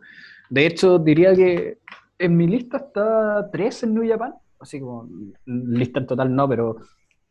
De 0.48 0.64
hecho, 0.64 1.00
diría 1.00 1.34
que 1.34 1.78
en 2.16 2.36
mi 2.36 2.46
lista 2.46 2.76
está 2.76 3.50
3 3.50 3.82
en 3.82 3.94
New 3.94 4.08
Japan. 4.08 4.32
Así 4.60 4.78
como 4.78 5.08
lista 5.44 5.98
en 5.98 6.06
total 6.06 6.32
no, 6.32 6.48
pero 6.48 6.76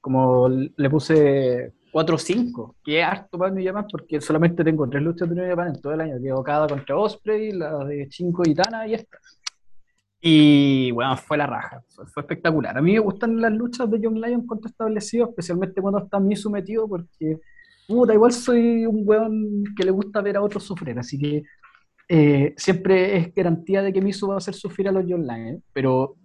como 0.07 0.47
le 0.47 0.89
puse 0.89 1.73
4 1.91 2.15
o 2.15 2.17
5, 2.17 2.75
que 2.81 3.01
es 3.01 3.05
harto 3.05 3.38
para 3.38 3.51
New 3.51 3.65
Japan 3.65 3.85
porque 3.91 4.21
solamente 4.21 4.63
tengo 4.63 4.88
3 4.88 5.03
luchas 5.03 5.27
de 5.27 5.35
New 5.35 5.49
Japan 5.49 5.67
en 5.67 5.81
todo 5.81 5.91
el 5.91 5.99
año. 5.99 6.15
Que 6.21 6.43
cada 6.45 6.65
contra 6.65 6.95
Osprey, 6.95 7.51
la 7.51 7.84
de 7.84 8.07
Chinko 8.07 8.43
y 8.45 8.55
Tana 8.55 8.88
y 8.88 8.93
esta. 8.93 9.17
Y 10.21 10.91
bueno, 10.91 11.17
fue 11.17 11.38
la 11.38 11.45
raja, 11.45 11.84
fue, 11.89 12.07
fue 12.07 12.21
espectacular. 12.21 12.77
A 12.77 12.81
mí 12.81 12.93
me 12.93 12.99
gustan 12.99 13.41
las 13.41 13.51
luchas 13.51 13.91
de 13.91 13.99
John 14.01 14.21
Lyon 14.21 14.47
contra 14.47 14.69
establecidos, 14.69 15.27
especialmente 15.27 15.81
cuando 15.81 15.99
está 15.99 16.21
muy 16.21 16.38
sometido, 16.38 16.88
porque 16.88 17.41
puta, 17.85 18.13
igual 18.13 18.31
soy 18.31 18.85
un 18.85 19.01
weón 19.05 19.65
que 19.75 19.84
le 19.84 19.91
gusta 19.91 20.21
ver 20.21 20.38
a 20.38 20.41
otros 20.41 20.63
sufrir, 20.63 20.97
así 20.97 21.19
que 21.19 21.43
eh, 22.07 22.53
siempre 22.55 23.17
es 23.17 23.35
garantía 23.35 23.81
de 23.81 23.91
que 23.91 24.01
Misu 24.01 24.29
va 24.29 24.35
a 24.35 24.38
hacer 24.38 24.53
sufrir 24.53 24.88
a 24.88 24.93
los 24.93 25.03
John 25.05 25.27
Lyon, 25.27 25.61
pero 25.73 26.15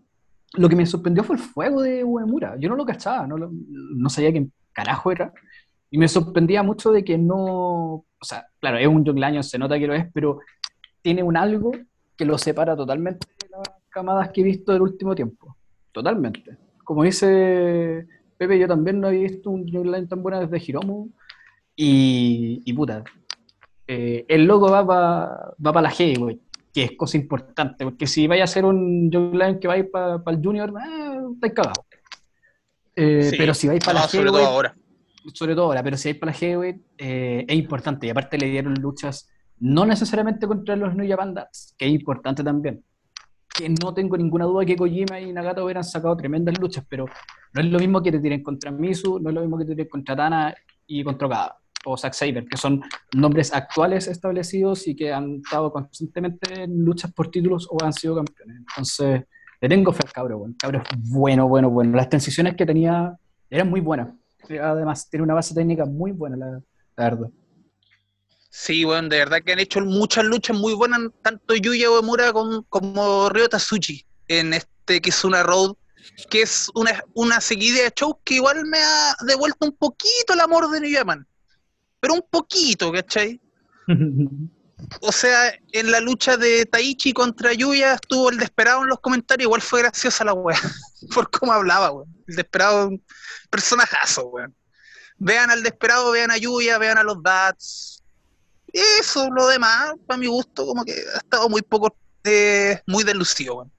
lo 0.54 0.68
que 0.68 0.76
me 0.76 0.86
sorprendió 0.86 1.24
fue 1.24 1.36
el 1.36 1.42
fuego 1.42 1.82
de 1.82 2.04
Uemura. 2.04 2.56
Yo 2.58 2.68
no 2.68 2.76
lo 2.76 2.84
cachaba, 2.84 3.26
no, 3.26 3.36
lo- 3.38 3.50
no 3.52 4.08
sabía 4.10 4.32
qué 4.32 4.46
carajo 4.72 5.10
era, 5.12 5.32
y 5.90 5.98
me 5.98 6.08
sorprendía 6.08 6.62
mucho 6.62 6.90
de 6.92 7.04
que 7.04 7.18
no, 7.18 7.44
o 7.94 8.06
sea, 8.22 8.46
claro, 8.60 8.78
es 8.78 8.86
un 8.86 9.04
Lyon, 9.04 9.42
se 9.42 9.58
nota 9.58 9.78
que 9.78 9.86
lo 9.86 9.94
es, 9.94 10.06
pero 10.12 10.40
tiene 11.02 11.22
un 11.22 11.36
algo 11.36 11.72
que 12.16 12.24
lo 12.24 12.38
separa 12.38 12.76
totalmente 12.76 13.26
de 13.42 13.48
las 13.50 13.68
camadas 13.90 14.30
que 14.30 14.40
he 14.40 14.44
visto 14.44 14.72
del 14.72 14.82
último 14.82 15.14
tiempo. 15.14 15.56
Totalmente. 15.92 16.56
Como 16.84 17.04
dice 17.04 18.06
Pepe, 18.38 18.58
yo 18.58 18.66
también 18.66 19.00
no 19.00 19.08
había 19.08 19.22
visto 19.28 19.50
un 19.50 19.64
Line 19.66 20.06
tan 20.06 20.22
buena 20.22 20.40
desde 20.40 20.64
Hiromu. 20.64 21.10
Y, 21.74 22.60
y 22.64 22.72
puta, 22.74 23.02
eh, 23.86 24.24
el 24.28 24.44
logo 24.44 24.70
va 24.70 24.86
para 24.86 25.54
va 25.64 25.72
pa 25.72 25.82
la 25.82 25.90
Heavyweight, 25.90 26.40
que 26.72 26.84
es 26.84 26.92
cosa 26.96 27.16
importante, 27.18 27.84
porque 27.84 28.06
si 28.06 28.26
vaya 28.26 28.44
a 28.44 28.46
ser 28.46 28.64
un 28.64 29.10
Line 29.10 29.58
que 29.60 29.68
va 29.68 29.74
a 29.74 29.78
ir 29.78 29.90
para 29.90 30.22
el 30.26 30.40
Junior, 30.42 30.70
eh, 30.70 31.18
estáis 31.34 31.52
cagados. 31.52 31.84
Eh, 32.96 33.22
Sí. 33.30 33.36
pero 33.38 33.54
si 33.54 33.68
vais 33.68 33.80
para 33.84 34.00
No, 34.00 34.04
la 34.04 34.08
sobre 34.08 34.26
todo 34.30 34.46
ahora. 34.46 34.74
sobre 35.34 35.54
todo 35.54 35.64
ahora, 35.66 35.82
pero 35.82 35.96
si 35.96 36.08
hay 36.08 36.14
para 36.14 36.32
la 36.32 36.38
heavyweight, 36.38 36.82
eh, 36.98 37.44
es 37.48 37.56
importante. 37.56 38.06
Y 38.06 38.10
aparte 38.10 38.38
le 38.38 38.46
dieron 38.48 38.74
luchas, 38.74 39.28
no 39.60 39.84
necesariamente 39.86 40.46
contra 40.46 40.74
los 40.76 40.94
New 40.94 41.08
Japan 41.08 41.34
Dats, 41.34 41.74
que 41.78 41.86
es 41.86 41.92
importante 41.92 42.42
también. 42.42 42.82
Que 43.54 43.68
no 43.68 43.92
tengo 43.92 44.16
ninguna 44.16 44.46
duda 44.46 44.64
que 44.64 44.76
Kojima 44.76 45.20
y 45.20 45.32
Nagata 45.32 45.62
hubieran 45.62 45.84
sacado 45.84 46.16
tremendas 46.16 46.58
luchas, 46.58 46.84
pero 46.88 47.04
no 47.52 47.60
es 47.60 47.66
lo 47.68 47.78
mismo 47.78 48.02
que 48.02 48.10
te 48.10 48.18
tiren 48.18 48.42
contra 48.42 48.70
Misu, 48.70 49.20
no 49.20 49.28
es 49.28 49.34
lo 49.34 49.42
mismo 49.42 49.58
que 49.58 49.64
te 49.66 49.72
tiren 49.72 49.88
contra 49.90 50.16
Tana 50.16 50.54
y 50.86 51.04
contra 51.04 51.26
Okada, 51.26 51.56
o 51.84 51.96
Zack 51.96 52.14
Saber, 52.14 52.46
que 52.46 52.56
son 52.56 52.82
nombres 53.14 53.52
actuales 53.52 54.06
establecidos 54.08 54.86
y 54.88 54.94
que 54.96 55.12
han 55.12 55.36
estado 55.44 55.72
constantemente 55.72 56.62
en 56.62 56.84
luchas 56.84 57.12
por 57.12 57.30
títulos 57.30 57.66
o 57.70 57.82
han 57.84 57.92
sido 57.92 58.16
campeones. 58.16 58.56
Entonces, 58.58 59.22
le 59.60 59.68
tengo 59.68 59.92
fe 59.92 60.00
al 60.06 60.12
cabro, 60.12 60.38
bueno. 60.38 60.54
cabro 60.58 60.82
es 60.82 60.98
bueno, 61.10 61.46
bueno, 61.48 61.70
bueno. 61.70 61.96
Las 61.96 62.08
transiciones 62.08 62.56
que 62.56 62.66
tenía 62.66 63.16
eran 63.50 63.68
muy 63.70 63.80
buenas. 63.80 64.08
Además, 64.48 65.08
tiene 65.08 65.22
una 65.24 65.34
base 65.34 65.54
técnica 65.54 65.84
muy 65.84 66.10
buena, 66.12 66.36
la, 66.36 66.60
la. 66.96 67.28
Sí, 68.50 68.84
bueno, 68.84 69.08
de 69.08 69.18
verdad 69.18 69.38
que 69.44 69.52
han 69.52 69.60
hecho 69.60 69.80
muchas 69.80 70.24
luchas 70.24 70.56
muy 70.56 70.74
buenas, 70.74 71.00
tanto 71.22 71.54
Yuya 71.54 71.90
Uemura 71.90 72.32
con- 72.32 72.64
como 72.64 73.28
Ryo 73.30 73.48
Tatsuchi, 73.48 74.04
en 74.28 74.52
este 74.52 75.00
Kizuna 75.00 75.42
Road, 75.42 75.74
que 76.28 76.42
es 76.42 76.68
una, 76.74 77.02
una 77.14 77.40
seguidilla 77.40 77.84
de 77.84 77.92
shows 77.96 78.16
que 78.24 78.34
igual 78.34 78.66
me 78.66 78.78
ha 78.78 79.14
devuelto 79.26 79.64
un 79.66 79.72
poquito 79.76 80.34
el 80.34 80.40
amor 80.40 80.70
de 80.70 80.80
New 80.80 80.90
Japan. 80.92 81.26
Pero 82.02 82.14
un 82.14 82.24
poquito, 82.28 82.92
¿cachai? 82.92 83.40
O 85.00 85.12
sea, 85.12 85.56
en 85.70 85.92
la 85.92 86.00
lucha 86.00 86.36
de 86.36 86.66
Taichi 86.66 87.12
contra 87.12 87.52
Yuya 87.52 87.94
estuvo 87.94 88.30
el 88.30 88.36
desesperado 88.36 88.82
en 88.82 88.88
los 88.88 88.98
comentarios, 88.98 89.46
igual 89.46 89.62
fue 89.62 89.82
graciosa 89.82 90.24
la 90.24 90.32
wea, 90.34 90.58
por 91.14 91.30
cómo 91.30 91.52
hablaba, 91.52 91.92
weón. 91.92 92.08
El 92.26 92.34
desesperado, 92.34 92.88
un 92.88 93.04
personajazo, 93.48 94.26
weón. 94.26 94.52
Vean 95.18 95.52
al 95.52 95.62
desesperado, 95.62 96.10
vean 96.10 96.32
a 96.32 96.36
Yuya, 96.36 96.78
vean 96.78 96.98
a 96.98 97.04
los 97.04 97.22
Dats. 97.22 98.02
Eso, 98.72 99.30
lo 99.30 99.46
demás, 99.46 99.92
para 100.04 100.18
mi 100.18 100.26
gusto, 100.26 100.66
como 100.66 100.84
que 100.84 100.94
ha 101.14 101.18
estado 101.18 101.48
muy 101.48 101.62
poco, 101.62 101.96
eh, 102.24 102.80
muy 102.88 103.04
delucido, 103.04 103.58
weón. 103.58 103.72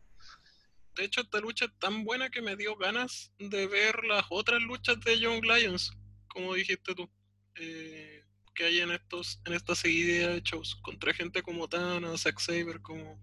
De 0.96 1.04
hecho, 1.04 1.20
esta 1.20 1.42
lucha 1.42 1.66
es 1.66 1.72
tan 1.80 2.06
buena 2.06 2.30
que 2.30 2.42
me 2.42 2.56
dio 2.56 2.78
ganas 2.78 3.30
de 3.40 3.68
ver 3.68 4.06
las 4.06 4.24
otras 4.30 4.62
luchas 4.62 5.02
de 5.02 5.20
Young 5.20 5.44
Lions, 5.44 5.92
como 6.30 6.54
dijiste 6.54 6.96
tú, 6.96 7.10
eh, 7.56 8.24
que 8.54 8.66
hay 8.66 8.80
en 8.80 8.92
estos 8.92 9.42
en 9.46 9.54
esta 9.54 9.76
seguidilla 9.76 10.30
de 10.30 10.42
shows, 10.42 10.76
contra 10.82 11.14
gente 11.14 11.42
como 11.42 11.68
Tana, 11.68 12.18
Zack 12.18 12.40
Saber, 12.40 12.82
como... 12.82 13.20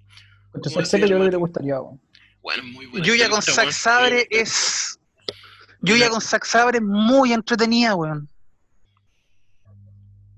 Contra 0.52 0.72
Zack 0.72 0.86
Saber 0.86 1.08
yo 1.08 1.16
creo 1.16 1.26
que 1.26 1.32
le 1.32 1.36
gustaría. 1.36 1.78
bueno. 1.78 2.00
Bueno, 2.42 2.64
muy 2.64 2.86
buena. 2.86 3.06
Yuya 3.06 3.28
con 3.28 3.42
Zack 3.42 3.70
Eh, 4.12 4.26
es. 4.30 4.98
Yuya 5.82 6.08
con 6.10 6.20
Zack 6.20 6.44
Sabre 6.44 6.78
es 6.78 6.84
muy 6.84 7.32
entretenida, 7.32 7.94
weón. 7.94 8.28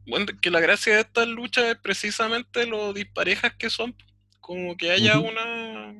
Bueno, 0.07 0.27
que 0.41 0.51
la 0.51 0.61
gracia 0.61 0.95
de 0.95 1.01
estas 1.03 1.29
luchas 1.29 1.65
es 1.65 1.77
precisamente 1.77 2.67
lo 2.67 2.93
disparejas 2.93 3.55
que 3.57 3.71
son. 3.71 3.95
Como 4.41 4.77
que 4.77 4.91
haya 4.91 5.19
una 5.19 5.95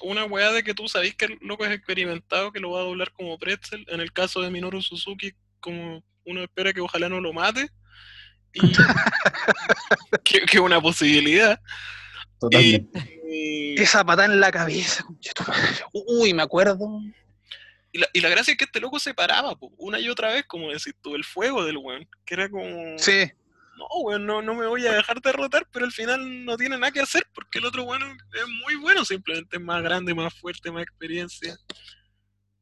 una 0.00 0.24
weá 0.26 0.52
de 0.52 0.62
que 0.62 0.74
tú 0.74 0.88
sabés 0.88 1.16
que 1.16 1.24
el 1.24 1.38
loco 1.40 1.64
es 1.64 1.72
experimentado, 1.72 2.52
que 2.52 2.60
lo 2.60 2.70
va 2.70 2.80
a 2.80 2.84
doblar 2.84 3.12
como 3.12 3.38
pretzel. 3.38 3.84
En 3.88 4.00
el 4.00 4.12
caso 4.12 4.40
de 4.40 4.50
Minoru 4.50 4.80
Suzuki, 4.80 5.32
como 5.60 6.02
uno 6.28 6.42
espera 6.42 6.72
que 6.72 6.80
ojalá 6.80 7.08
no 7.08 7.20
lo 7.20 7.32
mate. 7.32 7.68
Y 8.52 8.60
que 10.24 10.40
que 10.42 10.60
una 10.60 10.80
posibilidad. 10.80 11.60
Totalmente. 12.38 13.20
Y, 13.30 13.80
Esa 13.80 14.04
patada 14.04 14.32
en 14.32 14.40
la 14.40 14.50
cabeza. 14.50 15.04
Uy, 15.92 16.32
me 16.32 16.42
acuerdo. 16.42 17.00
y 17.92 17.98
la, 17.98 18.08
y 18.12 18.20
la 18.20 18.28
gracia 18.28 18.52
es 18.52 18.58
que 18.58 18.64
este 18.64 18.80
loco 18.80 18.98
se 18.98 19.14
paraba 19.14 19.54
po, 19.56 19.72
una 19.76 19.98
y 19.98 20.08
otra 20.08 20.32
vez, 20.32 20.44
como 20.46 20.70
decir 20.70 20.94
tú, 21.02 21.14
el 21.14 21.24
fuego 21.24 21.64
del 21.64 21.78
weón. 21.78 22.08
Que 22.24 22.34
era 22.34 22.48
como. 22.48 22.98
Sí. 22.98 23.30
no, 23.76 23.86
weón, 24.02 24.26
no, 24.26 24.42
no 24.42 24.54
me 24.54 24.66
voy 24.66 24.86
a 24.86 24.92
dejar 24.92 25.20
derrotar, 25.20 25.66
pero 25.72 25.84
al 25.84 25.92
final 25.92 26.44
no 26.44 26.56
tiene 26.56 26.78
nada 26.78 26.92
que 26.92 27.00
hacer 27.00 27.26
porque 27.34 27.58
el 27.58 27.66
otro 27.66 27.84
bueno 27.84 28.06
es 28.06 28.48
muy 28.64 28.76
bueno, 28.76 29.04
simplemente 29.04 29.56
es 29.56 29.62
más 29.62 29.82
grande, 29.82 30.14
más 30.14 30.32
fuerte, 30.34 30.70
más 30.70 30.82
experiencia. 30.82 31.56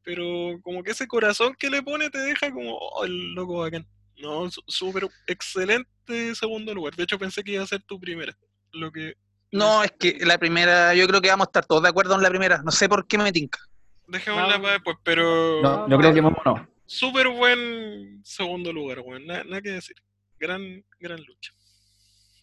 Pero 0.07 0.57
como 0.61 0.83
que 0.83 0.91
ese 0.91 1.05
corazón 1.05 1.53
que 1.59 1.69
le 1.69 1.83
pone 1.83 2.09
te 2.09 2.17
deja 2.19 2.49
como, 2.49 2.77
oh, 2.77 3.03
el 3.03 3.33
loco 3.33 3.57
bacán. 3.59 3.85
No, 4.19 4.49
súper 4.65 5.05
excelente 5.27 6.33
segundo 6.33 6.73
lugar. 6.73 6.95
De 6.95 7.03
hecho 7.03 7.19
pensé 7.19 7.43
que 7.43 7.51
iba 7.51 7.63
a 7.63 7.67
ser 7.67 7.83
tu 7.83 7.99
primera, 7.99 8.33
lo 8.71 8.89
que 8.89 9.15
No, 9.51 9.83
es 9.83 9.91
que 9.99 10.17
la 10.25 10.37
primera, 10.37 10.93
yo 10.95 11.05
creo 11.09 11.19
que 11.19 11.27
vamos 11.27 11.47
a 11.47 11.49
estar 11.49 11.65
todos 11.65 11.83
de 11.83 11.89
acuerdo 11.89 12.15
en 12.15 12.21
la 12.23 12.29
primera. 12.29 12.61
No 12.63 12.71
sé 12.71 12.87
por 12.87 13.05
qué 13.05 13.17
me 13.17 13.33
tinca. 13.33 13.59
Dejémosla 14.07 14.47
Vamos. 14.47 14.61
para 14.61 14.73
después, 14.75 14.97
pero 15.03 15.61
No, 15.61 15.89
yo 15.89 15.97
creo 15.97 16.13
que 16.13 16.21
Momo 16.21 16.41
no. 16.45 16.65
súper 16.85 17.27
buen 17.27 18.21
segundo 18.23 18.71
lugar, 18.71 19.01
weón. 19.01 19.25
Nada, 19.27 19.43
nada 19.43 19.61
que 19.61 19.71
decir. 19.71 19.97
Gran, 20.39 20.85
gran 21.01 21.21
lucha. 21.21 21.51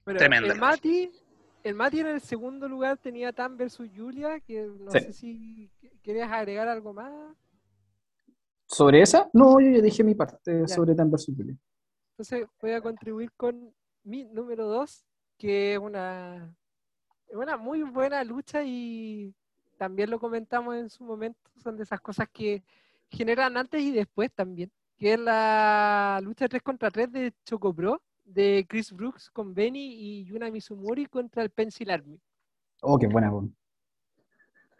Bueno, 0.05 0.19
Tremenda 0.19 0.53
el. 0.53 0.61
Mati, 0.61 1.11
el 1.63 1.75
Mati 1.75 2.01
en 2.01 2.09
el 2.09 2.21
segundo 2.21 2.69
lugar 2.69 2.99
tenía 2.99 3.33
Tan 3.33 3.57
versus 3.57 3.89
Julia, 3.97 4.39
que 4.41 4.67
no 4.79 4.91
Sí. 4.91 4.99
sé 5.01 5.13
si 5.15 5.71
querías 6.03 6.31
agregar 6.31 6.69
algo 6.69 6.93
más. 6.93 7.11
¿Sobre 8.67 9.03
esa? 9.03 9.29
No, 9.33 9.61
yo 9.61 9.71
ya 9.71 9.81
dije 9.83 10.03
mi 10.05 10.15
parte 10.15 10.61
Ya. 10.61 10.69
sobre 10.69 10.95
Tan 10.95 11.11
vs. 11.11 11.27
Julia. 11.37 11.57
Entonces 12.13 12.47
voy 12.61 12.73
a 12.73 12.81
contribuir 12.81 13.31
con 13.37 13.75
mi 14.05 14.25
número 14.25 14.67
2, 14.69 15.05
que 15.39 15.75
es 15.75 15.79
una, 15.79 16.55
una 17.33 17.57
muy 17.57 17.83
buena 17.83 18.23
lucha 18.25 18.63
y 18.65 19.35
también 19.77 20.11
lo 20.11 20.19
comentamos 20.21 20.77
en 20.77 20.89
su 20.89 21.05
momento, 21.05 21.39
son 21.63 21.77
de 21.77 21.83
esas 21.83 22.01
cosas 22.01 22.29
que 22.33 22.63
generan 23.11 23.57
antes 23.57 23.83
y 23.83 23.91
después 23.91 24.33
también, 24.33 24.71
que 24.97 25.15
es 25.15 25.19
la 25.21 26.21
lucha 26.23 26.49
3 26.49 26.63
contra 26.63 26.91
3 26.91 27.11
de 27.11 27.33
Choco 27.45 27.75
Pro, 27.75 28.01
de 28.25 28.65
Chris 28.69 28.93
Brooks 28.93 29.31
con 29.31 29.53
Benny 29.53 29.93
y 29.95 30.25
Yuna 30.25 30.51
Mizumori 30.51 31.07
contra 31.07 31.43
el 31.43 31.51
Pencil 31.51 31.91
Army. 31.91 32.19
Oh, 32.83 32.99
qué 32.99 33.07
buena, 33.07 33.31
weón. 33.33 33.55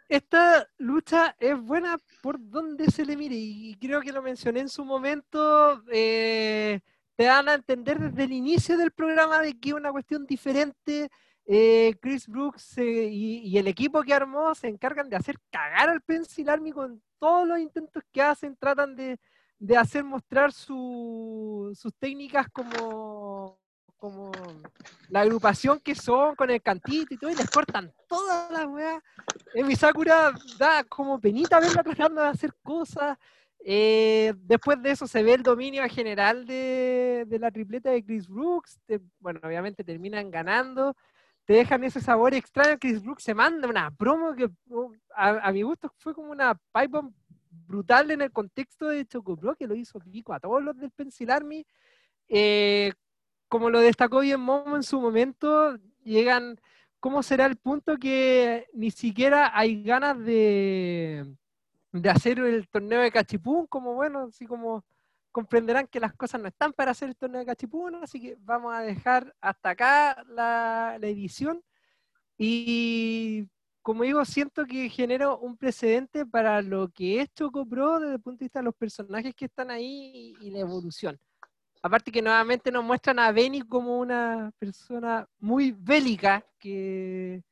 Esta 0.07 0.67
lucha 0.77 1.35
es 1.39 1.59
buena 1.59 1.97
por 2.21 2.37
donde 2.39 2.91
se 2.91 3.05
le 3.05 3.17
mire 3.17 3.35
y 3.35 3.75
creo 3.79 4.01
que 4.01 4.11
lo 4.11 4.21
mencioné 4.21 4.59
en 4.61 4.69
su 4.69 4.85
momento. 4.85 5.81
eh, 5.91 6.79
te 7.15 7.23
dan 7.25 7.47
a 7.49 7.53
entender 7.55 7.99
desde 7.99 8.23
el 8.25 8.33
inicio 8.33 8.77
del 8.77 8.91
programa 8.91 9.41
de 9.41 9.57
que 9.59 9.69
es 9.69 9.75
una 9.75 9.91
cuestión 9.91 10.25
diferente. 10.25 11.09
eh, 11.47 11.95
Chris 12.01 12.27
Brooks 12.27 12.77
eh, 12.79 13.07
y, 13.11 13.57
el 13.57 13.67
equipo 13.67 14.01
que 14.03 14.13
armó 14.13 14.53
se 14.55 14.67
encargan 14.67 15.09
de 15.09 15.15
hacer 15.15 15.37
cagar 15.51 15.89
al 15.89 16.01
Pencil 16.01 16.49
Army 16.49 16.71
con 16.71 17.01
todos 17.19 17.47
los 17.47 17.59
intentos 17.59 18.03
que 18.11 18.21
hacen. 18.21 18.55
Tratan 18.57 18.95
de, 18.95 19.19
de 19.59 19.77
hacer 19.77 20.03
mostrar 20.03 20.51
su- 20.51 21.71
sus 21.75 21.93
técnicas 21.95 22.47
como, 22.51 23.14
como 23.97 24.31
la 25.09 25.21
agrupación 25.21 25.79
que 25.79 25.95
son 25.95 26.35
con 26.35 26.49
el 26.49 26.61
cantito 26.61 27.13
y 27.13 27.17
todo, 27.17 27.31
y 27.31 27.35
les 27.35 27.49
cortan 27.49 27.91
todas 28.07 28.51
las 28.51 28.65
weas. 28.67 29.01
Emi 29.53 29.75
Sakura 29.75 30.33
da 30.57 30.83
como 30.83 31.19
penita 31.19 31.59
verla 31.59 31.83
tratando 31.83 32.21
de 32.21 32.27
hacer 32.27 32.53
cosas. 32.61 33.17
Eh, 33.67 34.33
después 34.37 34.81
de 34.81 34.91
eso 34.91 35.07
se 35.07 35.23
ve 35.23 35.33
el 35.33 35.41
dominio 35.41 35.83
general 35.89 36.45
de, 36.45 37.25
de 37.27 37.39
la 37.39 37.49
tripleta 37.49 37.89
de 37.89 38.03
Chris 38.03 38.27
Brooks. 38.27 38.79
Bueno, 39.19 39.39
obviamente 39.43 39.83
terminan 39.83 40.29
ganando. 40.29 40.95
Te 41.45 41.53
dejan 41.53 41.83
ese 41.83 41.99
sabor 41.99 42.33
extraño. 42.33 42.77
Chris 42.79 43.01
Brooks 43.01 43.23
se 43.23 43.33
manda 43.33 43.67
una 43.67 43.89
promo 43.91 44.35
que 44.35 44.49
uh, 44.67 44.93
a, 45.15 45.47
a 45.47 45.51
mi 45.51 45.63
gusto 45.63 45.91
fue 45.97 46.13
como 46.13 46.31
una 46.31 46.53
pipe 46.53 46.87
bomb 46.87 47.13
brutal 47.67 48.11
en 48.11 48.21
el 48.21 48.31
contexto 48.31 48.89
de 48.89 49.05
Choco 49.05 49.35
Pro, 49.35 49.55
que 49.55 49.65
lo 49.65 49.73
hizo 49.75 49.99
pico 49.99 50.33
a 50.33 50.39
todos 50.39 50.61
los 50.61 50.77
del 50.77 50.91
Pencil 50.91 51.31
Army. 51.31 51.65
Eh, 52.27 52.91
como 53.47 53.69
lo 53.69 53.79
destacó 53.79 54.19
bien 54.19 54.41
Momo 54.41 54.75
en 54.75 54.83
su 54.83 54.99
momento, 54.99 55.77
llegan 56.03 56.59
¿cómo 57.05 57.21
será 57.21 57.45
el 57.45 57.55
punto 57.55 57.97
que 57.97 58.65
ni 58.73 58.89
siquiera 58.89 59.55
hay 59.55 59.83
ganas 59.83 60.17
de, 60.25 61.35
de 61.91 62.09
hacer 62.09 62.39
el 62.39 62.67
torneo 62.67 63.01
de 63.01 63.11
cachipún? 63.11 63.67
Como 63.67 63.93
bueno, 63.93 64.29
así 64.29 64.47
como 64.47 64.83
comprenderán 65.31 65.85
que 65.85 65.99
las 65.99 66.15
cosas 66.15 66.41
no 66.41 66.47
están 66.47 66.73
para 66.73 66.89
hacer 66.89 67.09
el 67.09 67.15
torneo 67.15 67.41
de 67.41 67.45
cachipún, 67.45 67.93
así 68.01 68.19
que 68.19 68.37
vamos 68.39 68.73
a 68.73 68.79
dejar 68.79 69.35
hasta 69.39 69.69
acá 69.69 70.25
la, 70.29 70.97
la 70.99 71.07
edición. 71.07 71.61
Y 72.39 73.47
como 73.83 74.01
digo, 74.01 74.25
siento 74.25 74.65
que 74.65 74.89
genera 74.89 75.31
un 75.35 75.57
precedente 75.57 76.25
para 76.25 76.63
lo 76.63 76.89
que 76.89 77.21
es 77.21 77.31
Choco 77.35 77.67
Pro 77.67 77.99
desde 77.99 78.15
el 78.15 78.19
punto 78.19 78.39
de 78.39 78.45
vista 78.45 78.59
de 78.61 78.65
los 78.65 78.73
personajes 78.73 79.35
que 79.35 79.45
están 79.45 79.69
ahí 79.69 80.35
y, 80.41 80.47
y 80.47 80.49
la 80.49 80.61
evolución. 80.61 81.19
Aparte 81.85 82.11
que 82.11 82.23
nuevamente 82.23 82.71
nos 82.71 82.83
muestran 82.83 83.19
a 83.19 83.31
Benny 83.31 83.61
como 83.61 83.99
una 83.99 84.51
persona 84.57 85.27
muy 85.39 85.71
bélica 85.71 86.43
que 86.57 87.43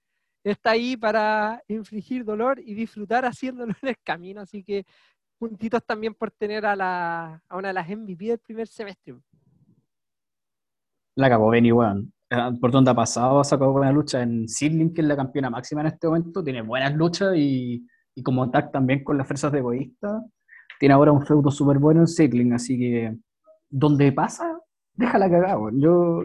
está 0.43 0.71
ahí 0.71 0.97
para 0.97 1.61
infligir 1.67 2.25
dolor 2.25 2.59
y 2.59 2.73
disfrutar 2.73 3.25
haciéndolo 3.25 3.75
en 3.83 3.89
el 3.89 3.97
camino. 4.03 4.41
Así 4.41 4.63
que 4.63 4.87
puntitos 5.37 5.85
también 5.85 6.15
por 6.15 6.31
tener 6.31 6.65
a, 6.65 7.39
una 7.51 7.67
de 7.67 7.73
las 7.75 7.87
MVP 7.87 8.25
del 8.25 8.39
primer 8.39 8.67
semestre. 8.67 9.13
La 11.15 11.29
cagó 11.29 11.51
Benny, 11.51 11.71
weón. 11.71 12.11
Eh, 12.31 12.57
Por 12.59 12.71
donde 12.71 12.89
ha 12.89 12.95
pasado, 12.95 13.43
sacó 13.43 13.71
buena 13.71 13.91
lucha 13.91 14.23
en 14.23 14.49
Sidling, 14.49 14.95
que 14.95 15.01
es 15.01 15.07
la 15.07 15.15
campeona 15.15 15.51
máxima 15.51 15.81
en 15.81 15.87
este 15.87 16.07
momento. 16.07 16.43
Tiene 16.43 16.63
buenas 16.63 16.95
luchas 16.95 17.35
y, 17.35 17.85
y 18.15 18.23
como 18.23 18.49
tag 18.49 18.71
también 18.71 19.03
con 19.03 19.15
las 19.15 19.27
fuerzas 19.27 19.51
de 19.51 19.59
egoísta. 19.59 20.23
Tiene 20.79 20.95
ahora 20.95 21.11
un 21.11 21.23
feudo 21.23 21.51
súper 21.51 21.77
bueno 21.77 21.99
en 22.01 22.07
Sidling, 22.07 22.53
así 22.53 22.79
que 22.79 23.15
donde 23.73 24.11
pasa, 24.11 24.59
déjala 24.93 25.27
weón. 25.27 25.81
Yo 25.81 26.21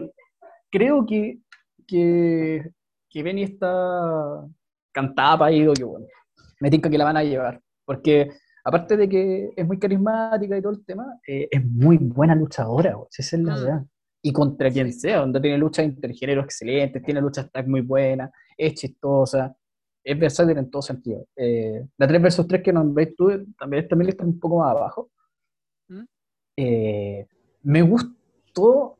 creo 0.69 1.05
que, 1.05 1.39
que, 1.87 2.69
que 3.09 3.23
Benny 3.23 3.43
está 3.43 4.45
cantada 4.91 5.39
para 5.39 5.51
ido, 5.51 5.73
que 5.73 5.83
bueno. 5.83 6.05
Me 6.59 6.69
tinca 6.69 6.89
que 6.89 6.97
la 6.97 7.05
van 7.05 7.17
a 7.17 7.23
llevar. 7.23 7.59
Porque 7.85 8.29
aparte 8.63 8.95
de 8.97 9.09
que 9.09 9.49
es 9.55 9.65
muy 9.65 9.79
carismática 9.79 10.55
y 10.57 10.61
todo 10.61 10.73
el 10.73 10.85
tema, 10.85 11.19
eh, 11.27 11.47
es 11.49 11.65
muy 11.65 11.97
buena 11.97 12.35
luchadora. 12.35 12.95
Si 13.09 13.21
esa 13.23 13.35
es 13.37 13.43
la 13.43 13.55
Mm. 13.55 13.59
verdad. 13.63 13.85
Y 14.21 14.31
contra 14.33 14.69
quien 14.69 14.91
sea, 14.93 15.19
donde 15.21 15.39
tiene 15.39 15.57
luchas 15.57 15.85
intergénero 15.85 16.41
excelentes, 16.41 17.01
tiene 17.01 17.21
luchas 17.21 17.49
tag 17.51 17.67
muy 17.67 17.81
buenas, 17.81 18.29
es 18.57 18.73
chistosa, 18.75 19.55
es 20.03 20.19
versátil 20.19 20.57
en 20.57 20.69
todo 20.69 20.81
sentido. 20.81 21.25
Eh, 21.35 21.87
la 21.97 22.07
3 22.07 22.21
vs 22.21 22.45
3 22.47 22.61
que 22.61 22.73
nombréis 22.73 23.15
tú 23.15 23.29
también, 23.57 23.87
también 23.87 24.09
está 24.09 24.25
un 24.25 24.37
poco 24.39 24.59
más 24.59 24.71
abajo. 24.71 25.09
¿Mm? 25.87 26.03
Eh, 26.57 27.27
me 27.63 27.81
gustó 27.81 28.95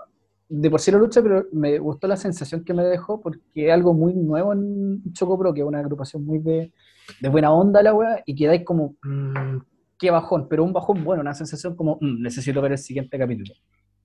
de 0.48 0.69
por 0.69 0.80
sí 0.80 0.91
la 0.91 0.98
lucha, 0.98 1.22
pero 1.22 1.45
me 1.52 1.77
gustó 1.77 2.07
la 2.07 2.18
sensación 2.18 2.64
que 2.64 2.73
me 2.73 2.84
dejó 2.84 3.22
porque 3.22 3.40
es 3.56 3.72
algo 3.72 3.94
muy 3.94 4.14
nuevo 4.15 4.52
en 4.53 5.02
Choco 5.14 5.38
Pro, 5.38 5.53
que 5.53 5.61
es 5.61 5.68
una 5.68 5.80
agrupación 5.80 6.26
muy 6.26 6.40
de, 6.40 6.73
de 7.22 7.30
buena 7.30 7.52
onda 7.52 7.84
la 7.84 7.94
weá, 7.94 8.23
y 8.26 8.34
quedáis 8.36 8.64
como, 8.65 8.95
mm, 9.03 9.57
qué 9.99 10.10
bajón, 10.10 10.48
pero 10.49 10.64
un 10.64 10.73
bajón 10.73 11.03
bueno, 11.03 11.22
una 11.22 11.34
sensación 11.36 11.76
como, 11.76 11.98
"Mm, 12.02 12.22
necesito 12.23 12.61
ver 12.61 12.72
el 12.72 12.77
siguiente 12.80 13.18
capítulo. 13.19 13.53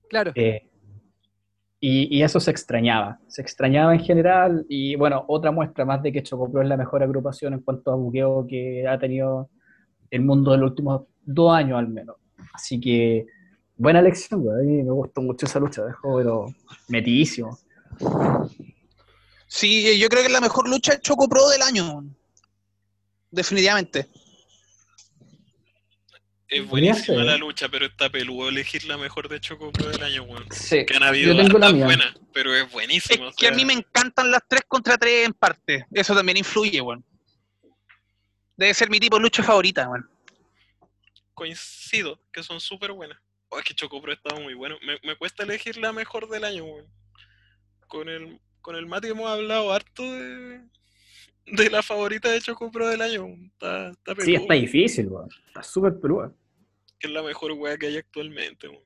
Claro. 0.07 0.31
Eh, 0.35 0.69
y, 1.79 2.15
y 2.17 2.23
eso 2.23 2.39
se 2.39 2.51
extrañaba, 2.51 3.19
se 3.27 3.41
extrañaba 3.41 3.93
en 3.93 3.99
general, 4.01 4.65
y 4.69 4.95
bueno, 4.95 5.25
otra 5.27 5.51
muestra 5.51 5.83
más 5.85 6.01
de 6.03 6.11
que 6.11 6.23
Chocopro 6.23 6.61
es 6.61 6.67
la 6.67 6.77
mejor 6.77 7.01
agrupación 7.03 7.53
en 7.53 7.59
cuanto 7.61 7.91
a 7.91 7.95
buqueo 7.95 8.45
que 8.47 8.87
ha 8.87 8.97
tenido 8.99 9.49
el 10.11 10.21
mundo 10.21 10.51
de 10.51 10.59
los 10.59 10.69
últimos 10.71 11.03
dos 11.25 11.53
años 11.55 11.79
al 11.79 11.87
menos. 11.89 12.17
Así 12.53 12.79
que, 12.79 13.25
buena 13.77 13.99
elección, 13.99 14.41
güey, 14.41 14.55
a 14.59 14.63
mí 14.63 14.83
me 14.83 14.91
gustó 14.91 15.21
mucho 15.21 15.45
esa 15.45 15.59
lucha, 15.59 15.83
dejó 15.83 16.17
pero 16.17 16.47
metidísimo. 16.87 17.57
Sí, 19.47 19.97
yo 19.99 20.09
creo 20.09 20.21
que 20.21 20.27
es 20.27 20.33
la 20.33 20.41
mejor 20.41 20.67
lucha 20.67 20.93
de 20.93 21.01
Choco 21.01 21.27
Pro 21.29 21.47
del 21.49 21.61
año. 21.61 22.03
Definitivamente. 23.31 24.07
Es 26.47 26.67
buenísima 26.67 27.23
la 27.23 27.37
lucha, 27.37 27.67
pero 27.69 27.85
está 27.87 28.09
peludo 28.09 28.49
elegir 28.49 28.85
la 28.85 28.97
mejor 28.97 29.27
de 29.29 29.39
Choco 29.39 29.71
Pro 29.71 29.87
del 29.89 30.03
año, 30.03 30.23
weón. 30.23 30.45
Sí, 30.51 30.85
Que 30.85 30.95
han 30.95 31.03
habido 31.03 31.33
yo 31.33 31.41
tengo 31.43 31.57
la 31.57 31.71
mía. 31.71 31.85
buenas, 31.85 32.13
pero 32.33 32.53
es 32.55 32.65
Es 32.65 32.71
buenísimo. 32.71 33.27
o 33.29 33.31
que 33.33 33.47
a 33.47 33.51
mí 33.51 33.65
me 33.65 33.73
encantan 33.73 34.29
las 34.31 34.41
3 34.47 34.61
contra 34.67 34.97
3 34.97 35.25
en 35.25 35.33
parte. 35.33 35.85
Eso 35.91 36.13
también 36.13 36.37
influye, 36.37 36.79
weón. 36.81 37.03
Debe 38.57 38.73
ser 38.73 38.89
mi 38.89 38.99
tipo 38.99 39.17
de 39.17 39.23
lucha 39.23 39.43
favorita, 39.43 39.89
weón. 39.89 40.09
coincido 41.33 42.19
que 42.31 42.43
son 42.43 42.61
súper 42.61 42.91
buenas. 42.93 43.17
Oh, 43.55 43.59
es 43.59 43.65
que 43.65 43.73
Choco 43.73 44.01
Pro 44.01 44.11
estaba 44.11 44.39
muy 44.41 44.53
bueno. 44.53 44.77
Me, 44.85 44.97
me 45.07 45.15
cuesta 45.15 45.43
elegir 45.43 45.77
la 45.77 45.93
mejor 45.93 46.27
del 46.29 46.43
año, 46.43 46.65
weón. 46.65 46.87
Con 47.87 48.09
el, 48.09 48.39
con 48.61 48.75
el 48.75 48.85
Mati 48.85 49.07
hemos 49.07 49.29
hablado 49.29 49.71
harto 49.71 50.03
de, 50.03 50.61
de 51.45 51.69
la 51.69 51.81
favorita 51.81 52.29
de 52.29 52.41
Choco 52.41 52.69
Pro 52.69 52.87
del 52.89 53.01
año. 53.01 53.23
weón. 53.23 53.45
Está, 53.53 53.91
está 53.91 54.15
Sí, 54.23 54.35
está 54.35 54.53
difícil, 54.55 55.07
güey. 55.07 55.27
está 55.47 55.63
súper 55.63 55.97
peluda. 56.01 56.33
que 56.99 57.07
es 57.07 57.13
la 57.13 57.23
mejor 57.23 57.53
weá 57.53 57.77
que 57.77 57.87
hay 57.87 57.97
actualmente, 57.97 58.67
weón. 58.67 58.83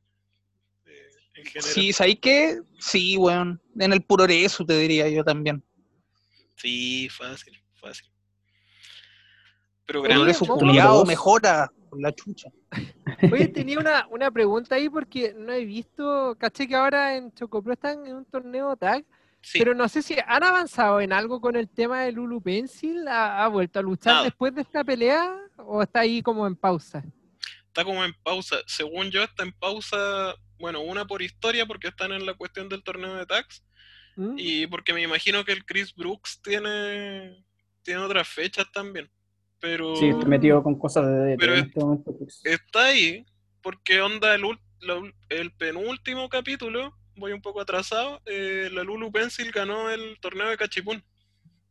Eh, 0.86 1.10
en 1.36 1.46
general. 1.46 1.74
Sí, 1.74 1.94
¿sabéis 1.94 2.20
qué? 2.22 2.60
Sí, 2.80 3.18
weón. 3.18 3.60
En 3.80 3.91
el 3.94 4.04
puro 4.04 4.26
eso 4.26 4.64
te 4.66 4.78
diría 4.78 5.10
yo 5.10 5.24
también. 5.24 5.64
Sí, 6.58 7.10
fácil, 7.10 7.60
fácil. 7.76 8.06
Pero 9.88 10.04
Dos. 10.04 11.08
mejora 11.08 11.72
la 11.98 12.14
chucha. 12.14 12.49
Oye, 13.34 13.48
tenía 13.48 13.80
una, 13.80 14.07
una 14.10 14.32
pregunta 14.32 14.76
ahí 14.76 14.90
porque 14.90 15.34
no 15.34 15.52
he 15.52 15.66
visto, 15.66 16.36
caché 16.40 16.68
que 16.68 16.76
ahora 16.76 17.16
en 17.16 17.34
Chocopro 17.34 17.74
están 17.74 18.06
en 18.06 18.16
un 18.18 18.26
torneo 18.26 18.76
tag, 18.76 19.06
Sí, 19.41 19.57
pero 19.57 19.74
no 19.74 19.88
sé 19.88 20.02
si 20.02 20.18
han 20.28 20.44
avanzado 20.44 20.99
en 20.99 21.14
algo 21.14 21.40
con 21.40 21.56
el 21.56 21.70
tema 21.70 22.02
de 22.02 22.11
Lulu 22.11 22.41
Pencil, 22.41 23.07
¿ha, 23.07 23.45
ha 23.45 23.48
vuelto 23.48 23.80
a 23.80 23.82
luchar 23.82 24.16
Nada. 24.16 24.26
después 24.26 24.53
de 24.53 24.64
esta 24.64 24.84
pelea 24.84 25.34
o 25.56 25.82
está 25.82 26.02
ahí 26.02 26.22
como 26.22 26.45
en 26.45 26.57
pausa? 26.57 27.06
está 27.70 27.86
como 27.86 28.03
en 28.03 28.14
pausa. 28.24 28.57
Según 28.68 29.10
yo, 29.10 29.24
está 29.24 29.44
en 29.44 29.53
pausa, 29.53 30.36
bueno, 30.57 30.82
una 30.82 31.06
por 31.06 31.22
historia 31.22 31.66
porque 31.66 31.88
están 31.88 32.11
en 32.11 32.26
la 32.26 32.34
cuestión 32.34 32.68
del 32.68 32.84
torneo 32.84 33.16
de 33.16 33.26
tags. 33.26 33.64
¿Mm? 34.16 34.36
Y 34.38 34.68
porque 34.68 34.94
me 34.94 35.02
imagino 35.02 35.45
que 35.45 35.53
el 35.53 35.66
Chris 35.66 35.95
Brooks 35.95 36.41
tiene, 36.41 37.44
tiene 37.84 38.02
otras 38.02 38.28
fechas 38.28 38.70
también. 38.72 39.10
Pero 39.61 39.95
Sí, 39.98 40.07
estoy 40.07 40.26
metido 40.26 40.64
con 40.64 40.77
cosas 40.80 41.06
de 41.07 41.36
Pero 41.38 41.56
en 41.56 41.65
este 41.65 41.80
momento. 41.80 42.15
pues. 42.18 42.41
está 42.45 42.86
ahí 42.86 43.26
porque 43.61 43.99
onda 44.02 44.34
el, 44.36 44.44
ul- 44.44 44.60
la 44.80 45.02
el 45.30 45.52
penúltimo 45.52 46.30
capítulo, 46.30 46.95
voy 47.15 47.34
un 47.34 47.41
poco 47.41 47.60
atrasado, 47.60 48.22
eh, 48.26 48.69
la 48.72 48.84
Lulu 48.84 49.11
Pencil 49.11 49.52
ganó 49.52 49.90
el 49.90 50.18
torneo 50.22 50.49
de 50.49 50.56
cachipún, 50.57 51.03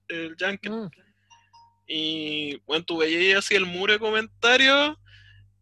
el 0.09 0.36
Junket. 0.39 0.70
Mm. 0.70 0.89
Y 1.86 2.60
bueno, 2.66 2.85
tú 2.85 2.98
veías 2.98 3.39
así 3.39 3.55
el 3.55 3.65
muro 3.65 3.94
de 3.94 3.98
comentarios 3.98 4.97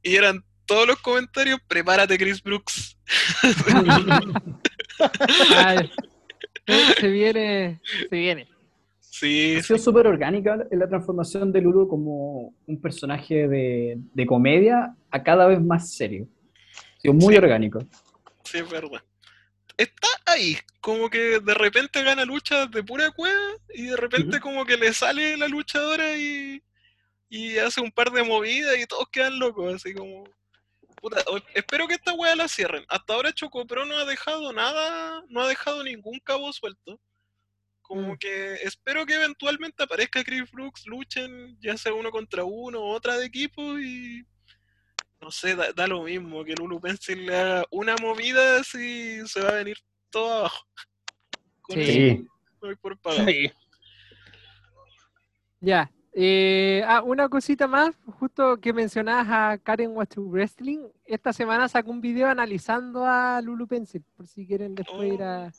y 0.03 0.16
eran 0.16 0.44
todos 0.66 0.85
los 0.89 0.97
comentarios, 1.01 1.61
prepárate 1.69 2.19
Chris 2.19 2.43
Brooks. 2.43 2.98
Ay, 5.57 5.90
se 6.98 7.09
viene, 7.09 7.81
se 8.11 8.16
viene. 8.16 8.48
Sí, 9.19 9.57
Ha 9.57 9.63
sido 9.63 9.79
súper 9.79 10.07
orgánica 10.07 10.59
la 10.71 10.89
transformación 10.89 11.51
de 11.51 11.63
Lulu 11.63 11.89
como 11.89 12.55
un 12.67 12.81
personaje 12.83 13.49
de, 13.49 13.95
de 13.99 14.27
comedia 14.27 14.95
a 15.11 15.23
cada 15.23 15.47
vez 15.47 15.59
más 15.61 15.95
serio. 15.97 16.29
Ha 16.99 17.01
sido 17.01 17.15
muy 17.15 17.33
Sí. 17.35 17.39
orgánico. 17.39 17.79
sí, 18.45 18.59
es 18.59 18.69
verdad. 18.71 19.03
Está 19.79 20.09
ahí, 20.27 20.57
como 20.81 21.09
que 21.09 21.41
de 21.41 21.55
repente 21.55 22.03
gana 22.03 22.25
luchas 22.27 22.71
de 22.71 22.83
pura 22.83 23.11
cueva 23.11 23.53
y 23.75 23.87
de 23.87 23.97
repente 23.97 24.39
como 24.41 24.65
que 24.67 24.77
le 24.77 24.93
sale 24.93 25.37
la 25.39 25.49
luchadora 25.49 26.17
y, 26.17 26.63
y 27.31 27.57
hace 27.59 27.81
un 27.81 27.91
par 27.93 28.11
de 28.11 28.23
movidas 28.23 28.77
y 28.79 28.87
todos 28.87 29.07
quedan 29.11 29.39
locos, 29.39 29.75
así 29.77 29.95
como... 29.95 30.25
Puta, 31.01 31.23
espero 31.55 31.87
que 31.87 31.95
esta 31.95 32.13
wea 32.15 32.35
la 32.37 32.49
cierren. 32.49 32.85
Hasta 32.89 33.15
ahora 33.15 33.33
Chocopro 33.33 33.85
no 33.87 33.97
ha 33.99 34.05
dejado 34.07 34.53
nada, 34.53 35.23
no 35.29 35.43
ha 35.43 35.49
dejado 35.49 35.85
ningún 35.85 36.19
cabo 36.25 36.51
suelto. 36.53 36.99
Como 37.87 38.15
Mm. 38.15 38.19
que 38.19 38.55
espero 38.63 39.07
que 39.07 39.15
eventualmente 39.15 39.83
aparezca 39.83 40.25
Chris 40.25 40.51
Brooks, 40.51 40.87
luchen, 40.87 41.57
ya 41.61 41.77
sea 41.77 41.95
uno 41.95 42.11
contra 42.11 42.45
uno 42.45 42.81
o 42.81 42.91
otra 42.95 43.17
de 43.17 43.27
equipo 43.27 43.79
y 43.79 44.27
no 45.21 45.31
sé, 45.31 45.55
da, 45.57 45.73
da 45.73 45.87
lo 45.87 46.03
mismo 46.03 46.45
que 46.45 46.55
Lulu 46.55 46.81
Pencil 46.81 47.27
le 47.27 47.37
haga 47.37 47.65
una 47.71 47.95
movida 48.01 48.63
si 48.65 49.27
se 49.27 49.41
va 49.41 49.51
a 49.51 49.55
venir 49.55 49.77
todo 50.11 50.33
abajo. 50.41 50.67
Con 51.63 51.77
Sí. 51.77 52.27
por 52.81 52.99
pagado. 52.99 53.27
Sí. 53.29 53.51
Ya. 55.61 55.91
eh, 56.13 56.83
ah, 56.87 57.03
una 57.03 57.29
cosita 57.29 57.67
más, 57.67 57.95
justo 58.19 58.57
que 58.59 58.73
mencionabas 58.73 59.27
a 59.29 59.59
Karen 59.59 59.91
Watch 59.91 60.15
Wrestling, 60.17 60.89
esta 61.05 61.33
semana 61.33 61.69
sacó 61.69 61.91
un 61.91 62.01
video 62.01 62.29
analizando 62.29 63.05
a 63.05 63.41
Lulu 63.43 63.67
Pencil, 63.69 64.03
por 64.17 64.27
si 64.27 64.47
quieren 64.47 64.75
después 64.75 65.13
ir 65.13 65.23
a, 65.23 65.53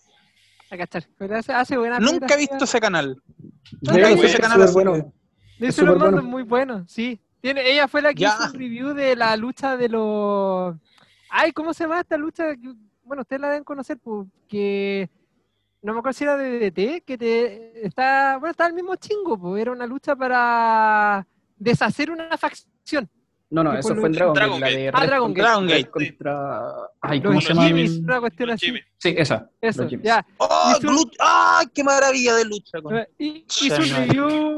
a 0.70 0.78
cachar. 0.78 1.04
Pero 1.18 1.38
hace, 1.38 1.54
hace 1.54 1.78
buena 1.78 2.00
Nunca 2.00 2.34
he 2.34 2.38
visto 2.38 2.64
ese 2.64 2.80
canal. 2.80 3.22
No, 3.82 3.94
Sí, 3.94 4.00
está 4.00 4.10
es 4.10 4.16
bien. 4.16 4.28
súper 4.28 4.42
canal 4.42 4.62
así 4.62 4.74
bueno. 4.74 4.94
de- 5.60 5.68
Es 5.68 5.82
bueno. 5.84 6.22
muy 6.24 6.44
bueno, 6.44 6.86
sí. 6.88 7.20
Tiene, 7.42 7.70
ella 7.72 7.88
fue 7.88 8.02
la 8.02 8.14
que 8.14 8.22
Ya. 8.22 8.36
hizo 8.40 8.52
un 8.52 8.60
review 8.60 8.94
de 8.94 9.16
la 9.16 9.36
lucha 9.38 9.78
de 9.78 9.90
los... 9.90 10.76
Ay, 11.30 11.52
¿cómo 11.52 11.74
se 11.74 11.84
llama 11.84 12.00
esta 12.00 12.18
lucha? 12.18 12.46
Bueno, 13.04 13.22
ustedes 13.22 13.42
la 13.42 13.50
deben 13.50 13.64
conocer, 13.64 13.98
porque 14.04 15.10
no 15.82 15.94
me 15.94 16.00
acuerdo 16.00 16.18
si 16.18 16.24
era 16.24 16.36
de 16.38 16.60
DDT, 16.72 17.04
que 17.06 17.18
te 17.18 17.86
está, 17.86 18.38
bueno, 18.38 18.52
está 18.52 18.68
el 18.68 18.74
mismo 18.74 18.96
chingo, 18.96 19.38
pues 19.40 19.62
era 19.62 19.72
una 19.72 19.86
lucha 19.86 20.16
para 20.16 21.26
deshacer 21.58 22.12
una 22.12 22.38
facción. 22.38 23.10
No, 23.50 23.64
no, 23.64 23.78
eso 23.78 23.96
fue 23.96 24.08
en 24.08 24.12
Dragon 24.12 24.34
Dragon 24.34 24.60
Gate, 24.60 24.72
la 24.74 24.78
Gate. 24.78 24.82
de 24.82 24.92
Ah, 24.94 25.06
Dragon 25.08 25.34
Gate. 25.34 25.42
Dragon 25.42 25.68
Red 25.70 25.78
Gate, 25.78 25.90
contra... 25.92 26.72
Ay, 27.02 27.20
Los 27.22 27.28
¿cómo 27.30 27.42
se 27.42 27.48
llama? 27.54 27.68
Jimmys, 27.68 27.98
una 28.00 28.20
cuestión 28.20 28.50
así. 28.50 28.66
Jimmy. 28.66 28.80
Sí, 28.98 29.16
esa. 29.18 29.50
Eso, 29.62 29.84
los 29.84 29.92
ya. 30.04 30.26
¡Oh, 30.38 30.72
Hizo 30.78 30.88
un- 30.90 30.96
Glut! 30.96 31.14
¡Ay, 31.20 31.68
qué 31.74 31.84
maravilla 31.84 32.36
de 32.36 32.46
lucha! 32.46 32.82
con- 32.82 32.98
Y- 33.18 33.46
Hizo 33.62 33.78
un 33.82 33.90
review, 33.90 34.58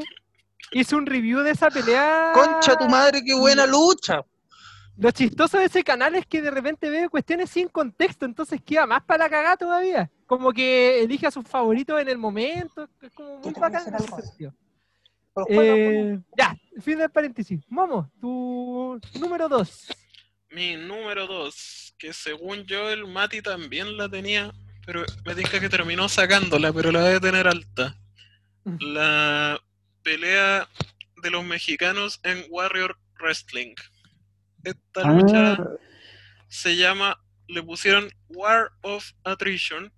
hizo 0.71 0.97
un 0.97 1.05
review 1.05 1.39
de 1.41 1.51
esa 1.51 1.69
pelea. 1.69 2.31
Concha 2.33 2.75
tu 2.77 2.85
madre, 2.89 3.23
qué 3.23 3.35
buena 3.35 3.67
lucha. 3.67 4.21
Lo 4.97 5.11
chistoso 5.11 5.57
de 5.59 5.65
ese 5.65 5.83
canal 5.83 6.15
es 6.15 6.25
que 6.25 6.41
de 6.41 6.51
repente 6.51 6.89
ve 6.89 7.07
cuestiones 7.09 7.49
sin 7.51 7.69
contexto, 7.69 8.25
entonces 8.25 8.59
queda 8.65 8.85
más 8.87 9.01
para 9.03 9.25
la 9.25 9.29
cagada 9.29 9.55
todavía. 9.55 10.09
Como 10.25 10.51
que 10.51 11.01
elige 11.03 11.27
a 11.27 11.31
sus 11.31 11.47
favoritos 11.47 12.01
en 12.01 12.09
el 12.09 12.17
momento, 12.17 12.89
es 13.01 13.11
como 13.13 13.37
muy 13.37 13.53
bacán 13.53 13.83
Pero 15.47 15.55
juega, 15.55 15.75
Eh, 15.75 16.19
ya, 16.37 16.55
fin 16.81 16.97
del 16.97 17.09
paréntesis. 17.11 17.61
Momo, 17.69 18.11
tu 18.19 18.99
número 19.19 19.47
2. 19.49 19.87
Mi 20.51 20.75
número 20.75 21.27
2, 21.27 21.95
que 21.97 22.11
según 22.13 22.63
yo 22.65 22.89
el 22.89 23.05
Mati 23.05 23.41
también 23.41 23.97
la 23.97 24.09
tenía, 24.09 24.51
pero 24.85 25.03
me 25.25 25.35
dice 25.35 25.59
que 25.59 25.69
terminó 25.69 26.09
sacándola, 26.09 26.73
pero 26.73 26.91
la 26.91 27.01
debe 27.03 27.19
tener 27.19 27.47
alta. 27.47 27.95
La 28.79 29.59
pelea 30.03 30.67
de 31.21 31.29
los 31.31 31.43
mexicanos 31.45 32.19
en 32.23 32.45
Warrior 32.49 32.97
Wrestling. 33.19 33.73
Esta 34.63 35.03
lucha 35.11 35.53
Ah, 35.53 35.67
se 36.49 36.75
llama, 36.75 37.19
le 37.47 37.63
pusieron 37.63 38.09
War 38.29 38.71
of 38.81 39.11
Attrition 39.23 39.91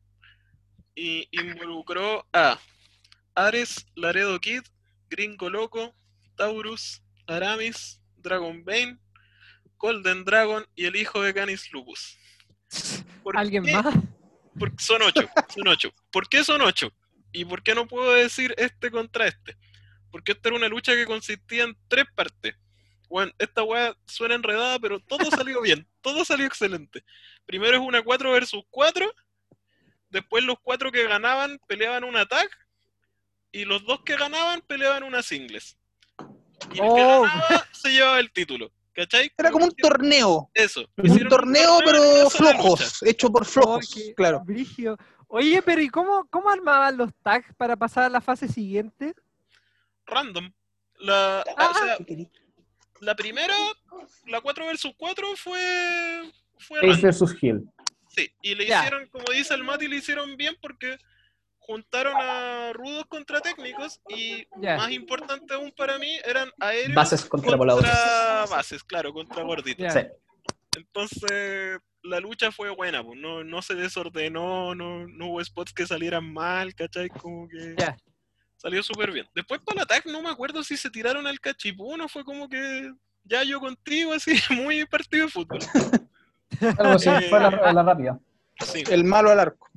y 0.96 1.28
involucró 1.32 2.26
a 2.34 2.60
Ares, 3.36 3.86
Laredo 3.96 4.40
Kid, 4.40 4.62
Gringo 5.12 5.50
Loco, 5.50 5.94
Taurus, 6.38 7.04
Aramis, 7.28 8.02
Dragon 8.16 8.64
Bane, 8.64 8.98
Golden 9.78 10.24
Dragon 10.24 10.66
y 10.74 10.86
el 10.86 10.96
hijo 10.96 11.22
de 11.22 11.34
Canis 11.34 11.72
Lupus. 11.74 12.18
¿Por 13.22 13.38
¿Alguien 13.38 13.66
qué? 13.66 13.74
más? 13.74 13.94
Porque 14.58 14.82
son 14.82 15.02
ocho, 15.02 15.30
son 15.54 15.68
ocho. 15.68 15.94
¿Por 16.12 16.30
qué 16.30 16.46
son 16.46 16.62
ocho? 16.62 16.94
¿Y 17.34 17.44
por 17.44 17.62
qué 17.62 17.76
no 17.76 17.88
puedo 17.88 18.14
decir 18.14 18.56
este 18.58 18.90
contra 18.90 19.28
este? 19.28 19.58
Porque 20.12 20.32
esta 20.32 20.48
era 20.48 20.58
una 20.58 20.70
lucha 20.70 20.94
que 20.94 21.06
consistía 21.06 21.66
en 21.66 21.78
tres 21.90 22.06
partes. 22.16 22.56
Bueno, 23.10 23.34
esta 23.38 23.64
weá 23.64 23.94
suena 24.06 24.36
enredada, 24.36 24.80
pero 24.80 25.02
todo 25.02 25.30
salió 25.30 25.62
bien, 25.62 25.86
todo 26.00 26.24
salió 26.24 26.46
excelente. 26.46 27.04
Primero 27.46 27.76
es 27.76 27.84
una 27.84 28.02
4 28.02 28.32
versus 28.32 28.64
4, 28.70 29.14
después 30.10 30.46
los 30.46 30.58
cuatro 30.62 30.90
que 30.90 31.06
ganaban 31.06 31.60
peleaban 31.68 32.06
una 32.06 32.26
tag, 32.26 32.50
y 33.52 33.66
los 33.66 33.84
dos 33.86 34.02
que 34.04 34.16
ganaban 34.16 34.62
peleaban 34.62 35.04
una 35.04 35.22
singles. 35.22 35.78
Y 36.74 36.74
el 36.74 36.76
que 36.76 36.82
Oh. 36.82 37.22
ganaba 37.24 37.66
se 37.72 37.90
llevaba 37.92 38.20
el 38.20 38.32
título. 38.32 38.72
¿Cachai? 38.94 39.32
Era 39.38 39.52
como 39.52 39.66
un 39.66 39.72
torneo. 39.76 40.50
Eso. 40.54 40.86
Un 40.98 41.28
torneo, 41.30 41.80
pero 41.86 42.02
una 42.02 42.30
sola 42.30 42.52
lucha. 42.52 42.62
flojos. 42.62 43.04
Hecho 43.04 43.32
por 43.32 43.46
flojos, 43.46 43.96
Oh, 43.98 44.14
claro. 44.16 44.42
brígido. 44.44 44.98
Oye, 45.28 45.62
pero 45.62 45.82
¿y 45.82 45.88
cómo, 45.90 46.28
cómo 46.30 46.50
armaban 46.50 46.98
los 46.98 47.10
tags 47.24 47.54
para 47.56 47.78
pasar 47.78 48.04
a 48.04 48.10
la 48.10 48.20
fase 48.20 48.50
siguiente? 48.50 49.16
Random. 50.06 50.52
La, 51.00 51.42
Ah. 51.58 51.72
o 51.72 51.74
sea, 51.74 51.98
la 53.00 53.16
primera, 53.16 53.56
la 54.28 54.42
4 54.42 54.66
versus 54.66 54.92
4 54.98 55.36
fue, 55.38 56.32
fue 56.60 56.80
Ace 56.80 56.88
random. 56.88 57.02
versus 57.02 57.36
Hill. 57.42 57.62
Sí, 58.10 58.30
y 58.42 58.56
le 58.56 58.68
Ya. 58.68 58.80
hicieron, 58.80 59.08
como 59.08 59.24
dice 59.32 59.54
el 59.54 59.64
Mati, 59.64 59.88
le 59.88 59.96
hicieron 59.96 60.36
bien 60.36 60.56
porque 60.62 60.98
juntaron 61.72 62.14
a 62.18 62.74
rudos 62.74 63.06
contra 63.08 63.40
técnicos 63.40 64.02
y 64.10 64.46
más 64.58 64.92
importante 64.92 65.54
aún 65.54 65.72
para 65.76 65.98
mí 65.98 66.18
eran 66.26 66.50
aéreos 66.60 66.94
Bases 66.96 67.24
contra 67.26 67.56
voladores. 67.56 67.90
contra 67.90 68.46
bases, 68.58 68.84
claro, 68.84 69.14
contra 69.14 69.42
gorditos. 69.44 69.94
Sí. 69.94 70.00
Entonces 70.76 71.80
la 72.04 72.20
lucha 72.20 72.52
fue 72.52 72.70
buena, 72.72 73.04
pues, 73.04 73.20
no, 73.20 73.44
no 73.44 73.62
se 73.62 73.76
desordenó, 73.76 74.76
no, 74.76 75.08
no 75.08 75.28
hubo 75.28 75.44
spots 75.44 75.72
que 75.74 75.86
salieran 75.86 76.32
mal, 76.34 76.74
¿cachai? 76.76 77.08
Como 77.10 77.48
que 77.48 77.76
salió 78.58 78.84
súper 78.84 79.12
bien. 79.12 79.28
Después 79.34 79.62
para 79.62 79.78
el 79.78 79.84
ataque 79.84 80.12
no 80.12 80.22
me 80.22 80.30
acuerdo 80.30 80.64
si 80.64 80.76
se 80.78 80.90
tiraron 80.90 81.26
al 81.28 81.40
cachipún 81.40 82.02
o 82.02 82.10
fue 82.10 82.26
como 82.26 82.50
que 82.50 82.92
ya 83.24 83.44
yo 83.44 83.60
contigo, 83.60 84.14
así, 84.14 84.34
muy 84.50 84.86
partido 84.86 85.26
de 85.28 85.32
fútbol. 85.32 85.60
Algo 86.78 86.94
así, 86.96 87.10
Eh, 87.10 87.28
fue 87.30 87.40
la, 87.40 87.50
la 87.74 87.84
rápida. 87.84 88.20
Sí. 88.66 88.84
El 88.90 89.04
malo 89.06 89.30
al 89.32 89.40
arco. 89.40 89.71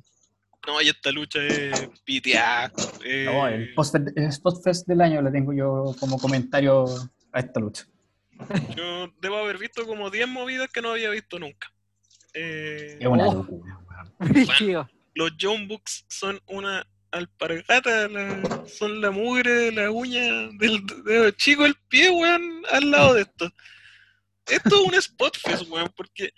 No, 0.67 0.81
y 0.81 0.89
esta 0.89 1.11
lucha 1.11 1.39
es 1.41 1.89
piteada. 2.03 2.71
eh, 3.03 3.25
No, 3.25 3.47
el 3.47 3.73
post- 3.73 3.95
el 4.15 4.31
Spotfest 4.31 4.87
del 4.87 5.01
año 5.01 5.21
le 5.21 5.31
tengo 5.31 5.53
yo 5.53 5.95
como 5.99 6.17
comentario 6.19 6.85
a 7.31 7.39
esta 7.39 7.59
lucha. 7.59 7.85
Yo 8.75 9.07
debo 9.21 9.37
haber 9.37 9.57
visto 9.57 9.85
como 9.85 10.09
10 10.09 10.27
movidas 10.27 10.69
que 10.71 10.81
no 10.81 10.91
había 10.91 11.09
visto 11.09 11.39
nunca. 11.39 11.71
Eh, 12.33 12.97
Es 12.99 13.07
una 13.07 13.27
Oh. 13.27 13.33
locura, 13.35 13.77
weón. 14.19 14.29
Brígido. 14.33 14.89
los 15.13 15.31
John 15.39 15.67
Books 15.69 16.05
son 16.09 16.41
una 16.47 16.85
alpargata, 17.11 18.09
la- 18.09 18.63
son 18.67 18.99
la 18.99 19.09
mugre 19.11 19.49
de 19.51 19.71
la 19.71 19.89
uña 19.91 20.21
del 20.59 20.85
dedo 21.05 21.31
chico 21.31 21.63
del 21.63 21.75
pie, 21.87 22.09
weón, 22.11 22.63
al 22.71 22.91
lado 22.91 23.13
de 23.13 23.21
esto. 23.21 23.49
Esto 24.47 24.75
es 24.75 24.93
un 24.93 25.01
Spotfest, 25.01 25.69
weón, 25.69 25.89
porque 25.95 26.33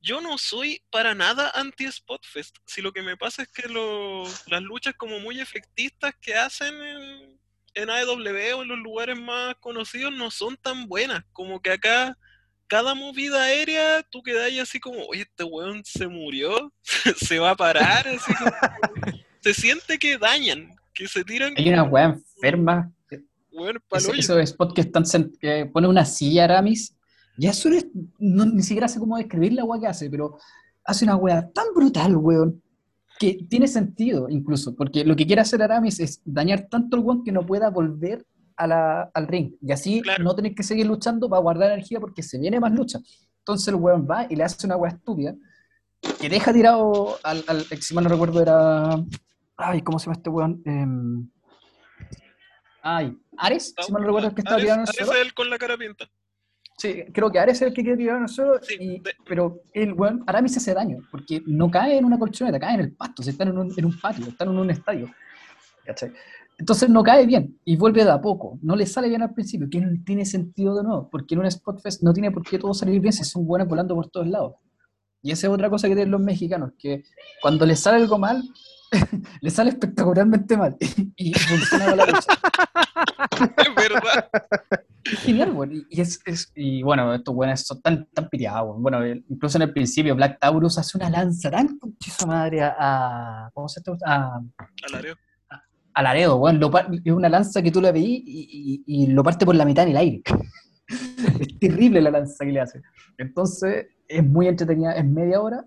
yo 0.00 0.20
no 0.20 0.38
soy 0.38 0.82
para 0.90 1.14
nada 1.14 1.50
anti-Spotfest. 1.54 2.56
Si 2.66 2.80
lo 2.80 2.92
que 2.92 3.02
me 3.02 3.16
pasa 3.16 3.42
es 3.42 3.48
que 3.48 3.68
lo- 3.68 4.24
las 4.46 4.62
luchas 4.62 4.94
como 4.96 5.18
muy 5.20 5.40
efectistas 5.40 6.14
que 6.20 6.34
hacen 6.34 6.74
en, 6.74 7.38
en 7.74 7.90
AEW 7.90 8.58
o 8.58 8.62
en 8.62 8.68
los 8.68 8.78
lugares 8.78 9.18
más 9.18 9.54
conocidos 9.60 10.12
no 10.12 10.30
son 10.30 10.56
tan 10.56 10.86
buenas. 10.86 11.24
Como 11.32 11.60
que 11.60 11.72
acá 11.72 12.16
cada 12.66 12.94
movida 12.94 13.42
aérea 13.42 14.02
tú 14.10 14.22
quedas 14.22 14.52
así 14.60 14.78
como, 14.78 15.04
oye, 15.06 15.22
este 15.22 15.44
weón 15.44 15.82
se 15.84 16.06
murió, 16.06 16.72
se 17.16 17.38
va 17.38 17.50
a 17.50 17.56
parar, 17.56 18.06
así 18.08 18.32
como... 18.34 18.52
se 19.40 19.54
siente 19.54 19.98
que 19.98 20.16
dañan, 20.18 20.74
que 20.94 21.08
se 21.08 21.24
tiran. 21.24 21.54
Hay 21.56 21.68
una 21.68 21.82
weá 21.82 22.04
enferma. 22.04 22.90
Weón, 23.52 23.82
hoyo. 23.90 24.14
esos 24.14 24.48
spots 24.48 24.74
que 24.74 24.80
están 24.82 25.02
que 25.40 25.66
pone 25.66 25.88
una 25.88 26.04
silla 26.04 26.44
Aramis. 26.44 26.94
Y 27.38 27.46
eso 27.46 27.68
es, 27.70 27.86
no, 28.18 28.44
ni 28.46 28.62
siquiera 28.62 28.88
sé 28.88 28.98
cómo 28.98 29.16
describir 29.16 29.52
la 29.54 29.64
weá 29.64 29.80
que 29.80 29.86
hace, 29.86 30.10
pero 30.10 30.38
hace 30.84 31.04
una 31.04 31.16
weá 31.16 31.48
tan 31.50 31.66
brutal, 31.74 32.16
weón, 32.16 32.62
que 33.18 33.38
tiene 33.48 33.68
sentido 33.68 34.28
incluso, 34.28 34.74
porque 34.74 35.04
lo 35.04 35.14
que 35.16 35.26
quiere 35.26 35.42
hacer 35.42 35.62
Aramis 35.62 36.00
es 36.00 36.20
dañar 36.24 36.68
tanto 36.70 36.96
el 36.96 37.02
weón 37.02 37.22
que 37.24 37.32
no 37.32 37.44
pueda 37.46 37.70
volver 37.70 38.24
a 38.56 38.66
la- 38.66 39.10
al 39.14 39.26
ring. 39.26 39.52
Y 39.62 39.72
así 39.72 40.02
Claro. 40.02 40.22
no 40.24 40.34
tener 40.34 40.54
que 40.54 40.62
seguir 40.62 40.86
luchando 40.86 41.28
para 41.28 41.40
guardar 41.40 41.70
energía 41.72 41.98
porque 42.00 42.22
se 42.22 42.38
viene 42.38 42.60
más 42.60 42.72
lucha. 42.72 42.98
Entonces 43.38 43.68
el 43.68 43.76
weón 43.76 44.06
va 44.10 44.26
y 44.28 44.36
le 44.36 44.44
hace 44.44 44.66
una 44.66 44.76
weá 44.76 44.92
estúpida 44.92 45.34
que 46.20 46.28
deja 46.28 46.52
tirado 46.52 47.18
al, 47.22 47.42
al 47.46 47.64
si 47.64 47.94
mal 47.94 48.04
no 48.04 48.10
recuerdo 48.10 48.40
era... 48.42 49.02
Ay, 49.56 49.82
¿cómo 49.82 49.98
se 49.98 50.06
llama 50.06 50.16
este 50.16 50.30
weón? 50.30 50.62
Em, 50.64 51.28
ay, 52.82 53.16
Ares, 53.36 53.74
si 53.78 53.92
mal 53.92 54.02
no 54.02 54.06
recuerdo 54.08 54.28
el 54.28 54.34
que 54.34 54.40
estaba 54.42 54.60
tirado 54.60 54.80
en 54.80 54.82
el 54.82 54.88
Ares 54.88 55.08
es 55.16 55.26
el 55.26 55.34
con 55.34 55.50
la 55.50 55.58
cara 55.58 55.76
pinta. 55.76 56.08
Sí, 56.80 57.04
creo 57.12 57.30
que 57.30 57.38
Ares 57.38 57.56
es 57.60 57.68
el 57.68 57.74
que 57.74 57.82
quiere 57.82 57.98
tirar 57.98 58.22
el 58.22 58.28
suelo, 58.28 58.58
Sí, 58.62 58.74
y- 58.80 59.00
de- 59.00 59.12
pero 59.26 59.60
el 59.74 59.92
weón, 59.92 60.24
Aramis 60.26 60.56
hace 60.56 60.72
daño, 60.72 60.98
porque 61.10 61.42
no 61.46 61.70
cae 61.70 61.98
en 61.98 62.06
una 62.06 62.18
colchoneta, 62.18 62.58
cae 62.58 62.74
en 62.74 62.80
el 62.80 62.92
pasto, 62.92 63.22
si 63.22 63.30
están 63.30 63.48
en 63.48 63.58
un, 63.58 63.70
en 63.76 63.84
un 63.84 64.00
patio, 64.00 64.26
están 64.26 64.48
en 64.48 64.58
un 64.58 64.70
estadio. 64.70 65.10
¿cachai? 65.84 66.10
Entonces 66.58 66.88
no 66.88 67.02
cae 67.02 67.26
bien 67.26 67.58
y 67.64 67.76
vuelve 67.76 68.04
de 68.04 68.10
a 68.10 68.20
poco, 68.20 68.58
no 68.62 68.76
le 68.76 68.86
sale 68.86 69.08
bien 69.08 69.22
al 69.22 69.34
principio, 69.34 69.68
que 69.70 69.80
no 69.80 69.90
tiene 70.04 70.24
sentido 70.24 70.74
de 70.76 70.82
nuevo, 70.84 71.08
porque 71.10 71.34
en 71.34 71.40
un 71.40 71.50
Spotfest 71.50 72.02
no 72.02 72.12
tiene 72.14 72.30
por 72.30 72.42
qué 72.44 72.58
todo 72.58 72.72
salir 72.74 72.98
bien 73.00 73.12
si 73.12 73.24
son 73.24 73.46
buenos 73.46 73.66
volando 73.68 73.94
por 73.94 74.08
todos 74.08 74.26
lados. 74.28 74.54
Y 75.22 75.32
esa 75.32 75.48
es 75.48 75.52
otra 75.52 75.68
cosa 75.68 75.86
que 75.88 75.94
tienen 75.94 76.10
los 76.12 76.20
mexicanos, 76.20 76.72
que 76.78 77.02
cuando 77.42 77.66
les 77.66 77.80
sale 77.80 77.96
algo 77.98 78.18
mal, 78.18 78.42
les 79.40 79.52
sale 79.54 79.70
espectacularmente 79.70 80.56
mal 80.56 80.76
y 81.16 81.32
funciona 81.34 81.86
con 81.86 81.96
la 81.96 82.06
lucha. 82.06 82.20
Es 83.56 83.74
verdad. 83.74 84.28
Es 85.04 85.18
genial, 85.20 85.52
weón. 85.52 85.72
Y, 85.72 85.86
y 85.88 86.00
es, 86.00 86.20
es- 86.26 86.52
y 86.54 86.82
bueno, 86.82 87.14
estos 87.14 87.34
buenos 87.34 87.60
son 87.62 87.80
tan, 87.80 88.06
tan 88.12 88.28
weón. 88.64 88.82
Bueno, 88.82 89.02
el- 89.02 89.24
incluso 89.28 89.56
en 89.58 89.62
el 89.62 89.72
principio 89.72 90.14
Black 90.14 90.38
Taurus 90.38 90.76
hace 90.78 90.98
una 90.98 91.08
lanza 91.08 91.50
tan 91.50 91.78
conchiza 91.78 92.26
madre 92.26 92.62
a, 92.62 93.50
¿cómo 93.54 93.68
se 93.68 93.80
llama? 93.84 93.98
A, 94.04 94.40
Alareo. 94.88 95.14
a 95.94 96.02
Laredo, 96.02 96.36
weón. 96.36 96.60
Lo 96.60 96.70
es 97.04 97.12
una 97.12 97.28
lanza 97.28 97.62
que 97.62 97.70
tú 97.70 97.80
la 97.80 97.92
veís 97.92 98.22
y, 98.26 98.82
y- 98.86 99.04
y 99.04 99.06
lo 99.06 99.22
parte 99.22 99.46
por 99.46 99.54
la 99.54 99.64
mitad 99.64 99.84
en 99.84 99.90
el 99.92 99.96
aire. 99.96 100.22
es 101.40 101.58
terrible 101.58 102.02
la 102.02 102.10
lanza 102.10 102.44
que 102.44 102.52
le 102.52 102.60
hace. 102.60 102.82
Entonces, 103.16 103.86
es 104.06 104.24
muy 104.24 104.48
entretenida, 104.48 104.92
es 104.92 105.04
media 105.04 105.40
hora 105.40 105.64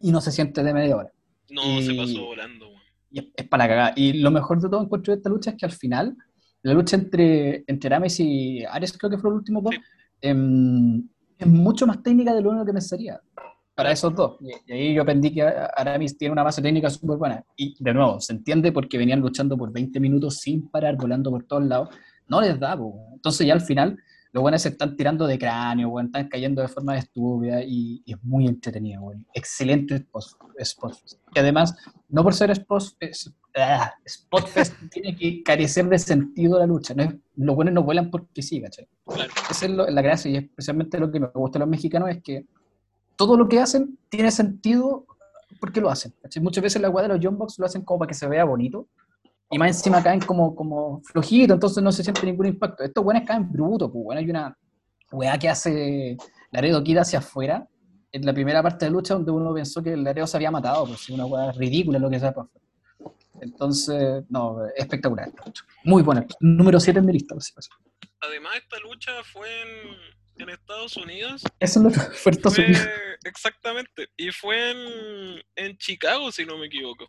y 0.00 0.10
no 0.12 0.20
se 0.20 0.32
siente 0.32 0.62
de 0.62 0.74
media 0.74 0.96
hora. 0.96 1.10
No, 1.52 1.78
Y- 1.78 1.82
se 1.84 1.94
pasó 1.94 2.24
volando, 2.26 2.68
weón. 2.68 2.80
Y 3.10 3.18
es, 3.20 3.26
es 3.36 3.48
para 3.48 3.68
cagar. 3.68 3.92
Y 3.96 4.14
lo 4.14 4.30
mejor 4.30 4.60
de 4.60 4.68
todo 4.68 4.82
encuentro 4.82 5.12
de 5.12 5.18
esta 5.18 5.28
lucha 5.30 5.50
es 5.50 5.56
que 5.56 5.66
al 5.66 5.72
final, 5.72 6.16
la 6.62 6.72
lucha 6.74 6.96
entre, 6.96 7.64
entre 7.66 7.88
Aramis 7.88 8.18
y 8.20 8.64
Ares, 8.64 8.96
creo 8.96 9.10
que 9.10 9.18
fue 9.18 9.30
el 9.30 9.36
último 9.36 9.60
dos, 9.60 9.74
Sí. 9.74 9.80
em, 10.22 11.08
es 11.38 11.46
mucho 11.46 11.86
más 11.86 12.02
técnica 12.02 12.32
de 12.34 12.40
lo 12.40 12.50
único 12.50 12.64
que 12.66 12.72
pensaría. 12.72 13.20
Para 13.74 13.90
esos 13.92 14.14
dos. 14.14 14.36
Y, 14.40 14.70
y 14.70 14.72
ahí 14.74 14.94
yo 14.94 15.02
aprendí 15.02 15.32
que 15.32 15.42
Aramis 15.42 16.16
tiene 16.16 16.32
una 16.32 16.42
base 16.42 16.60
técnica 16.62 16.88
súper 16.90 17.16
buena. 17.16 17.44
Y 17.56 17.74
de 17.82 17.94
nuevo, 17.94 18.20
se 18.20 18.32
entiende 18.34 18.70
porque 18.70 18.98
venían 18.98 19.20
luchando 19.20 19.56
por 19.56 19.72
20 19.72 19.98
minutos 19.98 20.36
sin 20.38 20.68
parar, 20.68 20.96
volando 20.96 21.30
por 21.30 21.44
todos 21.44 21.64
lados. 21.64 21.88
No 22.28 22.40
les 22.40 22.58
da, 22.60 22.76
po. 22.76 23.08
Entonces 23.14 23.46
ya 23.46 23.54
al 23.54 23.60
final, 23.62 23.98
los 24.32 24.40
buenos 24.42 24.62
se 24.62 24.70
están 24.70 24.96
tirando 24.96 25.26
de 25.26 25.38
cráneo, 25.38 25.90
weón, 25.90 26.06
están 26.06 26.28
cayendo 26.28 26.62
de 26.62 26.68
forma 26.68 26.96
estúpida 26.96 27.62
y, 27.62 28.02
y 28.06 28.12
es 28.14 28.24
muy 28.24 28.46
entretenido. 28.46 29.12
Excelente 29.34 29.96
spot, 29.96 30.24
spot. 30.58 30.94
Y 31.34 31.38
además, 31.38 31.76
no 32.08 32.22
por 32.24 32.32
ser 32.34 32.50
spot, 32.50 32.82
es- 33.00 33.30
ah, 33.56 33.92
Spotfest 34.08 34.74
tiene 34.90 35.14
que 35.14 35.42
carecer 35.42 35.86
de 35.88 35.98
sentido 35.98 36.58
la 36.58 36.66
lucha. 36.66 36.94
No 36.94 37.12
los 37.36 37.54
buenos 37.56 37.74
no 37.74 37.82
vuelan 37.82 38.10
porque 38.10 38.40
sí, 38.42 38.60
¿cachai? 38.62 38.88
Claro. 39.06 39.30
Esa 39.50 39.66
es 39.66 39.70
lo- 39.70 39.88
la 39.90 40.00
gracia 40.02 40.30
y 40.30 40.36
especialmente 40.36 40.98
lo 40.98 41.10
que 41.10 41.20
me 41.20 41.26
gusta 41.26 41.58
de 41.58 41.64
los 41.66 41.68
mexicanos 41.68 42.08
es 42.08 42.22
que 42.22 42.46
todo 43.16 43.36
lo 43.36 43.46
que 43.48 43.60
hacen 43.60 43.98
tiene 44.08 44.30
sentido 44.30 45.04
porque 45.60 45.82
lo 45.82 45.90
hacen. 45.90 46.14
¿cachai? 46.22 46.42
Muchas 46.42 46.62
veces 46.64 46.80
la 46.80 46.88
weá 46.88 47.06
de 47.06 47.14
los 47.14 47.20
John 47.22 47.36
Box 47.36 47.58
lo 47.58 47.66
hacen 47.66 47.82
como 47.82 47.98
para 48.00 48.08
que 48.08 48.14
se 48.14 48.26
vea 48.26 48.44
bonito 48.44 48.88
y 49.52 49.58
más 49.58 49.68
encima 49.68 50.02
caen 50.02 50.20
como, 50.20 50.56
como 50.56 51.02
flojito, 51.02 51.52
entonces 51.52 51.82
no 51.82 51.92
se 51.92 52.02
siente 52.02 52.24
ningún 52.24 52.46
impacto. 52.46 52.82
Estos 52.82 53.04
buenos 53.04 53.24
caen 53.26 53.52
brutos, 53.52 53.90
pues 53.92 54.02
bueno, 54.02 54.18
hay 54.18 54.30
una 54.30 54.56
weá 55.12 55.38
que 55.38 55.50
hace 55.50 56.16
Laredo 56.50 56.82
Kid 56.82 56.96
hacia 56.96 57.18
afuera 57.18 57.68
en 58.10 58.24
la 58.24 58.32
primera 58.32 58.62
parte 58.62 58.86
de 58.86 58.90
lucha 58.90 59.12
donde 59.12 59.30
uno 59.30 59.52
pensó 59.52 59.82
que 59.82 59.94
Laredo 59.94 60.26
se 60.26 60.38
había 60.38 60.50
matado, 60.50 60.86
pues 60.86 61.06
una 61.10 61.26
weá 61.26 61.52
ridícula 61.52 61.98
lo 61.98 62.08
que 62.08 62.18
se 62.18 62.32
para 62.32 62.46
afuera. 62.46 62.66
Entonces, 63.42 64.24
no, 64.30 64.56
espectacular. 64.74 65.30
Muy 65.84 66.02
buena. 66.02 66.24
Número 66.40 66.80
7 66.80 67.00
en 67.00 67.06
mi 67.06 67.12
lista. 67.12 67.34
Además, 68.20 68.56
esta 68.56 68.78
lucha 68.78 69.12
fue 69.24 69.48
en, 69.62 70.42
en 70.42 70.48
Estados 70.48 70.96
Unidos. 70.96 71.42
Eso 71.58 71.78
es 71.80 71.84
lo 71.84 71.90
que 71.90 72.00
fue 72.16 72.32
Estados 72.32 72.56
Unidos. 72.56 72.86
exactamente. 73.24 74.08
Y 74.16 74.30
fue 74.30 74.70
en, 74.70 75.42
en 75.56 75.76
Chicago, 75.76 76.32
si 76.32 76.46
no 76.46 76.56
me 76.56 76.66
equivoco. 76.66 77.06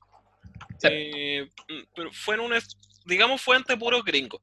Sí. 0.80 0.88
Eh, 0.92 1.50
mm, 1.70 1.84
pero 1.96 2.12
fue 2.12 2.36
en 2.36 2.42
un. 2.42 2.54
Digamos, 3.06 3.42
fue 3.42 3.56
ante 3.56 3.76
puros 3.78 4.04
gringos. 4.04 4.42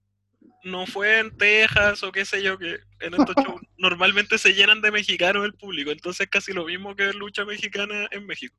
No 0.62 0.86
fue 0.86 1.18
en 1.20 1.36
Texas 1.36 2.02
o 2.02 2.12
qué 2.12 2.24
sé 2.24 2.42
yo, 2.42 2.58
que 2.58 2.78
en 3.00 3.14
estos 3.14 3.34
shows 3.36 3.60
normalmente 3.78 4.36
se 4.38 4.52
llenan 4.52 4.80
de 4.82 4.90
mexicanos 4.90 5.44
el 5.44 5.54
público. 5.54 5.90
Entonces, 5.90 6.28
casi 6.28 6.52
lo 6.52 6.66
mismo 6.66 6.94
que 6.94 7.12
lucha 7.12 7.44
mexicana 7.44 8.06
en 8.10 8.26
México. 8.26 8.54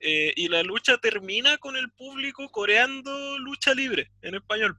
Eh, 0.00 0.32
y 0.36 0.48
la 0.48 0.62
lucha 0.62 0.98
termina 0.98 1.56
con 1.58 1.76
el 1.76 1.90
público 1.90 2.48
coreando 2.50 3.38
lucha 3.38 3.72
libre 3.74 4.10
en 4.22 4.34
español. 4.34 4.76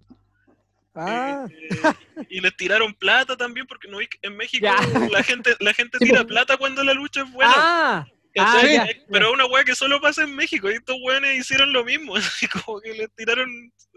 Ah, 0.94 1.46
Eh, 1.50 2.26
y 2.30 2.40
les 2.42 2.56
tiraron 2.56 2.94
plata 2.94 3.36
también, 3.36 3.66
porque 3.68 3.88
no 3.88 3.98
en 4.00 4.38
México 4.38 4.66
Ya. 4.66 4.76
la 5.10 5.24
gente, 5.24 5.56
la 5.60 5.74
gente 5.74 5.98
tira 6.24 6.24
plata 6.26 6.58
cuando 6.58 6.84
la 6.84 6.94
lucha 6.94 7.22
es 7.24 7.32
buena. 7.32 7.54
ah. 7.56 8.08
Ah, 8.38 8.88
Pero 9.10 9.28
es 9.28 9.34
una 9.34 9.46
weá 9.46 9.64
que 9.64 9.76
solo 9.76 10.02
pasa 10.02 10.24
en 10.24 10.36
México, 10.36 10.70
y 10.70 10.76
estos 10.76 10.98
weones 11.02 11.40
hicieron 11.40 11.72
lo 11.72 11.84
mismo, 11.84 12.16
así 12.16 12.48
como 12.48 12.80
que 12.82 12.94
les 12.94 13.14
tiraron 13.16 13.50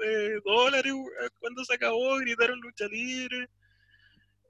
eh, 0.04 0.40
dólares 0.44 0.92
cuando 1.38 1.64
se 1.64 1.74
acabó, 1.74 2.16
gritaron 2.18 2.60
lucha 2.60 2.86
libre. 2.86 3.48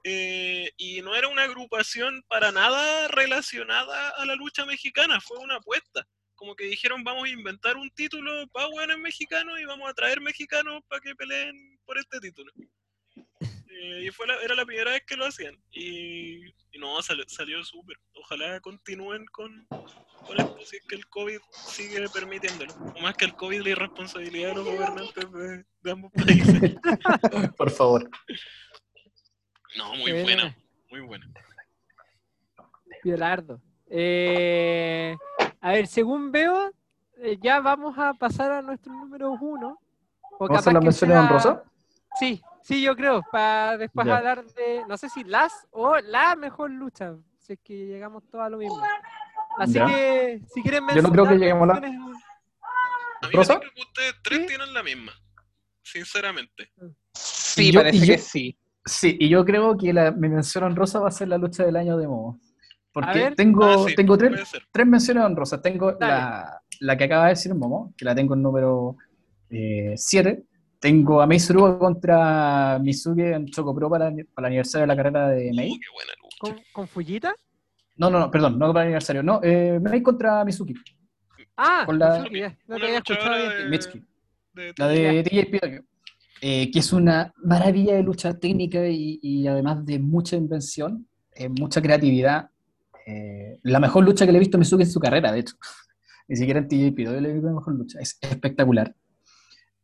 Eh, 0.05 0.71
y 0.77 1.01
no 1.01 1.13
era 1.13 1.27
una 1.27 1.43
agrupación 1.43 2.23
para 2.27 2.51
nada 2.51 3.09
relacionada 3.09 4.11
a 4.11 4.25
la 4.25 4.35
lucha 4.35 4.65
mexicana, 4.65 5.19
fue 5.19 5.37
una 5.39 5.55
apuesta. 5.55 6.07
Como 6.35 6.55
que 6.55 6.65
dijeron, 6.65 7.03
vamos 7.03 7.25
a 7.25 7.29
inventar 7.29 7.75
un 7.75 7.89
título 7.91 8.47
para 8.47 8.69
hueones 8.69 8.97
mexicanos 8.97 9.59
y 9.59 9.65
vamos 9.65 9.89
a 9.89 9.93
traer 9.93 10.21
mexicanos 10.21 10.81
para 10.87 11.01
que 11.01 11.15
peleen 11.15 11.77
por 11.85 11.97
este 11.97 12.19
título. 12.21 12.51
Eh, 13.69 14.05
y 14.05 14.09
fue 14.11 14.25
la- 14.27 14.41
era 14.41 14.55
la 14.55 14.65
primera 14.65 14.91
vez 14.91 15.03
que 15.05 15.15
lo 15.15 15.25
hacían. 15.25 15.55
Y, 15.71 16.47
y 16.47 16.79
no, 16.79 17.01
sal- 17.01 17.23
salió 17.27 17.63
súper. 17.63 17.97
Ojalá 18.15 18.59
continúen 18.61 19.25
con, 19.27 19.67
con 19.69 20.37
esto, 20.39 20.57
si 20.65 20.77
es 20.77 20.85
que 20.87 20.95
el 20.95 21.07
COVID 21.07 21.39
sigue 21.51 22.07
permitiéndolo. 22.09 22.73
O 22.95 22.99
más 23.01 23.15
que 23.15 23.25
el 23.25 23.35
COVID, 23.35 23.61
la 23.61 23.69
irresponsabilidad 23.69 24.49
de 24.49 24.55
los 24.55 24.65
gobernantes 24.65 25.31
de, 25.31 25.65
de 25.81 25.91
ambos 25.91 26.11
países. 26.13 26.75
Por 27.57 27.69
favor. 27.69 28.09
No, 29.77 29.93
muy 29.95 30.11
buena. 30.11 30.23
buena, 30.23 30.57
muy 30.89 30.99
buena. 31.01 31.27
Piolardo. 33.03 33.61
Eh, 33.89 35.15
a 35.61 35.71
ver, 35.71 35.87
según 35.87 36.31
veo, 36.31 36.71
eh, 37.17 37.37
ya 37.41 37.59
vamos 37.59 37.97
a 37.97 38.13
pasar 38.13 38.51
a 38.51 38.61
nuestro 38.61 38.91
número 38.93 39.31
uno. 39.31 39.79
¿Vamos 40.39 40.65
a 40.67 40.71
que 40.71 40.79
menciones 40.79 41.15
sea- 41.15 41.21
honrosas? 41.21 41.59
Sí, 42.19 42.41
sí, 42.63 42.81
yo 42.81 42.95
creo, 42.95 43.23
para 43.31 43.77
después 43.77 44.05
Ya. 44.07 44.17
hablar 44.17 44.45
de, 44.45 44.83
no 44.87 44.97
sé 44.97 45.09
si 45.09 45.23
las 45.23 45.51
o 45.71 45.97
la 45.97 46.35
mejor 46.35 46.71
lucha, 46.71 47.15
si 47.39 47.53
es 47.53 47.59
que 47.63 47.85
llegamos 47.87 48.23
todos 48.29 48.45
a 48.45 48.49
lo 48.49 48.57
mismo. 48.57 48.81
Así 49.57 49.73
Ya. 49.73 49.85
que, 49.87 50.41
si 50.53 50.61
quieren 50.61 50.83
Yo 50.95 51.01
no 51.01 51.11
creo 51.11 51.27
que 51.27 51.37
lleguemos 51.37 51.63
a 51.69 51.79
la- 51.79 51.87
A 53.21 53.27
mí 53.27 53.33
¿Rosa? 53.33 53.55
me 53.55 53.61
que 53.61 53.81
ustedes 53.81 54.13
tres 54.23 54.39
Sí. 54.41 54.47
tienen 54.47 54.73
la 54.73 54.81
misma. 54.83 55.11
Sinceramente. 55.83 56.71
Sí, 57.13 57.71
yo- 57.71 57.81
parece 57.81 58.05
yo- 58.05 58.13
que 58.13 58.17
sí. 58.19 58.57
Sí, 58.85 59.17
y 59.19 59.27
yo 59.29 59.43
creo 59.43 59.77
que 59.77 59.91
la, 59.93 60.11
mi 60.11 60.29
mención 60.29 60.63
honrosa 60.63 60.99
va 60.99 61.09
a 61.09 61.11
ser 61.11 61.27
la 61.27 61.37
lucha 61.37 61.63
del 61.65 61.75
año 61.75 61.97
de 61.97 62.07
Momo. 62.07 62.39
Porque 62.91 63.19
ver. 63.19 63.35
tengo, 63.35 63.65
Ah, 63.65 63.77
sí, 63.87 63.93
tengo 63.95 64.17
tres, 64.17 64.49
tres 64.71 64.87
menciones 64.87 65.23
honrosas. 65.23 65.61
Tengo 65.61 65.91
la, 65.99 66.61
la 66.79 66.97
que 66.97 67.03
acaba 67.03 67.25
de 67.25 67.29
decir 67.31 67.53
Momo, 67.53 67.93
que 67.97 68.05
la 68.05 68.15
tengo 68.15 68.33
en 68.35 68.41
número 68.41 68.95
7. 69.95 70.43
Tengo 70.79 71.21
a 71.21 71.27
Mei 71.27 71.39
Suruga 71.39 71.77
contra 71.77 72.79
Mizuki 72.81 73.21
en 73.21 73.45
Choco 73.47 73.75
Pro 73.75 73.89
para, 73.89 74.11
para 74.33 74.47
el 74.47 74.53
aniversario 74.53 74.83
de 74.83 74.87
la 74.87 74.95
carrera 74.95 75.27
de 75.29 75.49
Oh, 75.51 75.55
Mei. 75.55 75.69
qué 75.71 75.85
buena 75.93 76.11
lucha. 76.21 76.37
¿Con, 76.39 76.55
con 76.71 76.87
Fujita? 76.87 77.35
No, 77.97 78.09
no, 78.09 78.19
no, 78.19 78.31
perdón, 78.31 78.57
no 78.57 78.67
para 78.71 78.83
el 78.83 78.87
aniversario. 78.87 79.21
No, 79.23 79.41
eh, 79.43 79.77
Mei 79.81 80.01
contra 80.01 80.45
Mizuki. 80.45 80.73
Ah, 81.57 81.83
Con 81.85 81.99
la- 81.99 82.19
Mitsuki, 82.19 82.39
ya, 82.39 82.57
no 82.67 82.75
Una 82.75 82.77
te 82.77 82.85
había 82.85 82.97
escuchado 82.99 83.25
luchadora 83.29 83.49
bien. 83.49 83.63
de- 83.63 83.69
Mitsuki. 83.69 84.05
de- 84.53 84.73
La 84.77 84.87
de 84.87 85.23
TJ 85.23 85.59
Tokyo. 85.59 85.81
Eh, 86.41 86.71
que 86.71 86.79
es 86.79 86.93
una 86.93 87.33
maravilla 87.43 87.95
de 87.95 88.03
lucha 88.03 88.33
técnica 88.39 88.87
y, 88.87 89.19
y 89.21 89.45
además 89.47 89.85
de 89.85 89.99
mucha 89.99 90.37
invención, 90.37 91.05
eh, 91.35 91.49
mucha 91.49 91.81
creatividad. 91.81 92.49
Eh, 93.05 93.59
la 93.63 93.81
mejor 93.81 94.05
lucha 94.05 94.25
que 94.25 94.31
le 94.31 94.37
he 94.37 94.39
visto 94.39 94.55
a 94.55 94.59
Mizuki 94.59 94.83
en 94.83 94.89
su 94.89 94.99
carrera, 95.01 95.33
de 95.33 95.39
hecho. 95.39 95.55
ni 96.29 96.37
siquiera 96.37 96.59
en 96.61 96.67
TJP, 96.69 96.99
WWE 97.09 97.53
mejor 97.53 97.75
lucha, 97.75 97.99
es 97.99 98.17
espectacular. 98.21 98.95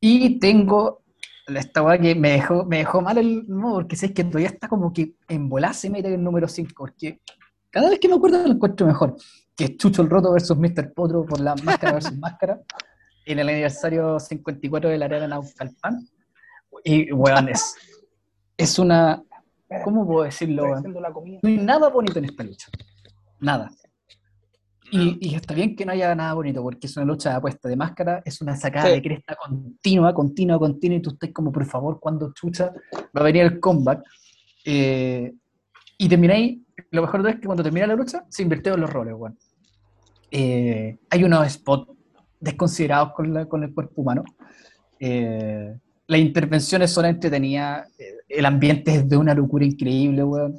Y 0.07 0.37
tengo 0.37 1.01
esta 1.47 1.81
weá 1.81 1.97
que 1.97 2.13
me 2.13 2.33
dejó, 2.33 2.63
me 2.63 2.77
dejó 2.77 3.01
mal 3.01 3.17
el 3.17 3.47
modo, 3.47 3.77
porque 3.77 3.95
sé 3.95 4.13
que 4.13 4.23
todavía 4.23 4.49
está 4.49 4.67
como 4.67 4.93
que 4.93 5.15
en 5.27 5.49
volar 5.49 5.73
se 5.73 5.89
mete 5.89 6.13
el 6.13 6.23
número 6.23 6.47
5, 6.47 6.73
porque 6.77 7.21
cada 7.71 7.89
vez 7.89 7.99
que 7.99 8.07
me 8.07 8.13
acuerdo 8.13 8.37
lo 8.43 8.53
encuentro 8.53 8.85
mejor, 8.85 9.15
que 9.57 9.63
es 9.63 9.77
Chucho 9.77 10.03
el 10.03 10.09
Roto 10.11 10.31
versus 10.31 10.55
Mr. 10.55 10.93
Potro 10.93 11.25
por 11.25 11.39
la 11.39 11.55
máscara 11.55 11.93
versus 11.93 12.15
máscara, 12.19 12.61
en 13.25 13.39
el 13.39 13.49
aniversario 13.49 14.19
54 14.19 14.91
de 14.91 14.97
la 14.99 15.05
Arena 15.05 15.27
Naucalpan. 15.27 16.07
Y, 16.83 17.11
weón, 17.11 17.49
es, 17.49 17.73
es 18.57 18.77
una, 18.77 19.23
¿cómo 19.83 20.05
puedo 20.05 20.25
decirlo, 20.25 20.65
weón? 20.65 20.83
No 21.41 21.49
hay 21.49 21.57
nada 21.57 21.89
bonito 21.89 22.19
en 22.19 22.25
esta 22.25 22.43
lucha. 22.43 22.67
Nada. 23.39 23.71
Y, 24.95 25.17
y 25.29 25.35
está 25.35 25.53
bien 25.53 25.75
que 25.75 25.85
no 25.85 25.91
haya 25.91 26.13
nada 26.15 26.33
bonito, 26.33 26.61
porque 26.63 26.87
es 26.87 26.95
una 26.97 27.05
lucha 27.05 27.29
de 27.31 27.35
apuesta 27.35 27.67
de 27.69 27.75
máscara, 27.75 28.21
es 28.25 28.41
una 28.41 28.55
sacada 28.55 28.87
Sí. 28.87 28.93
de 28.93 29.01
cresta 29.01 29.35
continua, 29.35 30.13
continua, 30.13 30.57
continua, 30.59 30.97
y 30.97 31.01
tú 31.01 31.09
estás 31.11 31.31
como, 31.31 31.51
por 31.51 31.65
favor, 31.65 31.99
cuando 31.99 32.31
chucha 32.33 32.73
va 33.15 33.21
a 33.21 33.23
venir 33.23 33.43
el 33.43 33.59
comeback. 33.59 34.03
Eh, 34.65 35.33
y 35.97 36.09
termináis, 36.09 36.59
lo 36.91 37.01
mejor 37.01 37.19
de 37.21 37.23
todo 37.23 37.33
es 37.35 37.39
que 37.39 37.45
cuando 37.45 37.63
termina 37.63 37.87
la 37.87 37.95
lucha, 37.95 38.25
se 38.29 38.43
invirtieron 38.43 38.81
los 38.81 38.89
roles, 38.89 39.13
weón. 39.17 39.37
Eh, 40.31 40.97
hay 41.09 41.23
unos 41.23 41.47
spots 41.53 41.91
desconsiderados 42.39 43.13
con, 43.13 43.33
la- 43.33 43.45
con 43.47 43.63
el 43.63 43.73
cuerpo 43.73 44.01
humano. 44.01 44.23
Eh, 44.99 45.75
las 46.07 46.19
intervenciones 46.19 46.91
son 46.91 47.05
entretenidas, 47.05 47.87
el 48.29 48.45
ambiente 48.45 48.93
es 48.95 49.09
de 49.09 49.17
una 49.17 49.33
locura 49.33 49.65
increíble, 49.65 50.23
weón. 50.23 50.55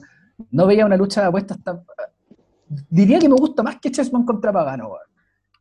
No 0.51 0.67
veía 0.67 0.85
una 0.87 0.97
lucha 0.97 1.21
de 1.23 1.27
apuestas 1.29 1.63
tan... 1.63 1.81
Diría 2.69 3.19
que 3.19 3.29
me 3.29 3.35
gusta 3.37 3.63
más 3.63 3.79
que 3.81 3.91
Chessman 3.91 4.25
contra 4.25 4.53
Pagano. 4.53 4.91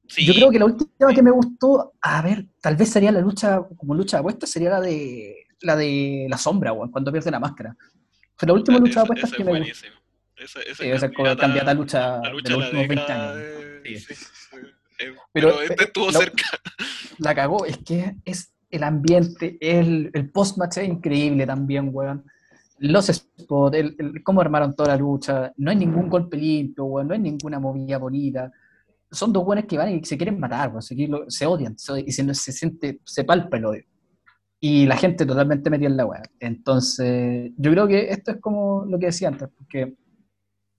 Sí, 0.08 0.26
Yo 0.26 0.34
creo 0.34 0.52
que 0.52 0.60
la 0.60 0.66
última 0.66 1.14
que 1.14 1.24
me 1.24 1.32
gustó, 1.32 1.94
a 2.02 2.22
ver, 2.22 2.46
tal 2.62 2.76
vez 2.76 2.90
sería 2.90 3.12
la 3.12 3.22
lucha, 3.22 3.62
como 3.78 3.96
lucha 3.96 4.18
de 4.18 4.20
apuestas, 4.22 4.50
sería 4.50 4.70
la 4.70 4.82
de 4.82 5.36
la 5.62 5.76
de 5.76 6.28
la 6.30 6.38
sombra, 6.38 6.74
weón, 6.74 6.92
cuando 6.92 7.12
pierde 7.12 7.32
la 7.32 7.40
máscara. 7.40 7.76
Fue 8.36 8.48
la 8.48 8.54
última 8.54 8.78
lucha 8.78 9.00
de 9.00 9.06
apuestas 9.06 9.30
esa 9.30 9.38
que 9.38 9.44
es 9.44 9.50
me 9.50 9.60
gustó. 9.60 9.88
Esa, 10.38 10.60
esa 10.62 10.84
Sí, 10.84 10.90
esa 10.90 11.10
candidata 11.38 11.74
lucha 11.74 12.18
la 12.20 12.30
lucha 12.30 12.50
los 12.54 12.60
de 12.66 12.74
la 12.74 12.80
últimos 12.80 12.88
20 12.88 12.96
década 12.96 13.32
años. 13.32 13.46
Sí. 13.86 14.00
sí. 14.00 14.14
Eh, 15.00 15.14
Pero, 15.34 15.50
pero, 15.58 15.62
este 15.62 15.84
estuvo 15.86 16.12
la- 16.12 16.20
cerca. 16.20 16.44
La 17.18 17.34
cagó, 17.36 17.66
es 17.66 17.78
que 17.80 18.16
es 18.26 18.54
el 18.70 18.84
ambiente, 18.84 19.58
el, 19.62 20.12
el 20.14 20.30
post-match 20.32 20.78
es 20.78 20.88
increíble 20.90 21.46
también, 21.48 21.90
weón. 21.92 22.26
Los 22.80 23.08
spots, 23.08 23.78
el, 23.78 24.24
cómo 24.24 24.42
armaron 24.42 24.76
toda 24.76 24.90
la 24.90 24.98
lucha, 24.98 25.52
no 25.58 25.72
hay 25.72 25.78
ningún 25.78 26.10
golpe 26.10 26.38
limpio, 26.38 27.04
no 27.04 27.14
hay 27.14 27.20
ninguna 27.20 27.60
movida 27.60 27.98
bonita. 27.98 28.52
Son 29.12 29.32
dos 29.32 29.46
buenos 29.46 29.66
que 29.66 29.78
van 29.78 29.96
y 29.96 30.04
se 30.04 30.18
quieren 30.18 30.40
matar, 30.40 30.72
se, 30.82 30.96
se 31.30 31.46
odian, 31.46 31.78
se, 31.78 32.02
y 32.02 32.12
se, 32.12 32.34
se 32.34 32.52
siente, 32.52 33.00
se 33.04 33.24
palpa 33.24 33.58
el 33.58 33.66
odio. 33.66 33.84
Y 34.60 34.86
la 34.86 34.98
gente 34.98 35.26
totalmente 35.26 35.70
metida 35.70 35.88
en 35.88 35.98
la 35.98 36.06
weá. 36.06 36.24
Entonces, 36.40 37.52
yo 37.58 37.72
creo 37.72 37.88
que 37.88 38.10
esto 38.10 38.32
es 38.32 38.38
como 38.42 38.86
lo 38.86 39.00
que 39.00 39.08
decía 39.08 39.28
antes, 39.30 39.48
porque 39.56 39.96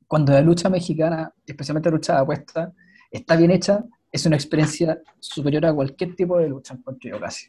cuando 0.06 0.32
la 0.32 0.40
lucha 0.40 0.68
mexicana, 0.68 1.32
especialmente 1.46 1.90
la 1.90 1.96
lucha 1.96 2.14
de 2.14 2.20
apuestas, 2.20 2.72
está 3.10 3.36
bien 3.36 3.50
hecha, 3.50 3.84
es 4.10 4.26
una 4.26 4.36
experiencia 4.36 5.00
superior 5.18 5.66
a 5.66 5.74
cualquier 5.74 6.14
tipo 6.14 6.38
de 6.38 6.48
lucha, 6.48 6.74
encuentro 6.74 7.10
yo 7.10 7.20
casi. 7.20 7.46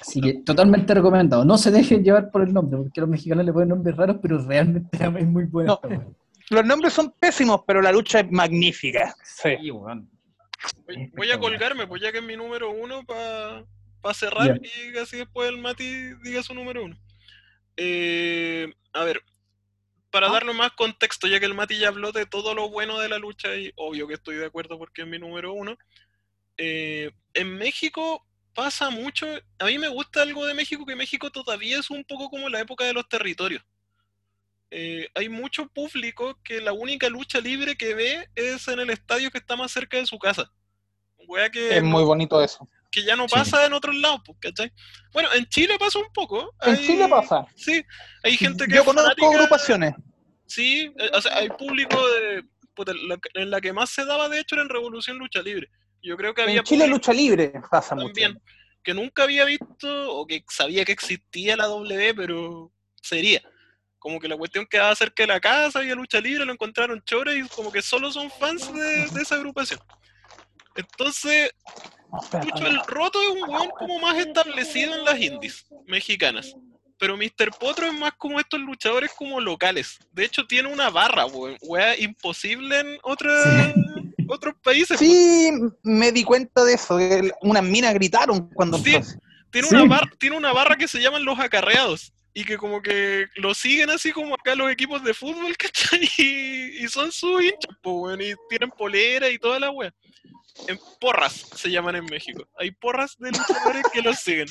Así 0.00 0.20
que 0.20 0.34
totalmente 0.44 0.92
recomendado. 0.94 1.44
No 1.44 1.56
se 1.56 1.70
dejen 1.70 2.02
llevar 2.04 2.30
por 2.30 2.42
el 2.42 2.52
nombre, 2.52 2.76
porque 2.78 3.00
los 3.00 3.08
mexicanos 3.08 3.44
le 3.44 3.52
ponen 3.52 3.68
nombres 3.70 3.96
raros, 3.96 4.16
pero 4.20 4.38
realmente 4.38 4.88
es 5.18 5.26
muy 5.26 5.44
buena 5.44 5.68
No. 5.68 5.74
esta 5.74 5.88
weá. 5.88 6.06
Los 6.50 6.64
nombres 6.66 6.92
son 6.92 7.10
pésimos, 7.18 7.62
pero 7.66 7.80
la 7.80 7.90
lucha 7.92 8.20
es 8.20 8.30
magnífica. 8.30 9.14
Sí. 9.24 9.56
Voy, 11.16 11.30
a 11.30 11.38
colgarme, 11.38 11.86
pues 11.86 12.02
ya 12.02 12.12
que 12.12 12.18
es 12.18 12.24
mi 12.24 12.36
número 12.36 12.70
uno 12.70 13.02
para 13.04 13.64
cerrar 14.14 14.60
Ya. 14.60 14.68
y 14.94 14.98
así 14.98 15.16
después 15.18 15.48
el 15.48 15.58
Mati 15.58 16.14
diga 16.22 16.42
su 16.42 16.54
número 16.54 16.84
uno. 16.84 16.96
Eh, 17.76 18.72
a 18.92 19.04
ver, 19.04 19.22
para 20.10 20.28
Ah. 20.28 20.32
darle 20.32 20.52
más 20.52 20.72
contexto, 20.72 21.26
ya 21.26 21.40
que 21.40 21.46
el 21.46 21.54
Mati 21.54 21.78
ya 21.78 21.88
habló 21.88 22.12
de 22.12 22.26
todo 22.26 22.54
lo 22.54 22.68
bueno 22.70 22.98
de 22.98 23.08
la 23.08 23.18
lucha 23.18 23.54
y 23.56 23.72
obvio 23.76 24.06
que 24.06 24.14
estoy 24.14 24.36
de 24.36 24.46
acuerdo 24.46 24.78
porque 24.78 25.02
es 25.02 25.08
mi 25.08 25.18
número 25.18 25.52
uno. 25.54 25.76
eh, 26.56 27.10
en 27.32 27.56
México 27.56 28.24
pasa 28.54 28.90
mucho, 28.90 29.26
a 29.58 29.64
mí 29.66 29.78
me 29.78 29.88
gusta 29.88 30.22
algo 30.22 30.46
de 30.46 30.54
México, 30.54 30.86
que 30.86 30.96
México 30.96 31.30
todavía 31.30 31.78
es 31.78 31.90
un 31.90 32.04
poco 32.04 32.30
como 32.30 32.48
la 32.48 32.60
época 32.60 32.84
de 32.84 32.92
los 32.92 33.08
territorios. 33.08 33.62
Eh, 34.70 35.08
hay 35.14 35.28
mucho 35.28 35.68
público 35.68 36.38
que 36.42 36.60
la 36.60 36.72
única 36.72 37.08
lucha 37.08 37.40
libre 37.40 37.76
que 37.76 37.94
ve 37.94 38.28
es 38.34 38.66
en 38.68 38.80
el 38.80 38.90
estadio 38.90 39.30
que 39.30 39.38
está 39.38 39.56
más 39.56 39.70
cerca 39.70 39.96
de 39.98 40.06
su 40.06 40.18
casa. 40.18 40.50
Wea 41.28 41.48
que, 41.50 41.76
Es 41.76 41.82
muy 41.82 42.02
bonito 42.04 42.42
eso. 42.42 42.68
que 42.90 43.02
ya 43.04 43.16
no 43.16 43.28
Sí. 43.28 43.34
pasa 43.34 43.66
en 43.66 43.72
otros 43.72 43.94
lados, 43.96 44.20
pues, 44.24 44.38
¿cachai? 44.40 44.72
Bueno, 45.12 45.28
en 45.32 45.46
Chile 45.46 45.76
pasa 45.78 45.98
un 45.98 46.12
poco. 46.12 46.54
En 46.62 46.76
Chile 46.78 47.06
pasa. 47.08 47.46
Sí, 47.56 47.84
hay 48.22 48.36
gente 48.36 48.66
que 48.66 48.74
Yo 48.76 48.84
conozco 48.84 49.30
agrupaciones. 49.32 49.94
Sí, 50.46 50.92
eh, 50.98 51.10
o 51.12 51.20
sea, 51.20 51.36
hay 51.38 51.48
público 51.50 51.96
de, 52.08 52.44
la- 53.08 53.18
en 53.34 53.50
la 53.50 53.60
que 53.60 53.72
más 53.72 53.90
se 53.90 54.04
daba, 54.04 54.28
de 54.28 54.40
hecho, 54.40 54.54
era 54.56 54.62
en 54.62 54.68
Revolución 54.68 55.18
Lucha 55.18 55.40
Libre. 55.42 55.70
Yo 56.04 56.16
creo 56.18 56.34
que 56.34 56.42
había 56.42 56.58
En 56.58 56.64
Chile 56.64 56.86
lucha 56.86 57.12
libre 57.12 57.52
pasa 57.70 57.94
mucho. 57.94 58.06
también 58.08 58.40
que 58.82 58.92
nunca 58.92 59.22
había 59.22 59.46
visto 59.46 60.12
o 60.14 60.26
que 60.26 60.44
sabía 60.48 60.84
que 60.84 60.92
existía 60.92 61.56
la 61.56 61.64
W, 61.66 62.14
pero 62.14 62.70
sería. 63.00 63.40
Como 63.98 64.20
que 64.20 64.28
la 64.28 64.36
cuestión 64.36 64.66
quedaba 64.66 64.94
cerca 64.94 65.22
de 65.22 65.28
la 65.28 65.40
casa, 65.40 65.78
había 65.78 65.94
lucha 65.94 66.20
libre, 66.20 66.44
lo 66.44 66.52
encontraron 66.52 67.02
chores 67.04 67.42
y 67.42 67.48
como 67.48 67.72
que 67.72 67.80
solo 67.80 68.12
son 68.12 68.30
fans 68.30 68.70
de, 68.74 69.08
de 69.08 69.22
esa 69.22 69.36
agrupación. 69.36 69.80
Entonces, 70.76 71.50
el 72.66 72.78
Roto 72.86 73.22
es 73.22 73.28
un 73.42 73.48
weón 73.48 73.70
como 73.78 73.98
más 74.00 74.18
establecido 74.18 74.94
en 74.94 75.04
las 75.04 75.18
indies 75.18 75.64
mexicanas. 75.86 76.54
Pero 76.98 77.16
Mr. 77.16 77.50
Potro 77.58 77.86
es 77.86 77.94
más 77.94 78.12
como 78.18 78.38
estos 78.38 78.60
luchadores 78.60 79.10
como 79.16 79.40
locales. 79.40 79.98
De 80.12 80.24
hecho, 80.26 80.46
tiene 80.46 80.70
una 80.70 80.90
barra, 80.90 81.24
weón. 81.26 81.56
Imposible 81.98 82.80
en 82.80 82.98
otra- 83.02 83.72
otros 84.28 84.54
países. 84.62 84.98
Sí, 84.98 85.50
me 85.82 86.12
di 86.12 86.24
cuenta 86.24 86.64
de 86.64 86.74
eso. 86.74 86.96
que 86.98 87.32
Unas 87.42 87.62
minas 87.62 87.94
gritaron 87.94 88.48
cuando 88.50 88.78
Sí. 88.78 88.94
empezó. 88.94 89.18
Tiene, 89.50 89.68
Sí. 89.68 89.74
una 89.76 89.84
barra, 89.84 90.10
tiene 90.18 90.36
una 90.36 90.52
barra 90.52 90.76
que 90.76 90.88
se 90.88 91.00
llaman 91.00 91.24
los 91.24 91.38
acarreados. 91.38 92.12
Y 92.36 92.44
que 92.44 92.56
como 92.58 92.82
que 92.82 93.26
lo 93.36 93.54
siguen 93.54 93.90
así 93.90 94.10
como 94.10 94.34
acá 94.34 94.56
los 94.56 94.68
equipos 94.72 95.04
de 95.04 95.14
fútbol, 95.14 95.56
¿cachai? 96.02 96.08
Y, 96.18 96.84
y 96.84 96.88
son 96.88 97.12
sus 97.12 97.40
hinchas, 97.42 97.76
po, 97.80 97.92
weón, 98.02 98.20
y 98.20 98.32
tienen 98.48 98.70
polera 98.70 99.30
y 99.30 99.38
toda 99.38 99.60
la 99.60 99.70
wea. 99.70 99.94
En 100.66 100.78
porras 101.00 101.46
se 101.54 101.70
llaman 101.70 101.94
en 101.96 102.04
México. 102.06 102.44
Hay 102.58 102.72
porras 102.72 103.14
de 103.18 103.30
luchadores 103.30 103.84
que 103.92 104.02
los 104.02 104.18
siguen. 104.18 104.48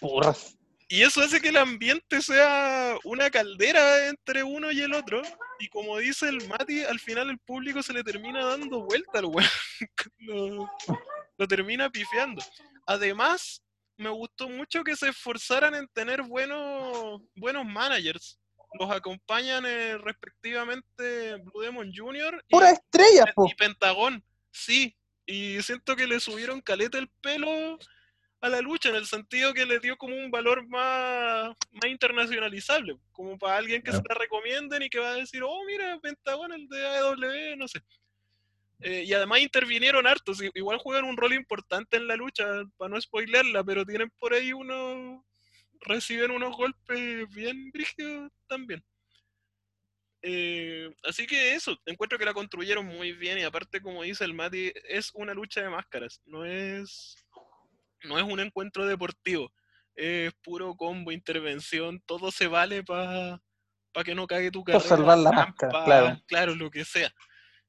Porras. 0.00 0.56
Y 0.88 1.02
eso 1.02 1.22
hace 1.22 1.40
que 1.40 1.48
el 1.48 1.56
ambiente 1.56 2.20
sea 2.20 2.96
una 3.04 3.30
caldera 3.30 4.08
entre 4.08 4.42
uno 4.42 4.70
y 4.72 4.80
el 4.82 4.92
otro. 4.94 5.22
Y 5.62 5.68
como 5.68 5.96
dice 5.98 6.28
el 6.28 6.48
Mati, 6.48 6.82
al 6.82 6.98
final 6.98 7.30
el 7.30 7.38
público 7.38 7.84
se 7.84 7.92
le 7.92 8.02
termina 8.02 8.44
dando 8.44 8.82
vuelta 8.82 9.20
al 9.20 9.26
weón. 9.26 9.48
lo, 10.18 10.68
lo 11.38 11.46
termina 11.46 11.88
pifiando. 11.88 12.42
Además, 12.84 13.62
me 13.96 14.08
gustó 14.08 14.48
mucho 14.48 14.82
que 14.82 14.96
se 14.96 15.10
esforzaran 15.10 15.76
en 15.76 15.86
tener 15.86 16.22
buenos, 16.22 17.22
buenos 17.36 17.64
managers. 17.64 18.40
Los 18.76 18.90
acompañan 18.90 19.64
eh, 19.64 19.98
respectivamente 19.98 21.36
Blue 21.36 21.62
Demon 21.62 21.92
Jr. 21.94 22.44
y, 22.48 22.56
po. 23.32 23.46
y 23.46 23.54
Pentagón. 23.54 24.24
Sí, 24.50 24.96
y 25.26 25.62
siento 25.62 25.94
que 25.94 26.08
le 26.08 26.18
subieron 26.18 26.60
caleta 26.60 26.98
el 26.98 27.08
pelo 27.20 27.78
a 28.42 28.48
la 28.48 28.60
lucha 28.60 28.88
en 28.88 28.96
el 28.96 29.06
sentido 29.06 29.54
que 29.54 29.64
le 29.64 29.78
dio 29.78 29.96
como 29.96 30.16
un 30.16 30.30
valor 30.30 30.66
más, 30.66 31.54
más 31.70 31.90
internacionalizable, 31.90 32.98
como 33.12 33.38
para 33.38 33.56
alguien 33.56 33.82
que 33.82 33.92
se 33.92 34.02
la 34.08 34.16
recomienden 34.16 34.82
y 34.82 34.90
que 34.90 34.98
va 34.98 35.10
a 35.10 35.14
decir, 35.14 35.44
oh, 35.44 35.64
mira, 35.64 35.96
Pentagón, 36.00 36.52
el 36.52 36.66
de 36.68 36.86
AEW, 36.86 37.56
no 37.56 37.68
sé. 37.68 37.80
Eh, 38.80 39.04
y 39.06 39.12
además 39.14 39.38
intervinieron 39.38 40.08
hartos, 40.08 40.42
igual 40.54 40.78
juegan 40.78 41.04
un 41.04 41.16
rol 41.16 41.34
importante 41.34 41.96
en 41.96 42.08
la 42.08 42.16
lucha, 42.16 42.44
para 42.76 42.88
no 42.88 43.00
spoilerla, 43.00 43.62
pero 43.62 43.86
tienen 43.86 44.10
por 44.18 44.34
ahí 44.34 44.52
unos, 44.52 45.22
reciben 45.80 46.32
unos 46.32 46.56
golpes 46.56 47.28
bien 47.30 47.70
brígidos 47.70 48.32
también. 48.48 48.84
Eh, 50.20 50.90
así 51.04 51.28
que 51.28 51.54
eso, 51.54 51.78
encuentro 51.86 52.18
que 52.18 52.24
la 52.24 52.34
construyeron 52.34 52.86
muy 52.86 53.12
bien 53.12 53.38
y 53.38 53.42
aparte, 53.42 53.80
como 53.80 54.02
dice 54.02 54.24
el 54.24 54.34
Mati, 54.34 54.72
es 54.88 55.12
una 55.14 55.32
lucha 55.32 55.62
de 55.62 55.70
máscaras, 55.70 56.20
no 56.26 56.44
es, 56.44 57.21
no 58.04 58.18
es 58.18 58.24
un 58.24 58.40
encuentro 58.40 58.86
deportivo, 58.86 59.52
es 59.94 60.32
puro 60.42 60.74
combo, 60.74 61.12
intervención, 61.12 62.00
todo 62.06 62.30
se 62.30 62.46
vale 62.46 62.82
para 62.82 63.40
que 64.04 64.14
no 64.14 64.26
cague 64.26 64.50
tu 64.50 64.64
Para 64.64 64.78
carrera, 64.78 64.96
salvar 64.96 65.18
la 65.18 65.32
máscara, 65.32 65.84
claro. 65.84 66.22
claro, 66.26 66.54
lo 66.54 66.70
que 66.70 66.84
sea. 66.84 67.12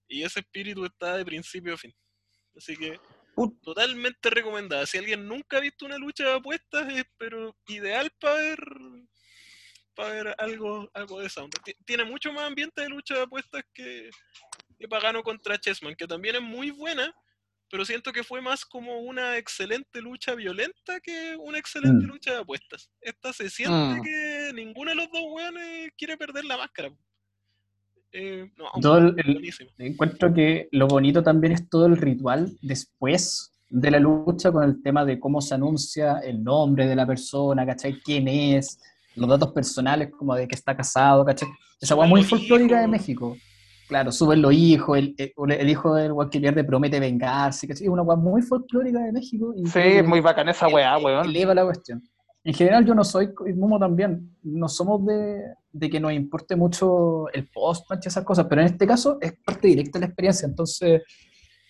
Y 0.07 0.23
ese 0.23 0.39
espíritu 0.41 0.85
está 0.85 1.17
de 1.17 1.25
principio 1.25 1.73
a 1.73 1.77
fin. 1.77 1.93
Así 2.55 2.75
que 2.77 2.99
totalmente 3.61 4.29
recomendada. 4.29 4.85
Si 4.85 4.97
alguien 4.97 5.27
nunca 5.27 5.57
ha 5.57 5.61
visto 5.61 5.85
una 5.85 5.97
lucha 5.97 6.23
de 6.25 6.33
apuestas, 6.33 6.91
es 6.93 7.05
pero 7.17 7.55
ideal 7.67 8.11
para 8.19 8.35
ver 8.35 8.59
para 9.95 10.09
ver 10.09 10.35
algo, 10.39 10.89
algo 10.93 11.21
de. 11.21 11.29
Ti- 11.63 11.75
Tiene 11.85 12.03
mucho 12.03 12.33
más 12.33 12.45
ambiente 12.45 12.81
de 12.81 12.89
lucha 12.89 13.13
de 13.15 13.21
apuestas 13.21 13.63
que, 13.73 14.09
que 14.79 14.87
Pagano 14.87 15.21
contra 15.23 15.57
Chessman, 15.59 15.95
que 15.95 16.07
también 16.07 16.35
es 16.35 16.41
muy 16.41 16.71
buena, 16.71 17.13
pero 17.73 17.85
siento 17.85 18.11
que 18.13 18.23
fue 18.23 18.39
más 18.39 18.65
como 18.65 18.99
una 18.99 19.35
excelente 19.39 19.99
lucha 19.99 20.35
violenta 20.35 20.99
que 20.99 21.35
una 21.39 21.57
excelente 21.57 22.05
Mm. 22.05 22.07
lucha 22.07 22.31
de 22.33 22.37
apuestas. 22.37 22.91
Esta 23.01 23.33
se 23.33 23.49
siente 23.49 23.75
Mm. 23.99 24.01
que 24.03 24.51
ninguno 24.53 24.91
de 24.91 24.95
los 24.95 25.07
dos 25.11 25.23
weones 25.31 25.89
quiere 25.97 26.15
perder 26.15 26.45
la 26.45 26.57
máscara. 26.57 26.93
Eh, 28.11 28.47
no, 28.57 28.65
Todo 28.79 28.99
el-. 28.99 29.15
Encuentro 29.79 30.31
que 30.31 30.69
lo 30.71 30.85
bonito 30.87 31.23
también 31.23 31.53
es 31.53 31.67
todo 31.67 31.87
el 31.87 31.97
ritual 31.97 32.51
después 32.61 33.51
de 33.69 33.89
la 33.89 33.97
lucha 33.99 34.51
con 34.51 34.63
el 34.65 34.83
tema 34.83 35.03
de 35.03 35.19
cómo 35.19 35.41
se 35.41 35.55
anuncia 35.55 36.19
el 36.19 36.43
nombre 36.43 36.85
de 36.85 36.95
la 36.95 37.07
persona, 37.07 37.65
¿cachai? 37.65 37.99
¿Quién 38.01 38.27
es? 38.27 38.79
Los 39.15 39.27
datos 39.27 39.51
personales, 39.51 40.11
como 40.11 40.35
de 40.35 40.47
que 40.47 40.53
está 40.53 40.77
casado, 40.77 41.25
¿cachai? 41.25 41.49
Esa 41.81 41.95
hueá 41.95 42.07
muy 42.07 42.23
folclórica 42.23 42.81
de. 42.81 42.87
México. 42.87 43.35
Claro, 43.87 44.11
suben 44.11 44.41
los 44.41 44.53
hijos, 44.53 44.97
el, 44.97 45.15
el, 45.17 45.51
el 45.51 45.69
hijo 45.69 45.95
del 45.95 46.13
weón 46.13 46.29
que 46.29 46.39
pierde 46.39 46.63
promete 46.63 46.99
vengarse, 46.99 47.67
¿cachai? 47.67 47.85
Es 47.85 47.89
una 47.89 48.01
hueá 48.01 48.15
muy 48.15 48.41
folclórica 48.41 48.99
de 48.99 49.11
México. 49.11 49.53
Y 49.55 49.65
Sí, 49.65 49.73
que 49.73 49.99
es 49.99 50.07
muy 50.07 50.21
bacana 50.21 50.51
esa 50.51 50.67
weá, 50.67 50.97
weón. 50.97 51.25
Eleva 51.25 51.53
la 51.53 51.65
cuestión. 51.65 52.01
En 52.45 52.53
general 52.53 52.85
yo 52.85 52.93
no 52.93 53.03
soy, 53.03 53.29
y 53.47 53.53
Momo 53.53 53.79
también, 53.79 54.35
no 54.43 54.67
somos 54.67 55.05
de, 55.05 55.41
de 55.71 55.89
que 55.89 55.99
nos 55.99 56.11
importe 56.11 56.57
mucho 56.57 57.29
el 57.29 57.47
post-match 57.47 58.05
y 58.05 58.07
esas 58.09 58.25
cosas, 58.25 58.47
pero 58.49 58.61
en 58.61 58.67
este 58.67 58.85
caso 58.85 59.17
es 59.21 59.33
parte 59.45 59.69
directa 59.69 59.97
de 59.97 60.01
la 60.01 60.07
experiencia, 60.07 60.45
entonces 60.45 61.03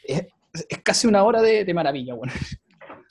es, 0.03 0.25
es 0.67 0.77
casi 0.83 1.05
una 1.05 1.23
hora 1.23 1.43
de, 1.43 1.63
de 1.63 1.73
maravilla, 1.75 2.15
bueno. 2.15 2.33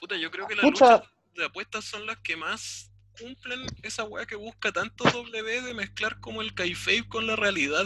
Puta, 0.01 0.16
yo 0.16 0.29
creo 0.33 0.49
que 0.49 0.57
las 0.57 0.65
luchas 0.65 1.03
de 1.37 1.45
apuestas 1.45 1.85
son 1.85 2.05
las 2.05 2.19
que 2.19 2.37
más 2.37 2.91
cumplen 3.20 3.61
esa 3.83 4.05
weá 4.05 4.27
que 4.27 4.35
busca 4.35 4.73
tanto 4.73 5.05
W 5.05 5.62
de 5.62 5.74
mezclar 5.74 6.19
como 6.19 6.43
el 6.43 6.55
kayfabe 6.55 7.09
con 7.09 7.29
la 7.29 7.37
realidad. 7.37 7.85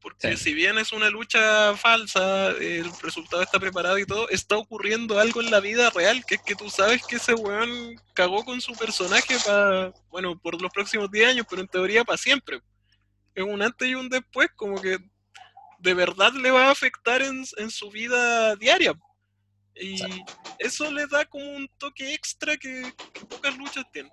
Porque 0.00 0.36
Sí. 0.36 0.44
si 0.44 0.54
bien 0.54 0.78
es 0.78 0.92
una 0.92 1.10
lucha 1.10 1.76
falsa, 1.76 2.48
el 2.52 2.90
resultado 3.02 3.42
está 3.42 3.58
preparado 3.60 3.98
y 3.98 4.06
todo, 4.06 4.28
está 4.30 4.56
ocurriendo 4.56 5.18
algo 5.18 5.42
en 5.42 5.50
la 5.50 5.60
vida 5.60 5.90
real, 5.90 6.24
que 6.24 6.36
es 6.36 6.42
que 6.42 6.54
tú 6.54 6.70
sabes 6.70 7.04
que 7.06 7.16
ese 7.16 7.34
weón 7.34 7.94
cagó 8.14 8.44
con 8.44 8.60
su 8.60 8.72
personaje 8.72 9.36
para, 9.44 9.92
bueno, 10.08 10.38
por 10.38 10.60
los 10.60 10.72
próximos 10.72 11.10
10 11.10 11.28
años, 11.28 11.46
pero 11.48 11.60
en 11.62 11.68
teoría 11.68 12.04
para 12.04 12.16
siempre. 12.16 12.60
Es 13.34 13.44
un 13.44 13.60
antes 13.62 13.88
y 13.88 13.94
un 13.94 14.08
después, 14.08 14.48
como 14.56 14.80
que 14.80 14.98
de 15.78 15.94
verdad 15.94 16.32
le 16.32 16.50
va 16.50 16.66
a 16.68 16.70
afectar 16.70 17.20
en, 17.22 17.44
en 17.58 17.70
su 17.70 17.90
vida 17.90 18.56
diaria. 18.56 18.94
Y 19.74 20.02
eso 20.58 20.90
le 20.90 21.06
da 21.06 21.24
como 21.24 21.44
un 21.44 21.68
toque 21.78 22.12
extra 22.12 22.56
que, 22.56 22.92
que 23.14 23.24
pocas 23.26 23.56
luchas 23.56 23.84
tienen. 23.92 24.12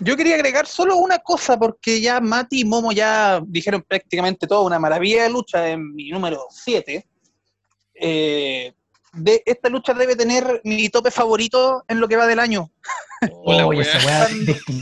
Yo 0.00 0.16
quería 0.16 0.34
agregar 0.34 0.66
solo 0.66 0.96
una 0.96 1.18
cosa, 1.18 1.58
porque 1.58 2.00
ya 2.00 2.20
Mati 2.20 2.60
y 2.60 2.64
Momo 2.64 2.92
ya 2.92 3.40
dijeron 3.46 3.82
prácticamente 3.86 4.46
todo, 4.46 4.64
una 4.64 4.78
maravilla 4.78 5.24
de 5.24 5.30
lucha 5.30 5.68
en 5.68 5.94
mi 5.94 6.10
número 6.10 6.46
7. 6.50 7.04
de 8.00 9.42
esta 9.46 9.68
lucha 9.68 9.94
debe 9.94 10.14
tener 10.14 10.60
mi 10.64 10.88
tope 10.90 11.10
favorito 11.10 11.82
en 11.88 11.98
lo 11.98 12.06
que 12.06 12.16
va 12.16 12.26
del 12.26 12.38
año. 12.38 12.70
Wea. 13.44 13.82
esa 13.82 14.06
weá 14.06 14.28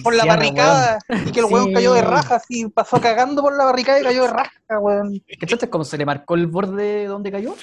Por 0.03 0.15
la 0.15 0.27
barricada, 0.27 0.99
y 1.09 1.31
que 1.33 1.41
el 1.41 1.47
weón 1.47 1.69
Sí. 1.69 1.73
cayó 1.75 1.95
de 1.95 2.03
raja, 2.03 2.35
así, 2.37 2.67
pasó 2.69 3.01
cagando 3.01 3.41
por 3.41 3.57
la 3.57 3.65
barricada 3.65 4.01
y 4.01 4.03
cayó 4.03 4.23
de 4.23 4.29
raja, 4.31 4.79
weón. 4.81 5.23
¿Cachaste 5.41 5.71
cómo 5.71 5.85
se 5.85 5.97
le 5.97 6.05
marcó 6.05 6.35
el 6.35 6.47
borde 6.49 7.07
donde 7.07 7.31
cayó? 7.33 7.57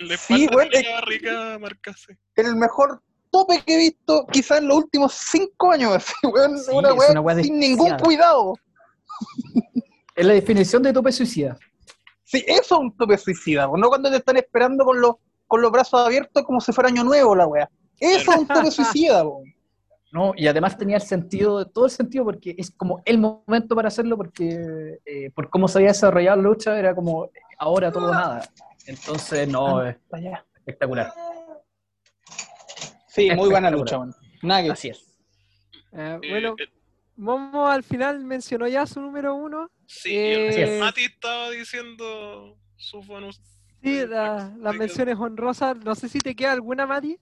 La 0.00 0.16
Sí, 0.16 0.46
weón, 0.54 0.68
es- 0.72 0.84
la 0.86 0.92
barriga 0.94 1.58
marcase. 1.58 2.16
El 2.36 2.56
mejor 2.56 3.02
tope 3.30 3.62
que 3.64 3.74
he 3.74 3.78
visto 3.78 4.26
quizás 4.30 4.58
en 4.58 4.68
los 4.68 4.78
últimos 4.78 5.12
cinco 5.12 5.72
años, 5.72 5.92
así, 5.96 6.14
weón. 6.24 6.58
Sí, 6.58 6.70
una 6.72 6.90
es 6.90 6.94
weá 6.94 7.10
una 7.10 7.20
weá 7.20 7.42
sin 7.42 7.58
ningún 7.58 7.96
cuidado. 7.98 8.54
Es 10.14 10.26
la 10.26 10.32
definición 10.34 10.82
de 10.82 10.92
tope 10.92 11.12
suicida. 11.12 11.56
Sí, 12.24 12.44
eso 12.46 12.74
es 12.74 12.80
un 12.80 12.96
tope 12.96 13.16
suicida, 13.16 13.68
no 13.74 13.88
cuando 13.88 14.10
te 14.10 14.16
están 14.16 14.36
esperando 14.36 14.84
con 14.84 15.00
los, 15.00 15.16
con 15.46 15.62
los 15.62 15.72
brazos 15.72 16.00
abiertos 16.04 16.44
como 16.44 16.60
si 16.60 16.72
fuera 16.72 16.88
año 16.88 17.04
nuevo 17.04 17.34
la 17.34 17.46
weá. 17.46 17.70
Eso 17.98 18.32
es 18.32 18.38
un 18.38 18.46
tope 18.46 18.70
suicida, 18.70 19.22
po. 19.22 19.42
¿no? 20.12 20.32
Y 20.36 20.46
además 20.46 20.76
tenía 20.76 20.96
el 20.96 21.02
sentido, 21.02 21.66
todo 21.66 21.86
el 21.86 21.90
sentido, 21.90 22.24
porque 22.24 22.54
es 22.56 22.70
como 22.70 23.02
el 23.04 23.18
momento 23.18 23.74
para 23.74 23.88
hacerlo, 23.88 24.16
porque 24.16 24.98
eh, 25.04 25.30
por 25.34 25.50
cómo 25.50 25.68
se 25.68 25.78
había 25.78 25.88
desarrollado 25.88 26.36
la 26.38 26.42
lucha, 26.42 26.78
era 26.78 26.94
como 26.94 27.30
ahora 27.58 27.92
todo 27.92 28.12
nada. 28.12 28.48
Entonces, 28.86 29.46
no, 29.48 29.82
es 29.84 29.96
Allá. 30.12 30.44
espectacular. 30.56 31.12
Sí, 33.18 33.30
muy 33.34 33.48
buena 33.48 33.70
lucha. 33.70 33.98
Nada 34.42 34.62
que 34.62 34.70
Así 34.70 34.88
es. 34.90 34.98
Eh, 35.92 36.18
Eh, 36.22 36.30
bueno, 36.30 36.54
eh, 36.58 36.68
Momo 37.16 37.66
al 37.66 37.82
final 37.82 38.20
mencionó 38.24 38.68
ya 38.68 38.86
su 38.86 39.00
número 39.00 39.34
uno. 39.34 39.70
sí, 39.86 40.14
eh, 40.14 40.62
es. 40.76 40.80
Mati 40.80 41.04
estaba 41.04 41.50
diciendo 41.50 42.56
sus 42.76 43.06
bonus. 43.06 43.40
Sí, 43.82 43.98
Eh, 44.00 44.06
la- 44.06 44.52
las 44.58 44.72
me 44.74 44.80
menciones 44.80 45.16
honrosas. 45.18 45.76
No 45.78 45.94
sé 45.94 46.08
si 46.08 46.18
te 46.18 46.34
queda 46.34 46.52
alguna, 46.52 46.86
Mati. 46.86 47.18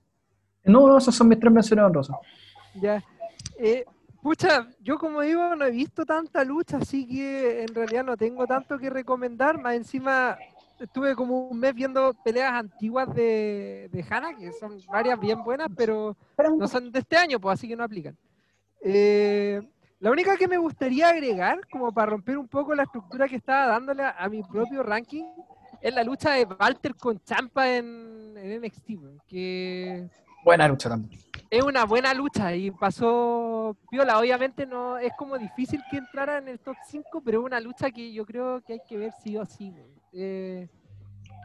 No, 0.65 0.87
no, 0.89 0.99
esas 0.99 1.15
son 1.15 1.29
mis 1.29 1.39
tres 1.39 1.53
menciones 1.53 1.85
honrosas. 1.85 2.17
Ya. 2.75 3.03
Eh, 3.59 3.85
pucha, 4.23 4.69
yo 4.81 4.99
como 4.99 5.21
digo, 5.23 5.55
no 5.55 5.65
he 5.65 5.71
visto 5.71 6.05
tanta 6.05 6.45
lucha, 6.45 6.79
así 6.79 7.07
que 7.07 7.63
en 7.63 7.75
realidad 7.75 8.05
no 8.05 8.17
tengo 8.17 8.47
tanto 8.47 8.79
que 8.79 8.91
recomendar. 8.91 9.59
Más 9.59 9.75
encima, 9.77 10.37
estuve 10.81 11.15
como 11.15 11.49
un 11.49 11.59
mes 11.59 11.75
viendo 11.75 12.15
peleas 12.25 12.53
antiguas 12.53 13.13
de, 13.15 13.89
de 13.93 14.05
Hana, 14.09 14.37
que 14.37 14.53
son 14.53 14.79
varias 14.91 15.19
bien 15.19 15.43
buenas, 15.43 15.69
pero 15.77 16.17
no 16.57 16.69
son 16.69 16.91
de 16.93 16.99
este 17.01 17.17
año, 17.17 17.41
pues 17.41 17.55
así 17.59 17.69
que 17.69 17.77
no 17.77 17.85
aplican. 17.85 18.17
Eh, 18.83 19.61
la 19.99 20.11
única 20.11 20.37
que 20.37 20.47
me 20.49 20.59
gustaría 20.59 21.09
agregar, 21.09 21.67
como 21.71 21.93
para 21.93 22.11
romper 22.11 22.37
un 22.39 22.49
poco 22.49 22.75
la 22.75 22.83
estructura 22.85 23.27
que 23.29 23.37
estaba 23.37 23.67
dándole 23.67 24.03
a, 24.03 24.11
a 24.11 24.29
mi 24.29 24.43
propio 24.43 24.83
ranking, 24.83 25.25
es 25.81 25.95
la 25.95 26.05
lucha 26.05 26.33
de 26.33 26.45
Walter 26.45 26.95
con 26.95 27.19
Champa 27.25 27.69
en, 27.77 28.35
en 28.37 28.61
NXT, 28.63 28.91
que 29.27 30.09
Buena 30.45 30.69
lucha 30.69 30.89
también. 30.89 31.21
es 31.51 31.63
una 31.63 31.85
buena 31.85 32.15
lucha 32.15 32.55
y 32.55 32.71
pasó 32.71 33.77
piola. 33.91 34.19
Obviamente 34.19 34.65
no 34.65 34.97
es 34.99 35.13
como 35.19 35.37
difícil 35.39 35.83
que 35.91 35.97
entrara 35.97 36.39
en 36.39 36.49
el 36.49 36.61
top 36.61 36.77
5, 36.87 37.21
pero 37.25 37.41
es 37.41 37.47
una 37.47 37.59
lucha 37.59 37.91
que 37.91 38.13
yo 38.13 38.25
creo 38.25 38.61
que 38.63 38.75
hay 38.75 38.81
que 38.89 38.97
ver 38.97 39.13
sí 39.25 39.37
o 39.37 39.45
sí. 39.45 39.71
weón. 39.71 39.96
Eh, 40.19 40.69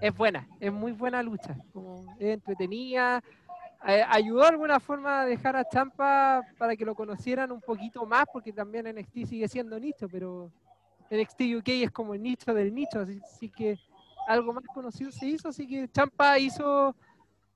es 0.02 0.16
buena, 0.16 0.48
es 0.60 0.72
muy 0.72 0.94
buena 0.94 1.22
lucha. 1.22 1.58
Como 1.74 2.16
es 2.18 2.34
entretenida. 2.34 3.22
Eh, 3.86 4.04
ayudó 4.08 4.42
de 4.42 4.48
alguna 4.48 4.80
forma 4.80 5.22
a 5.22 5.26
dejar 5.26 5.56
a 5.56 5.68
Champa 5.68 6.42
para 6.58 6.76
que 6.76 6.86
lo 6.86 6.96
conocieran 6.96 7.52
un 7.52 7.62
poquito 7.62 8.06
más, 8.06 8.26
porque 8.32 8.54
también 8.54 8.88
NXT 8.88 9.26
sigue 9.28 9.48
siendo 9.48 9.80
nicho, 9.80 10.08
pero 10.08 10.52
NXT 11.10 11.42
UK 11.58 11.70
es 11.70 11.92
como 11.92 12.14
el 12.14 12.22
nicho 12.22 12.54
del 12.54 12.74
nicho, 12.74 13.00
así, 13.00 13.20
así 13.24 13.50
que 13.50 13.78
algo 14.28 14.54
más 14.54 14.64
conocido 14.74 15.12
se 15.12 15.26
hizo, 15.26 15.50
así 15.50 15.68
que 15.68 15.90
Champa 15.90 16.38
hizo 16.38 16.96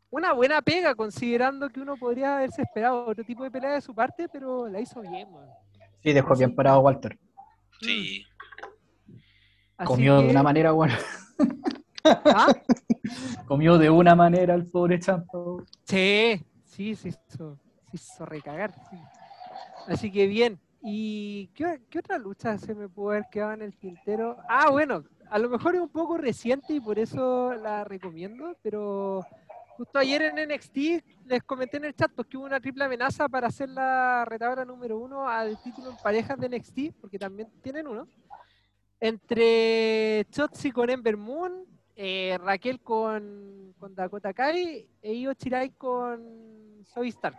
una 0.10 0.34
buena 0.34 0.62
pega, 0.64 0.96
considerando 0.96 1.70
que 1.70 1.80
uno 1.80 1.96
podría 1.96 2.38
haberse 2.38 2.64
esperado 2.64 3.06
otro 3.06 3.24
tipo 3.24 3.44
de 3.44 3.52
pelea 3.52 3.74
de 3.74 3.82
su 3.82 3.94
parte, 3.94 4.28
pero 4.28 4.68
la 4.68 4.82
hizo 4.82 5.02
bien, 5.02 5.32
man. 5.32 5.48
Sí, 6.02 6.12
dejó 6.12 6.36
bien 6.36 6.56
parado 6.56 6.80
Walter. 6.80 7.18
Sí, 7.82 8.26
Así 9.77 9.88
Comió 9.88 10.18
de 10.18 10.26
que- 10.26 10.31
una 10.31 10.43
manera 10.43 10.72
buena. 10.72 10.97
¿Ah? 12.03 12.47
Comió 13.47 13.77
de 13.77 13.89
una 13.89 14.15
manera 14.15 14.53
el 14.53 14.65
pobre 14.68 14.99
Champa. 14.99 15.38
Sí, 15.84 16.43
sí, 16.64 16.95
se 16.95 17.10
hizo, 17.10 17.57
se 17.89 17.95
hizo 17.97 18.26
recagar. 18.26 18.73
sí. 18.89 18.97
Así 19.88 20.11
que 20.11 20.27
bien. 20.27 20.60
¿Y 20.88 21.47
qué, 21.56 21.81
qué 21.89 21.99
otra 21.99 22.18
lucha 22.19 22.57
se 22.60 22.76
me 22.76 22.88
pudo 22.88 23.10
haber 23.11 23.26
quedado 23.31 23.53
en 23.53 23.64
el 23.64 23.76
tintero? 23.76 24.38
Ah, 24.47 24.69
bueno, 24.69 25.03
a 25.31 25.39
lo 25.39 25.49
mejor 25.49 25.73
es 25.76 25.81
un 25.81 25.89
poco 25.89 26.18
reciente 26.18 26.73
y 26.73 26.80
por 26.80 26.99
eso 26.99 27.53
la 27.56 27.84
recomiendo, 27.84 28.56
pero 28.61 29.26
justo 29.77 29.97
ayer 29.97 30.22
en 30.22 30.47
NXT 30.47 30.77
les 31.26 31.41
comenté 31.43 31.77
en 31.77 31.85
el 31.85 31.95
chat 31.95 32.11
pues, 32.15 32.27
que 32.27 32.38
hubo 32.38 32.45
una 32.45 32.60
triple 32.60 32.84
amenaza 32.85 33.27
para 33.27 33.47
hacer 33.47 33.69
la 33.69 34.26
retadora 34.26 34.64
número 34.64 34.99
uno 34.99 35.27
al 35.27 35.60
título 35.64 35.89
en 35.89 35.97
parejas 35.97 36.38
de 36.39 36.49
NXT, 36.49 36.80
porque 37.02 37.18
también 37.18 37.49
tienen 37.64 37.88
uno, 37.88 38.07
entre 39.07 40.26
Chotzi 40.32 40.72
con 40.72 40.90
Ember 40.90 41.15
Moon, 41.15 41.65
eh, 41.95 42.38
Raquel 42.41 42.82
con, 42.82 43.73
con 43.77 43.94
Dakota 43.94 44.34
Kai 44.34 44.90
e 45.02 45.14
Io 45.14 45.34
Shirai 45.34 45.69
con 45.72 46.84
Zoe 46.86 47.10
Stark. 47.10 47.38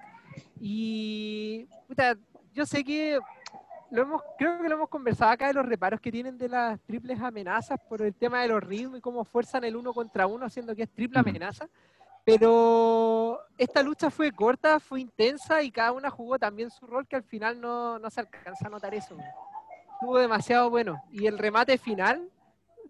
Y 0.60 1.66
puta, 1.88 2.16
yo 2.52 2.64
sé 2.66 2.84
que 2.84 3.18
lo 3.90 4.02
hemos, 4.02 4.22
creo 4.38 4.62
que 4.62 4.68
lo 4.68 4.76
hemos 4.76 4.88
conversado 4.88 5.32
acá 5.32 5.48
de 5.48 5.54
los 5.54 5.66
reparos 5.66 6.00
que 6.00 6.12
tienen 6.12 6.38
de 6.38 6.48
las 6.48 6.80
triples 6.80 7.20
amenazas 7.20 7.78
por 7.88 8.00
el 8.02 8.14
tema 8.14 8.42
de 8.42 8.48
los 8.48 8.62
ritmos 8.62 8.98
y 8.98 9.02
cómo 9.02 9.24
fuerzan 9.24 9.64
el 9.64 9.76
uno 9.76 9.92
contra 9.92 10.26
uno, 10.26 10.46
haciendo 10.46 10.74
que 10.74 10.84
es 10.84 10.90
triple 10.90 11.18
amenaza. 11.18 11.68
Pero 12.24 13.40
esta 13.56 13.82
lucha 13.82 14.10
fue 14.10 14.32
corta, 14.32 14.80
fue 14.80 15.00
intensa 15.00 15.62
y 15.62 15.70
cada 15.70 15.92
una 15.92 16.10
jugó 16.10 16.38
también 16.38 16.70
su 16.70 16.86
rol 16.86 17.06
que 17.06 17.16
al 17.16 17.22
final 17.22 17.60
no, 17.60 17.98
no 17.98 18.10
se 18.10 18.20
alcanza 18.20 18.66
a 18.66 18.70
notar 18.70 18.94
eso. 18.94 19.16
Estuvo 20.00 20.18
demasiado 20.18 20.70
bueno. 20.70 21.02
Y 21.10 21.26
el 21.26 21.38
remate 21.38 21.78
final, 21.78 22.28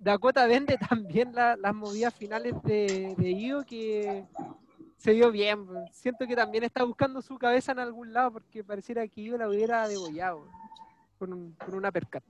Dakota 0.00 0.46
vende 0.46 0.76
también 0.90 1.34
la- 1.34 1.56
las 1.56 1.74
movidas 1.74 2.14
finales 2.14 2.54
de, 2.64 3.14
de 3.16 3.30
Io 3.32 3.64
que 3.64 4.24
se 4.98 5.12
vio 5.12 5.30
bien. 5.30 5.66
Siento 5.92 6.26
que 6.26 6.34
también 6.36 6.64
está 6.64 6.82
buscando 6.84 7.22
su 7.22 7.38
cabeza 7.38 7.72
en 7.72 7.78
algún 7.78 8.12
lado 8.12 8.32
porque 8.32 8.64
pareciera 8.64 9.06
que 9.06 9.20
Io 9.22 9.38
la 9.38 9.48
hubiera 9.48 9.86
degollado 9.88 10.46
con, 11.18 11.32
un, 11.32 11.52
con 11.64 11.74
una 11.74 11.90
percat. 11.92 12.22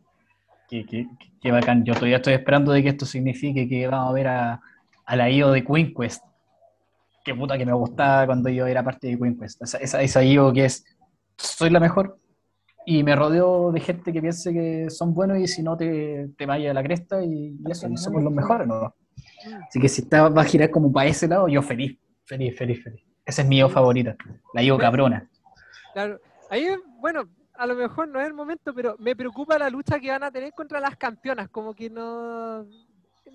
Qué, 0.69 0.85
qué- 0.85 1.07
qué 1.41 1.51
bacán. 1.53 1.85
Yo 1.85 1.95
todavía 1.95 2.17
estoy 2.17 2.35
esperando 2.35 2.73
de 2.73 2.83
que 2.83 2.91
esto 2.91 3.07
signifique 3.07 3.69
que 3.69 3.87
vamos 3.89 4.11
a 4.11 4.13
ver 4.15 4.29
a, 4.29 4.61
a 5.05 5.17
la 5.17 5.31
IO 5.31 5.51
de 5.53 5.65
Queen 5.65 5.95
Quest. 5.95 6.23
Qué 7.25 7.35
puta 7.35 7.57
que 7.59 7.67
me 7.67 7.73
gustaba 7.73 8.27
cuando 8.27 8.49
yo 8.51 8.67
era 8.67 8.83
parte 8.85 9.09
de 9.09 9.19
Queen 9.19 9.39
Quest. 9.39 9.63
Esa, 9.63 9.79
esa, 9.79 10.03
esa 10.03 10.23
IO 10.23 10.53
que 10.53 10.65
es, 10.67 10.85
soy 11.37 11.71
la 11.71 11.81
mejor, 11.81 12.19
y 12.87 13.03
me 13.03 13.17
rodeo 13.17 13.73
de 13.73 13.81
gente 13.81 14.13
que 14.13 14.21
piense 14.21 14.53
que 14.53 14.89
son 14.91 15.13
buenos 15.13 15.39
y 15.39 15.49
si 15.49 15.63
no 15.63 15.77
te, 15.77 16.29
te 16.39 16.47
vaya 16.47 16.71
a 16.71 16.75
la 16.75 16.83
cresta 16.85 17.23
y, 17.23 17.57
y 17.59 17.71
eso, 17.71 17.89
y 17.89 17.97
somos 17.97 18.23
los 18.23 18.33
mejores, 18.33 18.67
¿no? 18.67 18.95
Así 19.69 19.81
que 19.81 19.89
si 19.89 20.03
está, 20.03 20.29
va 20.29 20.43
a 20.43 20.45
girar 20.45 20.71
como 20.71 20.93
para 20.93 21.09
ese 21.09 21.27
lado, 21.27 21.49
yo 21.49 21.63
feliz, 21.63 21.99
feliz, 22.25 22.57
feliz, 22.57 22.83
feliz. 22.83 23.03
Esa 23.25 23.43
es 23.43 23.49
mi 23.49 23.59
IO 23.59 23.69
favorita, 23.69 24.17
la 24.55 24.63
IO 24.63 24.79
cabrona. 24.79 25.29
Claro. 25.93 26.21
Ahí, 26.49 26.69
bueno, 27.01 27.29
a 27.55 27.67
lo 27.67 27.75
mejor 27.75 28.09
no 28.09 28.21
es 28.21 28.27
el 28.27 28.35
momento, 28.35 28.73
pero 28.73 28.97
me 28.99 29.17
preocupa 29.17 29.59
la 29.59 29.69
lucha 29.69 29.99
que 29.99 30.11
van 30.11 30.23
a 30.23 30.31
tener 30.31 30.53
contra 30.53 30.79
las 30.79 30.97
campeonas. 30.97 31.49
Como 31.49 31.75
que 31.75 31.91
no. 31.91 32.67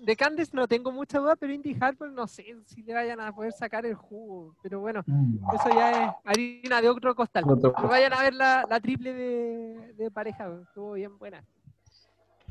De 0.00 0.16
Candice 0.16 0.50
no 0.54 0.66
tengo 0.66 0.90
mucha 0.90 1.18
duda, 1.18 1.36
pero 1.36 1.52
Indy 1.52 1.76
Harper 1.80 2.10
no 2.10 2.26
sé 2.26 2.44
si 2.66 2.82
le 2.82 2.94
vayan 2.94 3.20
a 3.20 3.32
poder 3.32 3.52
sacar 3.52 3.84
el 3.86 3.94
jugo. 3.94 4.54
Pero 4.62 4.80
bueno, 4.80 5.02
Mm. 5.06 5.36
eso 5.54 5.68
ya 5.74 6.04
es 6.06 6.10
harina 6.24 6.80
de 6.80 6.88
otro 6.88 7.14
costal. 7.14 7.44
Otro 7.48 7.72
Pero 7.74 7.88
vayan 7.88 8.12
a 8.12 8.22
ver 8.22 8.34
la, 8.34 8.64
la 8.68 8.80
triple 8.80 9.12
de, 9.12 9.92
de 9.94 10.10
pareja, 10.10 10.50
estuvo 10.66 10.92
bien 10.94 11.16
buena. 11.18 11.44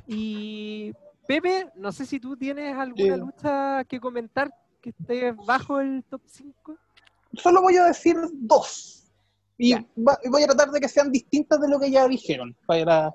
Y 0.07 0.93
Pepe, 1.27 1.69
no 1.76 1.91
sé 1.91 2.05
si 2.05 2.19
tú 2.19 2.35
tienes 2.35 2.76
alguna 2.76 3.15
Sí. 3.15 3.19
lucha 3.22 3.84
que 3.85 3.99
comentar 3.99 4.51
que 4.81 4.89
esté 4.89 5.31
bajo 5.31 5.80
el 5.80 6.03
top 6.09 6.22
5. 6.26 6.76
Solo 7.34 7.61
voy 7.61 7.77
a 7.77 7.85
decir 7.85 8.18
dos. 8.34 9.11
Y 9.57 9.73
va- 9.76 10.19
voy 10.30 10.43
a 10.43 10.47
tratar 10.47 10.72
de 10.72 10.80
que 10.80 10.88
sean 10.89 11.11
distintas 11.11 11.61
de 11.61 11.69
lo 11.69 11.80
que 11.80 11.91
ya 11.91 12.07
dijeron, 12.07 12.55
para, 12.65 13.11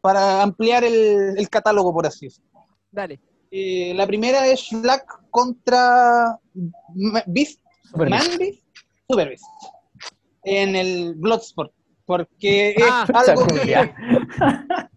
para 0.00 0.42
ampliar 0.42 0.82
el, 0.84 1.34
el 1.38 1.48
catálogo, 1.50 1.92
por 1.92 2.06
así 2.06 2.26
decirlo. 2.26 2.48
Dale. 2.90 3.20
Eh, 3.50 3.92
la 3.94 4.06
primera 4.06 4.46
es 4.46 4.68
Black 4.72 5.06
contra 5.30 6.38
Beast, 7.26 7.60
Super 7.84 8.10
Man 8.10 8.20
Beast. 8.20 8.38
Beast, 8.38 8.62
Super 9.08 9.28
Beast, 9.28 9.44
en 10.44 10.76
el 10.76 11.14
Bloodsport, 11.14 11.72
porque 12.04 12.70
es 12.70 12.84
Ah, 12.90 13.06
algo, 13.14 13.46
que, 13.46 13.72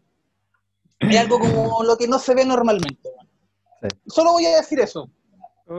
es 1.00 1.18
algo 1.18 1.40
como 1.40 1.84
lo 1.84 1.98
que 1.98 2.08
no 2.08 2.20
se 2.20 2.36
ve 2.36 2.44
normalmente. 2.46 3.10
Sí. 3.82 3.88
Solo 4.08 4.34
voy 4.34 4.46
a 4.46 4.58
decir 4.58 4.80
eso. 4.80 5.10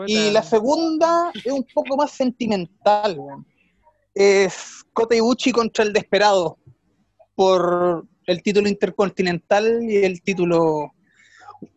Y 0.07 0.31
la 0.31 0.43
segunda 0.43 1.31
es 1.35 1.53
un 1.53 1.67
poco 1.75 1.97
más 1.99 2.13
sentimental. 2.13 3.19
Es 4.15 4.83
Kota 4.95 5.15
Ibushi 5.15 5.53
contra 5.53 5.85
el 5.85 5.93
Desperado 5.93 6.59
por 7.35 8.07
el 8.27 8.43
título 8.43 8.69
intercontinental 8.69 9.83
y 9.83 9.97
el 9.97 10.23
título 10.23 10.93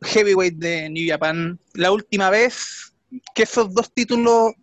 heavyweight 0.02 0.56
de 0.56 0.90
New 0.90 1.08
Japan. 1.08 1.60
La 1.74 1.92
última 1.92 2.30
vez 2.30 2.94
que 3.34 3.44
esos 3.44 3.74
dos 3.74 3.94
títulos 3.94 4.54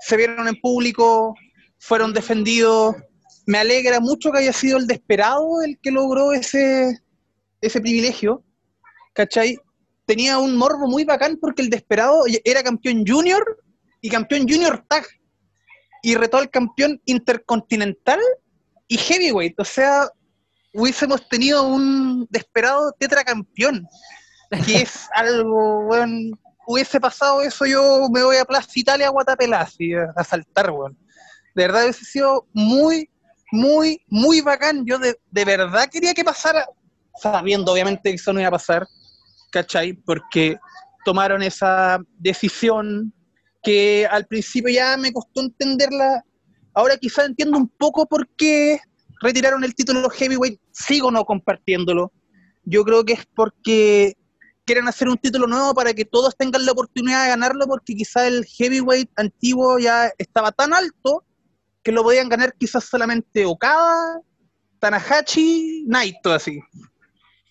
se 0.00 0.16
vieron 0.16 0.48
en 0.48 0.60
público, 0.60 1.34
fueron 1.78 2.12
defendidos. 2.12 2.96
Me 3.46 3.58
alegra 3.58 4.00
mucho 4.00 4.30
que 4.30 4.38
haya 4.38 4.52
sido 4.52 4.78
el 4.78 4.86
Desperado 4.86 5.62
el 5.62 5.78
que 5.80 5.90
logró 5.90 6.32
ese, 6.32 7.00
ese 7.60 7.80
privilegio. 7.80 8.44
¿Cachai? 9.14 9.58
tenía 10.06 10.38
un 10.38 10.56
morbo 10.56 10.86
muy 10.88 11.04
bacán 11.04 11.38
porque 11.40 11.62
el 11.62 11.70
Desperado 11.70 12.24
era 12.44 12.62
campeón 12.62 13.04
junior 13.06 13.62
y 14.00 14.10
campeón 14.10 14.48
junior 14.48 14.84
tag 14.88 15.06
y 16.02 16.14
retó 16.16 16.38
al 16.38 16.50
campeón 16.50 17.00
intercontinental 17.04 18.20
y 18.88 18.98
heavyweight. 18.98 19.58
O 19.58 19.64
sea, 19.64 20.08
hubiésemos 20.74 21.28
tenido 21.28 21.62
un 21.66 22.26
Desperado 22.30 22.92
tetracampeón, 22.98 23.86
que 24.66 24.82
es 24.82 25.08
algo, 25.14 25.86
weón. 25.86 26.38
Hubiese 26.66 27.00
pasado 27.00 27.42
eso, 27.42 27.66
yo 27.66 28.08
me 28.10 28.22
voy 28.22 28.36
a 28.36 28.44
Plaza 28.44 28.70
Italia 28.74 29.12
así, 29.56 29.94
a, 29.94 30.12
a 30.14 30.22
saltar, 30.22 30.70
weón. 30.70 30.96
De 31.54 31.66
verdad 31.66 31.82
hubiese 31.82 32.04
sido 32.04 32.46
muy, 32.52 33.10
muy, 33.50 34.00
muy 34.08 34.40
bacán. 34.40 34.84
Yo 34.86 34.98
de, 34.98 35.18
de 35.30 35.44
verdad 35.44 35.88
quería 35.90 36.14
que 36.14 36.24
pasara, 36.24 36.66
sabiendo 37.20 37.72
obviamente 37.72 38.10
que 38.10 38.16
eso 38.16 38.32
no 38.32 38.40
iba 38.40 38.48
a 38.48 38.52
pasar, 38.52 38.86
¿cachai? 39.50 39.92
Porque 39.92 40.56
tomaron 41.04 41.42
esa 41.42 42.00
decisión 42.18 43.12
que 43.62 44.06
al 44.10 44.26
principio 44.26 44.72
ya 44.72 44.96
me 44.96 45.12
costó 45.12 45.40
entenderla. 45.40 46.24
Ahora 46.74 46.96
quizá 46.96 47.24
entiendo 47.24 47.58
un 47.58 47.68
poco 47.68 48.06
por 48.06 48.28
qué 48.36 48.80
retiraron 49.20 49.64
el 49.64 49.74
título 49.74 50.08
heavyweight. 50.08 50.60
Sigo 50.72 51.10
no 51.10 51.24
compartiéndolo. 51.24 52.12
Yo 52.64 52.84
creo 52.84 53.04
que 53.04 53.14
es 53.14 53.26
porque 53.34 54.16
quieren 54.64 54.88
hacer 54.88 55.08
un 55.08 55.16
título 55.16 55.46
nuevo 55.46 55.74
para 55.74 55.92
que 55.92 56.04
todos 56.04 56.36
tengan 56.36 56.64
la 56.64 56.72
oportunidad 56.72 57.24
de 57.24 57.30
ganarlo, 57.30 57.66
porque 57.66 57.94
quizá 57.94 58.26
el 58.26 58.44
heavyweight 58.44 59.10
antiguo 59.16 59.78
ya 59.78 60.10
estaba 60.18 60.52
tan 60.52 60.72
alto 60.72 61.24
que 61.82 61.92
lo 61.92 62.02
podían 62.02 62.28
ganar 62.28 62.54
quizás 62.54 62.84
solamente 62.84 63.44
Okada, 63.44 64.20
Tanahashi, 64.78 65.84
Naito, 65.86 66.32
así. 66.32 66.60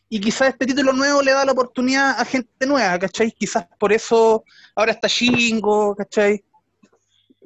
Y 0.10 0.20
quizás 0.20 0.50
este 0.50 0.66
título 0.66 0.92
nuevo 0.94 1.22
le 1.22 1.32
da 1.32 1.46
la 1.46 1.54
oportunidad 1.54 2.20
a 2.20 2.26
gente 2.26 2.66
nueva, 2.66 3.00
¿cachai? 3.00 3.32
Quizás 3.32 3.66
por 3.80 3.94
eso 3.94 4.44
ahora 4.76 4.92
está 4.92 5.08
Shingo, 5.08 5.96
¿cachai? 5.96 6.44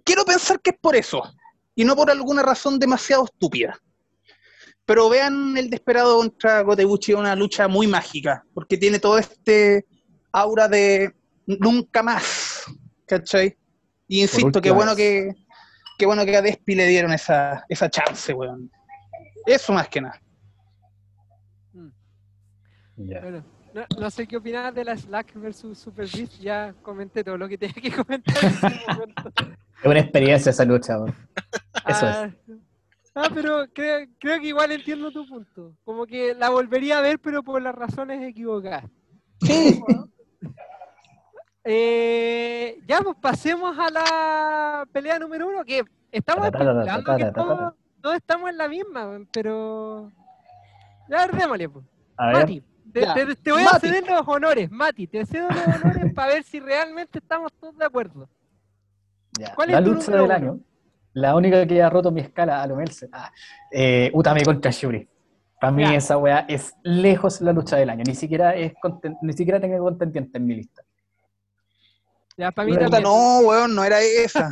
Quiero 0.03 0.25
pensar 0.25 0.59
que 0.59 0.71
es 0.71 0.77
por 0.79 0.95
eso, 0.95 1.23
y 1.75 1.83
no 1.83 1.95
por 1.95 2.09
alguna 2.09 2.41
razón 2.41 2.79
demasiado 2.79 3.25
estúpida. 3.25 3.79
Pero 4.85 5.09
vean 5.09 5.57
el 5.57 5.69
Desperado 5.69 6.17
contra 6.17 6.61
Gotebuchi, 6.61 7.13
una 7.13 7.35
lucha 7.35 7.67
muy 7.67 7.87
mágica, 7.87 8.45
porque 8.53 8.77
tiene 8.77 8.99
todo 8.99 9.17
este 9.17 9.85
aura 10.31 10.67
de 10.67 11.13
nunca 11.47 12.03
más, 12.03 12.65
¿cachai? 13.05 13.57
Y 14.07 14.21
insisto, 14.21 14.61
qué 14.61 14.71
bueno 14.71 14.95
que, 14.95 15.33
qué 15.97 16.05
bueno 16.05 16.23
que 16.25 16.37
a 16.37 16.41
Despi 16.41 16.75
le 16.75 16.87
dieron 16.87 17.13
esa, 17.13 17.65
esa 17.67 17.89
chance, 17.89 18.33
weón. 18.33 18.69
Eso 19.45 19.73
más 19.73 19.87
que 19.87 20.01
nada. 20.01 20.21
Mm. 21.73 21.89
Bueno, 22.95 23.45
no, 23.73 23.85
no 23.99 24.09
sé 24.09 24.27
qué 24.27 24.37
opinas 24.37 24.73
de 24.73 24.85
la 24.85 24.95
Slack 24.95 25.33
versus 25.35 25.79
Super 25.79 26.07
Beast. 26.07 26.39
Ya 26.39 26.73
comenté 26.81 27.23
todo 27.23 27.37
lo 27.37 27.47
que 27.47 27.57
tenía 27.57 27.75
que 27.75 27.91
comentar 27.91 28.35
en. 28.43 29.55
Es 29.83 29.91
una 29.91 29.99
experiencia 29.99 30.49
esa 30.49 30.65
lucha, 30.65 30.97
weón. 30.97 31.15
Eso 31.87 32.09
es. 32.09 32.33
Ah, 33.15 33.29
pero 33.33 33.65
creo, 33.73 34.07
creo 34.19 34.39
que 34.39 34.47
igual 34.47 34.71
entiendo 34.71 35.11
tu 35.11 35.25
punto. 35.27 35.73
Como 35.83 36.05
que 36.05 36.33
la 36.35 36.49
volvería 36.49 36.99
a 36.99 37.01
ver, 37.01 37.19
pero 37.19 37.41
por 37.43 37.61
las 37.61 37.73
razones 37.75 38.21
equivocadas. 38.23 38.85
Sí, 39.41 39.81
Eh, 41.67 42.79
ya, 42.87 43.01
pues 43.01 43.15
pasemos 43.19 43.75
a 43.79 43.89
la 43.89 44.87
pelea 44.91 45.17
número 45.17 45.47
uno, 45.47 45.65
que 45.65 45.83
estamos 46.11 46.45
especulando 46.45 47.17
que 47.17 47.31
todos, 47.31 47.73
todos 48.01 48.15
estamos 48.17 48.51
en 48.51 48.57
la 48.57 48.67
misma, 48.67 49.19
pero... 49.33 50.11
Ya, 51.09 51.27
démosle, 51.27 51.67
pues. 51.69 51.85
A 52.17 52.27
ver, 52.27 52.35
Mati, 52.37 52.63
te, 52.93 53.01
Ya. 53.01 53.13
te- 53.15 53.35
te 53.35 53.51
voy 53.51 53.63
a 53.63 53.79
ceder 53.79 54.05
los 54.07 54.27
honores, 54.27 54.69
Mati, 54.69 55.07
te 55.07 55.25
cedo 55.25 55.49
los 55.49 55.67
honores 55.75 56.13
para 56.13 56.33
ver 56.33 56.43
si 56.43 56.59
realmente 56.59 57.17
estamos 57.17 57.51
todos 57.53 57.75
de 57.77 57.85
acuerdo. 57.85 58.29
ya. 59.31 59.55
¿cuál 59.55 59.71
la 59.71 59.79
es 59.79 59.85
tu 59.85 59.91
lucha 59.93 60.11
número 60.11 60.21
del 60.35 60.43
uno? 60.43 60.51
año. 60.53 60.59
La 61.15 61.33
única 61.33 61.65
que 61.65 61.81
ha 61.81 61.89
roto 61.89 62.11
mi 62.11 62.19
escala 62.19 62.61
a 62.61 62.67
lo 62.67 62.75
Meltzer. 62.75 63.09
Ah, 63.13 63.31
eh, 63.71 64.11
Utami 64.13 64.43
contra 64.43 64.69
Shuri. 64.69 65.07
Para 65.61 65.71
mí 65.71 65.95
esa 65.95 66.17
weá 66.17 66.45
es 66.49 66.75
lejos 66.83 67.39
la 67.39 67.53
lucha 67.53 67.77
del 67.77 67.89
año. 67.89 68.03
Ni 68.05 68.13
siquiera 68.15 68.53
es 68.53 68.73
ni 69.21 69.31
siquiera 69.31 69.59
tengo 69.59 69.79
contendiente 69.79 70.37
en 70.37 70.45
mi 70.45 70.55
lista. 70.55 70.83
Ya, 72.37 72.51
para 72.51 72.67
mí 72.67 72.77
también. 72.77 73.03
no, 73.03 73.39
weón, 73.39 73.73
no 73.73 73.85
era 73.85 74.01
esa. 74.01 74.49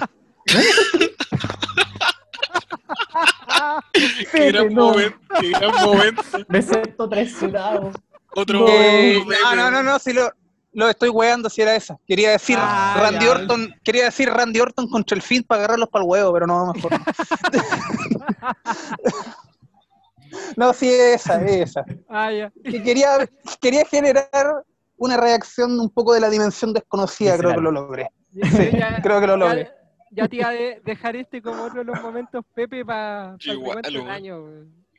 Ah, 3.50 3.82
Qué 4.32 4.52
gran 4.52 4.74
no. 4.74 4.92
momento, 4.92 5.18
qué 5.42 5.50
gran 5.50 5.86
momento. 5.86 6.22
Me 6.48 6.62
siento 6.62 7.10
traicionado. 7.10 7.92
Otro 8.36 8.60
No. 8.60 8.68
Eh, 8.70 9.18
otro 9.20 9.56
no, 9.56 9.56
no, 9.56 9.72
no, 9.72 9.84
no, 9.84 10.00
si 10.00 10.14
lo, 10.14 10.32
lo 10.74 10.90
estoy 10.90 11.10
weando 11.10 11.50
si 11.50 11.62
era 11.62 11.76
esa. 11.76 11.98
Quería 12.08 12.32
decir 12.32 12.58
Ah, 12.60 12.98
Randy 13.00 13.26
ya. 13.26 13.32
Orton, 13.32 13.74
quería 13.84 14.06
decir 14.06 14.30
Randy 14.30 14.60
Orton 14.60 14.90
contra 14.90 15.16
el 15.16 15.22
Finn 15.22 15.44
para 15.44 15.60
agarrarlos 15.62 15.90
para 15.90 16.04
el 16.04 16.10
huevo, 16.10 16.34
pero 16.34 16.48
no, 16.48 16.74
mejor. 16.74 16.92
no, 20.58 20.74
sí, 20.74 20.90
esa, 20.90 21.42
esa. 21.46 21.84
ah, 22.10 22.32
ya. 22.32 22.52
Que 22.64 22.82
quería, 22.82 23.28
quería 23.62 23.86
generar 23.86 24.64
una 24.98 25.18
reacción 25.18 25.80
un 25.80 25.90
poco 25.90 26.14
de 26.14 26.20
la 26.22 26.30
dimensión 26.30 26.74
desconocida, 26.74 27.38
creo 27.38 27.54
que 27.56 27.62
lo 27.62 27.72
logré. 27.72 28.10
Ya- 28.32 29.00
Creo 29.02 29.20
que 29.22 29.28
lo 29.28 29.38
logré. 29.38 29.72
Ya 30.12 30.28
te 30.28 30.36
iba 30.38 30.50
a 30.50 30.52
de- 30.52 30.82
dejar 30.86 31.16
este 31.16 31.42
como 31.42 31.64
otro 31.64 31.80
de 31.80 31.86
los 31.86 32.00
momentos, 32.02 32.46
Pepe, 32.54 32.86
para 32.86 33.36
Yo 33.40 33.54
el 33.84 34.10
año. 34.10 34.40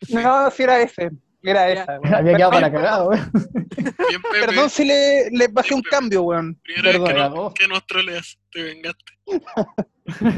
No, 0.09 0.51
si 0.51 0.63
era 0.63 0.81
ese, 0.81 1.11
era 1.51 1.69
esa. 1.71 2.01
weón. 2.01 2.15
Había 2.15 2.37
quedado 2.37 2.53
para 2.53 2.73
cagado, 2.73 3.09
weón. 3.11 3.31
Bien, 3.33 4.23
Pepe. 4.23 4.47
Perdón 4.47 4.71
si 4.71 4.85
le, 4.85 5.31
le 5.31 5.49
bajé 5.49 5.75
un 5.75 5.83
Pepe. 5.83 5.97
cambio, 5.97 6.23
weón. 6.23 6.61
Que, 6.65 6.83
Perdón. 6.83 7.07
cagó. 7.15 7.37
no, 7.37 7.55
que 7.55 7.69
nos 7.69 7.87
troleas, 7.87 8.39
te 8.53 8.62
vengaste. 8.62 9.12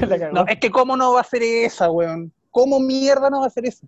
La 0.09 0.19
cagó. 0.19 0.33
No, 0.35 0.47
es 0.47 0.59
que 0.59 0.71
cómo 0.71 0.97
no 0.97 1.13
va 1.13 1.21
a 1.21 1.25
ser 1.25 1.43
esa, 1.43 1.91
weón. 1.91 2.33
¿Cómo 2.51 2.81
mierda 2.81 3.29
no 3.31 3.41
va 3.41 3.47
a 3.47 3.51
ser 3.51 3.67
esa? 3.67 3.87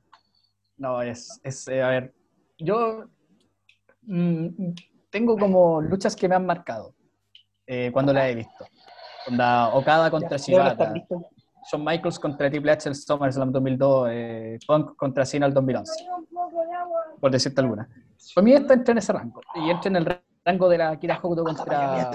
No, 0.76 1.02
es, 1.02 1.40
es 1.42 1.66
eh, 1.68 1.82
a 1.82 1.88
ver, 1.88 2.14
yo 2.58 3.04
mm, 4.02 4.74
tengo 5.10 5.36
como 5.36 5.80
luchas 5.80 6.14
que 6.14 6.28
me 6.28 6.36
han 6.36 6.46
marcado 6.46 6.94
eh, 7.66 7.90
cuando 7.92 8.12
las 8.12 8.28
he 8.28 8.34
visto. 8.34 8.66
Onda, 9.26 9.68
Okada 9.74 10.10
contra 10.10 10.36
¿Ya 10.36 10.58
van 10.58 10.66
a 10.66 10.70
estar 10.70 10.94
Shibata? 10.94 11.28
Shawn 11.70 11.84
Michaels 11.84 12.18
contra 12.18 12.48
Triple 12.48 12.72
H 12.72 12.88
el 12.88 12.94
SummerSlam 12.94 13.52
2002, 13.52 14.08
eh, 14.10 14.58
Punk 14.66 14.96
contra 14.96 15.26
Cena 15.26 15.46
el 15.46 15.52
2011, 15.52 15.92
por 17.20 17.30
decirte 17.30 17.60
alguna. 17.60 17.88
Para 18.34 18.44
mí 18.44 18.52
esta 18.52 18.74
entra 18.74 18.92
en 18.92 18.98
ese 18.98 19.12
rango, 19.12 19.40
y 19.54 19.70
entra 19.70 19.88
en 19.88 19.96
el 19.96 20.20
rango 20.44 20.68
de 20.68 20.78
la 20.78 20.98
Kira 20.98 21.18
Hokuto 21.22 21.44
contra, 21.44 22.10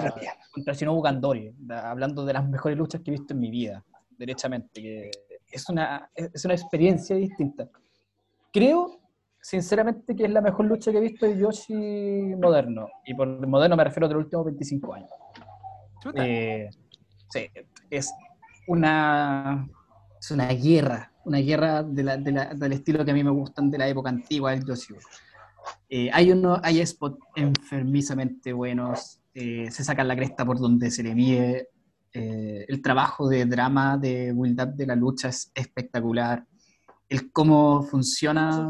contra 0.52 0.74
Shinobu 0.74 1.02
Kandori, 1.02 1.54
hablando 1.70 2.24
de 2.24 2.32
las 2.32 2.48
mejores 2.48 2.76
luchas 2.76 3.00
que 3.00 3.10
he 3.10 3.12
visto 3.12 3.34
en 3.34 3.40
mi 3.40 3.50
vida, 3.50 3.84
derechamente, 4.18 4.80
que 4.80 5.10
es 5.50 5.68
una, 5.68 6.10
es 6.14 6.44
una 6.44 6.54
experiencia 6.54 7.16
distinta. 7.16 7.68
Creo, 8.52 9.00
sinceramente, 9.40 10.14
que 10.14 10.24
es 10.24 10.30
la 10.30 10.40
mejor 10.40 10.66
lucha 10.66 10.90
que 10.90 10.98
he 10.98 11.00
visto 11.00 11.26
de 11.26 11.38
Yoshi 11.38 11.74
moderno, 12.36 12.88
y 13.04 13.14
por 13.14 13.46
moderno 13.46 13.76
me 13.76 13.84
refiero 13.84 14.06
a 14.06 14.10
los 14.10 14.24
últimos 14.24 14.46
25 14.46 14.94
años. 14.94 15.10
Eh, 16.16 16.68
sí, 17.30 17.50
es 17.90 18.12
una, 18.66 19.66
es 20.20 20.30
una 20.30 20.48
guerra, 20.48 21.13
una 21.24 21.38
guerra 21.38 21.82
de 21.82 22.02
la- 22.02 22.16
de 22.16 22.32
la- 22.32 22.54
del 22.54 22.72
estilo 22.72 23.04
que 23.04 23.10
a 23.10 23.14
mí 23.14 23.24
me 23.24 23.30
gustan 23.30 23.70
de 23.70 23.78
la 23.78 23.88
época 23.88 24.10
antigua 24.10 24.50
del 24.52 24.64
Yoshi. 24.64 24.94
Eh, 25.88 26.10
hay 26.12 26.30
uno, 26.32 26.60
hay 26.62 26.84
spots 26.86 27.18
enfermizamente 27.34 28.52
buenos, 28.52 29.20
eh, 29.34 29.70
se 29.70 29.82
sacan 29.82 30.08
la 30.08 30.16
cresta 30.16 30.44
por 30.44 30.58
donde 30.58 30.90
se 30.90 31.02
le 31.02 31.14
mide, 31.14 31.68
eh, 32.12 32.64
el 32.68 32.80
trabajo 32.82 33.28
de 33.28 33.44
drama, 33.46 33.96
de 33.96 34.32
build-up 34.32 34.74
de 34.74 34.86
la 34.86 34.94
lucha 34.94 35.28
es 35.28 35.50
espectacular, 35.54 36.44
el 37.08 37.32
cómo 37.32 37.82
funciona 37.82 38.68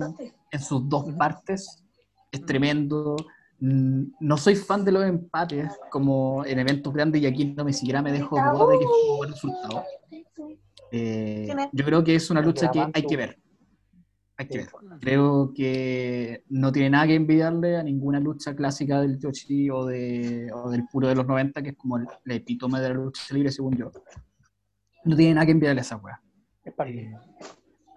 en 0.51 0.61
sus 0.61 0.89
dos 0.89 1.07
partes 1.15 1.83
es 2.31 2.45
tremendo. 2.45 3.17
Mm, 3.61 4.05
No 4.21 4.37
soy 4.37 4.57
fan 4.57 4.85
de 4.85 4.93
los 4.93 5.05
empates 5.05 5.71
como 5.91 6.45
en 6.45 6.59
eventos 6.59 6.93
grandes 6.93 7.23
y 7.23 7.27
aquí 7.27 7.45
no 7.57 7.65
me 7.65 7.73
siquiera 7.73 8.03
me 8.03 8.13
dejo 8.13 8.37
duda 8.37 8.73
de 8.73 8.79
que 8.79 8.85
fue 8.85 9.11
un 9.11 9.17
buen 9.19 9.31
resultado. 9.33 9.85
Eh, 10.93 11.49
yo 11.73 11.85
creo 11.85 12.05
que 12.05 12.15
es 12.15 12.31
una 12.31 12.41
lucha 12.41 12.71
que 12.71 12.87
hay 12.93 13.07
que 13.07 13.17
ver. 13.17 13.39
Hay 14.37 14.49
que 14.49 14.59
ver. 14.59 14.69
Creo 15.01 15.53
que 15.55 16.45
no 16.49 16.73
tiene 16.73 16.91
nada 16.91 17.07
que 17.07 17.15
envidiarle 17.15 17.77
a 17.77 17.83
ninguna 17.83 18.19
lucha 18.19 18.55
clásica 18.55 19.01
del 19.01 19.19
Yoshi 19.19 19.71
o, 19.71 19.87
de, 19.87 20.51
o 20.53 20.71
del 20.71 20.87
puro 20.91 21.09
de 21.09 21.15
los 21.15 21.27
90, 21.27 21.63
que 21.63 21.71
es 21.71 21.77
como 21.77 21.99
el, 21.99 22.07
el 22.25 22.33
epítome 22.33 22.81
de 22.81 22.89
la 22.89 22.95
lucha 22.95 23.23
libre, 23.33 23.53
según 23.53 23.77
yo. 23.77 23.93
No 25.05 25.17
tiene 25.17 25.35
nada 25.35 25.47
que 25.47 25.53
envidiarle 25.53 25.81
a 25.81 25.83
esa 25.83 25.97
wea. 25.97 26.21
Eh, 26.65 27.13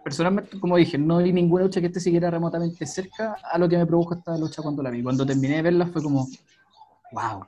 personalmente, 0.04 0.60
como 0.60 0.78
dije, 0.78 0.98
no 0.98 1.18
vi 1.20 1.32
ninguna 1.32 1.64
lucha 1.64 1.80
que 1.80 1.88
esté 1.88 2.00
siquiera 2.00 2.30
remotamente 2.30 2.86
cerca 2.86 3.36
a 3.52 3.58
lo 3.58 3.68
que 3.68 3.78
me 3.78 3.86
produjo 3.86 4.16
esta 4.16 4.38
lucha 4.38 4.62
cuando 4.62 4.84
la 4.84 4.90
vi. 4.90 5.02
Cuando 5.02 5.26
terminé 5.26 5.58
de 5.58 5.62
verla 5.64 5.88
fue 5.88 6.04
como, 6.04 6.28
wow. 7.12 7.46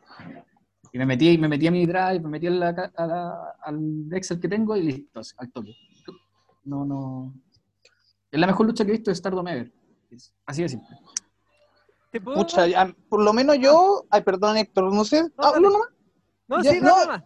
Y 0.91 0.97
me 0.97 1.05
metí, 1.05 1.37
me 1.37 1.47
metí 1.47 1.67
a 1.67 1.71
mi 1.71 1.85
drive, 1.85 2.19
me 2.19 2.29
metí 2.29 2.47
a 2.47 2.51
la 2.51 2.75
ca- 2.75 2.91
a 2.95 3.05
la- 3.07 3.55
al 3.61 4.07
Excel 4.11 4.39
que 4.39 4.47
tengo 4.47 4.75
y 4.75 4.83
listo, 4.83 5.21
al 5.37 5.51
toque. 5.51 5.75
No, 6.65 6.85
no. 6.85 7.33
Es 8.31 8.39
la 8.39 8.47
mejor 8.47 8.65
lucha 8.67 8.83
que 8.85 8.91
he 8.91 8.95
visto 8.95 9.11
de 9.11 9.15
Stardom 9.15 9.47
Ever. 9.47 9.71
Así 10.45 10.61
de 10.63 10.69
simple. 10.69 10.97
¿Te 12.11 12.19
puedo? 12.19 12.37
Pucha, 12.39 12.65
ya, 12.67 12.91
por 13.07 13.21
lo 13.23 13.33
menos 13.33 13.57
yo, 13.59 14.05
ay, 14.09 14.21
perdón 14.23 14.57
Héctor, 14.57 14.91
no 14.91 15.05
sé, 15.05 15.23
No, 15.23 15.29
hablo 15.45 15.61
dale. 15.61 15.73
nomás. 15.73 15.89
No, 16.47 16.63
ya, 16.63 16.71
sí, 16.73 16.79
no. 16.81 17.05
más. 17.05 17.23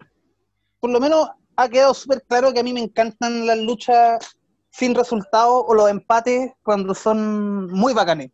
por 0.81 0.90
lo 0.91 0.99
menos 0.99 1.30
ha 1.56 1.69
quedado 1.69 1.94
súper 1.94 2.22
claro 2.27 2.52
que 2.52 2.60
a 2.60 2.64
mí 2.64 2.73
me 2.73 2.81
encantan 2.81 3.48
las 3.48 3.57
luchas 3.57 4.35
sin 4.69 4.94
resultado 4.94 5.64
o 5.64 5.73
los 5.73 5.90
empates 5.90 6.52
cuando 6.61 6.94
son 6.94 7.68
muy 7.72 7.94
bacanes. 7.94 8.31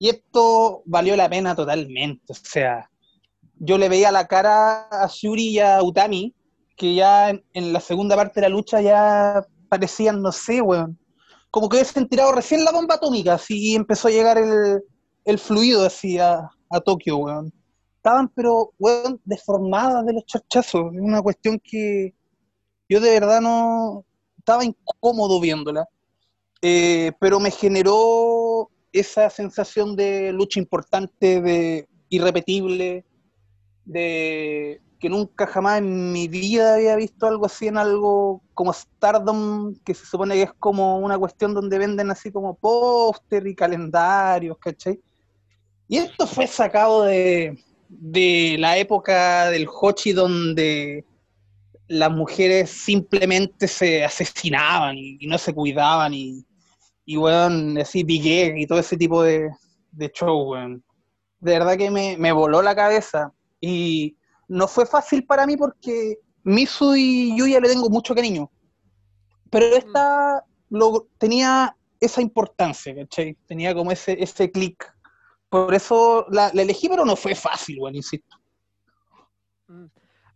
Y 0.00 0.08
esto 0.08 0.82
valió 0.86 1.14
la 1.14 1.28
pena 1.28 1.54
totalmente. 1.54 2.24
O 2.32 2.34
sea, 2.34 2.90
yo 3.60 3.78
le 3.78 3.88
veía 3.88 4.10
la 4.10 4.26
cara 4.26 4.88
a 4.90 5.06
Shuri 5.06 5.50
y 5.50 5.58
a 5.60 5.80
Utami, 5.82 6.34
que 6.76 6.94
ya 6.94 7.30
en, 7.30 7.72
la 7.72 7.78
segunda 7.80 8.16
parte 8.16 8.40
de 8.40 8.48
la 8.48 8.48
lucha 8.48 8.80
ya 8.80 9.46
parecían, 9.68 10.20
no 10.20 10.32
sé, 10.32 10.60
weón. 10.60 10.98
Como 11.50 11.68
que 11.68 11.76
hubiesen 11.76 12.08
tirado 12.08 12.32
recién 12.32 12.64
la 12.64 12.72
bomba 12.72 12.96
atómica, 12.96 13.34
así 13.34 13.74
empezó 13.76 14.08
a 14.08 14.12
llegar 14.12 14.38
el, 14.38 14.82
el 15.24 15.38
fluido 15.38 15.86
así 15.86 16.18
a, 16.18 16.50
Tokio, 16.84 17.18
weón 17.18 17.52
estaban, 18.00 18.30
pero, 18.34 18.72
weón, 18.78 19.20
deformadas 19.24 20.06
de 20.06 20.14
los 20.14 20.24
charchazos. 20.24 20.94
Es 20.94 21.00
una 21.02 21.20
cuestión 21.20 21.60
que 21.62 22.14
yo 22.88 22.98
de 22.98 23.10
verdad 23.10 23.42
no 23.42 24.06
estaba 24.38 24.64
incómodo 24.64 25.38
viéndola. 25.38 25.86
Eh, 26.62 27.12
pero 27.20 27.40
me 27.40 27.50
generó 27.50 28.70
esa 28.92 29.28
sensación 29.28 29.96
de 29.96 30.32
lucha 30.32 30.58
importante, 30.60 31.42
de 31.42 31.88
irrepetible, 32.08 33.04
de 33.84 34.80
que 35.00 35.08
nunca 35.08 35.46
jamás 35.46 35.78
en 35.78 36.12
mi 36.12 36.28
vida 36.28 36.74
había 36.74 36.94
visto 36.94 37.26
algo 37.26 37.46
así 37.46 37.66
en 37.66 37.78
algo 37.78 38.42
como 38.52 38.72
Stardom, 38.72 39.74
que 39.82 39.94
se 39.94 40.04
supone 40.04 40.34
que 40.34 40.42
es 40.42 40.52
como 40.52 40.98
una 40.98 41.18
cuestión 41.18 41.54
donde 41.54 41.78
venden 41.78 42.10
así 42.10 42.30
como 42.30 42.54
póster 42.54 43.46
y 43.46 43.54
calendarios, 43.54 44.58
¿cachai? 44.58 45.00
Y 45.88 45.96
esto 45.96 46.26
fue 46.26 46.46
sacado 46.46 47.04
de, 47.04 47.58
de 47.88 48.56
la 48.58 48.76
época 48.76 49.48
del 49.48 49.66
Hochi 49.66 50.12
donde 50.12 51.04
las 51.88 52.10
mujeres 52.12 52.70
simplemente 52.70 53.66
se 53.66 54.04
asesinaban 54.04 54.96
y, 54.98 55.26
no 55.26 55.38
se 55.38 55.54
cuidaban 55.54 56.12
y, 56.12 56.44
y 57.06 57.16
weón, 57.16 57.78
así 57.78 58.04
Big 58.04 58.56
y 58.56 58.66
todo 58.66 58.78
ese 58.78 58.98
tipo 58.98 59.22
de, 59.22 59.50
de 59.90 60.10
show, 60.10 60.52
weón. 60.52 60.84
De 61.40 61.52
verdad 61.52 61.78
que 61.78 61.90
me, 61.90 62.18
me 62.18 62.32
voló 62.32 62.60
la 62.60 62.76
cabeza 62.76 63.32
y 63.60 64.16
no 64.48 64.66
fue 64.66 64.86
fácil 64.86 65.24
para 65.24 65.46
mí 65.46 65.56
porque 65.56 66.18
Misu 66.42 66.94
y 66.96 67.36
Yuya 67.36 67.60
le 67.60 67.68
tengo 67.68 67.88
mucho 67.90 68.14
cariño, 68.14 68.50
pero 69.50 69.66
esta 69.66 70.44
lo, 70.70 71.08
tenía 71.18 71.76
esa 72.00 72.22
importancia, 72.22 72.94
¿cachai? 72.94 73.36
Tenía 73.46 73.74
como 73.74 73.92
ese, 73.92 74.22
ese 74.22 74.50
clic. 74.50 74.92
Por 75.48 75.74
eso 75.74 76.26
la, 76.30 76.50
la 76.54 76.62
elegí, 76.62 76.88
pero 76.88 77.04
no 77.04 77.16
fue 77.16 77.34
fácil, 77.34 77.78
weón, 77.80 77.96
insisto. 77.96 78.36
Mm. 79.66 79.86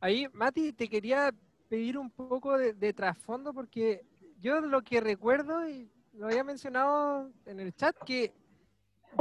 Ahí, 0.01 0.27
Mati, 0.33 0.73
te 0.73 0.89
quería 0.89 1.33
pedir 1.69 1.97
un 1.97 2.11
poco 2.11 2.59
de, 2.59 2.75
de 2.75 2.93
trasfondo 2.93 3.55
porque 3.55 4.05
yo 4.39 4.61
lo 4.61 4.83
que 4.83 5.01
recuerdo, 5.01 5.67
y 5.67 5.89
lo 6.13 6.27
había 6.27 6.45
mencionado 6.45 7.31
en 7.47 7.61
el 7.61 7.75
chat, 7.75 7.97
que 8.05 8.35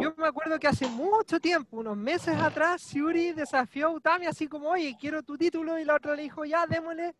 yo 0.02 0.14
me 0.18 0.28
acuerdo 0.28 0.60
que 0.60 0.68
hace 0.68 0.88
mucho 0.88 1.40
tiempo, 1.40 1.78
unos 1.78 1.98
meses 1.98 2.36
atrás, 2.38 2.82
Siuri 2.82 3.34
desafió 3.34 3.88
a 3.88 3.92
Utami 3.92 4.26
así 4.26 4.48
como, 4.48 4.70
oye, 4.70 4.96
quiero 5.00 5.24
tu 5.24 5.38
título, 5.38 5.80
y 5.80 5.86
la 5.86 5.96
otra 5.96 6.16
le 6.16 6.24
dijo, 6.24 6.46
ya, 6.46 6.66
démosle, 6.66 7.16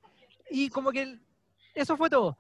y 0.50 0.70
como 0.70 0.92
que 0.92 1.20
eso 1.74 1.98
fue 1.98 2.10
todo. 2.10 2.38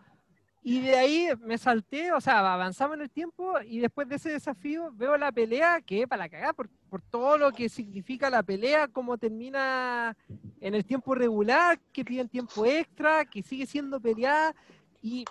Y 0.66 0.80
de 0.80 0.96
ahí 0.96 1.28
me 1.42 1.58
salté, 1.58 2.14
o 2.14 2.22
sea, 2.22 2.54
avanzamos 2.54 2.96
en 2.96 3.02
el 3.02 3.10
tiempo 3.10 3.60
y 3.66 3.80
después 3.80 4.08
de 4.08 4.16
ese 4.16 4.32
desafío 4.32 4.92
veo 4.94 5.18
la 5.18 5.30
pelea 5.30 5.82
que 5.82 6.08
para 6.08 6.30
la 6.30 6.54
por 6.54 7.02
todo 7.02 7.38
lo 7.38 7.52
que 7.52 7.68
significa 7.68 8.30
la 8.30 8.44
pelea, 8.44 8.88
cómo 8.88 9.18
termina 9.18 10.16
en 10.62 10.74
el 10.74 10.86
tiempo 10.86 11.16
regular, 11.16 11.78
que 11.92 12.06
piden 12.06 12.30
tiempo 12.30 12.66
extra, 12.66 13.26
que 13.26 13.44
sigue 13.44 13.66
siendo 13.66 14.00
peleada 14.00 14.56
y 15.02 15.26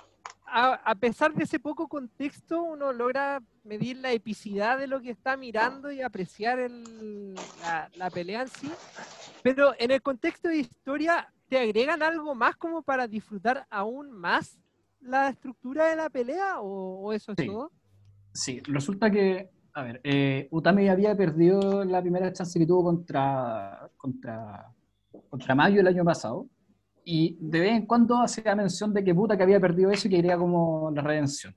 a, 0.47 0.75
a 0.75 0.95
pesar 0.97 1.33
de 1.35 1.45
ese 1.45 1.59
poco 1.59 1.89
contexto 1.89 2.63
uno 2.63 2.93
logra 2.93 3.41
medir 3.65 3.97
la 3.99 4.13
epicidad 4.13 4.79
de 4.79 4.87
lo 4.87 5.01
que 5.01 5.11
está 5.11 5.37
mirando 5.37 5.91
y 5.91 6.03
apreciar 6.03 6.59
el- 6.59 7.35
la, 7.61 7.91
la 7.95 8.11
pelea 8.11 8.43
en 8.43 8.49
sí. 8.49 8.71
Pero 9.43 9.73
en 9.79 9.91
el 9.91 10.03
contexto 10.03 10.49
de 10.49 10.59
historia, 10.59 11.33
¿te 11.49 11.59
agregan 11.59 12.03
algo 12.03 12.35
más 12.35 12.57
como 12.57 12.83
para 12.83 13.09
disfrutar 13.09 13.67
aún 13.71 14.11
más 14.13 14.59
la 15.01 15.29
estructura 15.31 15.87
de 15.87 15.97
la 15.97 16.11
pelea 16.11 16.61
o, 16.61 17.01
o 17.07 17.13
eso 17.13 17.33
es 17.33 17.39
Sí. 17.39 17.47
todo? 17.47 17.73
Sí, 18.35 18.61
resulta 18.67 19.11
que, 19.11 19.51
a 19.75 19.83
ver, 19.83 20.01
eh, 20.05 20.49
Utami 20.51 20.89
había 20.89 21.17
perdido 21.17 21.85
la 21.85 22.01
primera 22.01 22.33
chance 22.33 22.59
que 22.59 22.67
tuvo 22.67 22.85
contra, 22.85 23.91
contra, 23.97 24.73
contra 25.29 25.55
Mayo 25.55 25.81
el 25.81 25.87
año 25.87 26.05
pasado. 26.05 26.47
Y 27.05 27.37
de 27.41 27.61
vez 27.61 27.73
en 27.73 27.87
cuando 27.87 28.21
hacía 28.23 28.55
mención 28.55 28.95
de 28.95 29.03
que 29.03 29.15
puta 29.15 29.37
que 29.37 29.43
había 29.43 29.59
perdido 29.61 29.91
eso 29.91 30.07
y 30.09 30.11
que 30.11 30.17
quería 30.19 30.37
como 30.39 30.91
la 30.95 31.03
redención. 31.03 31.55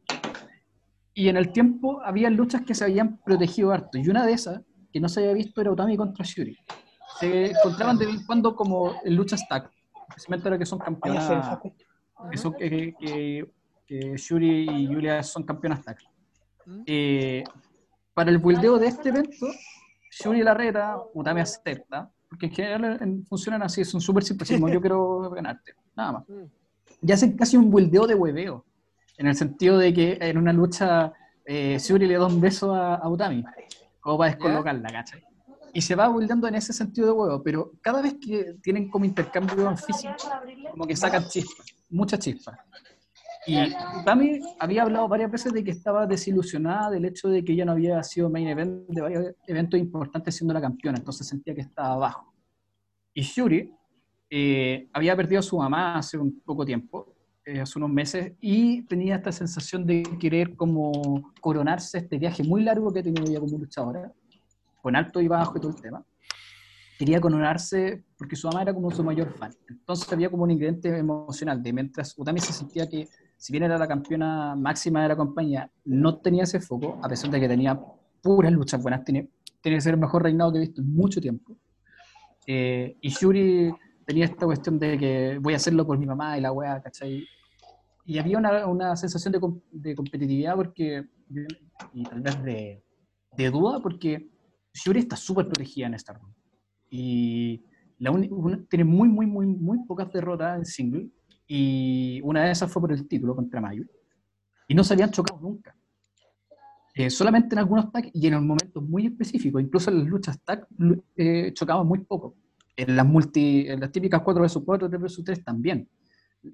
Y 1.13 1.29
en 1.29 1.37
el 1.37 1.51
tiempo 1.51 2.01
había 2.03 2.29
luchas 2.29 2.61
que 2.63 2.73
se 2.75 2.83
habían 2.83 3.17
protegido 3.17 3.71
harto. 3.71 3.97
Y 3.97 4.09
una 4.09 4.25
de 4.25 4.33
esas, 4.33 4.61
que 4.91 4.99
no 4.99 5.07
se 5.07 5.21
había 5.21 5.33
visto, 5.33 5.61
era 5.61 5.71
Utami 5.71 5.95
contra 5.95 6.25
Shuri. 6.25 6.57
Se 7.19 7.51
encontraban 7.51 7.97
de 7.97 8.05
vez 8.07 8.15
en 8.15 8.25
cuando 8.25 8.55
como 8.55 8.93
en 9.03 9.15
luchas 9.15 9.47
tag. 9.47 9.69
Especialmente 10.09 10.47
ahora 10.47 10.57
que 10.59 10.65
son 10.65 10.79
campeonas. 10.79 11.59
Que, 12.31 12.37
son- 12.37 12.53
que, 12.53 12.93
que- 12.99 13.49
que 13.87 14.17
Shuri 14.17 14.67
y 14.69 14.87
Julia 14.87 15.21
son 15.23 15.43
campeonas 15.43 15.83
tag. 15.83 15.97
¿Mm? 16.65 16.81
Eh, 16.87 17.43
para 18.13 18.31
el 18.31 18.39
buildeo 18.39 18.77
de 18.79 18.87
este 18.87 19.09
evento, 19.09 19.45
Shuri 20.11 20.41
la 20.43 20.53
reta, 20.53 20.97
Utami 21.13 21.41
acepta, 21.41 22.09
porque 22.35 22.47
en 22.47 22.51
general 22.51 22.97
en- 23.01 23.25
funcionan 23.25 23.63
así, 23.63 23.83
son 23.85 24.01
súper 24.01 24.23
simples, 24.23 24.51
como 24.51 24.69
yo 24.69 24.81
quiero 24.81 25.29
ganarte, 25.29 25.73
nada 25.95 26.11
más. 26.11 26.29
Mm. 26.29 26.43
Y 27.07 27.11
hacen 27.11 27.37
casi 27.37 27.55
un 27.57 27.69
buildeo 27.71 28.05
de 28.07 28.15
hueveo, 28.15 28.65
en 29.17 29.27
el 29.27 29.35
sentido 29.35 29.77
de 29.77 29.93
que 29.93 30.17
en 30.19 30.37
una 30.37 30.51
lucha 30.51 31.13
eh, 31.45 31.77
Shuri 31.79 32.07
le 32.07 32.15
da 32.15 32.25
un 32.25 32.41
beso 32.41 32.73
a, 32.73 32.95
a 32.95 33.09
Utami, 33.09 33.43
como 34.01 34.17
para 34.17 34.31
descolocarla, 34.31 34.89
¿cachai? 34.89 35.23
y 35.73 35.81
se 35.81 35.93
va 35.93 36.07
buildando 36.07 36.47
en 36.47 36.55
ese 36.55 36.71
sentido 36.71 37.07
de 37.07 37.13
huevo, 37.13 37.43
pero 37.43 37.73
cada 37.81 38.01
vez 38.01 38.15
que 38.15 38.55
tienen 38.63 38.89
como 38.89 39.03
intercambio 39.03 39.75
físico, 39.75 40.13
como 40.71 40.87
que 40.87 40.95
sacan 40.95 41.27
chispas, 41.27 41.65
muchas 41.89 42.19
chispas. 42.19 42.57
Y 43.47 43.57
Utami 43.99 44.39
había 44.59 44.83
hablado 44.83 45.07
varias 45.07 45.31
veces 45.31 45.53
de 45.53 45.63
que 45.63 45.71
estaba 45.71 46.07
desilusionada 46.07 46.89
del 46.89 47.05
hecho 47.05 47.29
de 47.29 47.43
que 47.43 47.53
ella 47.53 47.65
no 47.65 47.73
había 47.73 48.01
sido 48.03 48.29
main 48.29 48.47
event 48.47 48.87
de 48.87 49.01
varios 49.01 49.35
eventos 49.47 49.79
importantes 49.79 50.35
siendo 50.35 50.53
la 50.53 50.61
campeona, 50.61 50.97
entonces 50.97 51.27
sentía 51.27 51.53
que 51.53 51.61
estaba 51.61 51.93
abajo. 51.93 52.33
Y 53.13 53.21
Shuri 53.21 53.71
eh, 54.29 54.89
había 54.91 55.15
perdido 55.15 55.39
a 55.39 55.43
su 55.43 55.57
mamá 55.57 55.95
hace 55.95 56.17
un 56.17 56.41
poco 56.41 56.65
tiempo, 56.65 57.13
eh, 57.45 57.61
hace 57.61 57.77
unos 57.77 57.91
meses, 57.91 58.33
y 58.41 58.81
tenía 58.83 59.17
esta 59.17 59.31
sensación 59.31 59.85
de 59.85 60.01
querer 60.19 60.55
como 60.55 61.31
coronarse 61.39 61.99
este 61.99 62.17
viaje 62.17 62.43
muy 62.43 62.63
largo 62.63 62.91
que 62.91 62.99
ha 62.99 63.03
tenido 63.03 63.29
ella 63.29 63.39
como 63.39 63.59
luchadora, 63.59 64.11
con 64.81 64.95
alto 64.95 65.21
y 65.21 65.27
bajo 65.27 65.57
y 65.57 65.61
todo 65.61 65.71
el 65.71 65.81
tema. 65.81 66.03
Quería 66.97 67.21
coronarse 67.21 68.05
porque 68.17 68.35
su 68.35 68.47
mamá 68.47 68.63
era 68.63 68.73
como 68.73 68.89
su 68.89 69.03
mayor 69.03 69.31
fan. 69.33 69.53
Entonces 69.69 70.11
había 70.11 70.29
como 70.29 70.43
un 70.43 70.51
ingrediente 70.51 70.97
emocional 70.97 71.61
de 71.61 71.73
mientras 71.73 72.17
Utami 72.17 72.39
se 72.39 72.53
sentía 72.53 72.89
que 72.89 73.07
si 73.37 73.51
bien 73.51 73.63
era 73.63 73.77
la 73.77 73.87
campeona 73.87 74.55
máxima 74.55 75.03
de 75.03 75.09
la 75.09 75.15
compañía, 75.15 75.69
no 75.85 76.17
tenía 76.17 76.43
ese 76.43 76.59
foco, 76.59 76.99
a 77.03 77.09
pesar 77.09 77.29
de 77.31 77.39
que 77.39 77.47
tenía 77.47 77.79
puras 78.21 78.51
luchas 78.51 78.81
buenas, 78.81 79.03
tenía, 79.03 79.25
tenía 79.61 79.77
que 79.77 79.81
ser 79.81 79.93
el 79.95 79.99
mejor 79.99 80.23
reinado 80.23 80.51
que 80.51 80.57
he 80.57 80.61
visto 80.61 80.81
en 80.81 80.93
mucho 80.93 81.21
tiempo. 81.21 81.57
Eh, 82.47 82.97
y 83.01 83.09
Shuri 83.09 83.73
tenía 84.05 84.25
esta 84.25 84.45
cuestión 84.45 84.79
de 84.79 84.97
que 84.97 85.39
voy 85.41 85.53
a 85.53 85.57
hacerlo 85.57 85.85
por 85.85 85.97
mi 85.97 86.05
mamá 86.05 86.37
y 86.37 86.41
la 86.41 86.51
weá, 86.51 86.81
¿cachai? 86.81 87.25
Y 88.05 88.19
había 88.19 88.37
una, 88.37 88.67
una 88.67 88.95
sensación 88.95 89.31
de, 89.31 89.39
de, 89.71 89.95
competitividad 89.95 90.55
porque, 90.55 91.05
y 91.93 92.03
tal 92.03 92.21
vez 92.21 92.43
de, 92.43 92.83
de 93.35 93.49
duda, 93.49 93.79
porque 93.81 94.29
Shuri 94.73 94.99
está 94.99 95.15
súper 95.15 95.47
protegida 95.47 95.87
en 95.87 95.97
Stardom. 95.97 96.31
Y 96.89 97.63
la 97.97 98.11
tiene 98.69 98.85
muy, 98.85 99.09
muy, 99.09 99.25
muy, 99.25 99.47
muy 99.47 99.83
pocas 99.85 100.11
derrotas 100.11 100.57
en 100.57 100.65
single 100.65 101.09
y 101.47 102.21
una 102.23 102.45
de 102.45 102.51
esas 102.51 102.71
fue 102.71 102.81
por 102.81 102.91
el 102.91 103.07
título 103.07 103.35
contra 103.35 103.61
Mayu. 103.61 103.85
Y 104.67 104.73
no 104.73 104.83
se 104.83 104.93
habían 104.93 105.11
chocado 105.11 105.39
nunca. 105.39 105.75
Eh, 106.97 107.09
solamente 107.09 107.53
en 107.53 107.59
algunos 107.59 107.91
tags 107.91 108.09
y 108.13 108.25
en 108.27 108.47
momentos 108.47 108.81
muy 108.81 109.05
específicos. 109.07 109.61
Incluso 109.61 109.91
en 109.91 109.99
las 109.99 110.07
luchas 110.07 110.39
tag 110.41 110.65
eh, 111.17 111.51
chocaban 111.53 111.85
muy 111.85 111.99
poco. 111.99 112.35
En 112.75 112.95
las, 112.95 113.05
multi, 113.05 113.67
en 113.67 113.79
las 113.79 113.91
típicas 113.91 114.21
4 114.21 114.43
vs 114.43 114.59
4, 114.65 114.89
3 114.89 115.01
vs 115.01 115.23
3 115.23 115.43
también. 115.43 115.89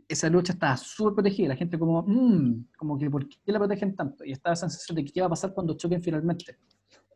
Esa 0.07 0.29
lucha 0.29 0.53
estaba 0.53 0.75
súper 0.77 1.13
protegida. 1.13 1.49
La 1.49 1.55
gente 1.55 1.77
como, 1.77 2.03
mmm, 2.03 2.65
como 2.75 2.97
que 2.97 3.09
¿por 3.09 3.27
qué 3.27 3.51
la 3.51 3.59
protegen 3.59 3.95
tanto? 3.95 4.25
Y 4.25 4.31
estaba 4.31 4.53
esa 4.53 4.67
sensación 4.67 4.95
de 4.95 5.05
que 5.05 5.11
qué 5.11 5.21
va 5.21 5.27
a 5.27 5.31
pasar 5.31 5.53
cuando 5.53 5.77
choquen 5.77 6.01
finalmente. 6.01 6.57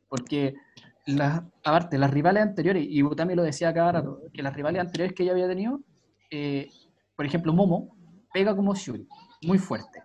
Porque 0.07 0.55
las, 1.07 1.41
aparte, 1.63 1.97
las 1.97 2.11
rivales 2.11 2.43
anteriores, 2.43 2.85
y 2.87 3.03
también 3.15 3.37
lo 3.37 3.43
decía 3.43 3.73
cada 3.73 3.91
rato, 3.93 4.21
que 4.31 4.43
las 4.43 4.55
rivales 4.55 4.81
anteriores 4.81 5.15
que 5.15 5.23
ella 5.23 5.31
había 5.31 5.47
tenido, 5.47 5.81
eh, 6.29 6.69
por 7.15 7.25
ejemplo, 7.25 7.53
Momo 7.53 7.95
pega 8.33 8.55
como 8.55 8.75
Shuri, 8.75 9.07
muy 9.43 9.57
fuerte. 9.57 10.03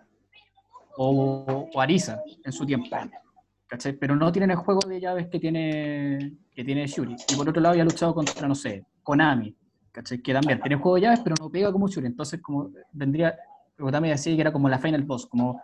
O, 0.97 1.67
Arisa 1.75 2.21
en 2.43 2.51
su 2.51 2.65
tiempo. 2.65 2.89
¿cachai? 3.67 3.93
Pero 3.93 4.15
no 4.15 4.31
tienen 4.31 4.51
el 4.51 4.57
juego 4.57 4.81
de 4.87 4.99
llaves 4.99 5.27
que 5.27 5.39
tiene, 5.39 6.37
que 6.53 6.63
tiene 6.63 6.85
Shuri. 6.87 7.15
Y 7.29 7.35
por 7.35 7.47
otro 7.47 7.61
lado, 7.61 7.71
había 7.71 7.85
luchado 7.85 8.13
contra, 8.13 8.47
no 8.47 8.55
sé, 8.55 8.85
Konami, 9.01 9.55
¿cachai? 9.91 10.21
que 10.21 10.33
también 10.33 10.59
tiene 10.61 10.75
juego 10.75 10.95
de 10.95 11.01
llaves, 11.01 11.21
pero 11.23 11.35
no 11.39 11.49
pega 11.49 11.71
como 11.71 11.87
Shuri. 11.87 12.07
Entonces, 12.07 12.41
como 12.41 12.69
vendría, 12.91 13.37
también 13.77 14.13
decía 14.15 14.35
que 14.35 14.41
era 14.41 14.51
como 14.51 14.67
la 14.67 14.77
final 14.77 15.03
boss, 15.03 15.25
como 15.25 15.61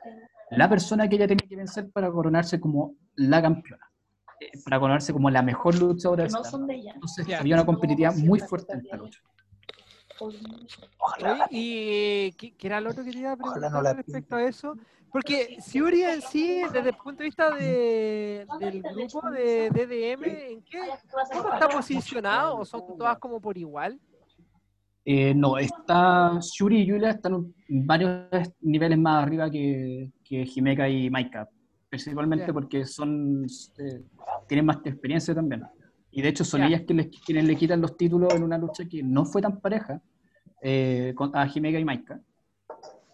la 0.51 0.69
persona 0.69 1.07
que 1.09 1.17
ella 1.17 1.27
tenía 1.27 1.47
que 1.47 1.55
vencer 1.55 1.91
para 1.91 2.09
coronarse 2.11 2.59
como 2.59 2.95
la 3.15 3.41
campeona. 3.41 3.83
Eh, 4.39 4.51
para 4.63 4.79
coronarse 4.79 5.11
como 5.11 5.29
la 5.29 5.41
mejor 5.41 5.77
luchadora 5.79 6.23
de 6.23 6.29
Entonces, 6.93 7.27
había 7.37 7.55
una 7.55 7.65
competitividad 7.65 8.15
muy 8.15 8.39
fuerte 8.39 8.73
en 8.73 8.79
esta 8.79 8.97
lucha. 8.97 9.19
¿Y 11.49 12.31
qué, 12.33 12.53
era 12.61 12.81
lo 12.81 12.91
otro 12.91 13.03
que 13.03 13.11
te 13.11 13.19
iba 13.19 13.31
a 13.31 13.37
preguntar 13.37 13.95
respecto 13.95 14.35
a 14.35 14.43
eso? 14.43 14.77
Porque 15.11 15.57
Siuri 15.61 16.03
en 16.03 16.21
sí, 16.21 16.61
desde 16.71 16.89
el 16.89 16.95
punto 16.95 17.19
de 17.19 17.25
vista 17.25 17.55
de, 17.55 18.45
del 18.59 18.81
grupo 18.81 19.29
de 19.31 19.69
DDM, 19.69 20.23
¿en 20.25 20.61
qué, 20.63 20.79
¿cómo 21.31 21.53
está 21.53 21.69
posicionado? 21.69 22.57
¿O 22.57 22.65
son 22.65 22.97
todas 22.97 23.17
como 23.17 23.39
por 23.39 23.57
igual? 23.57 23.99
Eh, 25.05 25.33
no, 25.33 25.57
está 25.57 26.37
Shuri 26.41 26.81
y 26.81 26.85
Yulia 26.85 27.11
están 27.11 27.53
varios 27.69 28.29
niveles 28.59 28.99
más 28.99 29.23
arriba 29.23 29.49
que, 29.49 30.11
que 30.21 30.45
Himeka 30.53 30.89
y 30.89 31.09
Maika, 31.09 31.47
principalmente 31.87 32.51
porque 32.51 32.85
son 32.85 33.45
eh, 33.77 34.03
tienen 34.49 34.65
más 34.65 34.79
experiencia 34.83 35.33
también. 35.33 35.63
Y 36.11 36.21
de 36.21 36.29
hecho 36.29 36.43
son 36.43 36.63
ellas 36.63 36.83
quienes 36.85 37.45
le 37.45 37.55
quitan 37.55 37.81
los 37.81 37.97
títulos 37.97 38.33
en 38.33 38.43
una 38.43 38.57
lucha 38.57 38.85
que 38.85 39.03
no 39.03 39.25
fue 39.25 39.41
tan 39.41 39.59
pareja 39.59 40.01
eh, 40.61 41.13
a 41.33 41.47
Jimega 41.47 41.79
y 41.79 41.85
Maika. 41.85 42.19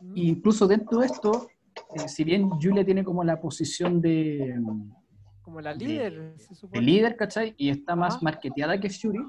Mm. 0.03 0.17
incluso 0.17 0.67
dentro 0.67 0.99
de 0.99 1.05
esto, 1.05 1.47
eh, 1.95 2.07
si 2.07 2.23
bien 2.23 2.49
Julia 2.49 2.83
tiene 2.83 3.03
como 3.03 3.23
la 3.23 3.39
posición 3.39 4.01
de... 4.01 4.55
Como 5.41 5.61
la 5.61 5.73
líder, 5.73 6.35
de, 6.71 6.81
líder, 6.81 7.15
¿cachai? 7.15 7.53
Y 7.57 7.69
está 7.69 7.95
más 7.95 8.21
marketeada 8.23 8.79
que 8.79 8.89
Shuri. 8.89 9.19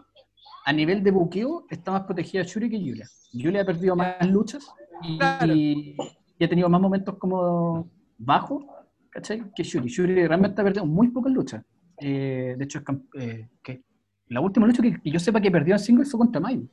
A 0.65 0.73
nivel 0.73 1.03
de 1.03 1.11
buqueo, 1.11 1.66
está 1.69 1.91
más 1.91 2.03
protegida 2.03 2.45
Shuri 2.45 2.70
que 2.70 2.78
Julia. 2.78 3.07
Julia 3.32 3.62
ha 3.62 3.65
perdido 3.65 3.97
más 3.97 4.27
luchas 4.28 4.73
y, 5.03 5.97
ha 6.41 6.49
tenido 6.49 6.69
más 6.69 6.81
momentos 6.81 7.16
como 7.19 7.91
bajos, 8.16 8.65
¿cachai? 9.11 9.43
Que 9.55 9.65
Shuri. 9.65 9.89
Shuri 9.89 10.27
realmente 10.27 10.61
ha 10.61 10.65
perdido 10.65 10.86
muy 10.86 11.09
pocas 11.09 11.32
luchas. 11.32 11.65
Eh, 11.99 12.55
de 12.57 12.65
hecho, 12.65 12.79
es 12.79 12.85
eh, 13.21 13.49
que 13.62 13.83
la 14.29 14.41
última 14.41 14.66
lucha 14.66 14.83
que, 14.83 14.99
yo 15.05 15.21
sepa 15.21 15.41
que 15.41 15.51
perdió 15.51 15.75
en 15.75 15.79
single 15.79 16.05
fue 16.05 16.19
contra 16.19 16.41
Mayu. 16.41 16.69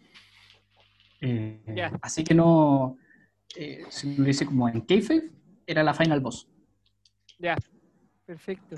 Eh, 1.20 1.92
así 2.02 2.24
que 2.24 2.34
no, 2.34 2.98
si 3.90 4.16
lo 4.16 4.24
dice 4.24 4.46
como 4.46 4.68
en 4.68 4.82
Kayfabe, 4.82 5.30
era 5.68 5.84
la 5.84 5.94
final 5.94 6.20
boss. 6.20 6.48
Ya, 7.38 7.56
perfecto. 8.26 8.76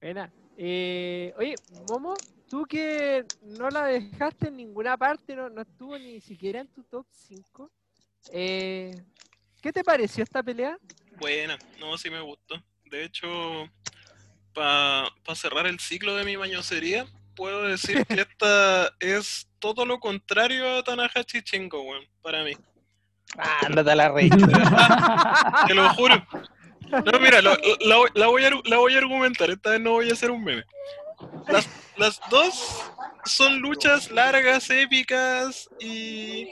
Buena. 0.00 0.32
oye, 0.56 1.54
Momo, 1.88 2.14
tú 2.48 2.64
que 2.64 3.24
no 3.42 3.70
la 3.70 3.86
dejaste 3.86 4.48
en 4.48 4.56
ninguna 4.56 4.96
parte, 4.96 5.34
no, 5.34 5.48
no 5.48 5.62
estuvo 5.62 5.98
ni 5.98 6.20
siquiera 6.20 6.60
en 6.60 6.68
tu 6.68 6.84
top 6.84 7.06
5. 7.10 7.70
¿Qué 8.30 9.72
te 9.72 9.84
pareció 9.84 10.24
esta 10.24 10.42
pelea? 10.42 10.76
Buena, 11.18 11.58
no, 11.78 11.96
sí 11.96 12.10
me 12.10 12.20
gustó. 12.20 12.56
De 12.90 13.04
hecho, 13.04 13.26
para 14.54 15.10
cerrar 15.34 15.66
el 15.66 15.80
ciclo 15.80 16.16
de 16.16 16.24
mi 16.24 16.36
mañosería, 16.36 17.06
puedo 17.34 17.62
decir 17.62 18.04
que 18.06 18.22
esta 18.22 18.92
es 19.00 19.48
todo 19.58 19.84
lo 19.86 20.00
contrario 20.00 20.78
a 20.78 20.82
Tanahashi 20.82 21.42
Chingo, 21.42 21.82
weón, 21.82 22.04
para 22.20 22.44
mí. 22.44 22.52
ándate 23.62 23.90
a 23.90 23.96
la 23.96 24.08
rey. 24.10 24.30
Te 25.66 25.74
lo 25.74 25.88
juro. 25.94 26.26
No, 26.90 27.18
mira, 27.20 27.40
la, 27.40 27.56
voy 28.26 28.44
a, 28.44 28.50
la 28.64 28.76
voy 28.76 28.94
a 28.94 28.98
argumentar, 28.98 29.48
esta 29.50 29.70
vez 29.70 29.80
no 29.80 29.92
voy 29.92 30.10
a 30.10 30.12
hacer 30.12 30.30
un 30.30 30.44
meme. 30.44 30.64
Las, 31.48 31.68
las 31.96 32.20
dos 32.30 32.82
son 33.24 33.60
luchas 33.60 34.10
largas, 34.10 34.68
épicas 34.68 35.70
y 35.80 36.48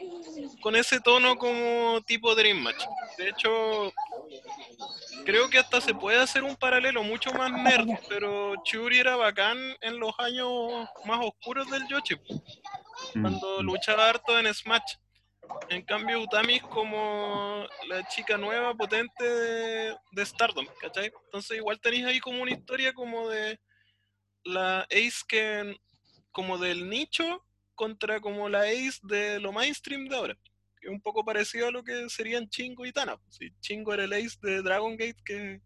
con 0.60 0.76
ese 0.76 1.00
tono 1.00 1.36
como 1.36 2.00
tipo 2.02 2.34
Dream 2.34 2.58
Match. 2.58 2.84
De 3.18 3.28
hecho, 3.28 3.92
creo 5.24 5.48
que 5.48 5.58
hasta 5.58 5.80
se 5.80 5.94
puede 5.94 6.18
hacer 6.18 6.44
un 6.44 6.56
paralelo 6.56 7.02
mucho 7.02 7.32
más 7.32 7.50
nerd, 7.52 7.88
pero 8.08 8.54
Churi 8.64 8.98
era 8.98 9.16
bacán 9.16 9.58
en 9.80 9.98
los 9.98 10.12
años 10.18 10.48
más 11.04 11.20
oscuros 11.22 11.70
del 11.70 11.86
Yoshi, 11.88 12.16
cuando 13.12 13.60
mm. 13.60 13.64
luchaba 13.64 14.08
harto 14.08 14.38
en 14.38 14.52
Smash. 14.52 14.96
En 15.68 15.82
cambio, 15.82 16.20
Utami 16.20 16.56
es 16.56 16.62
como 16.62 17.66
la 17.88 18.06
chica 18.06 18.36
nueva, 18.36 18.72
potente 18.74 19.24
de, 19.24 19.96
de 20.12 20.26
Stardom, 20.26 20.66
¿cachai? 20.80 21.10
Entonces 21.24 21.56
igual 21.56 21.80
tenéis 21.80 22.06
ahí 22.06 22.20
como 22.20 22.42
una 22.42 22.52
historia 22.52 22.92
como 22.92 23.28
de 23.28 23.58
la 24.44 24.82
Ace 24.82 25.22
que, 25.26 25.76
como 26.30 26.58
del 26.58 26.88
nicho 26.88 27.44
contra 27.80 28.20
como 28.20 28.46
la 28.50 28.60
Ace 28.64 28.98
de 29.04 29.40
lo 29.40 29.52
mainstream 29.52 30.04
de 30.04 30.14
ahora 30.14 30.38
que 30.78 30.88
es 30.88 30.92
un 30.92 31.00
poco 31.00 31.24
parecido 31.24 31.68
a 31.68 31.70
lo 31.70 31.82
que 31.82 32.08
serían 32.10 32.48
Chingo 32.48 32.84
y 32.84 32.92
Tana. 32.92 33.18
Si 33.28 33.50
Chingo 33.60 33.92
era 33.94 34.04
el 34.04 34.12
ace 34.14 34.38
de 34.42 34.62
Dragon 34.62 34.96
Gate, 34.96 35.18
que 35.24 35.60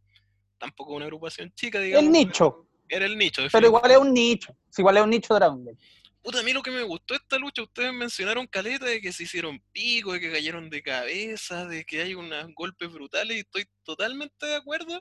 tampoco 0.58 0.92
es 0.92 0.96
una 0.96 1.04
agrupación 1.04 1.52
chica, 1.54 1.78
digamos. 1.78 2.04
El 2.04 2.12
nicho. 2.12 2.68
Era 2.88 3.06
el 3.06 3.16
nicho. 3.16 3.42
Pero 3.52 3.66
igual 3.66 3.90
es 3.90 3.96
un 3.96 4.12
nicho. 4.12 4.56
Igual 4.76 4.96
es 4.96 5.02
un 5.04 5.10
nicho 5.10 5.34
de 5.34 5.38
Dragon 5.38 5.64
Gate. 5.64 5.78
Puta, 6.20 6.40
a 6.40 6.42
mí 6.42 6.52
lo 6.52 6.62
que 6.62 6.72
me 6.72 6.82
gustó 6.82 7.14
esta 7.14 7.38
lucha, 7.38 7.62
ustedes 7.62 7.92
mencionaron 7.92 8.48
caleta 8.48 8.86
de 8.86 9.00
que 9.00 9.12
se 9.12 9.22
hicieron 9.22 9.62
pico, 9.70 10.12
de 10.12 10.20
que 10.20 10.32
cayeron 10.32 10.68
de 10.68 10.82
cabeza, 10.82 11.66
de 11.66 11.84
que 11.84 12.02
hay 12.02 12.14
unos 12.14 12.52
golpes 12.54 12.90
brutales, 12.90 13.36
y 13.36 13.40
estoy 13.40 13.66
totalmente 13.84 14.46
de 14.46 14.56
acuerdo, 14.56 15.00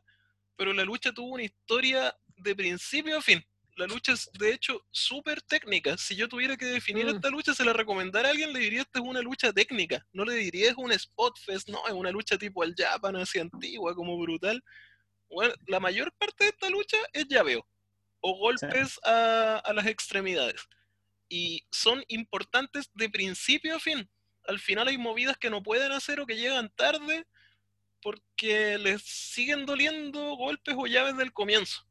pero 0.56 0.74
la 0.74 0.84
lucha 0.84 1.12
tuvo 1.12 1.34
una 1.34 1.44
historia 1.44 2.16
de 2.38 2.56
principio 2.56 3.18
a 3.18 3.22
fin 3.22 3.44
la 3.76 3.88
lucha 3.88 4.14
es 4.14 4.30
de 4.34 4.54
hecho 4.54 4.86
súper 4.92 5.42
técnica. 5.42 5.98
Si 5.98 6.16
yo 6.16 6.28
tuviera 6.28 6.58
que 6.58 6.66
definir 6.66 7.06
mm. 7.06 7.16
esta 7.16 7.30
lucha, 7.30 7.54
se 7.54 7.66
la 7.66 7.74
recomendara 7.74 8.28
a 8.28 8.32
alguien, 8.32 8.54
le 8.54 8.60
diría 8.60 8.82
esta 8.82 9.00
es 9.00 9.06
una 9.06 9.22
lucha 9.22 9.52
técnica. 9.52 10.06
No 10.14 10.26
le 10.26 10.36
diría 10.36 10.70
es 10.70 10.78
un 10.78 10.92
spot 10.92 11.38
fest, 11.40 11.70
no, 11.70 11.86
es 11.88 11.94
una 11.94 12.12
lucha 12.12 12.38
tipo 12.38 12.64
al 12.64 12.76
Japan, 12.78 13.16
así 13.16 13.40
antigua, 13.40 13.96
como 13.96 14.18
brutal. 14.20 14.64
Bueno, 15.30 15.54
la 15.68 15.80
mayor 15.80 16.12
parte 16.14 16.46
de 16.46 16.50
esta 16.52 16.70
lucha 16.70 16.98
es 17.14 17.28
llaveo. 17.28 17.66
o 18.22 18.38
golpes 18.38 19.00
a, 19.04 19.58
a 19.58 19.74
las 19.74 19.88
extremidades. 19.88 20.62
Y 21.28 21.66
son 21.72 22.04
importantes 22.08 22.90
de 22.94 23.10
principio 23.10 23.76
a 23.76 23.80
fin. 23.80 24.10
Al 24.46 24.60
final 24.60 24.88
hay 24.88 24.98
movidas 24.98 25.38
que 25.38 25.50
no 25.50 25.64
pueden 25.64 25.92
hacer 25.92 26.20
o 26.20 26.26
que 26.26 26.38
llegan 26.38 26.70
tarde 26.76 27.26
porque 28.02 28.78
les 28.78 29.02
siguen 29.02 29.66
doliendo 29.66 30.36
golpes 30.36 30.76
o 30.78 30.86
llaves 30.86 31.18
del 31.18 31.34
comienzo. 31.34 31.82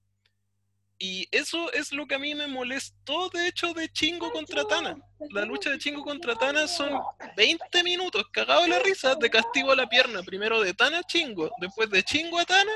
Y 1.04 1.26
eso 1.32 1.72
es 1.72 1.90
lo 1.90 2.06
que 2.06 2.14
a 2.14 2.18
mí 2.20 2.32
me 2.32 2.46
molestó, 2.46 3.28
de 3.30 3.48
hecho, 3.48 3.74
de 3.74 3.88
Chingo 3.88 4.30
contra 4.30 4.62
Tana. 4.62 4.96
La 5.30 5.44
lucha 5.44 5.70
de 5.70 5.78
Chingo 5.78 6.04
contra 6.04 6.36
Tana 6.36 6.68
son 6.68 6.92
20 7.36 7.82
minutos, 7.82 8.24
cagado 8.30 8.62
de 8.62 8.68
la 8.68 8.78
risa, 8.78 9.16
de 9.16 9.28
castigo 9.28 9.72
a 9.72 9.74
la 9.74 9.88
pierna. 9.88 10.22
Primero 10.22 10.60
de 10.60 10.74
Tana 10.74 11.00
a 11.00 11.02
Chingo, 11.02 11.50
después 11.60 11.90
de 11.90 12.04
Chingo 12.04 12.38
a 12.38 12.44
Tana, 12.44 12.70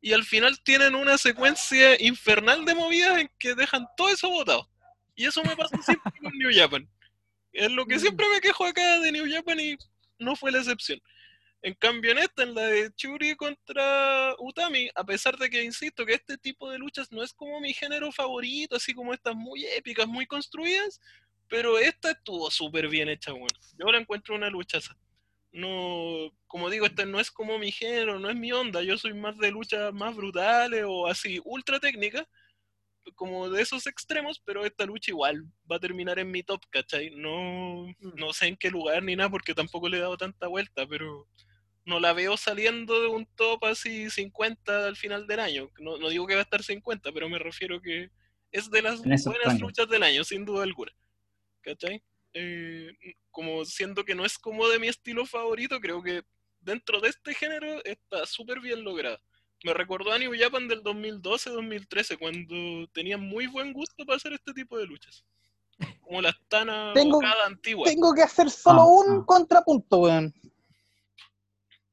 y 0.00 0.14
al 0.14 0.24
final 0.24 0.58
tienen 0.62 0.94
una 0.94 1.18
secuencia 1.18 2.02
infernal 2.02 2.64
de 2.64 2.74
movidas 2.74 3.18
en 3.18 3.30
que 3.38 3.54
dejan 3.54 3.86
todo 3.98 4.08
eso 4.08 4.30
botado. 4.30 4.66
Y 5.14 5.26
eso 5.26 5.42
me 5.44 5.54
pasa 5.54 5.76
siempre 5.82 6.12
con 6.22 6.32
New 6.38 6.50
Japan. 6.50 6.88
Es 7.52 7.70
lo 7.70 7.84
que 7.84 7.98
siempre 7.98 8.24
me 8.32 8.40
quejo 8.40 8.64
acá 8.64 8.98
de 9.00 9.12
New 9.12 9.30
Japan 9.30 9.60
y 9.60 9.76
no 10.18 10.36
fue 10.36 10.52
la 10.52 10.60
excepción. 10.60 10.98
En 11.62 11.74
cambio, 11.74 12.12
en 12.12 12.18
esta, 12.18 12.44
en 12.44 12.54
la 12.54 12.62
de 12.62 12.92
Churi 12.94 13.34
contra 13.34 14.34
Utami, 14.38 14.88
a 14.94 15.04
pesar 15.04 15.36
de 15.36 15.50
que 15.50 15.64
insisto 15.64 16.06
que 16.06 16.14
este 16.14 16.38
tipo 16.38 16.70
de 16.70 16.78
luchas 16.78 17.10
no 17.10 17.22
es 17.22 17.32
como 17.32 17.60
mi 17.60 17.74
género 17.74 18.12
favorito, 18.12 18.76
así 18.76 18.94
como 18.94 19.12
estas 19.12 19.34
muy 19.34 19.64
épicas, 19.66 20.06
muy 20.06 20.26
construidas, 20.26 21.00
pero 21.48 21.78
esta 21.78 22.12
estuvo 22.12 22.50
súper 22.50 22.88
bien 22.88 23.08
hecha, 23.08 23.32
bueno. 23.32 23.48
Yo 23.76 23.86
la 23.90 23.98
encuentro 23.98 24.36
una 24.36 24.50
luchaza. 24.50 24.96
No, 25.50 26.30
como 26.46 26.70
digo, 26.70 26.86
esta 26.86 27.04
no 27.06 27.18
es 27.18 27.30
como 27.30 27.58
mi 27.58 27.72
género, 27.72 28.18
no 28.20 28.30
es 28.30 28.36
mi 28.36 28.52
onda. 28.52 28.82
Yo 28.82 28.96
soy 28.98 29.14
más 29.14 29.36
de 29.38 29.50
luchas 29.50 29.92
más 29.92 30.14
brutales 30.14 30.84
o 30.86 31.06
así, 31.08 31.40
ultra 31.44 31.80
técnicas, 31.80 32.26
como 33.14 33.48
de 33.50 33.62
esos 33.62 33.86
extremos, 33.86 34.40
pero 34.44 34.64
esta 34.64 34.86
lucha 34.86 35.10
igual 35.10 35.44
va 35.70 35.76
a 35.76 35.80
terminar 35.80 36.18
en 36.18 36.30
mi 36.30 36.42
top, 36.42 36.62
¿cachai? 36.70 37.10
No, 37.16 37.86
no 37.98 38.32
sé 38.32 38.48
en 38.48 38.56
qué 38.56 38.70
lugar 38.70 39.02
ni 39.02 39.16
nada, 39.16 39.30
porque 39.30 39.54
tampoco 39.54 39.88
le 39.88 39.98
he 39.98 40.00
dado 40.00 40.16
tanta 40.16 40.46
vuelta, 40.46 40.86
pero 40.86 41.26
no 41.88 41.98
la 42.00 42.12
veo 42.12 42.36
saliendo 42.36 43.00
de 43.00 43.08
un 43.08 43.26
top 43.34 43.64
así 43.64 44.10
50 44.10 44.86
al 44.86 44.96
final 44.96 45.26
del 45.26 45.40
año. 45.40 45.70
No, 45.80 45.96
no 45.96 46.10
digo 46.10 46.26
que 46.26 46.34
va 46.34 46.40
a 46.40 46.44
estar 46.44 46.62
50, 46.62 47.10
pero 47.12 47.28
me 47.28 47.38
refiero 47.38 47.80
que 47.80 48.10
es 48.52 48.70
de 48.70 48.82
las 48.82 49.00
buenas 49.02 49.58
luchas 49.60 49.88
del 49.88 50.02
año, 50.02 50.22
sin 50.22 50.44
duda 50.44 50.62
alguna. 50.64 50.92
¿Cachai? 51.62 52.02
Eh, 52.34 52.90
como 53.30 53.64
siento 53.64 54.04
que 54.04 54.14
no 54.14 54.24
es 54.24 54.38
como 54.38 54.68
de 54.68 54.78
mi 54.78 54.88
estilo 54.88 55.24
favorito, 55.26 55.80
creo 55.80 56.02
que 56.02 56.22
dentro 56.60 57.00
de 57.00 57.08
este 57.08 57.34
género 57.34 57.82
está 57.84 58.26
súper 58.26 58.60
bien 58.60 58.84
lograda. 58.84 59.18
Me 59.64 59.72
recordó 59.72 60.12
a 60.12 60.18
New 60.18 60.32
Japan 60.38 60.68
del 60.68 60.82
2012-2013, 60.82 62.18
cuando 62.18 62.86
tenían 62.92 63.20
muy 63.20 63.46
buen 63.46 63.72
gusto 63.72 64.04
para 64.04 64.16
hacer 64.18 64.34
este 64.34 64.52
tipo 64.52 64.78
de 64.78 64.86
luchas. 64.86 65.24
Como 66.00 66.20
las 66.20 66.34
Tana 66.48 66.92
Tengo- 66.94 67.18
Okada 67.18 67.46
antiguas. 67.46 67.90
Tengo 67.90 68.14
que 68.14 68.22
hacer 68.22 68.50
solo 68.50 68.80
Ah, 68.82 68.86
un 68.86 69.20
ah. 69.20 69.24
contrapunto, 69.26 69.98
weón. 69.98 70.34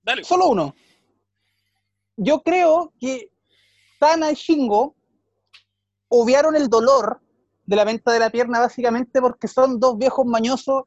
Dale. 0.06 0.24
Solo 0.24 0.50
uno. 0.50 0.76
Yo 2.16 2.42
creo 2.44 2.94
que 3.00 3.32
Tana 4.00 4.32
y 4.32 4.36
Shingo 4.36 4.96
obviaron 6.08 6.56
el 6.56 6.70
dolor 6.70 7.20
de 7.66 7.76
la 7.76 7.84
venta 7.84 8.12
de 8.12 8.20
la 8.20 8.30
pierna 8.30 8.60
básicamente 8.60 9.20
porque 9.20 9.48
son 9.48 9.80
dos 9.80 9.98
viejos 9.98 10.26
mañosos 10.26 10.84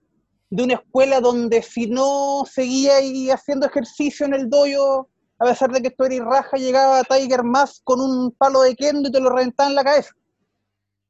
de 0.50 0.62
una 0.62 0.74
escuela 0.74 1.20
donde 1.20 1.62
si 1.62 1.88
no 1.88 2.44
seguía 2.50 2.96
ahí 2.96 3.28
haciendo 3.30 3.66
ejercicio 3.66 4.24
en 4.24 4.34
el 4.34 4.48
dojo, 4.48 5.08
a 5.38 5.44
pesar 5.44 5.70
de 5.72 5.82
que 5.82 5.90
tú 5.90 6.04
eres 6.04 6.20
raja, 6.20 6.56
llegaba 6.56 7.02
Tiger 7.04 7.42
Mask 7.42 7.82
con 7.84 8.00
un 8.00 8.30
palo 8.32 8.62
de 8.62 8.74
kendo 8.74 9.08
y 9.08 9.12
te 9.12 9.20
lo 9.20 9.30
reventaba 9.30 9.68
en 9.68 9.74
la 9.74 9.84
cabeza. 9.84 10.12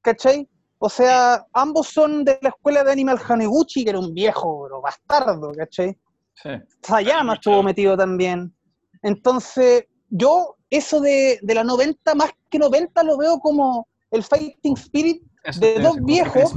¿Cachai? 0.02 0.48
O 0.78 0.88
sea, 0.88 1.46
ambos 1.52 1.88
son 1.88 2.24
de 2.24 2.38
la 2.40 2.50
escuela 2.50 2.82
de 2.82 2.92
Animal 2.92 3.20
Haniguchi, 3.28 3.84
que 3.84 3.90
era 3.90 3.98
un 3.98 4.14
viejo, 4.14 4.68
bastardo, 4.80 5.52
¿cachai? 5.52 5.96
Sí. 6.42 6.50
Sayama 6.82 7.34
estuvo 7.34 7.62
metido 7.62 7.96
también. 7.96 8.54
Entonces, 9.02 9.86
yo 10.08 10.56
eso 10.70 11.00
de, 11.00 11.38
de 11.42 11.54
la 11.54 11.64
90, 11.64 12.14
más 12.14 12.30
que 12.50 12.58
90, 12.58 13.02
lo 13.02 13.16
veo 13.16 13.38
como 13.38 13.88
el 14.10 14.22
fighting 14.22 14.74
spirit 14.76 15.22
Eso 15.44 15.60
De 15.60 15.78
dos 15.80 15.96
viejos. 16.02 16.54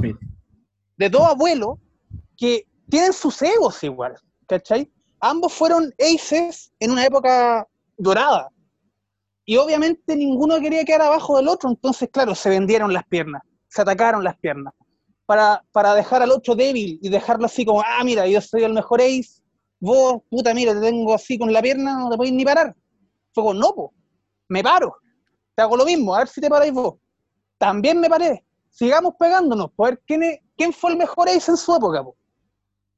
De 0.96 1.08
dos 1.08 1.22
abuelos 1.22 1.78
que 2.36 2.66
tienen 2.88 3.12
sus 3.12 3.40
egos 3.42 3.82
igual, 3.82 4.14
¿cachai? 4.46 4.90
Ambos 5.20 5.52
fueron 5.52 5.92
aces 5.98 6.72
en 6.78 6.90
una 6.90 7.06
época 7.06 7.66
dorada. 7.96 8.50
Y 9.44 9.56
obviamente 9.56 10.14
ninguno 10.14 10.60
quería 10.60 10.84
quedar 10.84 11.02
abajo 11.02 11.36
del 11.36 11.48
otro, 11.48 11.70
entonces, 11.70 12.08
claro, 12.12 12.34
se 12.34 12.48
vendieron 12.48 12.92
las 12.92 13.04
piernas, 13.06 13.42
se 13.68 13.82
atacaron 13.82 14.22
las 14.22 14.36
piernas, 14.38 14.72
para, 15.26 15.64
para 15.72 15.94
dejar 15.94 16.22
al 16.22 16.30
otro 16.30 16.54
débil 16.54 16.98
y 17.02 17.08
dejarlo 17.08 17.46
así 17.46 17.64
como, 17.64 17.80
ah, 17.80 18.04
mira, 18.04 18.26
yo 18.26 18.40
soy 18.40 18.62
el 18.62 18.72
mejor 18.72 19.00
ace, 19.00 19.41
vos, 19.82 20.22
puta, 20.30 20.54
mira, 20.54 20.72
te 20.74 20.80
tengo 20.80 21.12
así 21.12 21.36
con 21.36 21.52
la 21.52 21.60
pierna, 21.60 21.98
no 21.98 22.08
te 22.10 22.16
podéis 22.16 22.34
ni 22.34 22.44
parar. 22.44 22.74
Fue 23.34 23.52
no, 23.54 23.74
po, 23.74 23.92
me 24.48 24.62
paro, 24.62 24.94
te 25.54 25.62
hago 25.62 25.76
lo 25.76 25.84
mismo, 25.84 26.14
a 26.14 26.18
ver 26.20 26.28
si 26.28 26.40
te 26.40 26.48
paráis 26.48 26.72
vos. 26.72 26.94
También 27.58 27.98
me 28.00 28.08
paré, 28.08 28.44
sigamos 28.70 29.14
pegándonos, 29.18 29.72
por 29.72 29.90
ver 29.90 30.02
quién, 30.06 30.22
es- 30.22 30.40
quién 30.56 30.72
fue 30.72 30.92
el 30.92 30.96
mejor 30.98 31.28
ace 31.28 31.50
en 31.50 31.56
su 31.56 31.74
época. 31.74 32.02
Po. 32.04 32.16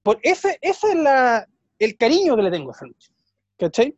Por 0.02 0.18
ese, 0.22 0.58
ese 0.60 0.88
es 0.90 0.96
la, 0.96 1.48
el 1.78 1.96
cariño 1.96 2.36
que 2.36 2.42
le 2.42 2.50
tengo 2.50 2.70
a 2.70 2.74
esa 2.74 2.84
lucha. 2.86 3.10
¿Cachai? 3.58 3.96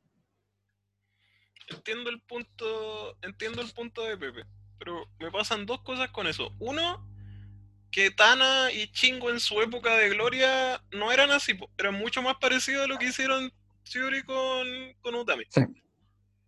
entiendo 1.69 2.11
el 2.11 2.21
punto, 2.21 3.17
entiendo 3.23 3.61
el 3.63 3.73
punto 3.73 4.03
de 4.05 4.17
Pepe, 4.17 4.45
pero 4.79 5.05
me 5.19 5.31
pasan 5.33 5.67
dos 5.67 5.81
cosas 5.83 6.11
con 6.11 6.27
eso. 6.29 6.53
Uno, 6.61 7.05
que 7.97 8.10
Tana 8.10 8.70
y 8.73 8.89
Chingo 8.93 9.31
en 9.31 9.40
su 9.40 9.62
época 9.62 9.97
de 9.97 10.10
gloria 10.10 10.82
no 10.93 11.12
eran 11.12 11.31
así, 11.31 11.55
po, 11.55 11.70
eran 11.78 11.94
mucho 11.94 12.20
más 12.20 12.36
parecidos 12.39 12.85
a 12.85 12.89
lo 12.89 12.98
que 12.98 13.06
hicieron 13.06 13.51
Theory 13.90 14.23
con, 14.23 14.68
con 15.01 15.14
Utami. 15.14 15.44
Sí. 15.48 15.62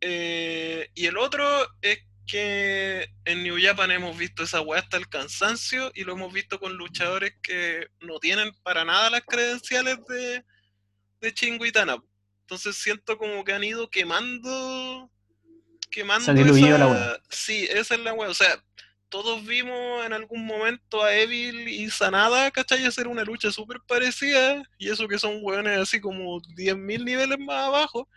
Eh, 0.03 0.91
y 0.95 1.07
el 1.07 1.17
otro 1.17 1.67
es 1.81 2.01
que 2.27 3.09
en 3.25 3.43
New 3.45 3.57
Japan 3.59 3.91
hemos 3.93 4.19
visto 4.19 4.43
esa 4.43 4.61
weá 4.61 4.81
hasta 4.81 4.99
el 4.99 5.09
cansancio 5.09 5.91
y 5.95 6.05
lo 6.05 6.13
hemos 6.13 6.31
visto 6.35 6.61
con 6.61 6.77
luchadores 6.77 7.33
que 7.43 7.87
no 8.01 8.19
tienen 8.19 8.53
para 8.63 8.85
nada 8.85 9.09
las 9.09 9.23
credenciales 9.23 9.97
de, 10.07 10.45
de 11.23 11.33
Chingo 11.33 11.65
y 11.65 11.73
Tana. 11.73 11.97
Entonces 12.43 12.77
siento 12.77 13.17
como 13.17 13.43
que 13.43 13.55
han 13.55 13.65
ido 13.65 13.89
quemando. 13.89 15.11
Quemando. 15.91 16.27
Se 16.27 16.31
ha 16.33 16.35
diluido 16.35 16.69
esa- 16.69 16.79
la 16.79 16.87
weá. 16.89 17.19
Sí, 17.31 17.67
esa 17.71 17.95
es 17.95 18.01
la 18.01 18.13
weá. 18.13 18.29
O 18.29 18.35
sea, 18.35 18.63
todos 19.09 19.45
vimos 19.45 20.05
en 20.05 20.13
algún 20.13 20.45
momento 20.45 21.03
a 21.03 21.15
Evil 21.15 21.69
y 21.69 21.91
Sanada, 21.91 22.51
¿cachai? 22.51 22.85
Hacer 22.85 23.09
una 23.09 23.25
lucha 23.25 23.51
súper 23.51 23.81
parecida. 23.87 24.63
Y 24.79 24.91
eso 24.91 25.09
que 25.09 25.19
son 25.19 25.39
weones 25.43 25.79
así 25.79 26.01
como 26.01 26.41
10.000 26.41 27.05
niveles 27.05 27.39
más 27.39 27.67
abajo. 27.67 28.09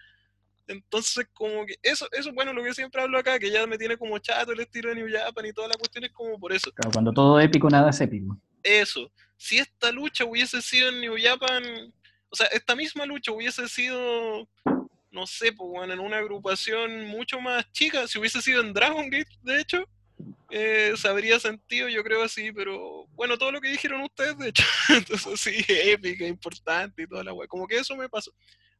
Entonces, 0.67 1.27
como 1.33 1.65
que 1.65 1.75
eso, 1.81 2.07
eso, 2.11 2.31
bueno, 2.33 2.53
lo 2.53 2.63
que 2.63 2.73
siempre 2.73 3.01
hablo 3.01 3.17
acá, 3.17 3.39
que 3.39 3.51
ya 3.51 3.65
me 3.67 3.77
tiene 3.77 3.97
como 3.97 4.17
chato 4.19 4.51
el 4.51 4.59
estilo 4.59 4.89
de 4.89 4.95
New 4.95 5.07
Japan 5.11 5.45
y 5.45 5.53
toda 5.53 5.67
la 5.67 5.75
cuestión 5.75 6.03
es 6.03 6.11
como 6.11 6.39
por 6.39 6.53
eso. 6.53 6.71
Claro, 6.71 6.91
cuando 6.91 7.11
todo 7.11 7.39
épico, 7.39 7.69
nada 7.69 7.89
es 7.89 7.99
épico. 7.99 8.37
Eso. 8.63 9.11
Si 9.37 9.57
esta 9.57 9.91
lucha 9.91 10.23
hubiese 10.23 10.61
sido 10.61 10.89
en 10.89 11.01
New 11.01 11.15
Japan, 11.21 11.93
o 12.29 12.35
sea, 12.35 12.47
esta 12.47 12.75
misma 12.75 13.05
lucha 13.05 13.31
hubiese 13.31 13.67
sido, 13.67 14.47
no 15.11 15.27
sé, 15.27 15.51
pues, 15.51 15.69
bueno, 15.69 15.93
en 15.93 15.99
una 15.99 16.17
agrupación 16.17 17.05
mucho 17.07 17.41
más 17.41 17.69
chica, 17.71 18.07
si 18.07 18.19
hubiese 18.19 18.41
sido 18.41 18.61
en 18.61 18.73
Dragon 18.73 19.09
Gate, 19.09 19.31
de 19.41 19.59
hecho, 19.59 19.89
eh, 20.51 20.93
se 20.95 21.07
habría 21.07 21.39
sentido, 21.39 21.87
yo 21.89 22.03
creo 22.03 22.23
así, 22.23 22.51
pero 22.51 23.05
bueno, 23.13 23.37
todo 23.37 23.51
lo 23.51 23.61
que 23.61 23.69
dijeron 23.69 24.01
ustedes, 24.01 24.37
de 24.37 24.49
hecho, 24.49 24.63
entonces 24.89 25.39
sí, 25.39 25.63
épica, 25.67 26.25
importante 26.27 27.03
y 27.03 27.07
toda 27.07 27.23
la 27.23 27.33
wea, 27.33 27.47
como 27.47 27.67
que 27.67 27.77
eso 27.77 27.95
me 27.95 28.09
pasó. 28.09 28.31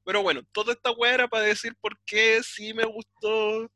Pero 0.04 0.24
bueno, 0.24 0.42
toda 0.52 0.74
esta 0.74 0.92
wea 0.92 1.14
era 1.14 1.28
para 1.28 1.44
decir 1.46 1.76
por 1.80 1.98
qué 2.06 2.42
sí 2.44 2.74
me 2.74 2.86
gustó 2.86 3.70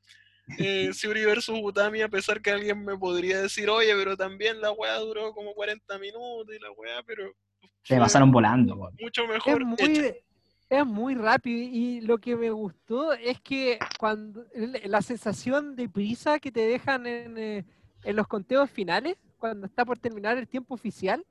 eh, 0.58 0.90
Siuri 0.94 1.24
versus 1.26 1.60
Utami, 1.62 2.02
a 2.02 2.10
pesar 2.10 2.42
que 2.42 2.52
alguien 2.52 2.84
me 2.84 2.98
podría 2.98 3.42
decir, 3.42 3.70
oye, 3.70 3.94
pero 3.96 4.18
también 4.18 4.60
la 4.62 4.72
wea 4.72 4.98
duró 4.98 5.34
como 5.34 5.54
40 5.54 5.98
minutos 6.00 6.48
y 6.56 6.60
la 6.60 6.72
wea, 6.72 7.02
pero 7.06 7.32
Se 7.84 7.96
fue 7.96 8.00
pasaron 8.00 8.32
volando. 8.32 8.76
po. 8.76 8.90
mucho 9.00 9.28
mejor 9.28 9.62
Es 9.78 9.90
hecha. 9.90 10.02
muy, 10.02 10.14
es 10.68 10.86
muy 10.86 11.16
rápido 11.16 11.60
y 11.72 12.02
lo 12.02 12.18
que 12.18 12.36
me 12.36 12.50
gustó 12.50 13.14
es 13.14 13.40
que 13.42 13.78
cuando 14.00 14.46
la 14.86 15.02
sensación 15.04 15.76
de 15.76 15.88
prisa 15.88 16.40
que 16.40 16.52
te 16.52 16.62
dejan 16.62 17.06
en, 17.06 17.38
eh, 17.38 17.66
en 18.06 18.16
los 18.16 18.28
conteos 18.28 18.70
finales, 18.70 19.18
cuando 19.38 19.68
está 19.68 19.84
por 19.84 20.00
terminar 20.00 20.38
el 20.38 20.48
tiempo 20.48 20.74
oficial, 20.74 21.26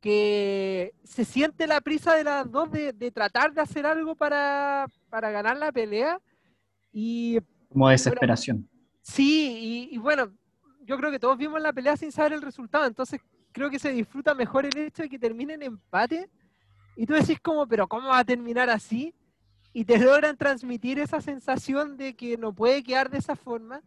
que 0.00 0.94
se 1.04 1.24
siente 1.24 1.66
la 1.66 1.80
prisa 1.80 2.14
de 2.14 2.24
las 2.24 2.50
dos 2.50 2.70
de, 2.70 2.92
de 2.92 3.10
tratar 3.10 3.52
de 3.52 3.60
hacer 3.60 3.86
algo 3.86 4.14
para, 4.14 4.86
para 5.08 5.30
ganar 5.30 5.56
la 5.56 5.72
pelea 5.72 6.20
y 6.92 7.38
Como 7.68 7.88
desesperación. 7.88 8.68
Sí, 9.02 9.88
y, 9.90 9.94
y 9.94 9.98
bueno, 9.98 10.32
yo 10.82 10.96
creo 10.96 11.10
que 11.10 11.18
todos 11.18 11.38
vimos 11.38 11.60
la 11.60 11.72
pelea 11.72 11.96
sin 11.96 12.12
saber 12.12 12.32
el 12.32 12.42
resultado, 12.42 12.86
entonces 12.86 13.20
creo 13.52 13.70
que 13.70 13.78
se 13.78 13.92
disfruta 13.92 14.34
mejor 14.34 14.66
el 14.66 14.76
hecho 14.76 15.02
de 15.02 15.08
que 15.08 15.18
termine 15.18 15.54
en 15.54 15.62
empate. 15.62 16.28
Y 16.96 17.06
tú 17.06 17.14
decís 17.14 17.40
como, 17.40 17.66
pero 17.66 17.88
¿cómo 17.88 18.08
va 18.08 18.18
a 18.18 18.24
terminar 18.24 18.68
así? 18.70 19.14
Y 19.72 19.84
te 19.84 19.98
logran 19.98 20.36
transmitir 20.36 20.98
esa 20.98 21.20
sensación 21.20 21.96
de 21.96 22.14
que 22.14 22.36
no 22.36 22.52
puede 22.52 22.82
quedar 22.82 23.10
de 23.10 23.18
esa 23.18 23.36
forma. 23.36 23.82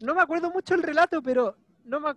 No 0.00 0.14
me 0.14 0.20
acuerdo 0.22 0.50
mucho 0.50 0.74
el 0.74 0.82
relato, 0.82 1.22
pero 1.22 1.56
no 1.84 2.00
me, 2.00 2.10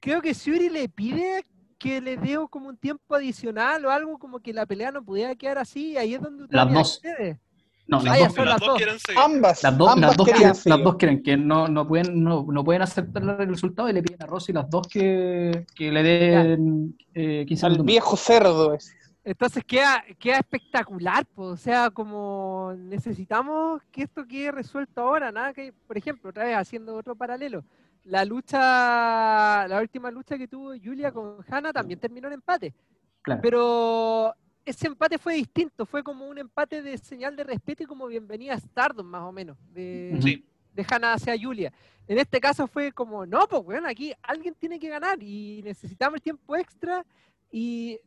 creo 0.00 0.20
que 0.20 0.32
Shuri 0.34 0.68
le 0.68 0.88
pide 0.88 1.44
que 1.78 2.00
le 2.00 2.16
dé 2.16 2.38
como 2.48 2.68
un 2.68 2.76
tiempo 2.76 3.14
adicional 3.14 3.84
o 3.84 3.90
algo 3.90 4.18
como 4.18 4.38
que 4.40 4.52
la 4.52 4.66
pelea 4.66 4.92
no 4.92 5.02
pudiera 5.04 5.34
quedar 5.34 5.58
así, 5.58 5.92
y 5.92 5.96
ahí 5.96 6.14
es 6.14 6.20
donde 6.20 6.46
Las 6.50 6.72
dos. 6.72 7.00
accede. 7.04 7.40
No, 7.88 7.98
Ah, 7.98 8.02
las 8.16 8.18
dos, 8.28 8.36
las 8.36 8.46
las 8.46 8.60
dos 8.60 8.76
quieren 8.76 8.98
seguir. 9.00 9.20
Ambas, 9.20 9.62
las 9.64 9.76
dos, 9.76 9.88
ambas 9.90 10.10
las 10.10 10.16
dos 10.16 10.26
quieren, 10.28 10.54
seguir. 10.54 10.76
las 10.76 10.84
dos 10.84 10.96
quieren 10.96 11.22
que 11.22 11.36
no, 11.36 11.66
no 11.66 11.86
pueden 11.88 12.22
no, 12.22 12.46
no 12.48 12.64
pueden 12.64 12.82
aceptar 12.82 13.22
el 13.40 13.48
resultado 13.48 13.88
y 13.90 13.92
le 13.92 14.02
piden 14.02 14.22
a 14.22 14.26
Rosy 14.26 14.52
las 14.52 14.70
dos 14.70 14.86
que, 14.86 15.66
que 15.74 15.90
le 15.90 16.02
den 16.04 16.96
eh, 17.12 17.44
15 17.46 17.66
Al 17.66 17.72
minutos. 17.72 17.86
viejo 17.86 18.16
cerdo 18.16 18.72
ese. 18.74 18.94
Entonces 19.24 19.62
queda, 19.64 20.02
queda 20.18 20.38
espectacular, 20.38 21.24
pues, 21.26 21.48
o 21.48 21.56
sea, 21.56 21.90
como 21.90 22.72
necesitamos 22.76 23.80
que 23.92 24.02
esto 24.02 24.26
quede 24.26 24.50
resuelto 24.50 25.00
ahora, 25.00 25.30
nada 25.30 25.52
que, 25.52 25.72
por 25.72 25.96
ejemplo, 25.96 26.30
otra 26.30 26.44
vez 26.44 26.56
haciendo 26.56 26.96
otro 26.96 27.14
paralelo, 27.14 27.64
la 28.04 28.24
lucha, 28.24 29.66
la 29.68 29.80
última 29.80 30.10
lucha 30.10 30.36
que 30.36 30.48
tuvo 30.48 30.72
Julia 30.82 31.12
con 31.12 31.36
Hannah 31.48 31.72
también 31.72 32.00
terminó 32.00 32.26
en 32.28 32.34
empate, 32.34 32.74
Claro. 33.22 33.40
pero 33.40 34.34
ese 34.64 34.88
empate 34.88 35.18
fue 35.18 35.34
distinto, 35.34 35.86
fue 35.86 36.02
como 36.02 36.26
un 36.26 36.38
empate 36.38 36.82
de 36.82 36.98
señal 36.98 37.36
de 37.36 37.44
respeto 37.44 37.84
y 37.84 37.86
como 37.86 38.08
bienvenida 38.08 38.54
a 38.54 38.58
Stardom 38.60 39.06
más 39.06 39.22
o 39.22 39.30
menos, 39.30 39.56
de. 39.72 40.18
Sí. 40.20 40.44
de 40.74 40.86
Hannah 40.90 41.12
hacia 41.12 41.36
Julia. 41.40 41.70
En 42.08 42.18
este 42.18 42.40
caso 42.40 42.66
fue 42.66 42.90
como, 42.90 43.24
no, 43.26 43.46
pues 43.46 43.62
bueno, 43.62 43.86
aquí 43.86 44.12
alguien 44.22 44.54
tiene 44.54 44.80
que 44.80 44.88
ganar 44.88 45.22
y 45.22 45.60
necesitamos 45.62 46.16
el 46.16 46.22
tiempo 46.22 46.56
extra 46.56 47.04
y 47.50 48.00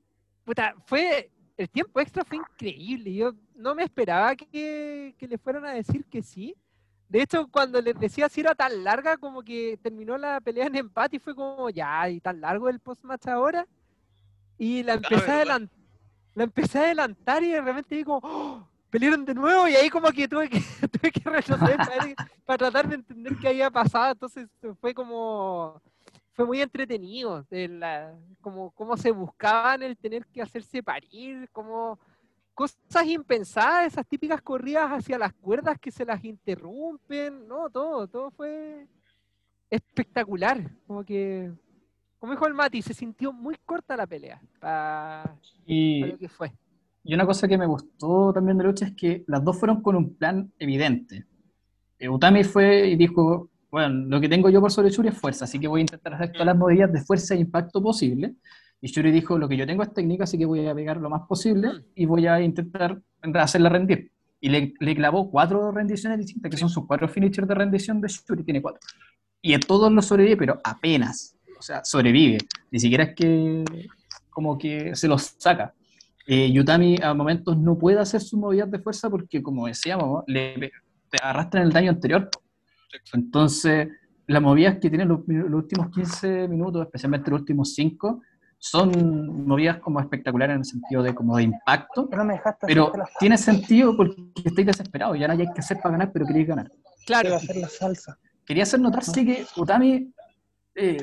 puta, 0.46 0.76
fue, 0.86 1.30
el 1.58 1.70
tiempo 1.70 2.00
extra 2.00 2.24
fue 2.24 2.38
increíble. 2.38 3.14
Yo 3.14 3.34
no 3.56 3.76
me 3.76 3.84
esperaba 3.84 4.36
que, 4.36 5.16
que 5.18 5.28
le 5.28 5.38
fueran 5.38 5.66
a 5.66 5.72
decir 5.72 6.06
que 6.06 6.22
sí. 6.22 6.56
De 7.10 7.22
hecho, 7.22 7.48
cuando 7.48 7.82
les 7.82 8.00
decía 8.00 8.30
si 8.30 8.42
era 8.42 8.56
tan 8.56 8.84
larga, 8.84 9.18
como 9.18 9.44
que 9.44 9.78
terminó 9.82 10.18
la 10.18 10.42
pelea 10.42 10.68
en 10.68 10.76
empate 10.76 11.18
y 11.18 11.20
fue 11.20 11.36
como, 11.36 11.70
ya, 11.70 12.10
y 12.10 12.20
tan 12.20 12.42
largo 12.42 12.70
el 12.70 12.80
post-match 12.80 13.28
ahora. 13.28 13.68
Y 14.58 14.84
la 14.84 14.94
empecé, 14.94 15.16
a 15.16 15.20
verdad. 15.20 15.60
adelan- 15.60 15.70
la 16.34 16.44
empecé 16.44 16.80
a 16.80 16.82
adelantar 16.84 17.44
y 17.44 17.52
de 17.52 17.62
repente 17.62 18.04
como, 18.04 18.20
¡oh! 18.24 18.68
pelearon 18.90 19.26
de 19.26 19.34
nuevo 19.34 19.68
y 19.68 19.76
ahí 19.76 19.90
como 19.90 20.10
que 20.10 20.28
tuve 20.28 20.50
que, 20.50 20.60
tuve 20.92 21.12
que 21.12 21.30
retroceder 21.30 21.78
para 22.46 22.58
tratar 22.58 22.88
de 22.88 22.96
entender 22.96 23.36
qué 23.40 23.50
había 23.50 23.70
pasado. 23.70 24.12
Entonces 24.14 24.50
fue 24.82 24.94
como, 24.94 25.82
fue 26.36 26.46
muy 26.46 26.62
entretenido, 26.62 27.44
de 27.50 27.68
la- 27.68 28.14
como 28.42 28.72
cómo 28.72 28.96
se 28.98 29.12
buscaban 29.12 29.82
el 29.84 29.98
tener 29.98 30.26
que 30.28 30.42
hacerse 30.42 30.84
parir, 30.84 31.50
como 31.52 31.98
cosas 32.54 33.06
impensadas, 33.08 33.88
esas 33.88 34.06
típicas 34.08 34.42
corridas 34.42 34.90
hacia 34.92 35.18
las 35.18 35.34
cuerdas 35.34 35.80
que 35.80 35.92
se 35.92 36.06
las 36.06 36.24
interrumpen, 36.24 37.48
no, 37.48 37.70
todo, 37.70 38.08
todo 38.08 38.32
fue 38.32 38.88
espectacular, 39.70 40.62
como 40.88 41.04
que, 41.04 41.52
como 42.20 42.34
dijo 42.34 42.48
el 42.48 42.54
Mati, 42.54 42.82
se 42.82 42.94
sintió 42.94 43.34
muy 43.34 43.56
corta 43.66 43.98
la 43.98 44.08
pelea 44.08 44.42
para 44.60 45.36
Y, 45.66 46.02
lo 46.06 46.18
que 46.18 46.30
fue. 46.30 46.54
y 47.04 47.14
una 47.14 47.26
cosa 47.26 47.48
que 47.48 47.58
me 47.58 47.66
gustó 47.66 48.32
también 48.34 48.58
de 48.58 48.64
lucha 48.66 48.86
es 48.86 48.94
que 48.96 49.24
las 49.28 49.44
dos 49.44 49.58
fueron 49.60 49.82
con 49.82 49.96
un 49.96 50.16
plan 50.16 50.52
evidente. 50.60 51.26
Eh, 52.00 52.10
Utami 52.10 52.44
fue 52.44 52.88
y 52.88 52.96
dijo, 52.96 53.50
bueno, 53.76 54.06
lo 54.08 54.22
que 54.22 54.30
tengo 54.30 54.50
yo 54.50 54.62
por 54.62 54.72
sobre 54.72 54.90
Shuri 54.90 55.10
es 55.10 55.18
fuerza, 55.18 55.44
así 55.44 55.60
que 55.60 55.68
voy 55.68 55.80
a 55.80 55.82
intentar 55.82 56.14
hacer 56.14 56.32
todas 56.32 56.46
las 56.46 56.56
movidas 56.56 56.94
de 56.94 57.02
fuerza 57.02 57.36
e 57.36 57.40
impacto 57.40 57.84
posible. 57.84 58.36
Y 58.80 58.88
Shuri 58.88 59.12
dijo, 59.12 59.38
lo 59.38 59.50
que 59.50 59.58
yo 59.58 59.68
tengo 59.68 59.84
es 59.84 59.94
técnica, 59.94 60.24
así 60.24 60.38
que 60.38 60.46
voy 60.46 60.66
a 60.66 60.74
pegar 60.74 60.96
lo 60.96 61.10
más 61.10 61.24
posible 61.28 61.68
Mm. 61.68 61.84
y 61.94 62.06
voy 62.06 62.26
a 62.26 62.40
intentar 62.40 63.02
hacerla 63.34 63.68
rendir. 63.68 64.14
Y 64.40 64.48
le, 64.48 64.74
le 64.80 64.96
clavó 64.96 65.30
cuatro 65.30 65.74
rendiciones 65.74 66.20
distintas, 66.20 66.50
que 66.52 66.56
son 66.56 66.70
sus 66.70 66.86
cuatro 66.88 67.10
finishers 67.10 67.50
de 67.50 67.54
rendición 67.54 68.00
de 68.00 68.08
Shuri, 68.08 68.46
tiene 68.46 68.62
cuatro. 68.62 68.80
Y 69.42 69.54
en 69.54 69.60
todos 69.60 69.92
los 69.92 70.06
sobrevive, 70.06 70.38
pero 70.38 70.58
apenas. 70.64 71.36
O 71.60 71.62
sea, 71.62 71.84
sobrevive. 71.84 72.38
Ni 72.72 72.80
siquiera 72.80 73.04
es 73.04 73.14
que 73.14 73.66
como 74.30 74.58
que 74.58 74.96
se 74.96 75.10
los 75.10 75.36
saca. 75.38 75.74
Eh, 76.26 76.50
Yutami 76.50 76.96
a 77.04 77.14
momentos 77.14 77.58
no 77.58 77.78
puede 77.78 78.00
hacer 78.00 78.22
sus 78.22 78.40
movidas 78.40 78.72
de 78.72 78.80
fuerza 78.80 79.10
porque, 79.10 79.44
como 79.44 79.68
decíamos, 79.68 80.24
le 80.28 80.72
te 81.10 81.18
arrastran 81.22 81.64
el 81.64 81.74
daño 81.74 81.92
anterior. 81.92 82.30
Exacto. 82.96 83.18
Entonces, 83.18 83.88
las 84.28 84.42
movidas 84.42 84.78
que 84.80 84.90
tienen 84.90 85.08
los, 85.08 85.20
los 85.28 85.64
últimos 85.64 85.90
15 85.90 86.48
minutos, 86.48 86.84
especialmente 86.84 87.30
los 87.32 87.42
últimos 87.42 87.74
5, 87.74 88.22
son 88.58 89.46
movidas 89.46 89.78
como 89.78 90.00
espectaculares 90.00 90.56
en 90.56 90.60
el 90.62 90.66
sentido 90.66 91.04
de 91.04 91.14
como 91.14 91.38
de 91.38 91.44
impacto, 91.44 92.10
Que 92.10 92.16
no 92.16 92.26
me 92.26 92.34
dejaste 92.34 92.66
pero 92.66 92.92
tiene 93.20 93.38
sentido 93.38 93.96
porque 93.96 94.16
estáis 94.44 94.66
desesperados, 94.68 95.20
ya 95.20 95.28
no 95.28 95.34
hay 95.34 95.40
que 95.54 95.60
hacer 95.60 95.78
para 95.78 95.92
ganar, 95.92 96.12
pero 96.12 96.26
queréis 96.26 96.48
ganar. 96.48 96.72
Claro, 97.06 97.36
hacer 97.36 97.58
la 97.58 97.70
salsa. 97.70 98.18
Quería 98.46 98.64
hacer 98.64 98.80
notar 98.80 99.04
sí 99.04 99.26
que 99.26 99.46
Utami 99.58 100.12
eh, 100.74 100.98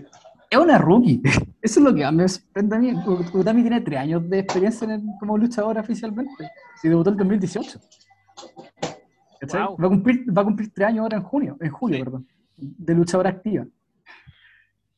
es 0.50 0.58
una 0.58 0.78
rookie. 0.78 1.20
Eso 1.62 1.78
es 1.80 1.84
lo 1.84 1.94
que 1.94 2.10
me 2.10 2.28
sorprende 2.28 2.76
a 2.76 2.78
mí. 2.80 2.92
Utami 3.32 3.62
tiene 3.62 3.80
3 3.80 4.00
años 4.00 4.28
de 4.28 4.40
experiencia 4.40 4.84
en 4.86 4.90
el- 4.92 5.02
como 5.20 5.38
luchadora 5.38 5.80
oficialmente. 5.82 6.50
Si 6.80 6.88
debutó 6.88 7.10
en 7.10 7.16
2018. 7.18 7.78
Va, 9.46 9.64
a 9.86 9.88
cumplir, 9.88 10.24
va 10.36 10.42
a 10.42 10.44
cumplir 10.44 10.72
3 10.72 10.88
años 10.88 11.02
ahora 11.02 11.16
en 11.16 11.22
junio, 11.22 11.56
en 11.60 11.70
julio, 11.70 11.96
Sí. 11.98 12.02
perdón, 12.04 12.26
de 12.56 12.94
luchadora 12.94 13.30
activa. 13.30 13.66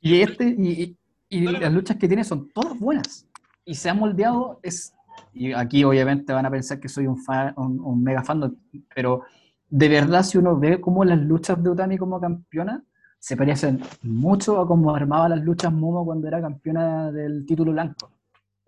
Y, 0.01 0.21
este, 0.21 0.49
y, 0.49 0.83
y- 0.83 0.97
y 1.31 1.45
Dale, 1.47 1.61
las 1.61 1.73
luchas 1.73 1.97
que 1.97 2.07
tiene 2.09 2.25
son 2.25 2.51
todas 2.51 2.79
buenas. 2.79 3.27
Y 3.65 3.75
se 3.75 3.89
ha 3.89 3.95
moldeado, 3.95 4.61
es, 4.63 4.95
y 5.33 5.53
aquí 5.53 5.83
obviamente 5.85 6.33
van 6.33 6.45
a 6.47 6.51
pensar 6.51 6.79
que 6.79 6.89
soy 6.89 7.07
un, 7.07 7.17
fan, 7.17 7.55
un, 7.57 7.81
un 7.81 8.03
mega 8.03 8.23
fan, 8.23 8.57
pero 8.95 9.23
de 9.71 9.89
verdad 9.89 10.23
si 10.23 10.37
uno 10.39 10.59
ve 10.59 10.81
cómo 10.81 11.05
las 11.05 11.19
luchas 11.21 11.61
de 11.63 11.71
Utami 11.71 11.97
como 11.97 12.21
campeona, 12.21 12.85
se 13.19 13.37
parecen 13.39 13.81
mucho 14.03 14.61
a 14.61 14.67
cómo 14.69 14.95
armaba 14.95 15.31
las 15.31 15.41
luchas 15.43 15.73
Momo 15.73 16.05
cuando 16.05 16.29
era 16.29 16.43
campeona 16.43 17.11
del 17.11 17.47
título 17.47 17.73
blanco. 17.73 18.11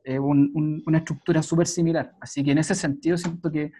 Eh, 0.08 0.20
un- 0.20 0.52
un- 0.54 0.82
una 0.86 0.98
estructura 0.98 1.42
súper 1.42 1.66
similar. 1.66 2.12
Así 2.20 2.44
que 2.44 2.52
en 2.52 2.58
ese 2.58 2.76
sentido 2.76 3.16
siento 3.18 3.50
que 3.50 3.72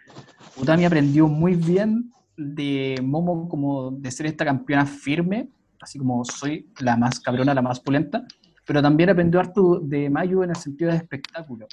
Utami 0.61 0.83
aprendió 0.83 1.25
muy 1.29 1.55
bien 1.55 2.11
de 2.35 2.99
Momo 3.01 3.47
como 3.47 3.91
de 3.91 4.11
ser 4.11 4.25
esta 4.25 4.43
campeona 4.43 4.85
firme, 4.85 5.49
así 5.79 5.97
como 5.97 6.25
soy 6.25 6.69
la 6.81 6.97
más 6.97 7.21
cabrona, 7.21 7.53
la 7.53 7.61
más 7.61 7.79
pulenta, 7.79 8.25
pero 8.65 8.81
también 8.81 9.09
aprendió 9.09 9.39
harto 9.39 9.79
de 9.79 10.09
Mayu 10.09 10.43
en 10.43 10.49
el 10.49 10.57
sentido 10.57 10.91
de 10.91 10.97
espectáculo, 10.97 11.65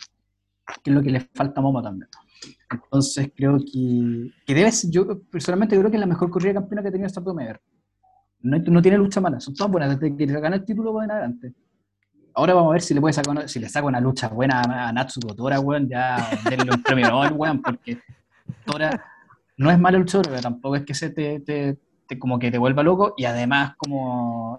que 0.85 0.91
es 0.91 0.95
lo 0.95 1.03
que 1.03 1.11
le 1.11 1.21
falta 1.35 1.59
a 1.59 1.63
Momo 1.63 1.83
también. 1.83 2.09
Entonces 2.71 3.33
creo 3.35 3.59
que, 3.59 4.31
que 4.47 4.55
debe 4.55 4.71
ser, 4.71 4.89
yo 4.93 5.21
personalmente 5.33 5.77
creo 5.77 5.91
que 5.91 5.97
es 5.97 6.01
la 6.01 6.07
mejor 6.07 6.31
corrida 6.31 6.55
campeona 6.55 6.81
que 6.83 6.89
ha 6.91 6.93
tenido 6.93 7.09
Stardom 7.09 7.41
ever. 7.41 7.61
No, 8.41 8.57
no 8.59 8.81
tiene 8.81 8.99
lucha 8.99 9.21
mala, 9.21 9.41
son 9.41 9.53
todas 9.55 9.73
buenas, 9.73 9.99
desde 9.99 10.17
que 10.17 10.27
gana 10.27 10.55
el 10.55 10.65
título 10.65 11.03
en 11.03 11.11
adelante. 11.11 11.55
Ahora 12.35 12.55
vamos 12.55 12.71
a 12.71 12.73
ver 12.73 12.83
si 12.83 12.95
le 12.95 13.01
puede 13.01 13.13
sacar 13.13 13.31
una- 13.31 13.49
si 13.49 13.61
le 13.61 13.69
saca 13.69 13.87
una 13.87 14.01
lucha 14.01 14.29
buena 14.29 14.61
a 14.89 14.93
Natsuko 14.93 15.35
Tora, 15.35 15.61
weón, 15.61 15.89
ya 15.89 16.17
denle 16.69 16.73
un 16.73 16.83
premio 16.83 17.09
Nobel, 17.09 17.33
weón, 17.33 17.63
porque 17.63 17.99
Tora 18.65 19.05
no 19.57 19.71
es 19.71 19.79
mala 19.79 19.99
luchadora, 19.99 20.31
pero 20.31 20.43
tampoco 20.43 20.77
es 20.77 20.85
que 20.85 20.95
se 20.95 21.11
te, 21.11 21.41
te- 21.41 21.79
te- 22.09 22.19
como 22.19 22.39
que 22.39 22.51
te 22.51 22.59
vuelva 22.59 22.83
loco, 22.83 23.15
y 23.17 23.25
además 23.25 23.75
como 23.77 24.59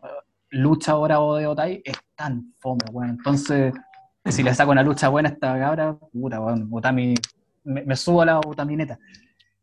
lucha 0.51 0.93
ahora 0.93 1.19
o 1.19 1.35
de 1.35 1.47
Otai 1.47 1.81
es 1.83 1.97
tan 2.15 2.53
fome, 2.59 2.81
weón. 2.91 3.09
Entonces, 3.09 3.73
si 4.25 4.41
le 4.41 4.53
saco 4.55 4.71
una 4.71 4.81
lucha 4.83 5.09
buena 5.09 5.29
a 5.29 5.31
esta 5.33 5.59
cabra, 5.59 5.97
puta, 6.13 6.39
weón, 6.39 6.67
Utami, 6.71 7.13
me, 7.65 7.83
me 7.83 7.95
subo 7.97 8.21
a 8.21 8.25
la 8.25 8.39
Utamineta. 8.39 8.97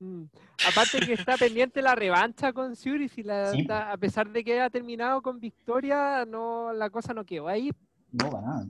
Mm. 0.01 0.25
Aparte 0.69 1.01
que 1.01 1.15
está 1.15 1.37
pendiente 1.37 1.81
la 1.81 1.95
revancha 1.95 2.53
con 2.53 2.75
Shuri, 2.75 3.09
si 3.09 3.23
la 3.23 3.51
Sí. 3.53 3.67
a 3.71 3.97
pesar 3.97 4.29
de 4.29 4.45
que 4.45 4.53
haya 4.53 4.69
terminado 4.69 5.23
con 5.23 5.41
victoria, 5.41 6.25
no 6.27 6.73
la 6.75 6.91
cosa 6.91 7.15
no 7.15 7.25
quedó 7.25 7.49
ahí. 7.49 7.73
No, 8.13 8.31
para 8.31 8.47
nada. 8.47 8.67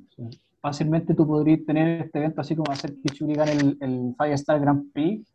Fácilmente 0.61 1.15
tú 1.15 1.27
podrías 1.27 1.65
tener 1.67 2.03
este 2.03 2.19
evento 2.21 2.41
así 2.41 2.55
como 2.55 2.71
hacer 2.73 2.95
que 3.03 3.15
Shuri 3.15 3.35
gane 3.35 3.53
el, 3.53 3.79
el 3.81 4.15
Five 4.17 4.33
Star 4.35 4.61
Grand 4.61 4.93
Prix, 4.93 5.29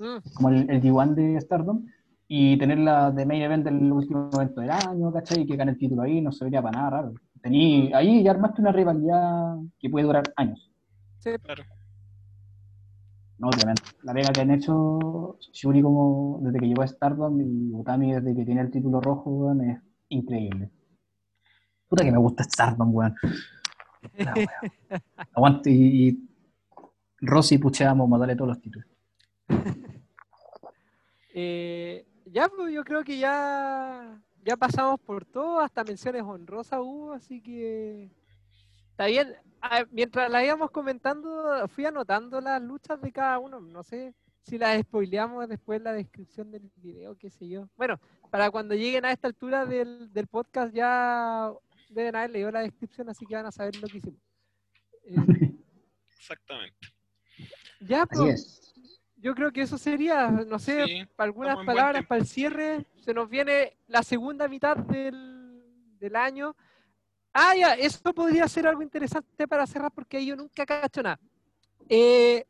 Mm. 0.00 0.18
como 0.34 0.48
el, 0.48 0.68
el 0.68 0.82
D1 0.82 1.14
de 1.14 1.40
Stardom, 1.40 1.84
y 2.26 2.58
tenerla 2.58 3.12
de 3.12 3.24
main 3.24 3.42
event 3.42 3.64
del 3.64 3.92
último 3.92 4.28
evento 4.34 4.60
del 4.60 4.70
año, 4.70 5.12
¿cachai? 5.12 5.42
Y 5.42 5.46
que 5.46 5.54
gane 5.56 5.70
el 5.70 5.78
título 5.78 6.02
ahí, 6.02 6.20
no 6.20 6.32
se 6.32 6.44
vería 6.44 6.60
para 6.60 6.78
nada 6.78 6.90
raro. 6.90 7.14
Tení, 7.40 7.92
ahí 7.94 8.24
ya 8.24 8.32
armaste 8.32 8.60
una 8.60 8.72
rivalidad 8.72 9.56
que 9.78 9.88
puede 9.88 10.06
durar 10.06 10.24
años. 10.34 10.68
Sí. 11.20 11.30
Claro. 11.40 11.62
No, 13.38 13.48
obviamente. 13.48 13.82
La 14.02 14.12
pega 14.14 14.32
que 14.32 14.40
han 14.40 14.50
hecho 14.50 15.38
Shuri 15.52 15.82
como 15.82 16.40
desde 16.42 16.58
que 16.58 16.66
llegó 16.66 16.82
a 16.82 16.88
Stardom 16.88 17.40
y 17.40 17.70
Utami 17.72 18.12
desde 18.14 18.34
que 18.34 18.44
tiene 18.44 18.62
el 18.62 18.70
título 18.70 19.00
rojo, 19.00 19.52
es 19.62 19.78
increíble. 20.08 20.70
Puta 21.88 22.04
que 22.04 22.12
me 22.12 22.18
gusta 22.18 22.44
Stardom, 22.44 22.94
weón. 22.94 23.14
La 24.18 24.34
wea. 24.34 25.02
Aguante 25.34 25.70
y, 25.70 26.08
y 26.08 26.28
Rosy 27.20 27.58
pucheamos, 27.58 28.08
dale 28.20 28.36
todos 28.36 28.48
los 28.48 28.60
títulos. 28.60 28.88
Eh, 31.36 32.06
ya, 32.26 32.48
pues 32.48 32.72
yo 32.72 32.84
creo 32.84 33.02
que 33.02 33.18
ya, 33.18 34.22
ya 34.44 34.56
pasamos 34.56 35.00
por 35.00 35.24
todo, 35.24 35.58
hasta 35.58 35.82
menciones 35.82 36.22
honrosas 36.22 36.78
hubo, 36.80 37.12
así 37.12 37.42
que 37.42 38.08
está 38.90 39.06
bien. 39.06 39.34
Mientras 39.90 40.30
la 40.30 40.44
íbamos 40.44 40.70
comentando, 40.70 41.66
fui 41.66 41.86
anotando 41.86 42.40
las 42.40 42.62
luchas 42.62 43.00
de 43.00 43.10
cada 43.10 43.40
uno. 43.40 43.60
No 43.60 43.82
sé 43.82 44.14
si 44.42 44.58
las 44.58 44.80
spoileamos 44.82 45.48
después 45.48 45.78
en 45.78 45.84
la 45.84 45.92
descripción 45.92 46.52
del 46.52 46.70
video, 46.76 47.16
qué 47.16 47.30
sé 47.30 47.48
yo. 47.48 47.68
Bueno, 47.76 47.98
para 48.30 48.52
cuando 48.52 48.76
lleguen 48.76 49.04
a 49.04 49.10
esta 49.10 49.26
altura 49.26 49.66
del, 49.66 50.12
del 50.12 50.28
podcast 50.28 50.72
ya 50.72 51.50
deben 51.94 52.16
haber 52.16 52.30
leído 52.30 52.50
la 52.50 52.60
descripción, 52.60 53.08
así 53.08 53.26
que 53.26 53.34
van 53.34 53.46
a 53.46 53.52
saber 53.52 53.76
lo 53.76 53.88
que 53.88 53.98
hicimos. 53.98 54.20
Eh, 55.04 55.14
Exactamente. 56.18 56.76
ya, 57.80 58.06
pues, 58.06 58.40
es. 58.40 58.74
yo 59.16 59.34
creo 59.34 59.52
que 59.52 59.62
eso 59.62 59.78
sería, 59.78 60.30
no 60.30 60.58
sé, 60.58 60.84
Sí, 60.84 61.06
para 61.16 61.28
algunas 61.28 61.64
palabras 61.64 62.06
para 62.06 62.20
el 62.20 62.26
cierre. 62.26 62.86
Se 63.00 63.12
nos 63.12 63.28
viene 63.28 63.76
la 63.86 64.02
segunda 64.02 64.48
mitad 64.48 64.76
del, 64.76 65.62
del 65.98 66.16
año. 66.16 66.56
Ah, 67.32 67.54
ya, 67.56 67.74
eso 67.74 68.14
podría 68.14 68.46
ser 68.48 68.66
algo 68.66 68.82
interesante 68.82 69.48
para 69.48 69.66
cerrar 69.66 69.90
porque 69.92 70.24
yo 70.24 70.36
nunca 70.36 70.64
cacho 70.64 71.02
nada. 71.02 71.18
Eh, 71.88 72.46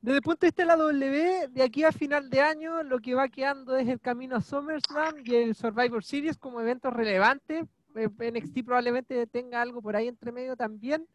desde 0.00 0.18
el 0.18 0.22
punto 0.22 0.40
de 0.40 0.48
vista 0.48 0.62
de 0.62 0.66
la 0.66 0.76
W, 0.76 1.48
de 1.48 1.62
aquí 1.62 1.82
a 1.82 1.90
final 1.90 2.30
de 2.30 2.40
año, 2.40 2.82
lo 2.82 3.00
que 3.00 3.14
va 3.14 3.28
quedando 3.28 3.76
es 3.76 3.88
el 3.88 3.98
camino 3.98 4.36
a 4.36 4.40
SummerSlam 4.40 5.16
y 5.24 5.34
el 5.34 5.54
Survivor 5.54 6.04
Series 6.04 6.36
como 6.36 6.60
eventos 6.60 6.92
relevantes. 6.92 7.64
Eh, 7.96 8.08
NXT 8.32 8.64
probablemente 8.64 9.26
tenga 9.26 9.62
algo 9.62 9.80
por 9.80 9.96
ahí 9.96 10.08
entre 10.08 10.32
medio 10.32 10.56
también. 10.56 11.06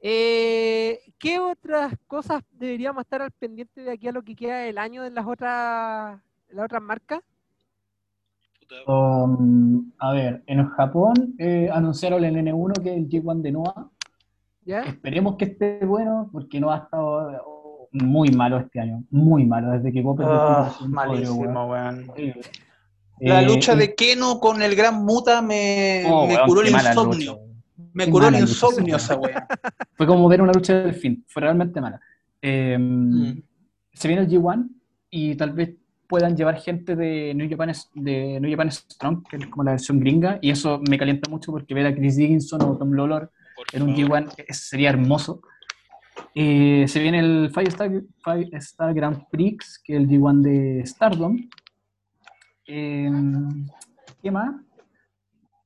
Eh, 0.00 0.98
¿Qué 1.18 1.38
otras 1.38 1.94
cosas 2.06 2.42
deberíamos 2.50 3.02
estar 3.02 3.22
al 3.22 3.30
pendiente 3.30 3.82
de 3.82 3.92
aquí 3.92 4.08
a 4.08 4.12
lo 4.12 4.22
que 4.22 4.34
queda 4.34 4.58
del 4.58 4.78
año 4.78 5.02
de 5.02 5.10
las 5.10 5.26
otras, 5.26 6.20
las 6.50 6.64
otras 6.64 6.82
marcas? 6.82 7.20
Um, 8.86 9.92
a 9.98 10.12
ver, 10.12 10.42
en 10.46 10.66
Japón 10.70 11.34
eh, 11.38 11.68
anunciaron 11.72 12.24
el 12.24 12.36
N1 12.36 12.82
que 12.82 12.90
es 12.90 12.96
el 12.96 13.08
G1 13.08 13.42
de 13.42 13.52
Noah. 13.52 13.90
¿Ya? 14.64 14.82
Esperemos 14.82 15.36
que 15.36 15.44
esté 15.46 15.84
bueno, 15.84 16.30
porque 16.32 16.58
no 16.58 16.70
ha 16.70 16.78
estado 16.78 17.42
oh, 17.44 17.88
muy 17.92 18.30
malo 18.30 18.58
este 18.58 18.80
año. 18.80 19.04
Muy 19.10 19.44
malo, 19.44 19.72
desde 19.72 19.92
que 19.92 20.02
Popper 20.02 20.26
Ah, 20.28 20.74
malísimo, 20.88 21.66
weón. 21.66 22.10
La 23.24 23.40
Eh, 23.42 23.46
lucha 23.46 23.74
de 23.76 23.94
Keno 23.94 24.40
con 24.40 24.60
el 24.62 24.74
Gran 24.74 25.04
Muta 25.04 25.40
me, 25.42 26.04
oh, 26.08 26.26
me 26.26 26.34
weón, 26.34 26.48
curó 26.48 26.60
el 26.62 26.68
insomnio. 26.70 27.32
lucha. 27.32 27.52
Me 27.94 28.04
Qué 28.06 28.10
curó 28.10 28.28
el 28.28 28.34
insomnio 28.36 28.96
esa 28.96 29.16
weá. 29.16 29.46
Fue 29.94 30.06
como 30.06 30.26
ver 30.28 30.42
una 30.42 30.52
lucha 30.52 30.74
del 30.74 30.94
fin, 30.94 31.24
fue 31.28 31.42
realmente 31.42 31.80
mala. 31.80 32.00
Eh, 32.40 32.76
Mm. 32.78 33.42
Se 33.94 34.08
viene 34.08 34.22
el 34.22 34.28
G1 34.28 34.68
y 35.10 35.34
tal 35.36 35.52
vez 35.52 35.70
puedan 36.08 36.34
llevar 36.36 36.56
gente 36.60 36.96
de 36.96 37.32
New 37.34 37.48
Japan, 37.48 37.72
de 37.94 38.40
New 38.40 38.50
Japan 38.50 38.72
Strong, 38.72 39.22
que 39.28 39.36
es 39.36 39.46
como 39.48 39.64
la 39.64 39.72
versión 39.72 40.00
gringa, 40.00 40.38
y 40.42 40.50
eso 40.50 40.80
me 40.88 40.98
calienta 40.98 41.30
mucho 41.30 41.52
porque 41.52 41.74
ver 41.74 41.86
a 41.86 41.94
Chris 41.94 42.16
Dickinson 42.16 42.62
o 42.62 42.76
Tom 42.78 42.92
Lawlor 42.92 43.30
en 43.72 43.82
un 43.82 43.94
favor. 43.94 44.22
G1 44.24 44.32
es- 44.48 44.68
sería 44.68 44.88
hermoso. 44.90 45.42
Eh, 46.34 46.86
se 46.88 47.00
viene 47.00 47.18
el 47.20 47.50
Five 47.54 47.68
Star, 47.68 47.90
Five 48.24 48.48
Star 48.58 48.94
Grand 48.94 49.28
Prix, 49.30 49.80
que 49.84 49.94
es 49.94 50.00
el 50.00 50.08
G1 50.08 50.40
de 50.42 50.82
Stardom. 50.86 51.36
Eh, 52.66 53.10
¿Qué 54.22 54.30
más? 54.30 54.54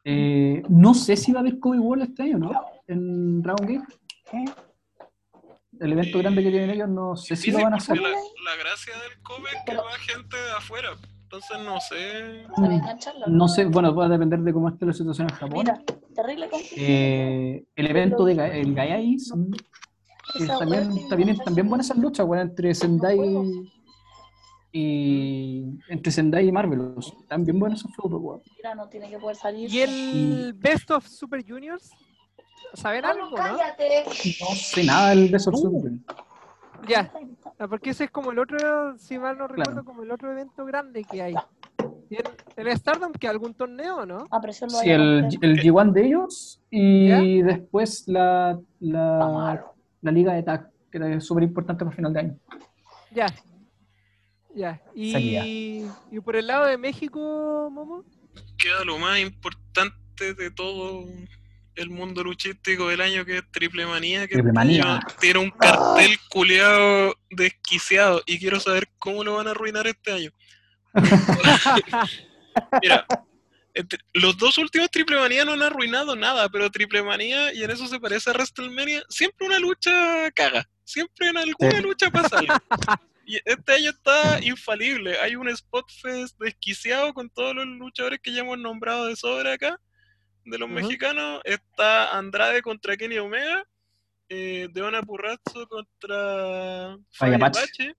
Eh, 0.05 0.63
no 0.69 0.95
sé 0.95 1.17
si 1.17 1.33
va 1.33 1.41
a 1.41 1.43
haber 1.43 1.59
Kobe 1.59 1.79
Wall 1.79 2.03
este 2.03 2.23
año, 2.25 2.39
¿no? 2.39 2.53
En 2.87 3.43
Dragon 3.43 3.67
Gate. 3.67 4.53
El 5.79 5.93
evento 5.93 6.19
Eh, 6.19 6.23
grande 6.23 6.43
que 6.43 6.51
tienen 6.51 6.71
ellos, 6.71 6.89
no 6.89 7.17
sé 7.17 7.37
si 7.37 7.51
lo 7.51 7.61
van 7.61 7.75
a 7.75 7.77
hacer. 7.77 7.97
La, 8.01 8.09
la 8.09 8.57
gracia 8.59 8.93
del 8.95 9.21
COVID 9.23 9.47
es 9.47 9.53
que 9.53 9.61
Pero- 9.67 9.83
va 9.85 9.91
gente 9.99 10.37
de 10.37 10.51
afuera. 10.57 10.89
Entonces 11.23 11.59
no 11.65 11.81
sé. 11.81 12.45
No 13.27 13.49
sé, 13.49 13.65
bueno, 13.65 13.93
va 13.95 14.07
a 14.07 14.09
depender 14.09 14.39
de 14.41 14.53
cómo 14.53 14.69
esté 14.69 14.87
la 14.87 14.93
situación 14.93 15.29
en 15.29 15.35
Japón. 15.35 15.59
Mira, 15.59 15.83
terrible 16.15 16.49
conflicto. 16.49 16.77
Eh, 16.79 17.65
el 17.75 17.87
evento 17.89 18.25
de 18.25 18.37
Ga- 18.37 18.55
el 18.55 18.75
Gaiai 18.75 19.19
son- 19.19 19.51
Esa 20.37 20.55
Eh, 20.55 20.59
también, 20.59 21.09
también, 21.09 21.37
también 21.39 21.69
buenas 21.69 21.87
esas 21.89 21.99
luchas, 21.99 22.27
bueno, 22.27 22.43
entre 22.43 22.75
Sendai 22.75 23.19
y 24.79 25.79
entre 25.89 26.13
Sendai 26.13 26.47
y 26.49 26.53
Marvelous. 26.53 27.15
También 27.29 27.59
buenos 27.59 27.81
esos 27.81 27.95
feudos, 27.97 28.21
weón. 28.21 28.43
Mira, 28.57 28.75
no 28.75 28.89
tiene 28.89 29.09
que 29.09 29.19
poder 29.19 29.37
salir. 29.37 29.73
¿Y 29.73 29.81
el 29.81 30.53
Best 30.55 30.91
of 30.91 31.07
Super 31.07 31.43
Juniors? 31.47 31.91
¿Saben 32.75 33.03
No, 33.03 33.09
algo, 33.09 33.31
no? 33.31 33.37
cállate. 33.37 34.05
No 34.41 34.47
sé 34.55 34.85
nada 34.85 35.11
del 35.11 35.31
de 35.31 35.37
esos 35.39 35.55
Uh. 35.65 35.99
Ya, 36.87 37.11
ah, 37.59 37.67
porque 37.69 37.91
ese 37.91 38.05
es 38.05 38.11
como 38.11 38.31
el 38.33 38.39
otro, 38.39 38.99
si 38.99 39.19
mal 39.19 39.39
no 39.39 39.49
recuerdo, 39.49 39.73
Claro. 39.73 39.85
como 39.85 40.03
el 40.03 40.11
otro 40.11 40.31
evento 40.31 40.65
grande 40.67 41.05
que 41.05 41.23
hay. 41.23 41.35
¿Y 42.11 42.17
en, 42.17 42.23
en 42.69 42.77
Stardom 42.77 43.13
que 43.13 43.27
algún 43.27 43.55
torneo, 43.55 44.05
no? 44.05 44.27
Ah, 44.31 44.41
pero 44.41 44.51
eso 44.53 44.67
lo 44.67 44.73
Sí, 44.73 44.91
el, 44.91 45.23
romper. 45.23 45.39
el 45.45 45.59
G1 45.63 45.93
de 45.93 46.07
ellos 46.07 46.61
y 46.71 47.41
después 47.43 48.07
la, 48.07 48.61
la, 48.79 49.65
la 50.03 50.11
liga 50.13 50.35
de 50.35 50.43
tag, 50.43 50.71
que 50.91 50.99
era 50.99 51.19
súper 51.21 51.45
importante 51.45 51.83
para 51.85 51.97
final 51.97 52.13
de 52.13 52.21
año. 52.21 52.37
Ya. 53.13 53.27
Ya. 54.57 54.81
Y, 54.95 55.85
y 56.11 56.21
por 56.21 56.35
el 56.35 56.47
lado 56.47 56.65
de 56.67 56.79
México, 56.79 57.69
Momo. 57.71 58.05
Queda 58.59 58.85
lo 58.85 58.99
más 58.99 59.19
importante 59.21 60.35
de 60.35 60.51
todo 60.51 61.05
el 61.75 61.91
mundo 61.91 62.25
luchístico 62.25 62.89
del 62.89 63.03
año 63.03 63.25
que 63.27 63.37
es 63.37 63.43
Triple 63.53 63.85
Manía, 63.85 64.27
que 64.27 64.35
Triple 64.37 64.53
Manía. 64.53 64.99
tiene 65.21 65.41
un 65.41 65.51
cartel 65.51 66.19
culeado 66.31 67.15
desquiciado 67.31 68.23
y 68.25 68.39
quiero 68.39 68.59
saber 68.59 68.89
cómo 68.99 69.23
lo 69.23 69.35
van 69.37 69.47
a 69.49 69.51
arruinar 69.51 69.87
este 69.87 70.11
año. 70.13 70.31
Mira, 72.83 73.07
entre- 73.75 74.01
los 74.15 74.37
dos 74.39 74.57
últimos 74.59 74.91
Triple 74.91 75.19
Manía 75.21 75.45
no 75.45 75.53
han 75.53 75.63
arruinado 75.63 76.17
nada, 76.17 76.49
pero 76.49 76.71
Triple 76.71 77.03
Manía, 77.03 77.53
y 77.53 77.63
en 77.63 77.71
eso 77.71 77.87
se 77.87 78.01
parece 78.01 78.31
a 78.31 78.33
WrestleMania, 78.33 79.03
siempre 79.11 79.47
una 79.47 79.59
lucha 79.59 80.31
caga. 80.33 80.67
Siempre 80.85 81.29
en 81.29 81.37
alguna 81.37 81.71
Sí. 81.73 81.83
lucha 81.83 82.11
pasa 82.11 82.39
algo. 82.39 82.55
Y 83.29 83.41
este 83.45 83.73
año 83.73 83.91
está 83.91 84.39
infalible. 84.41 85.19
Hay 85.19 85.35
un 85.35 85.49
Spot 85.49 85.85
Fest 86.01 86.39
desquiciado 86.39 87.13
con 87.13 87.29
todos 87.29 87.57
los 87.57 87.67
luchadores 87.67 88.21
que 88.23 88.33
ya 88.33 88.43
hemos 88.43 88.57
nombrado 88.57 89.07
de 89.07 89.17
sobra 89.17 89.55
acá, 89.55 89.81
de 90.45 90.57
los 90.57 90.69
mexicanos. 90.69 91.41
Está 91.45 92.17
Andrade 92.17 92.63
contra 92.63 92.97
Kenny 92.97 93.19
Omega, 93.19 93.65
eh, 94.29 94.69
Deona 94.73 95.03
Purrazzo 95.03 95.67
contra. 95.69 96.97
Apache, 97.19 97.97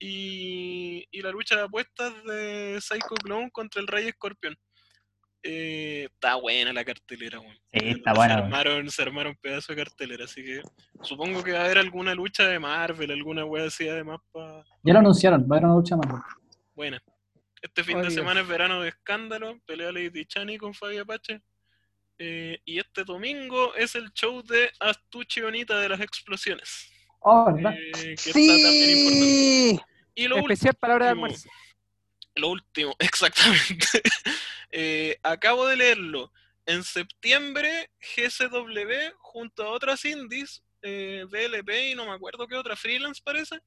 y, 0.00 1.06
y 1.12 1.22
la 1.22 1.30
lucha 1.30 1.54
de 1.54 1.62
apuestas 1.62 2.12
de 2.24 2.80
Psycho 2.80 3.14
Clown 3.22 3.50
contra 3.50 3.80
el 3.80 3.86
Rey 3.86 4.08
Escorpión. 4.08 4.58
Eh, 5.46 6.08
está 6.10 6.36
buena 6.36 6.72
la 6.72 6.84
cartelera, 6.84 7.38
weón. 7.38 7.54
Sí, 7.72 7.78
está 8.00 8.12
Se 8.12 8.16
buena, 8.16 8.34
armaron, 8.38 8.90
se 8.90 9.02
armaron 9.02 9.36
pedazos 9.40 9.76
de 9.76 9.84
cartelera, 9.84 10.24
así 10.24 10.42
que 10.42 10.62
supongo 11.02 11.42
que 11.44 11.52
va 11.52 11.60
a 11.60 11.64
haber 11.66 11.78
alguna 11.78 12.14
lucha 12.14 12.48
de 12.48 12.58
Marvel, 12.58 13.10
alguna 13.10 13.44
wea 13.44 13.66
así 13.66 13.86
además 13.86 14.20
para 14.32 14.64
Ya 14.82 14.94
lo 14.94 15.00
anunciaron, 15.00 15.42
va 15.42 15.56
a 15.56 15.58
haber 15.58 15.64
una 15.66 15.74
lucha 15.74 15.96
más. 15.96 16.06
weón. 16.08 16.22
buena. 16.74 17.02
Este 17.60 17.84
fin 17.84 17.96
Oh, 17.96 18.00
de 18.00 18.04
Dios. 18.08 18.14
semana 18.14 18.40
es 18.40 18.48
verano 18.48 18.80
de 18.82 18.88
escándalo, 18.88 19.58
pelea 19.66 19.92
Lady 19.92 20.24
Chani 20.26 20.56
con 20.58 20.72
Fabi 20.74 20.98
Apache. 20.98 21.40
Eh, 22.18 22.58
y 22.64 22.78
este 22.78 23.04
domingo 23.04 23.74
es 23.74 23.94
el 23.96 24.12
show 24.12 24.42
de 24.42 24.70
Astucci 24.80 25.40
Bonita 25.40 25.78
de 25.80 25.88
las 25.88 26.00
explosiones. 26.00 26.90
Oh, 27.20 27.52
¿verdad? 27.52 27.72
eh, 27.74 27.92
que 27.92 28.12
está 28.12 28.32
también 28.32 28.90
importante. 28.90 29.24
Sí. 29.24 29.80
Y 30.14 30.28
lo 30.28 30.36
último, 30.36 30.52
Especial 30.52 30.74
para 30.74 30.94
hora 30.94 31.06
de 31.06 31.12
último. 31.12 31.24
almuerzo. 31.26 31.48
Lo 32.36 32.48
último, 32.50 32.94
exactamente. 32.98 34.02
Eh, 34.70 35.18
acabo 35.22 35.66
de 35.66 35.76
leerlo. 35.76 36.32
En 36.66 36.82
septiembre, 36.82 37.90
GCW, 38.00 39.12
junto 39.18 39.64
a 39.64 39.70
otras 39.70 40.04
indies, 40.04 40.62
eh, 40.82 41.24
BLP 41.28 41.90
y 41.90 41.94
no 41.94 42.06
me 42.06 42.12
acuerdo 42.12 42.46
qué 42.48 42.56
otra, 42.56 42.74
freelance 42.74 43.20
parece, 43.22 43.58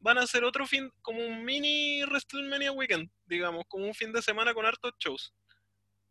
van 0.00 0.18
a 0.18 0.22
hacer 0.22 0.44
otro 0.44 0.66
fin, 0.66 0.90
como 1.02 1.20
un 1.24 1.44
mini 1.44 2.02
WrestleMania 2.04 2.72
Weekend, 2.72 3.10
digamos, 3.26 3.64
como 3.68 3.86
un 3.86 3.94
fin 3.94 4.12
de 4.12 4.22
semana 4.22 4.54
con 4.54 4.64
hartos 4.66 4.92
shows. 4.98 5.32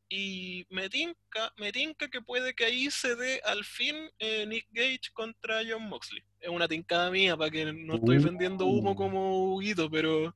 Y 0.10 0.66
me 0.70 0.90
tinca, 0.90 1.52
me 1.58 1.72
tinca 1.74 2.08
que 2.08 2.22
puede 2.22 2.54
que 2.54 2.64
ahí 2.66 2.90
se 2.90 3.16
dé 3.16 3.42
al 3.44 3.66
fin 3.66 4.10
eh, 4.20 4.46
Nick 4.48 4.68
Gage 4.72 5.12
contra 5.12 5.62
John 5.68 5.90
Moxley. 5.90 6.24
Es 6.40 6.50
una 6.50 6.68
tincada 6.68 7.12
mía 7.12 7.36
para 7.36 7.52
que 7.52 7.66
no 7.74 7.96
estoy 7.96 8.18
Uh. 8.18 8.24
vendiendo 8.24 8.66
humo 8.68 8.96
como 8.96 9.54
Huguito, 9.56 9.90
pero. 9.90 10.34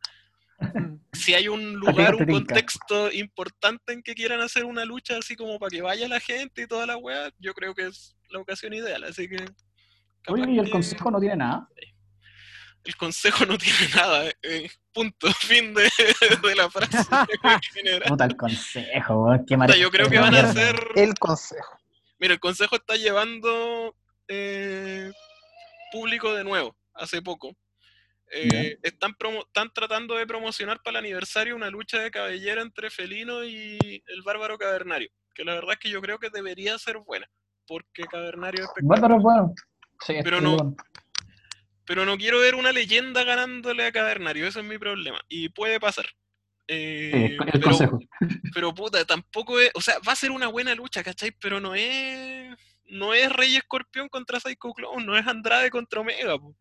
Si 1.14 1.34
hay 1.34 1.48
un 1.48 1.74
lugar, 1.76 2.16
un 2.16 2.26
contexto 2.26 3.12
importante 3.12 3.94
en 3.94 4.02
que 4.02 4.14
quieran 4.16 4.42
hacer 4.42 4.66
una 4.66 4.86
lucha 4.86 5.18
así 5.18 5.36
como 5.36 5.60
para 5.60 5.70
que 5.70 5.82
vaya 5.82 6.08
la 6.08 6.20
gente 6.20 6.64
y 6.64 6.68
toda 6.68 6.86
la 6.86 6.98
weá, 6.98 7.30
yo 7.40 7.54
creo 7.54 7.74
que 7.74 7.88
es 7.88 8.16
la 8.30 8.40
ocasión 8.40 8.74
ideal. 8.74 9.04
Así 9.04 9.28
que. 9.28 9.46
Oye, 10.28 10.52
y 10.52 10.60
el 10.60 10.66
que 10.66 10.72
consejo 10.72 11.12
no 11.12 11.20
tiene 11.20 11.36
nada. 11.38 11.68
el 12.84 12.96
consejo 12.96 13.46
no 13.46 13.58
tiene 13.58 13.88
nada. 13.96 14.30
eh, 14.44 14.70
punto. 14.94 15.28
Fin 15.40 15.74
de, 15.74 15.90
de 16.44 16.56
la 16.56 16.70
frase. 16.70 16.98
Puta 18.08 18.26
el 18.26 18.36
consejo. 18.38 19.28
Qué 19.48 19.58
Puta, 19.58 19.76
Yo 19.78 19.90
creo 19.92 20.10
que 20.10 20.20
van 20.20 20.36
a 20.36 20.42
hacer. 20.50 20.76
El 20.96 21.14
consejo. 21.16 21.78
Mira, 22.20 22.34
el 22.36 22.40
consejo 22.40 22.76
está 22.76 22.96
llevando 22.96 23.96
eh, 24.28 25.12
público 25.92 26.34
de 26.34 26.44
nuevo, 26.44 26.76
hace 26.94 27.22
poco. 27.22 27.56
Eh, 28.34 28.78
están, 28.84 29.14
promo- 29.16 29.46
están 29.46 29.72
tratando 29.74 30.16
de 30.16 30.26
promocionar 30.26 30.82
para 30.82 31.00
el 31.00 31.06
aniversario 31.06 31.56
una 31.56 31.70
lucha 31.70 32.00
de 32.00 32.12
cabellera 32.12 32.62
entre 32.62 32.90
Felino 32.90 33.44
y 33.44 33.78
el 34.08 34.22
Bárbaro 34.24 34.58
Cavernario. 34.58 35.10
Que 35.36 35.44
la 35.44 35.54
verdad 35.56 35.74
es 35.74 35.80
que 35.80 35.90
yo 35.90 36.02
creo 36.02 36.18
que 36.20 36.30
debería 36.30 36.78
ser 36.78 36.98
buena. 37.00 37.30
Porque 37.68 38.04
Cavernario 38.04 38.64
es 38.64 38.68
espectacular. 38.70 39.00
Bárbaro 39.02 39.18
es 39.18 39.24
bueno. 39.24 39.54
Sí, 40.06 40.16
Pero 40.24 40.42
no- 40.42 40.56
bueno. 40.58 40.76
pero 41.86 42.06
no 42.06 42.18
quiero 42.18 42.40
ver 42.40 42.56
una 42.56 42.72
leyenda 42.72 43.24
ganándole 43.24 43.86
a 43.86 43.92
Cavernario, 43.92 44.48
ese 44.48 44.60
es 44.62 44.66
mi 44.66 44.78
problema. 44.78 45.20
Y 45.28 45.50
puede 45.50 45.80
pasar. 45.80 46.06
Eh, 46.68 47.12
Sí, 47.14 47.24
el 47.34 47.38
pero, 47.38 47.62
consejo. 47.62 48.00
pero 48.54 48.74
puta, 48.74 49.04
tampoco 49.04 49.60
es, 49.60 49.72
o 49.74 49.82
sea, 49.82 49.96
va 50.08 50.14
a 50.14 50.16
ser 50.16 50.32
una 50.32 50.48
buena 50.48 50.74
lucha, 50.74 51.04
¿cachai? 51.04 51.32
Pero 51.32 51.60
no 51.60 51.76
es, 51.76 52.56
no 52.86 53.14
es 53.14 53.30
Rey 53.32 53.58
Escorpión 53.58 54.08
contra 54.08 54.40
Psycho 54.40 54.72
Clown, 54.74 55.06
no 55.06 55.18
es 55.18 55.28
Andrade 55.28 55.70
contra 55.70 56.00
Omega, 56.00 56.38
po. 56.38 56.56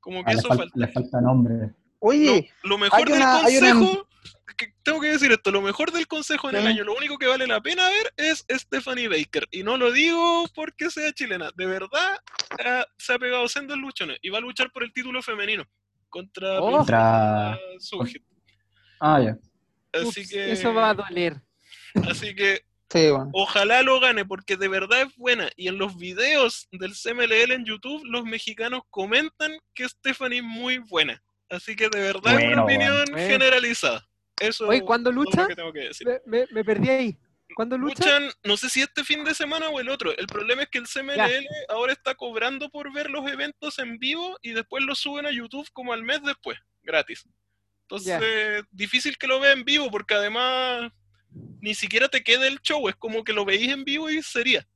Como 0.00 0.24
que 0.24 0.30
Ah, 0.30 0.34
le, 0.34 0.38
eso 0.40 0.48
fal- 0.48 0.58
falta. 0.58 0.72
le 0.78 0.88
falta 0.88 1.20
nombre. 1.20 1.54
Oye, 2.00 2.50
Lo, 2.62 2.70
lo 2.70 2.78
mejor 2.78 3.08
del 3.08 3.16
una- 3.18 3.44
hay 3.44 3.56
una- 3.58 3.72
consejo, 3.74 4.08
que 4.56 4.72
tengo 4.82 5.00
que 5.00 5.08
decir 5.08 5.30
esto, 5.30 5.50
lo 5.52 5.62
mejor 5.62 5.92
del 5.92 6.06
consejo 6.08 6.48
en 6.50 6.56
el 6.56 6.66
año, 6.66 6.82
lo 6.84 6.96
único 6.96 7.16
que 7.18 7.26
vale 7.26 7.46
la 7.46 7.60
pena 7.60 7.86
ver 7.88 8.12
es 8.16 8.44
Stephanie 8.50 9.06
Baker. 9.08 9.46
Y 9.52 9.62
no 9.62 9.76
lo 9.76 9.92
digo 9.92 10.46
porque 10.54 10.90
sea 10.90 11.12
chilena, 11.12 11.50
de 11.54 11.66
verdad 11.66 12.18
se 12.96 13.12
ha 13.12 13.18
pegado 13.18 13.46
sendo 13.48 13.74
en 13.74 13.80
luchones 13.80 14.18
y 14.22 14.30
va 14.30 14.38
a 14.38 14.40
luchar 14.40 14.70
por 14.72 14.82
el 14.82 14.92
título 14.92 15.22
femenino 15.22 15.64
contra 16.08 16.60
Oh. 16.60 16.78
Contra- 16.78 17.56
Sujit. 17.78 18.22
Ah, 19.00 19.20
ya. 19.22 19.38
Así 19.92 20.20
Ups, 20.22 20.30
que, 20.30 20.52
Eso 20.52 20.74
va 20.74 20.90
a 20.90 20.94
doler. 20.94 21.40
así 22.10 22.34
que 22.34 22.62
sí, 22.90 23.10
bueno. 23.10 23.30
ojalá 23.32 23.82
lo 23.82 24.00
gane 24.00 24.24
porque 24.24 24.56
de 24.56 24.68
verdad 24.68 25.02
es 25.02 25.16
buena. 25.16 25.50
Y 25.56 25.68
en 25.68 25.78
los 25.78 25.96
videos 25.96 26.68
del 26.72 26.94
CMLL 26.94 27.52
en 27.52 27.64
YouTube, 27.64 28.02
los 28.04 28.24
mexicanos 28.24 28.82
comentan 28.90 29.58
que 29.74 29.88
Stephanie 29.88 30.38
es 30.38 30.44
muy 30.44 30.78
buena. 30.78 31.22
Así 31.50 31.74
que 31.76 31.88
de 31.88 32.00
verdad 32.00 32.38
es 32.38 32.46
una 32.52 32.62
Bueno, 32.62 32.64
opinión 32.64 33.04
bueno. 33.10 33.26
generalizada. 33.28 34.06
Eso 34.40 34.68
Oye, 34.68 34.82
¿cuándo 34.82 35.10
es 35.10 35.16
lucha? 35.16 35.42
lo 35.42 35.48
que 35.48 35.56
tengo 35.56 35.72
que 35.72 35.80
decir. 35.80 36.06
Me, 36.06 36.20
me- 36.26 36.46
me 36.50 36.64
perdí 36.64 36.88
ahí. 36.90 37.18
¿Cuándo 37.56 37.78
lucha? 37.78 38.04
Luchan, 38.20 38.30
no 38.44 38.56
sé 38.58 38.68
si 38.68 38.82
este 38.82 39.02
fin 39.02 39.24
de 39.24 39.34
semana 39.34 39.68
o 39.70 39.80
el 39.80 39.88
otro. 39.88 40.16
El 40.16 40.26
problema 40.26 40.62
es 40.62 40.68
que 40.68 40.78
el 40.78 40.86
CMLL 40.86 41.46
ahora 41.70 41.92
está 41.94 42.14
cobrando 42.14 42.68
por 42.68 42.92
ver 42.92 43.08
los 43.10 43.26
eventos 43.28 43.78
en 43.78 43.98
vivo 43.98 44.38
y 44.42 44.50
después 44.52 44.84
los 44.84 44.98
suben 44.98 45.24
a 45.26 45.30
YouTube 45.32 45.66
como 45.72 45.92
al 45.94 46.02
mes 46.02 46.22
después, 46.22 46.58
gratis. 46.82 47.24
Entonces, 47.90 48.62
difícil 48.70 49.16
que 49.16 49.26
lo 49.26 49.40
vea 49.40 49.52
en 49.52 49.64
vivo 49.64 49.90
porque 49.90 50.12
además 50.14 50.92
ni 51.60 51.74
siquiera 51.74 52.08
te 52.08 52.22
queda 52.22 52.46
el 52.46 52.60
show, 52.60 52.88
es 52.88 52.96
como 52.96 53.24
que 53.24 53.32
lo 53.32 53.44
veís 53.44 53.70
en 53.72 53.84
vivo 53.84 54.08
y 54.10 54.22
sería. 54.22 54.66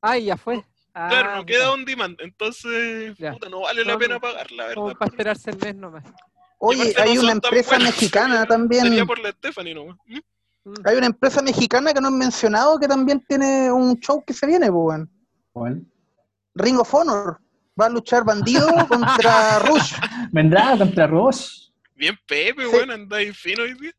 Ay, 0.00 0.24
ya 0.26 0.36
fue. 0.36 0.64
Ah, 0.94 1.08
Claro, 1.10 1.30
no 1.32 1.40
puta, 1.42 1.46
queda 1.52 1.72
on 1.72 1.84
demand, 1.84 2.20
entonces 2.20 3.14
Ya. 3.18 3.32
puta, 3.32 3.48
no 3.48 3.60
vale 3.62 3.84
la 3.84 3.92
No, 3.94 3.98
pena 3.98 4.14
no. 4.14 4.20
pagar, 4.20 4.50
la 4.52 4.74
Como 4.74 4.86
verdad. 4.86 4.98
para 4.98 5.10
esperarse 5.10 5.50
el 5.50 5.58
mes 5.58 5.74
nomás. 5.76 6.04
Oye, 6.58 6.94
no 6.96 7.02
hay 7.02 7.18
una 7.18 7.32
empresa 7.32 7.78
mexicana 7.78 8.34
sería- 8.40 8.46
también. 8.46 8.82
Sería 8.84 9.04
por 9.04 9.18
la 9.18 9.30
Stephanie 9.32 9.74
nomás. 9.74 9.98
Hay 10.84 10.96
una 10.96 11.06
empresa 11.06 11.42
mexicana 11.42 11.92
que 11.92 12.00
no 12.00 12.08
han 12.08 12.18
mencionado 12.18 12.78
que 12.80 12.88
también 12.88 13.24
tiene 13.28 13.70
un 13.70 14.00
show 14.00 14.24
que 14.26 14.32
se 14.32 14.46
viene, 14.46 14.66
pues, 14.72 14.86
weón. 14.86 15.10
¿Cuál? 15.52 15.84
Ring 16.54 16.78
of 16.80 16.92
Honor. 16.94 17.38
Va 17.78 17.86
a 17.86 17.90
luchar 17.90 18.24
Bandido 18.24 18.66
contra 18.88 19.58
Rush. 19.60 19.92
Vendrá 20.32 20.76
contra 20.78 21.06
Rush. 21.06 21.68
Bien 21.94 22.18
Pepe, 22.26 22.62
Sí. 22.62 22.68
weón, 22.74 22.90
andáis 22.90 23.36
fino 23.36 23.62
hoy 23.64 23.74
día. 23.74 23.92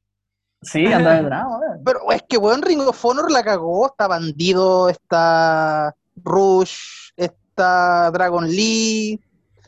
Sí, 0.61 0.85
anda 0.87 1.15
de 1.15 1.23
drama, 1.23 1.59
weón. 1.59 1.81
Pero 1.85 1.99
es 2.11 2.23
que, 2.27 2.37
weón, 2.37 2.61
Ring 2.61 2.81
of 2.81 3.05
Honor 3.05 3.31
la 3.31 3.43
cagó. 3.43 3.85
Está 3.87 4.07
Bandido, 4.07 4.89
está 4.89 5.95
Rush, 6.15 7.11
está 7.15 8.09
Dragon 8.11 8.47
Lee. 8.47 9.19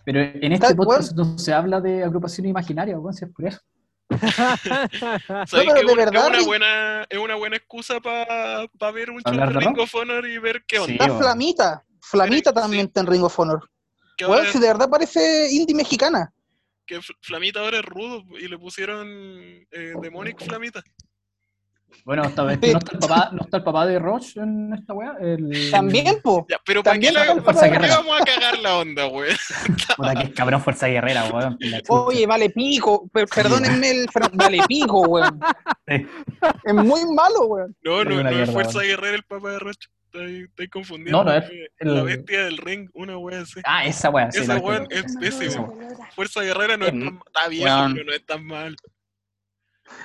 Pero 0.05 0.19
en 0.21 0.51
este 0.53 0.73
podcast 0.75 1.13
no 1.13 1.37
se 1.37 1.53
habla 1.53 1.79
de 1.79 2.03
agrupación 2.03 2.47
imaginaria, 2.47 2.97
weón, 2.97 3.13
si 3.13 3.25
es 3.25 3.31
por 3.31 3.45
eso. 3.47 3.59
¿Sabéis 4.19 5.49
pero 5.51 5.73
de 5.73 5.79
es 5.81 5.91
un- 5.91 5.95
verdad, 5.97 6.23
es, 6.33 6.37
una 6.39 6.45
buena, 6.47 7.03
es 7.09 7.19
una 7.19 7.35
buena 7.35 7.55
excusa 7.57 7.99
para 7.99 8.91
ver 8.91 9.11
un 9.11 9.17
show 9.21 9.31
¿Hablar 9.33 9.49
de 9.49 9.53
de 9.53 9.59
Ring 9.59 9.75
rock? 9.75 9.83
of 9.83 9.95
Honor 9.95 10.27
y 10.27 10.37
ver 10.39 10.63
qué 10.67 10.79
onda. 10.79 10.87
Sí, 10.87 10.97
Está. 10.99 11.17
Flamita. 11.17 11.83
Flamita 12.01 12.49
Sí. 12.49 12.55
también 12.55 12.85
está 12.87 13.01
en 13.01 13.07
Ring 13.07 13.23
of 13.23 13.39
Honor. 13.39 13.69
Que, 14.17 14.25
Weón, 14.25 14.45
si 14.47 14.59
de 14.59 14.67
verdad 14.67 14.89
parece 14.89 15.51
indie 15.51 15.75
mexicana. 15.75 16.33
Que 16.89 16.97
Fl- 17.01 17.15
Flamita 17.21 17.59
ahora 17.59 17.77
es 17.77 17.85
rudo 17.85 18.23
y 18.39 18.47
le 18.47 18.57
pusieron 18.57 19.07
eh, 19.07 19.93
Demonic 20.01 20.43
Flamita. 20.43 20.81
Bueno, 22.05 22.23
esta 22.23 22.43
vez 22.43 22.59
que 22.59 22.71
no 22.71 22.77
está 22.79 22.91
el 22.93 22.99
papá, 22.99 23.29
no 23.33 23.41
está 23.41 23.57
el 23.57 23.63
papá 23.63 23.85
de 23.87 23.97
Rush 23.99 24.37
en 24.37 24.73
esta 24.73 24.93
weá. 24.93 25.15
El... 25.19 25.69
También, 25.71 26.21
po. 26.21 26.45
Ya, 26.49 26.57
pero 26.65 26.83
¿para 26.83 26.99
qué, 26.99 27.11
También 27.11 27.37
la, 27.37 27.43
¿para 27.43 27.71
qué 27.71 27.87
vamos 27.87 28.21
a 28.21 28.23
cagar 28.25 28.59
la 28.59 28.77
onda, 28.77 29.05
güey? 29.05 29.31
Puta, 29.97 30.15
que 30.15 30.31
cabrón 30.33 30.61
Fuerza 30.61 30.87
Guerrera, 30.87 31.25
weón. 31.25 31.57
Oye, 31.89 32.25
vale 32.27 32.49
pico. 32.51 33.07
Per- 33.11 33.27
perdónenme 33.27 33.89
el 33.91 34.07
vale 34.33 34.59
pico, 34.67 35.01
weón. 35.01 35.39
Sí. 35.87 36.05
Es 36.63 36.73
muy 36.73 37.01
malo, 37.13 37.45
weón. 37.47 37.75
No, 37.83 38.03
no, 38.03 38.19
una 38.19 38.31
no 38.31 38.43
es 38.43 38.51
Fuerza 38.51 38.73
güey. 38.73 38.87
Guerrera 38.89 39.15
el 39.15 39.23
papá 39.23 39.51
de 39.51 39.59
Rocho. 39.59 39.89
Estoy, 40.11 40.43
estoy 40.45 40.67
confundiendo. 40.69 41.23
No, 41.23 41.29
no, 41.31 41.37
es 41.37 41.45
el- 41.77 41.95
La 41.95 42.03
bestia 42.03 42.45
del 42.45 42.57
ring, 42.57 42.89
una 42.93 43.17
wea 43.17 43.41
así. 43.41 43.61
Ah, 43.63 43.85
esa 43.85 44.09
weá. 44.09 44.31
Sí, 44.31 44.39
Esa 44.41 44.55
recuerdo. 44.55 44.87
es 44.89 45.15
pésimo. 45.17 45.77
Esa 45.81 46.05
Fuerza 46.15 46.41
Guerrera 46.41 46.77
no 46.77 46.85
es 46.85 46.91
Em, 46.93 46.99
tan, 47.05 47.19
está 47.27 47.47
bien, 47.47 47.63
weón. 47.67 47.93
pero 47.93 48.05
no 48.05 48.11
es 48.13 48.25
tan 48.25 48.45
mal. 48.45 48.75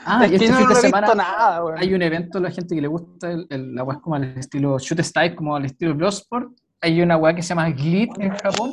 Ah, 0.04 0.24
Es 0.26 0.32
y 0.32 0.34
este 0.36 0.52
fin 0.54 0.68
de 0.68 0.74
semana 0.76 1.14
nada, 1.14 1.62
hay 1.76 1.94
un 1.94 2.02
evento 2.02 2.38
a 2.38 2.40
la 2.42 2.50
gente 2.50 2.74
que 2.74 2.80
le 2.82 2.88
gusta 2.88 3.30
el, 3.32 3.46
el- 3.50 3.74
la 3.74 3.82
weá 3.82 3.98
como 4.00 4.14
al 4.16 4.24
estilo 4.38 4.78
Shoot 4.78 5.00
Style, 5.00 5.34
como 5.34 5.56
al 5.56 5.64
estilo 5.64 5.94
Bloodsport. 5.94 6.50
Hay 6.82 7.00
una 7.00 7.16
weá 7.16 7.34
que 7.34 7.42
se 7.42 7.48
llama 7.50 7.70
Glit 7.70 8.10
en 8.18 8.30
Japón, 8.36 8.70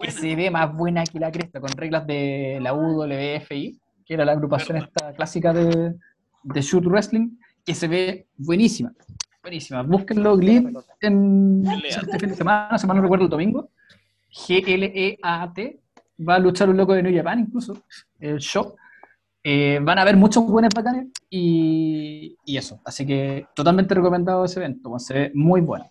que 0.00 0.10
se 0.12 0.36
ve 0.36 0.48
más 0.50 0.72
buena 0.72 1.02
que 1.04 1.18
la 1.18 1.32
cresta, 1.32 1.60
con 1.60 1.70
reglas 1.72 2.06
de 2.06 2.58
la 2.62 2.72
UWFI, 2.72 3.80
que 4.06 4.14
era 4.14 4.24
la 4.24 4.32
agrupación 4.32 4.76
esta 4.78 5.12
clásica 5.12 5.52
de, 5.52 5.94
de 6.44 6.60
Shoot 6.62 6.84
Wrestling, 6.86 7.30
que 7.64 7.74
se 7.74 7.88
ve 7.88 8.26
buenísima. 8.36 8.92
Buenísima. 9.42 9.82
Búsquenlo 9.82 10.36
Glit 10.36 10.66
en 11.00 11.64
este 11.66 12.18
fin 12.18 12.30
de 12.30 12.34
semana, 12.36 12.78
si 12.78 12.86
mal 12.86 12.96
no 12.96 13.02
recuerdo 13.02 13.24
el 13.24 13.30
domingo. 13.30 13.70
G-L-E-A-T. 14.30 15.80
Va 16.28 16.34
a 16.34 16.38
luchar 16.38 16.68
un 16.68 16.76
loco 16.76 16.94
de 16.94 17.02
New 17.02 17.16
Japan 17.16 17.38
incluso, 17.40 17.80
el 18.18 18.38
show. 18.38 18.74
Eh, 19.44 19.78
van 19.80 19.98
a 19.98 20.02
haber 20.02 20.16
muchos 20.16 20.44
buenos 20.46 20.74
bacanes 20.74 21.06
y, 21.30 22.36
y 22.44 22.56
eso. 22.56 22.80
Así 22.84 23.06
que 23.06 23.46
totalmente 23.54 23.94
recomendado 23.94 24.44
ese 24.44 24.58
evento. 24.58 24.88
weón, 24.88 25.00
Se 25.00 25.14
ve 25.14 25.32
muy 25.34 25.60
bueno. 25.60 25.88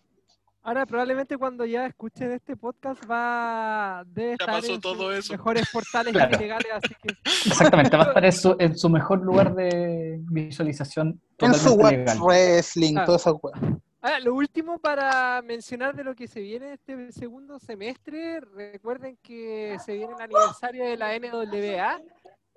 Ahora 0.68 0.86
probablemente 0.86 1.38
cuando 1.38 1.64
ya 1.66 1.86
escuchen 1.86 2.30
este 2.34 2.58
podcast 2.58 3.02
va 3.10 4.04
Ya 4.14 4.32
estar 4.34 4.48
pasó 4.48 4.74
en 4.74 4.82
todo 4.82 4.96
sus 5.16 5.20
eso. 5.26 5.32
mejores 5.34 5.70
portales 5.72 6.12
Claro. 6.12 6.36
ilegales, 6.38 6.68
así 6.74 6.94
que 7.02 7.16
Exactamente, 7.46 7.96
va 7.96 8.04
a 8.04 8.08
estar 8.08 8.26
en 8.26 8.32
su, 8.34 8.56
en 8.60 8.78
su 8.78 8.90
mejor 8.90 9.22
lugar 9.22 9.56
de 9.56 10.18
visualización. 10.30 11.22
En 11.38 11.54
su 11.54 11.78
legal. 11.78 12.20
Wrestling, 12.20 12.98
Ah. 12.98 13.06
toda 13.06 13.16
esa 13.18 13.32
weá. 13.32 13.54
Ah, 14.02 14.20
lo 14.20 14.36
último 14.36 14.78
para 14.78 15.42
mencionar 15.42 15.96
de 15.96 16.04
lo 16.04 16.14
que 16.16 16.28
se 16.28 16.42
viene 16.42 16.74
este 16.74 17.14
segundo 17.14 17.60
semestre, 17.60 18.42
recuerden 18.42 19.18
que 19.24 19.78
se 19.86 19.94
viene 19.96 20.16
el 20.16 20.22
aniversario 20.22 20.84
de 20.84 20.98
la 20.98 21.16
NWA 21.16 22.02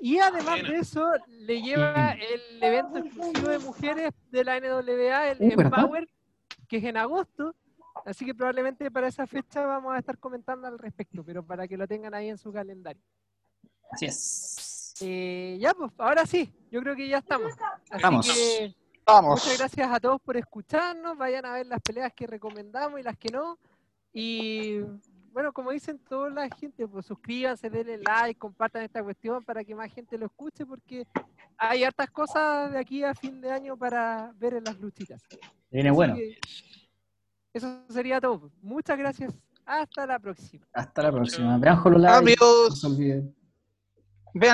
y 0.00 0.18
además 0.18 0.62
de 0.68 0.78
eso 0.78 1.08
le 1.28 1.62
lleva 1.62 2.12
el 2.14 2.60
evento 2.60 2.98
exclusivo 2.98 3.50
de 3.50 3.58
mujeres 3.60 4.10
de 4.32 4.42
la 4.44 4.56
NWA, 4.58 5.28
el 5.30 5.38
Uh. 5.40 5.60
Empower, 5.60 6.08
que 6.66 6.78
es 6.78 6.84
en 6.84 6.96
agosto, 6.96 7.54
así 8.04 8.24
que 8.24 8.34
probablemente 8.34 8.90
para 8.90 9.08
esa 9.08 9.26
fecha 9.26 9.64
vamos 9.64 9.94
a 9.94 9.98
estar 9.98 10.18
comentando 10.18 10.66
al 10.66 10.78
respecto, 10.78 11.24
pero 11.24 11.44
para 11.44 11.66
que 11.66 11.76
lo 11.76 11.86
tengan 11.86 12.14
ahí 12.14 12.28
en 12.28 12.38
su 12.38 12.52
calendario. 12.52 13.02
Así 13.90 14.06
es. 14.06 14.94
Eh, 15.00 15.56
ya, 15.60 15.72
pues, 15.74 15.90
ahora 15.98 16.26
sí, 16.26 16.52
yo 16.70 16.80
creo 16.82 16.94
que 16.94 17.08
ya 17.08 17.18
estamos. 17.18 17.52
Así 17.90 18.02
Vamos. 18.02 18.26
que 18.26 18.74
Vamos. 19.06 19.42
Muchas 19.42 19.58
gracias 19.58 19.90
a 19.90 19.98
todos 19.98 20.20
por 20.20 20.36
escucharnos. 20.36 21.16
Vayan 21.16 21.44
a 21.44 21.54
ver 21.54 21.66
las 21.66 21.80
peleas 21.80 22.12
que 22.12 22.26
recomendamos 22.26 23.00
y 23.00 23.02
las 23.02 23.16
que 23.16 23.30
no. 23.30 23.58
Y 24.12 24.80
bueno, 25.32 25.52
como 25.52 25.70
dicen 25.70 25.98
toda 25.98 26.30
la 26.30 26.48
gente, 26.48 26.86
pues 26.86 27.06
suscríbanse, 27.06 27.70
denle 27.70 27.98
like, 27.98 28.38
compartan 28.38 28.82
esta 28.82 29.02
cuestión 29.02 29.44
para 29.44 29.64
que 29.64 29.74
más 29.74 29.92
gente 29.92 30.18
lo 30.18 30.26
escuche, 30.26 30.66
porque 30.66 31.06
hay 31.56 31.84
hartas 31.84 32.10
cosas 32.10 32.72
de 32.72 32.78
aquí 32.78 33.02
a 33.02 33.14
fin 33.14 33.40
de 33.40 33.50
año 33.50 33.76
para 33.76 34.32
ver 34.36 34.54
en 34.54 34.64
las 34.64 34.78
luchitas. 34.78 35.22
Viene 35.70 35.90
bueno. 35.90 36.14
que 36.14 36.38
Eso 37.52 37.82
sería 37.88 38.20
todo. 38.20 38.50
Muchas 38.62 38.96
gracias. 38.98 39.34
Hasta 39.66 40.06
la 40.06 40.18
próxima. 40.18 40.64
Hasta 40.72 41.02
la 41.02 41.12
próxima. 41.12 41.58
Vean 41.58 41.78
HoloLive. 41.78 42.08
No 42.10 42.16
Adiós. 42.16 42.80
se 42.80 42.86
olviden. 42.86 43.34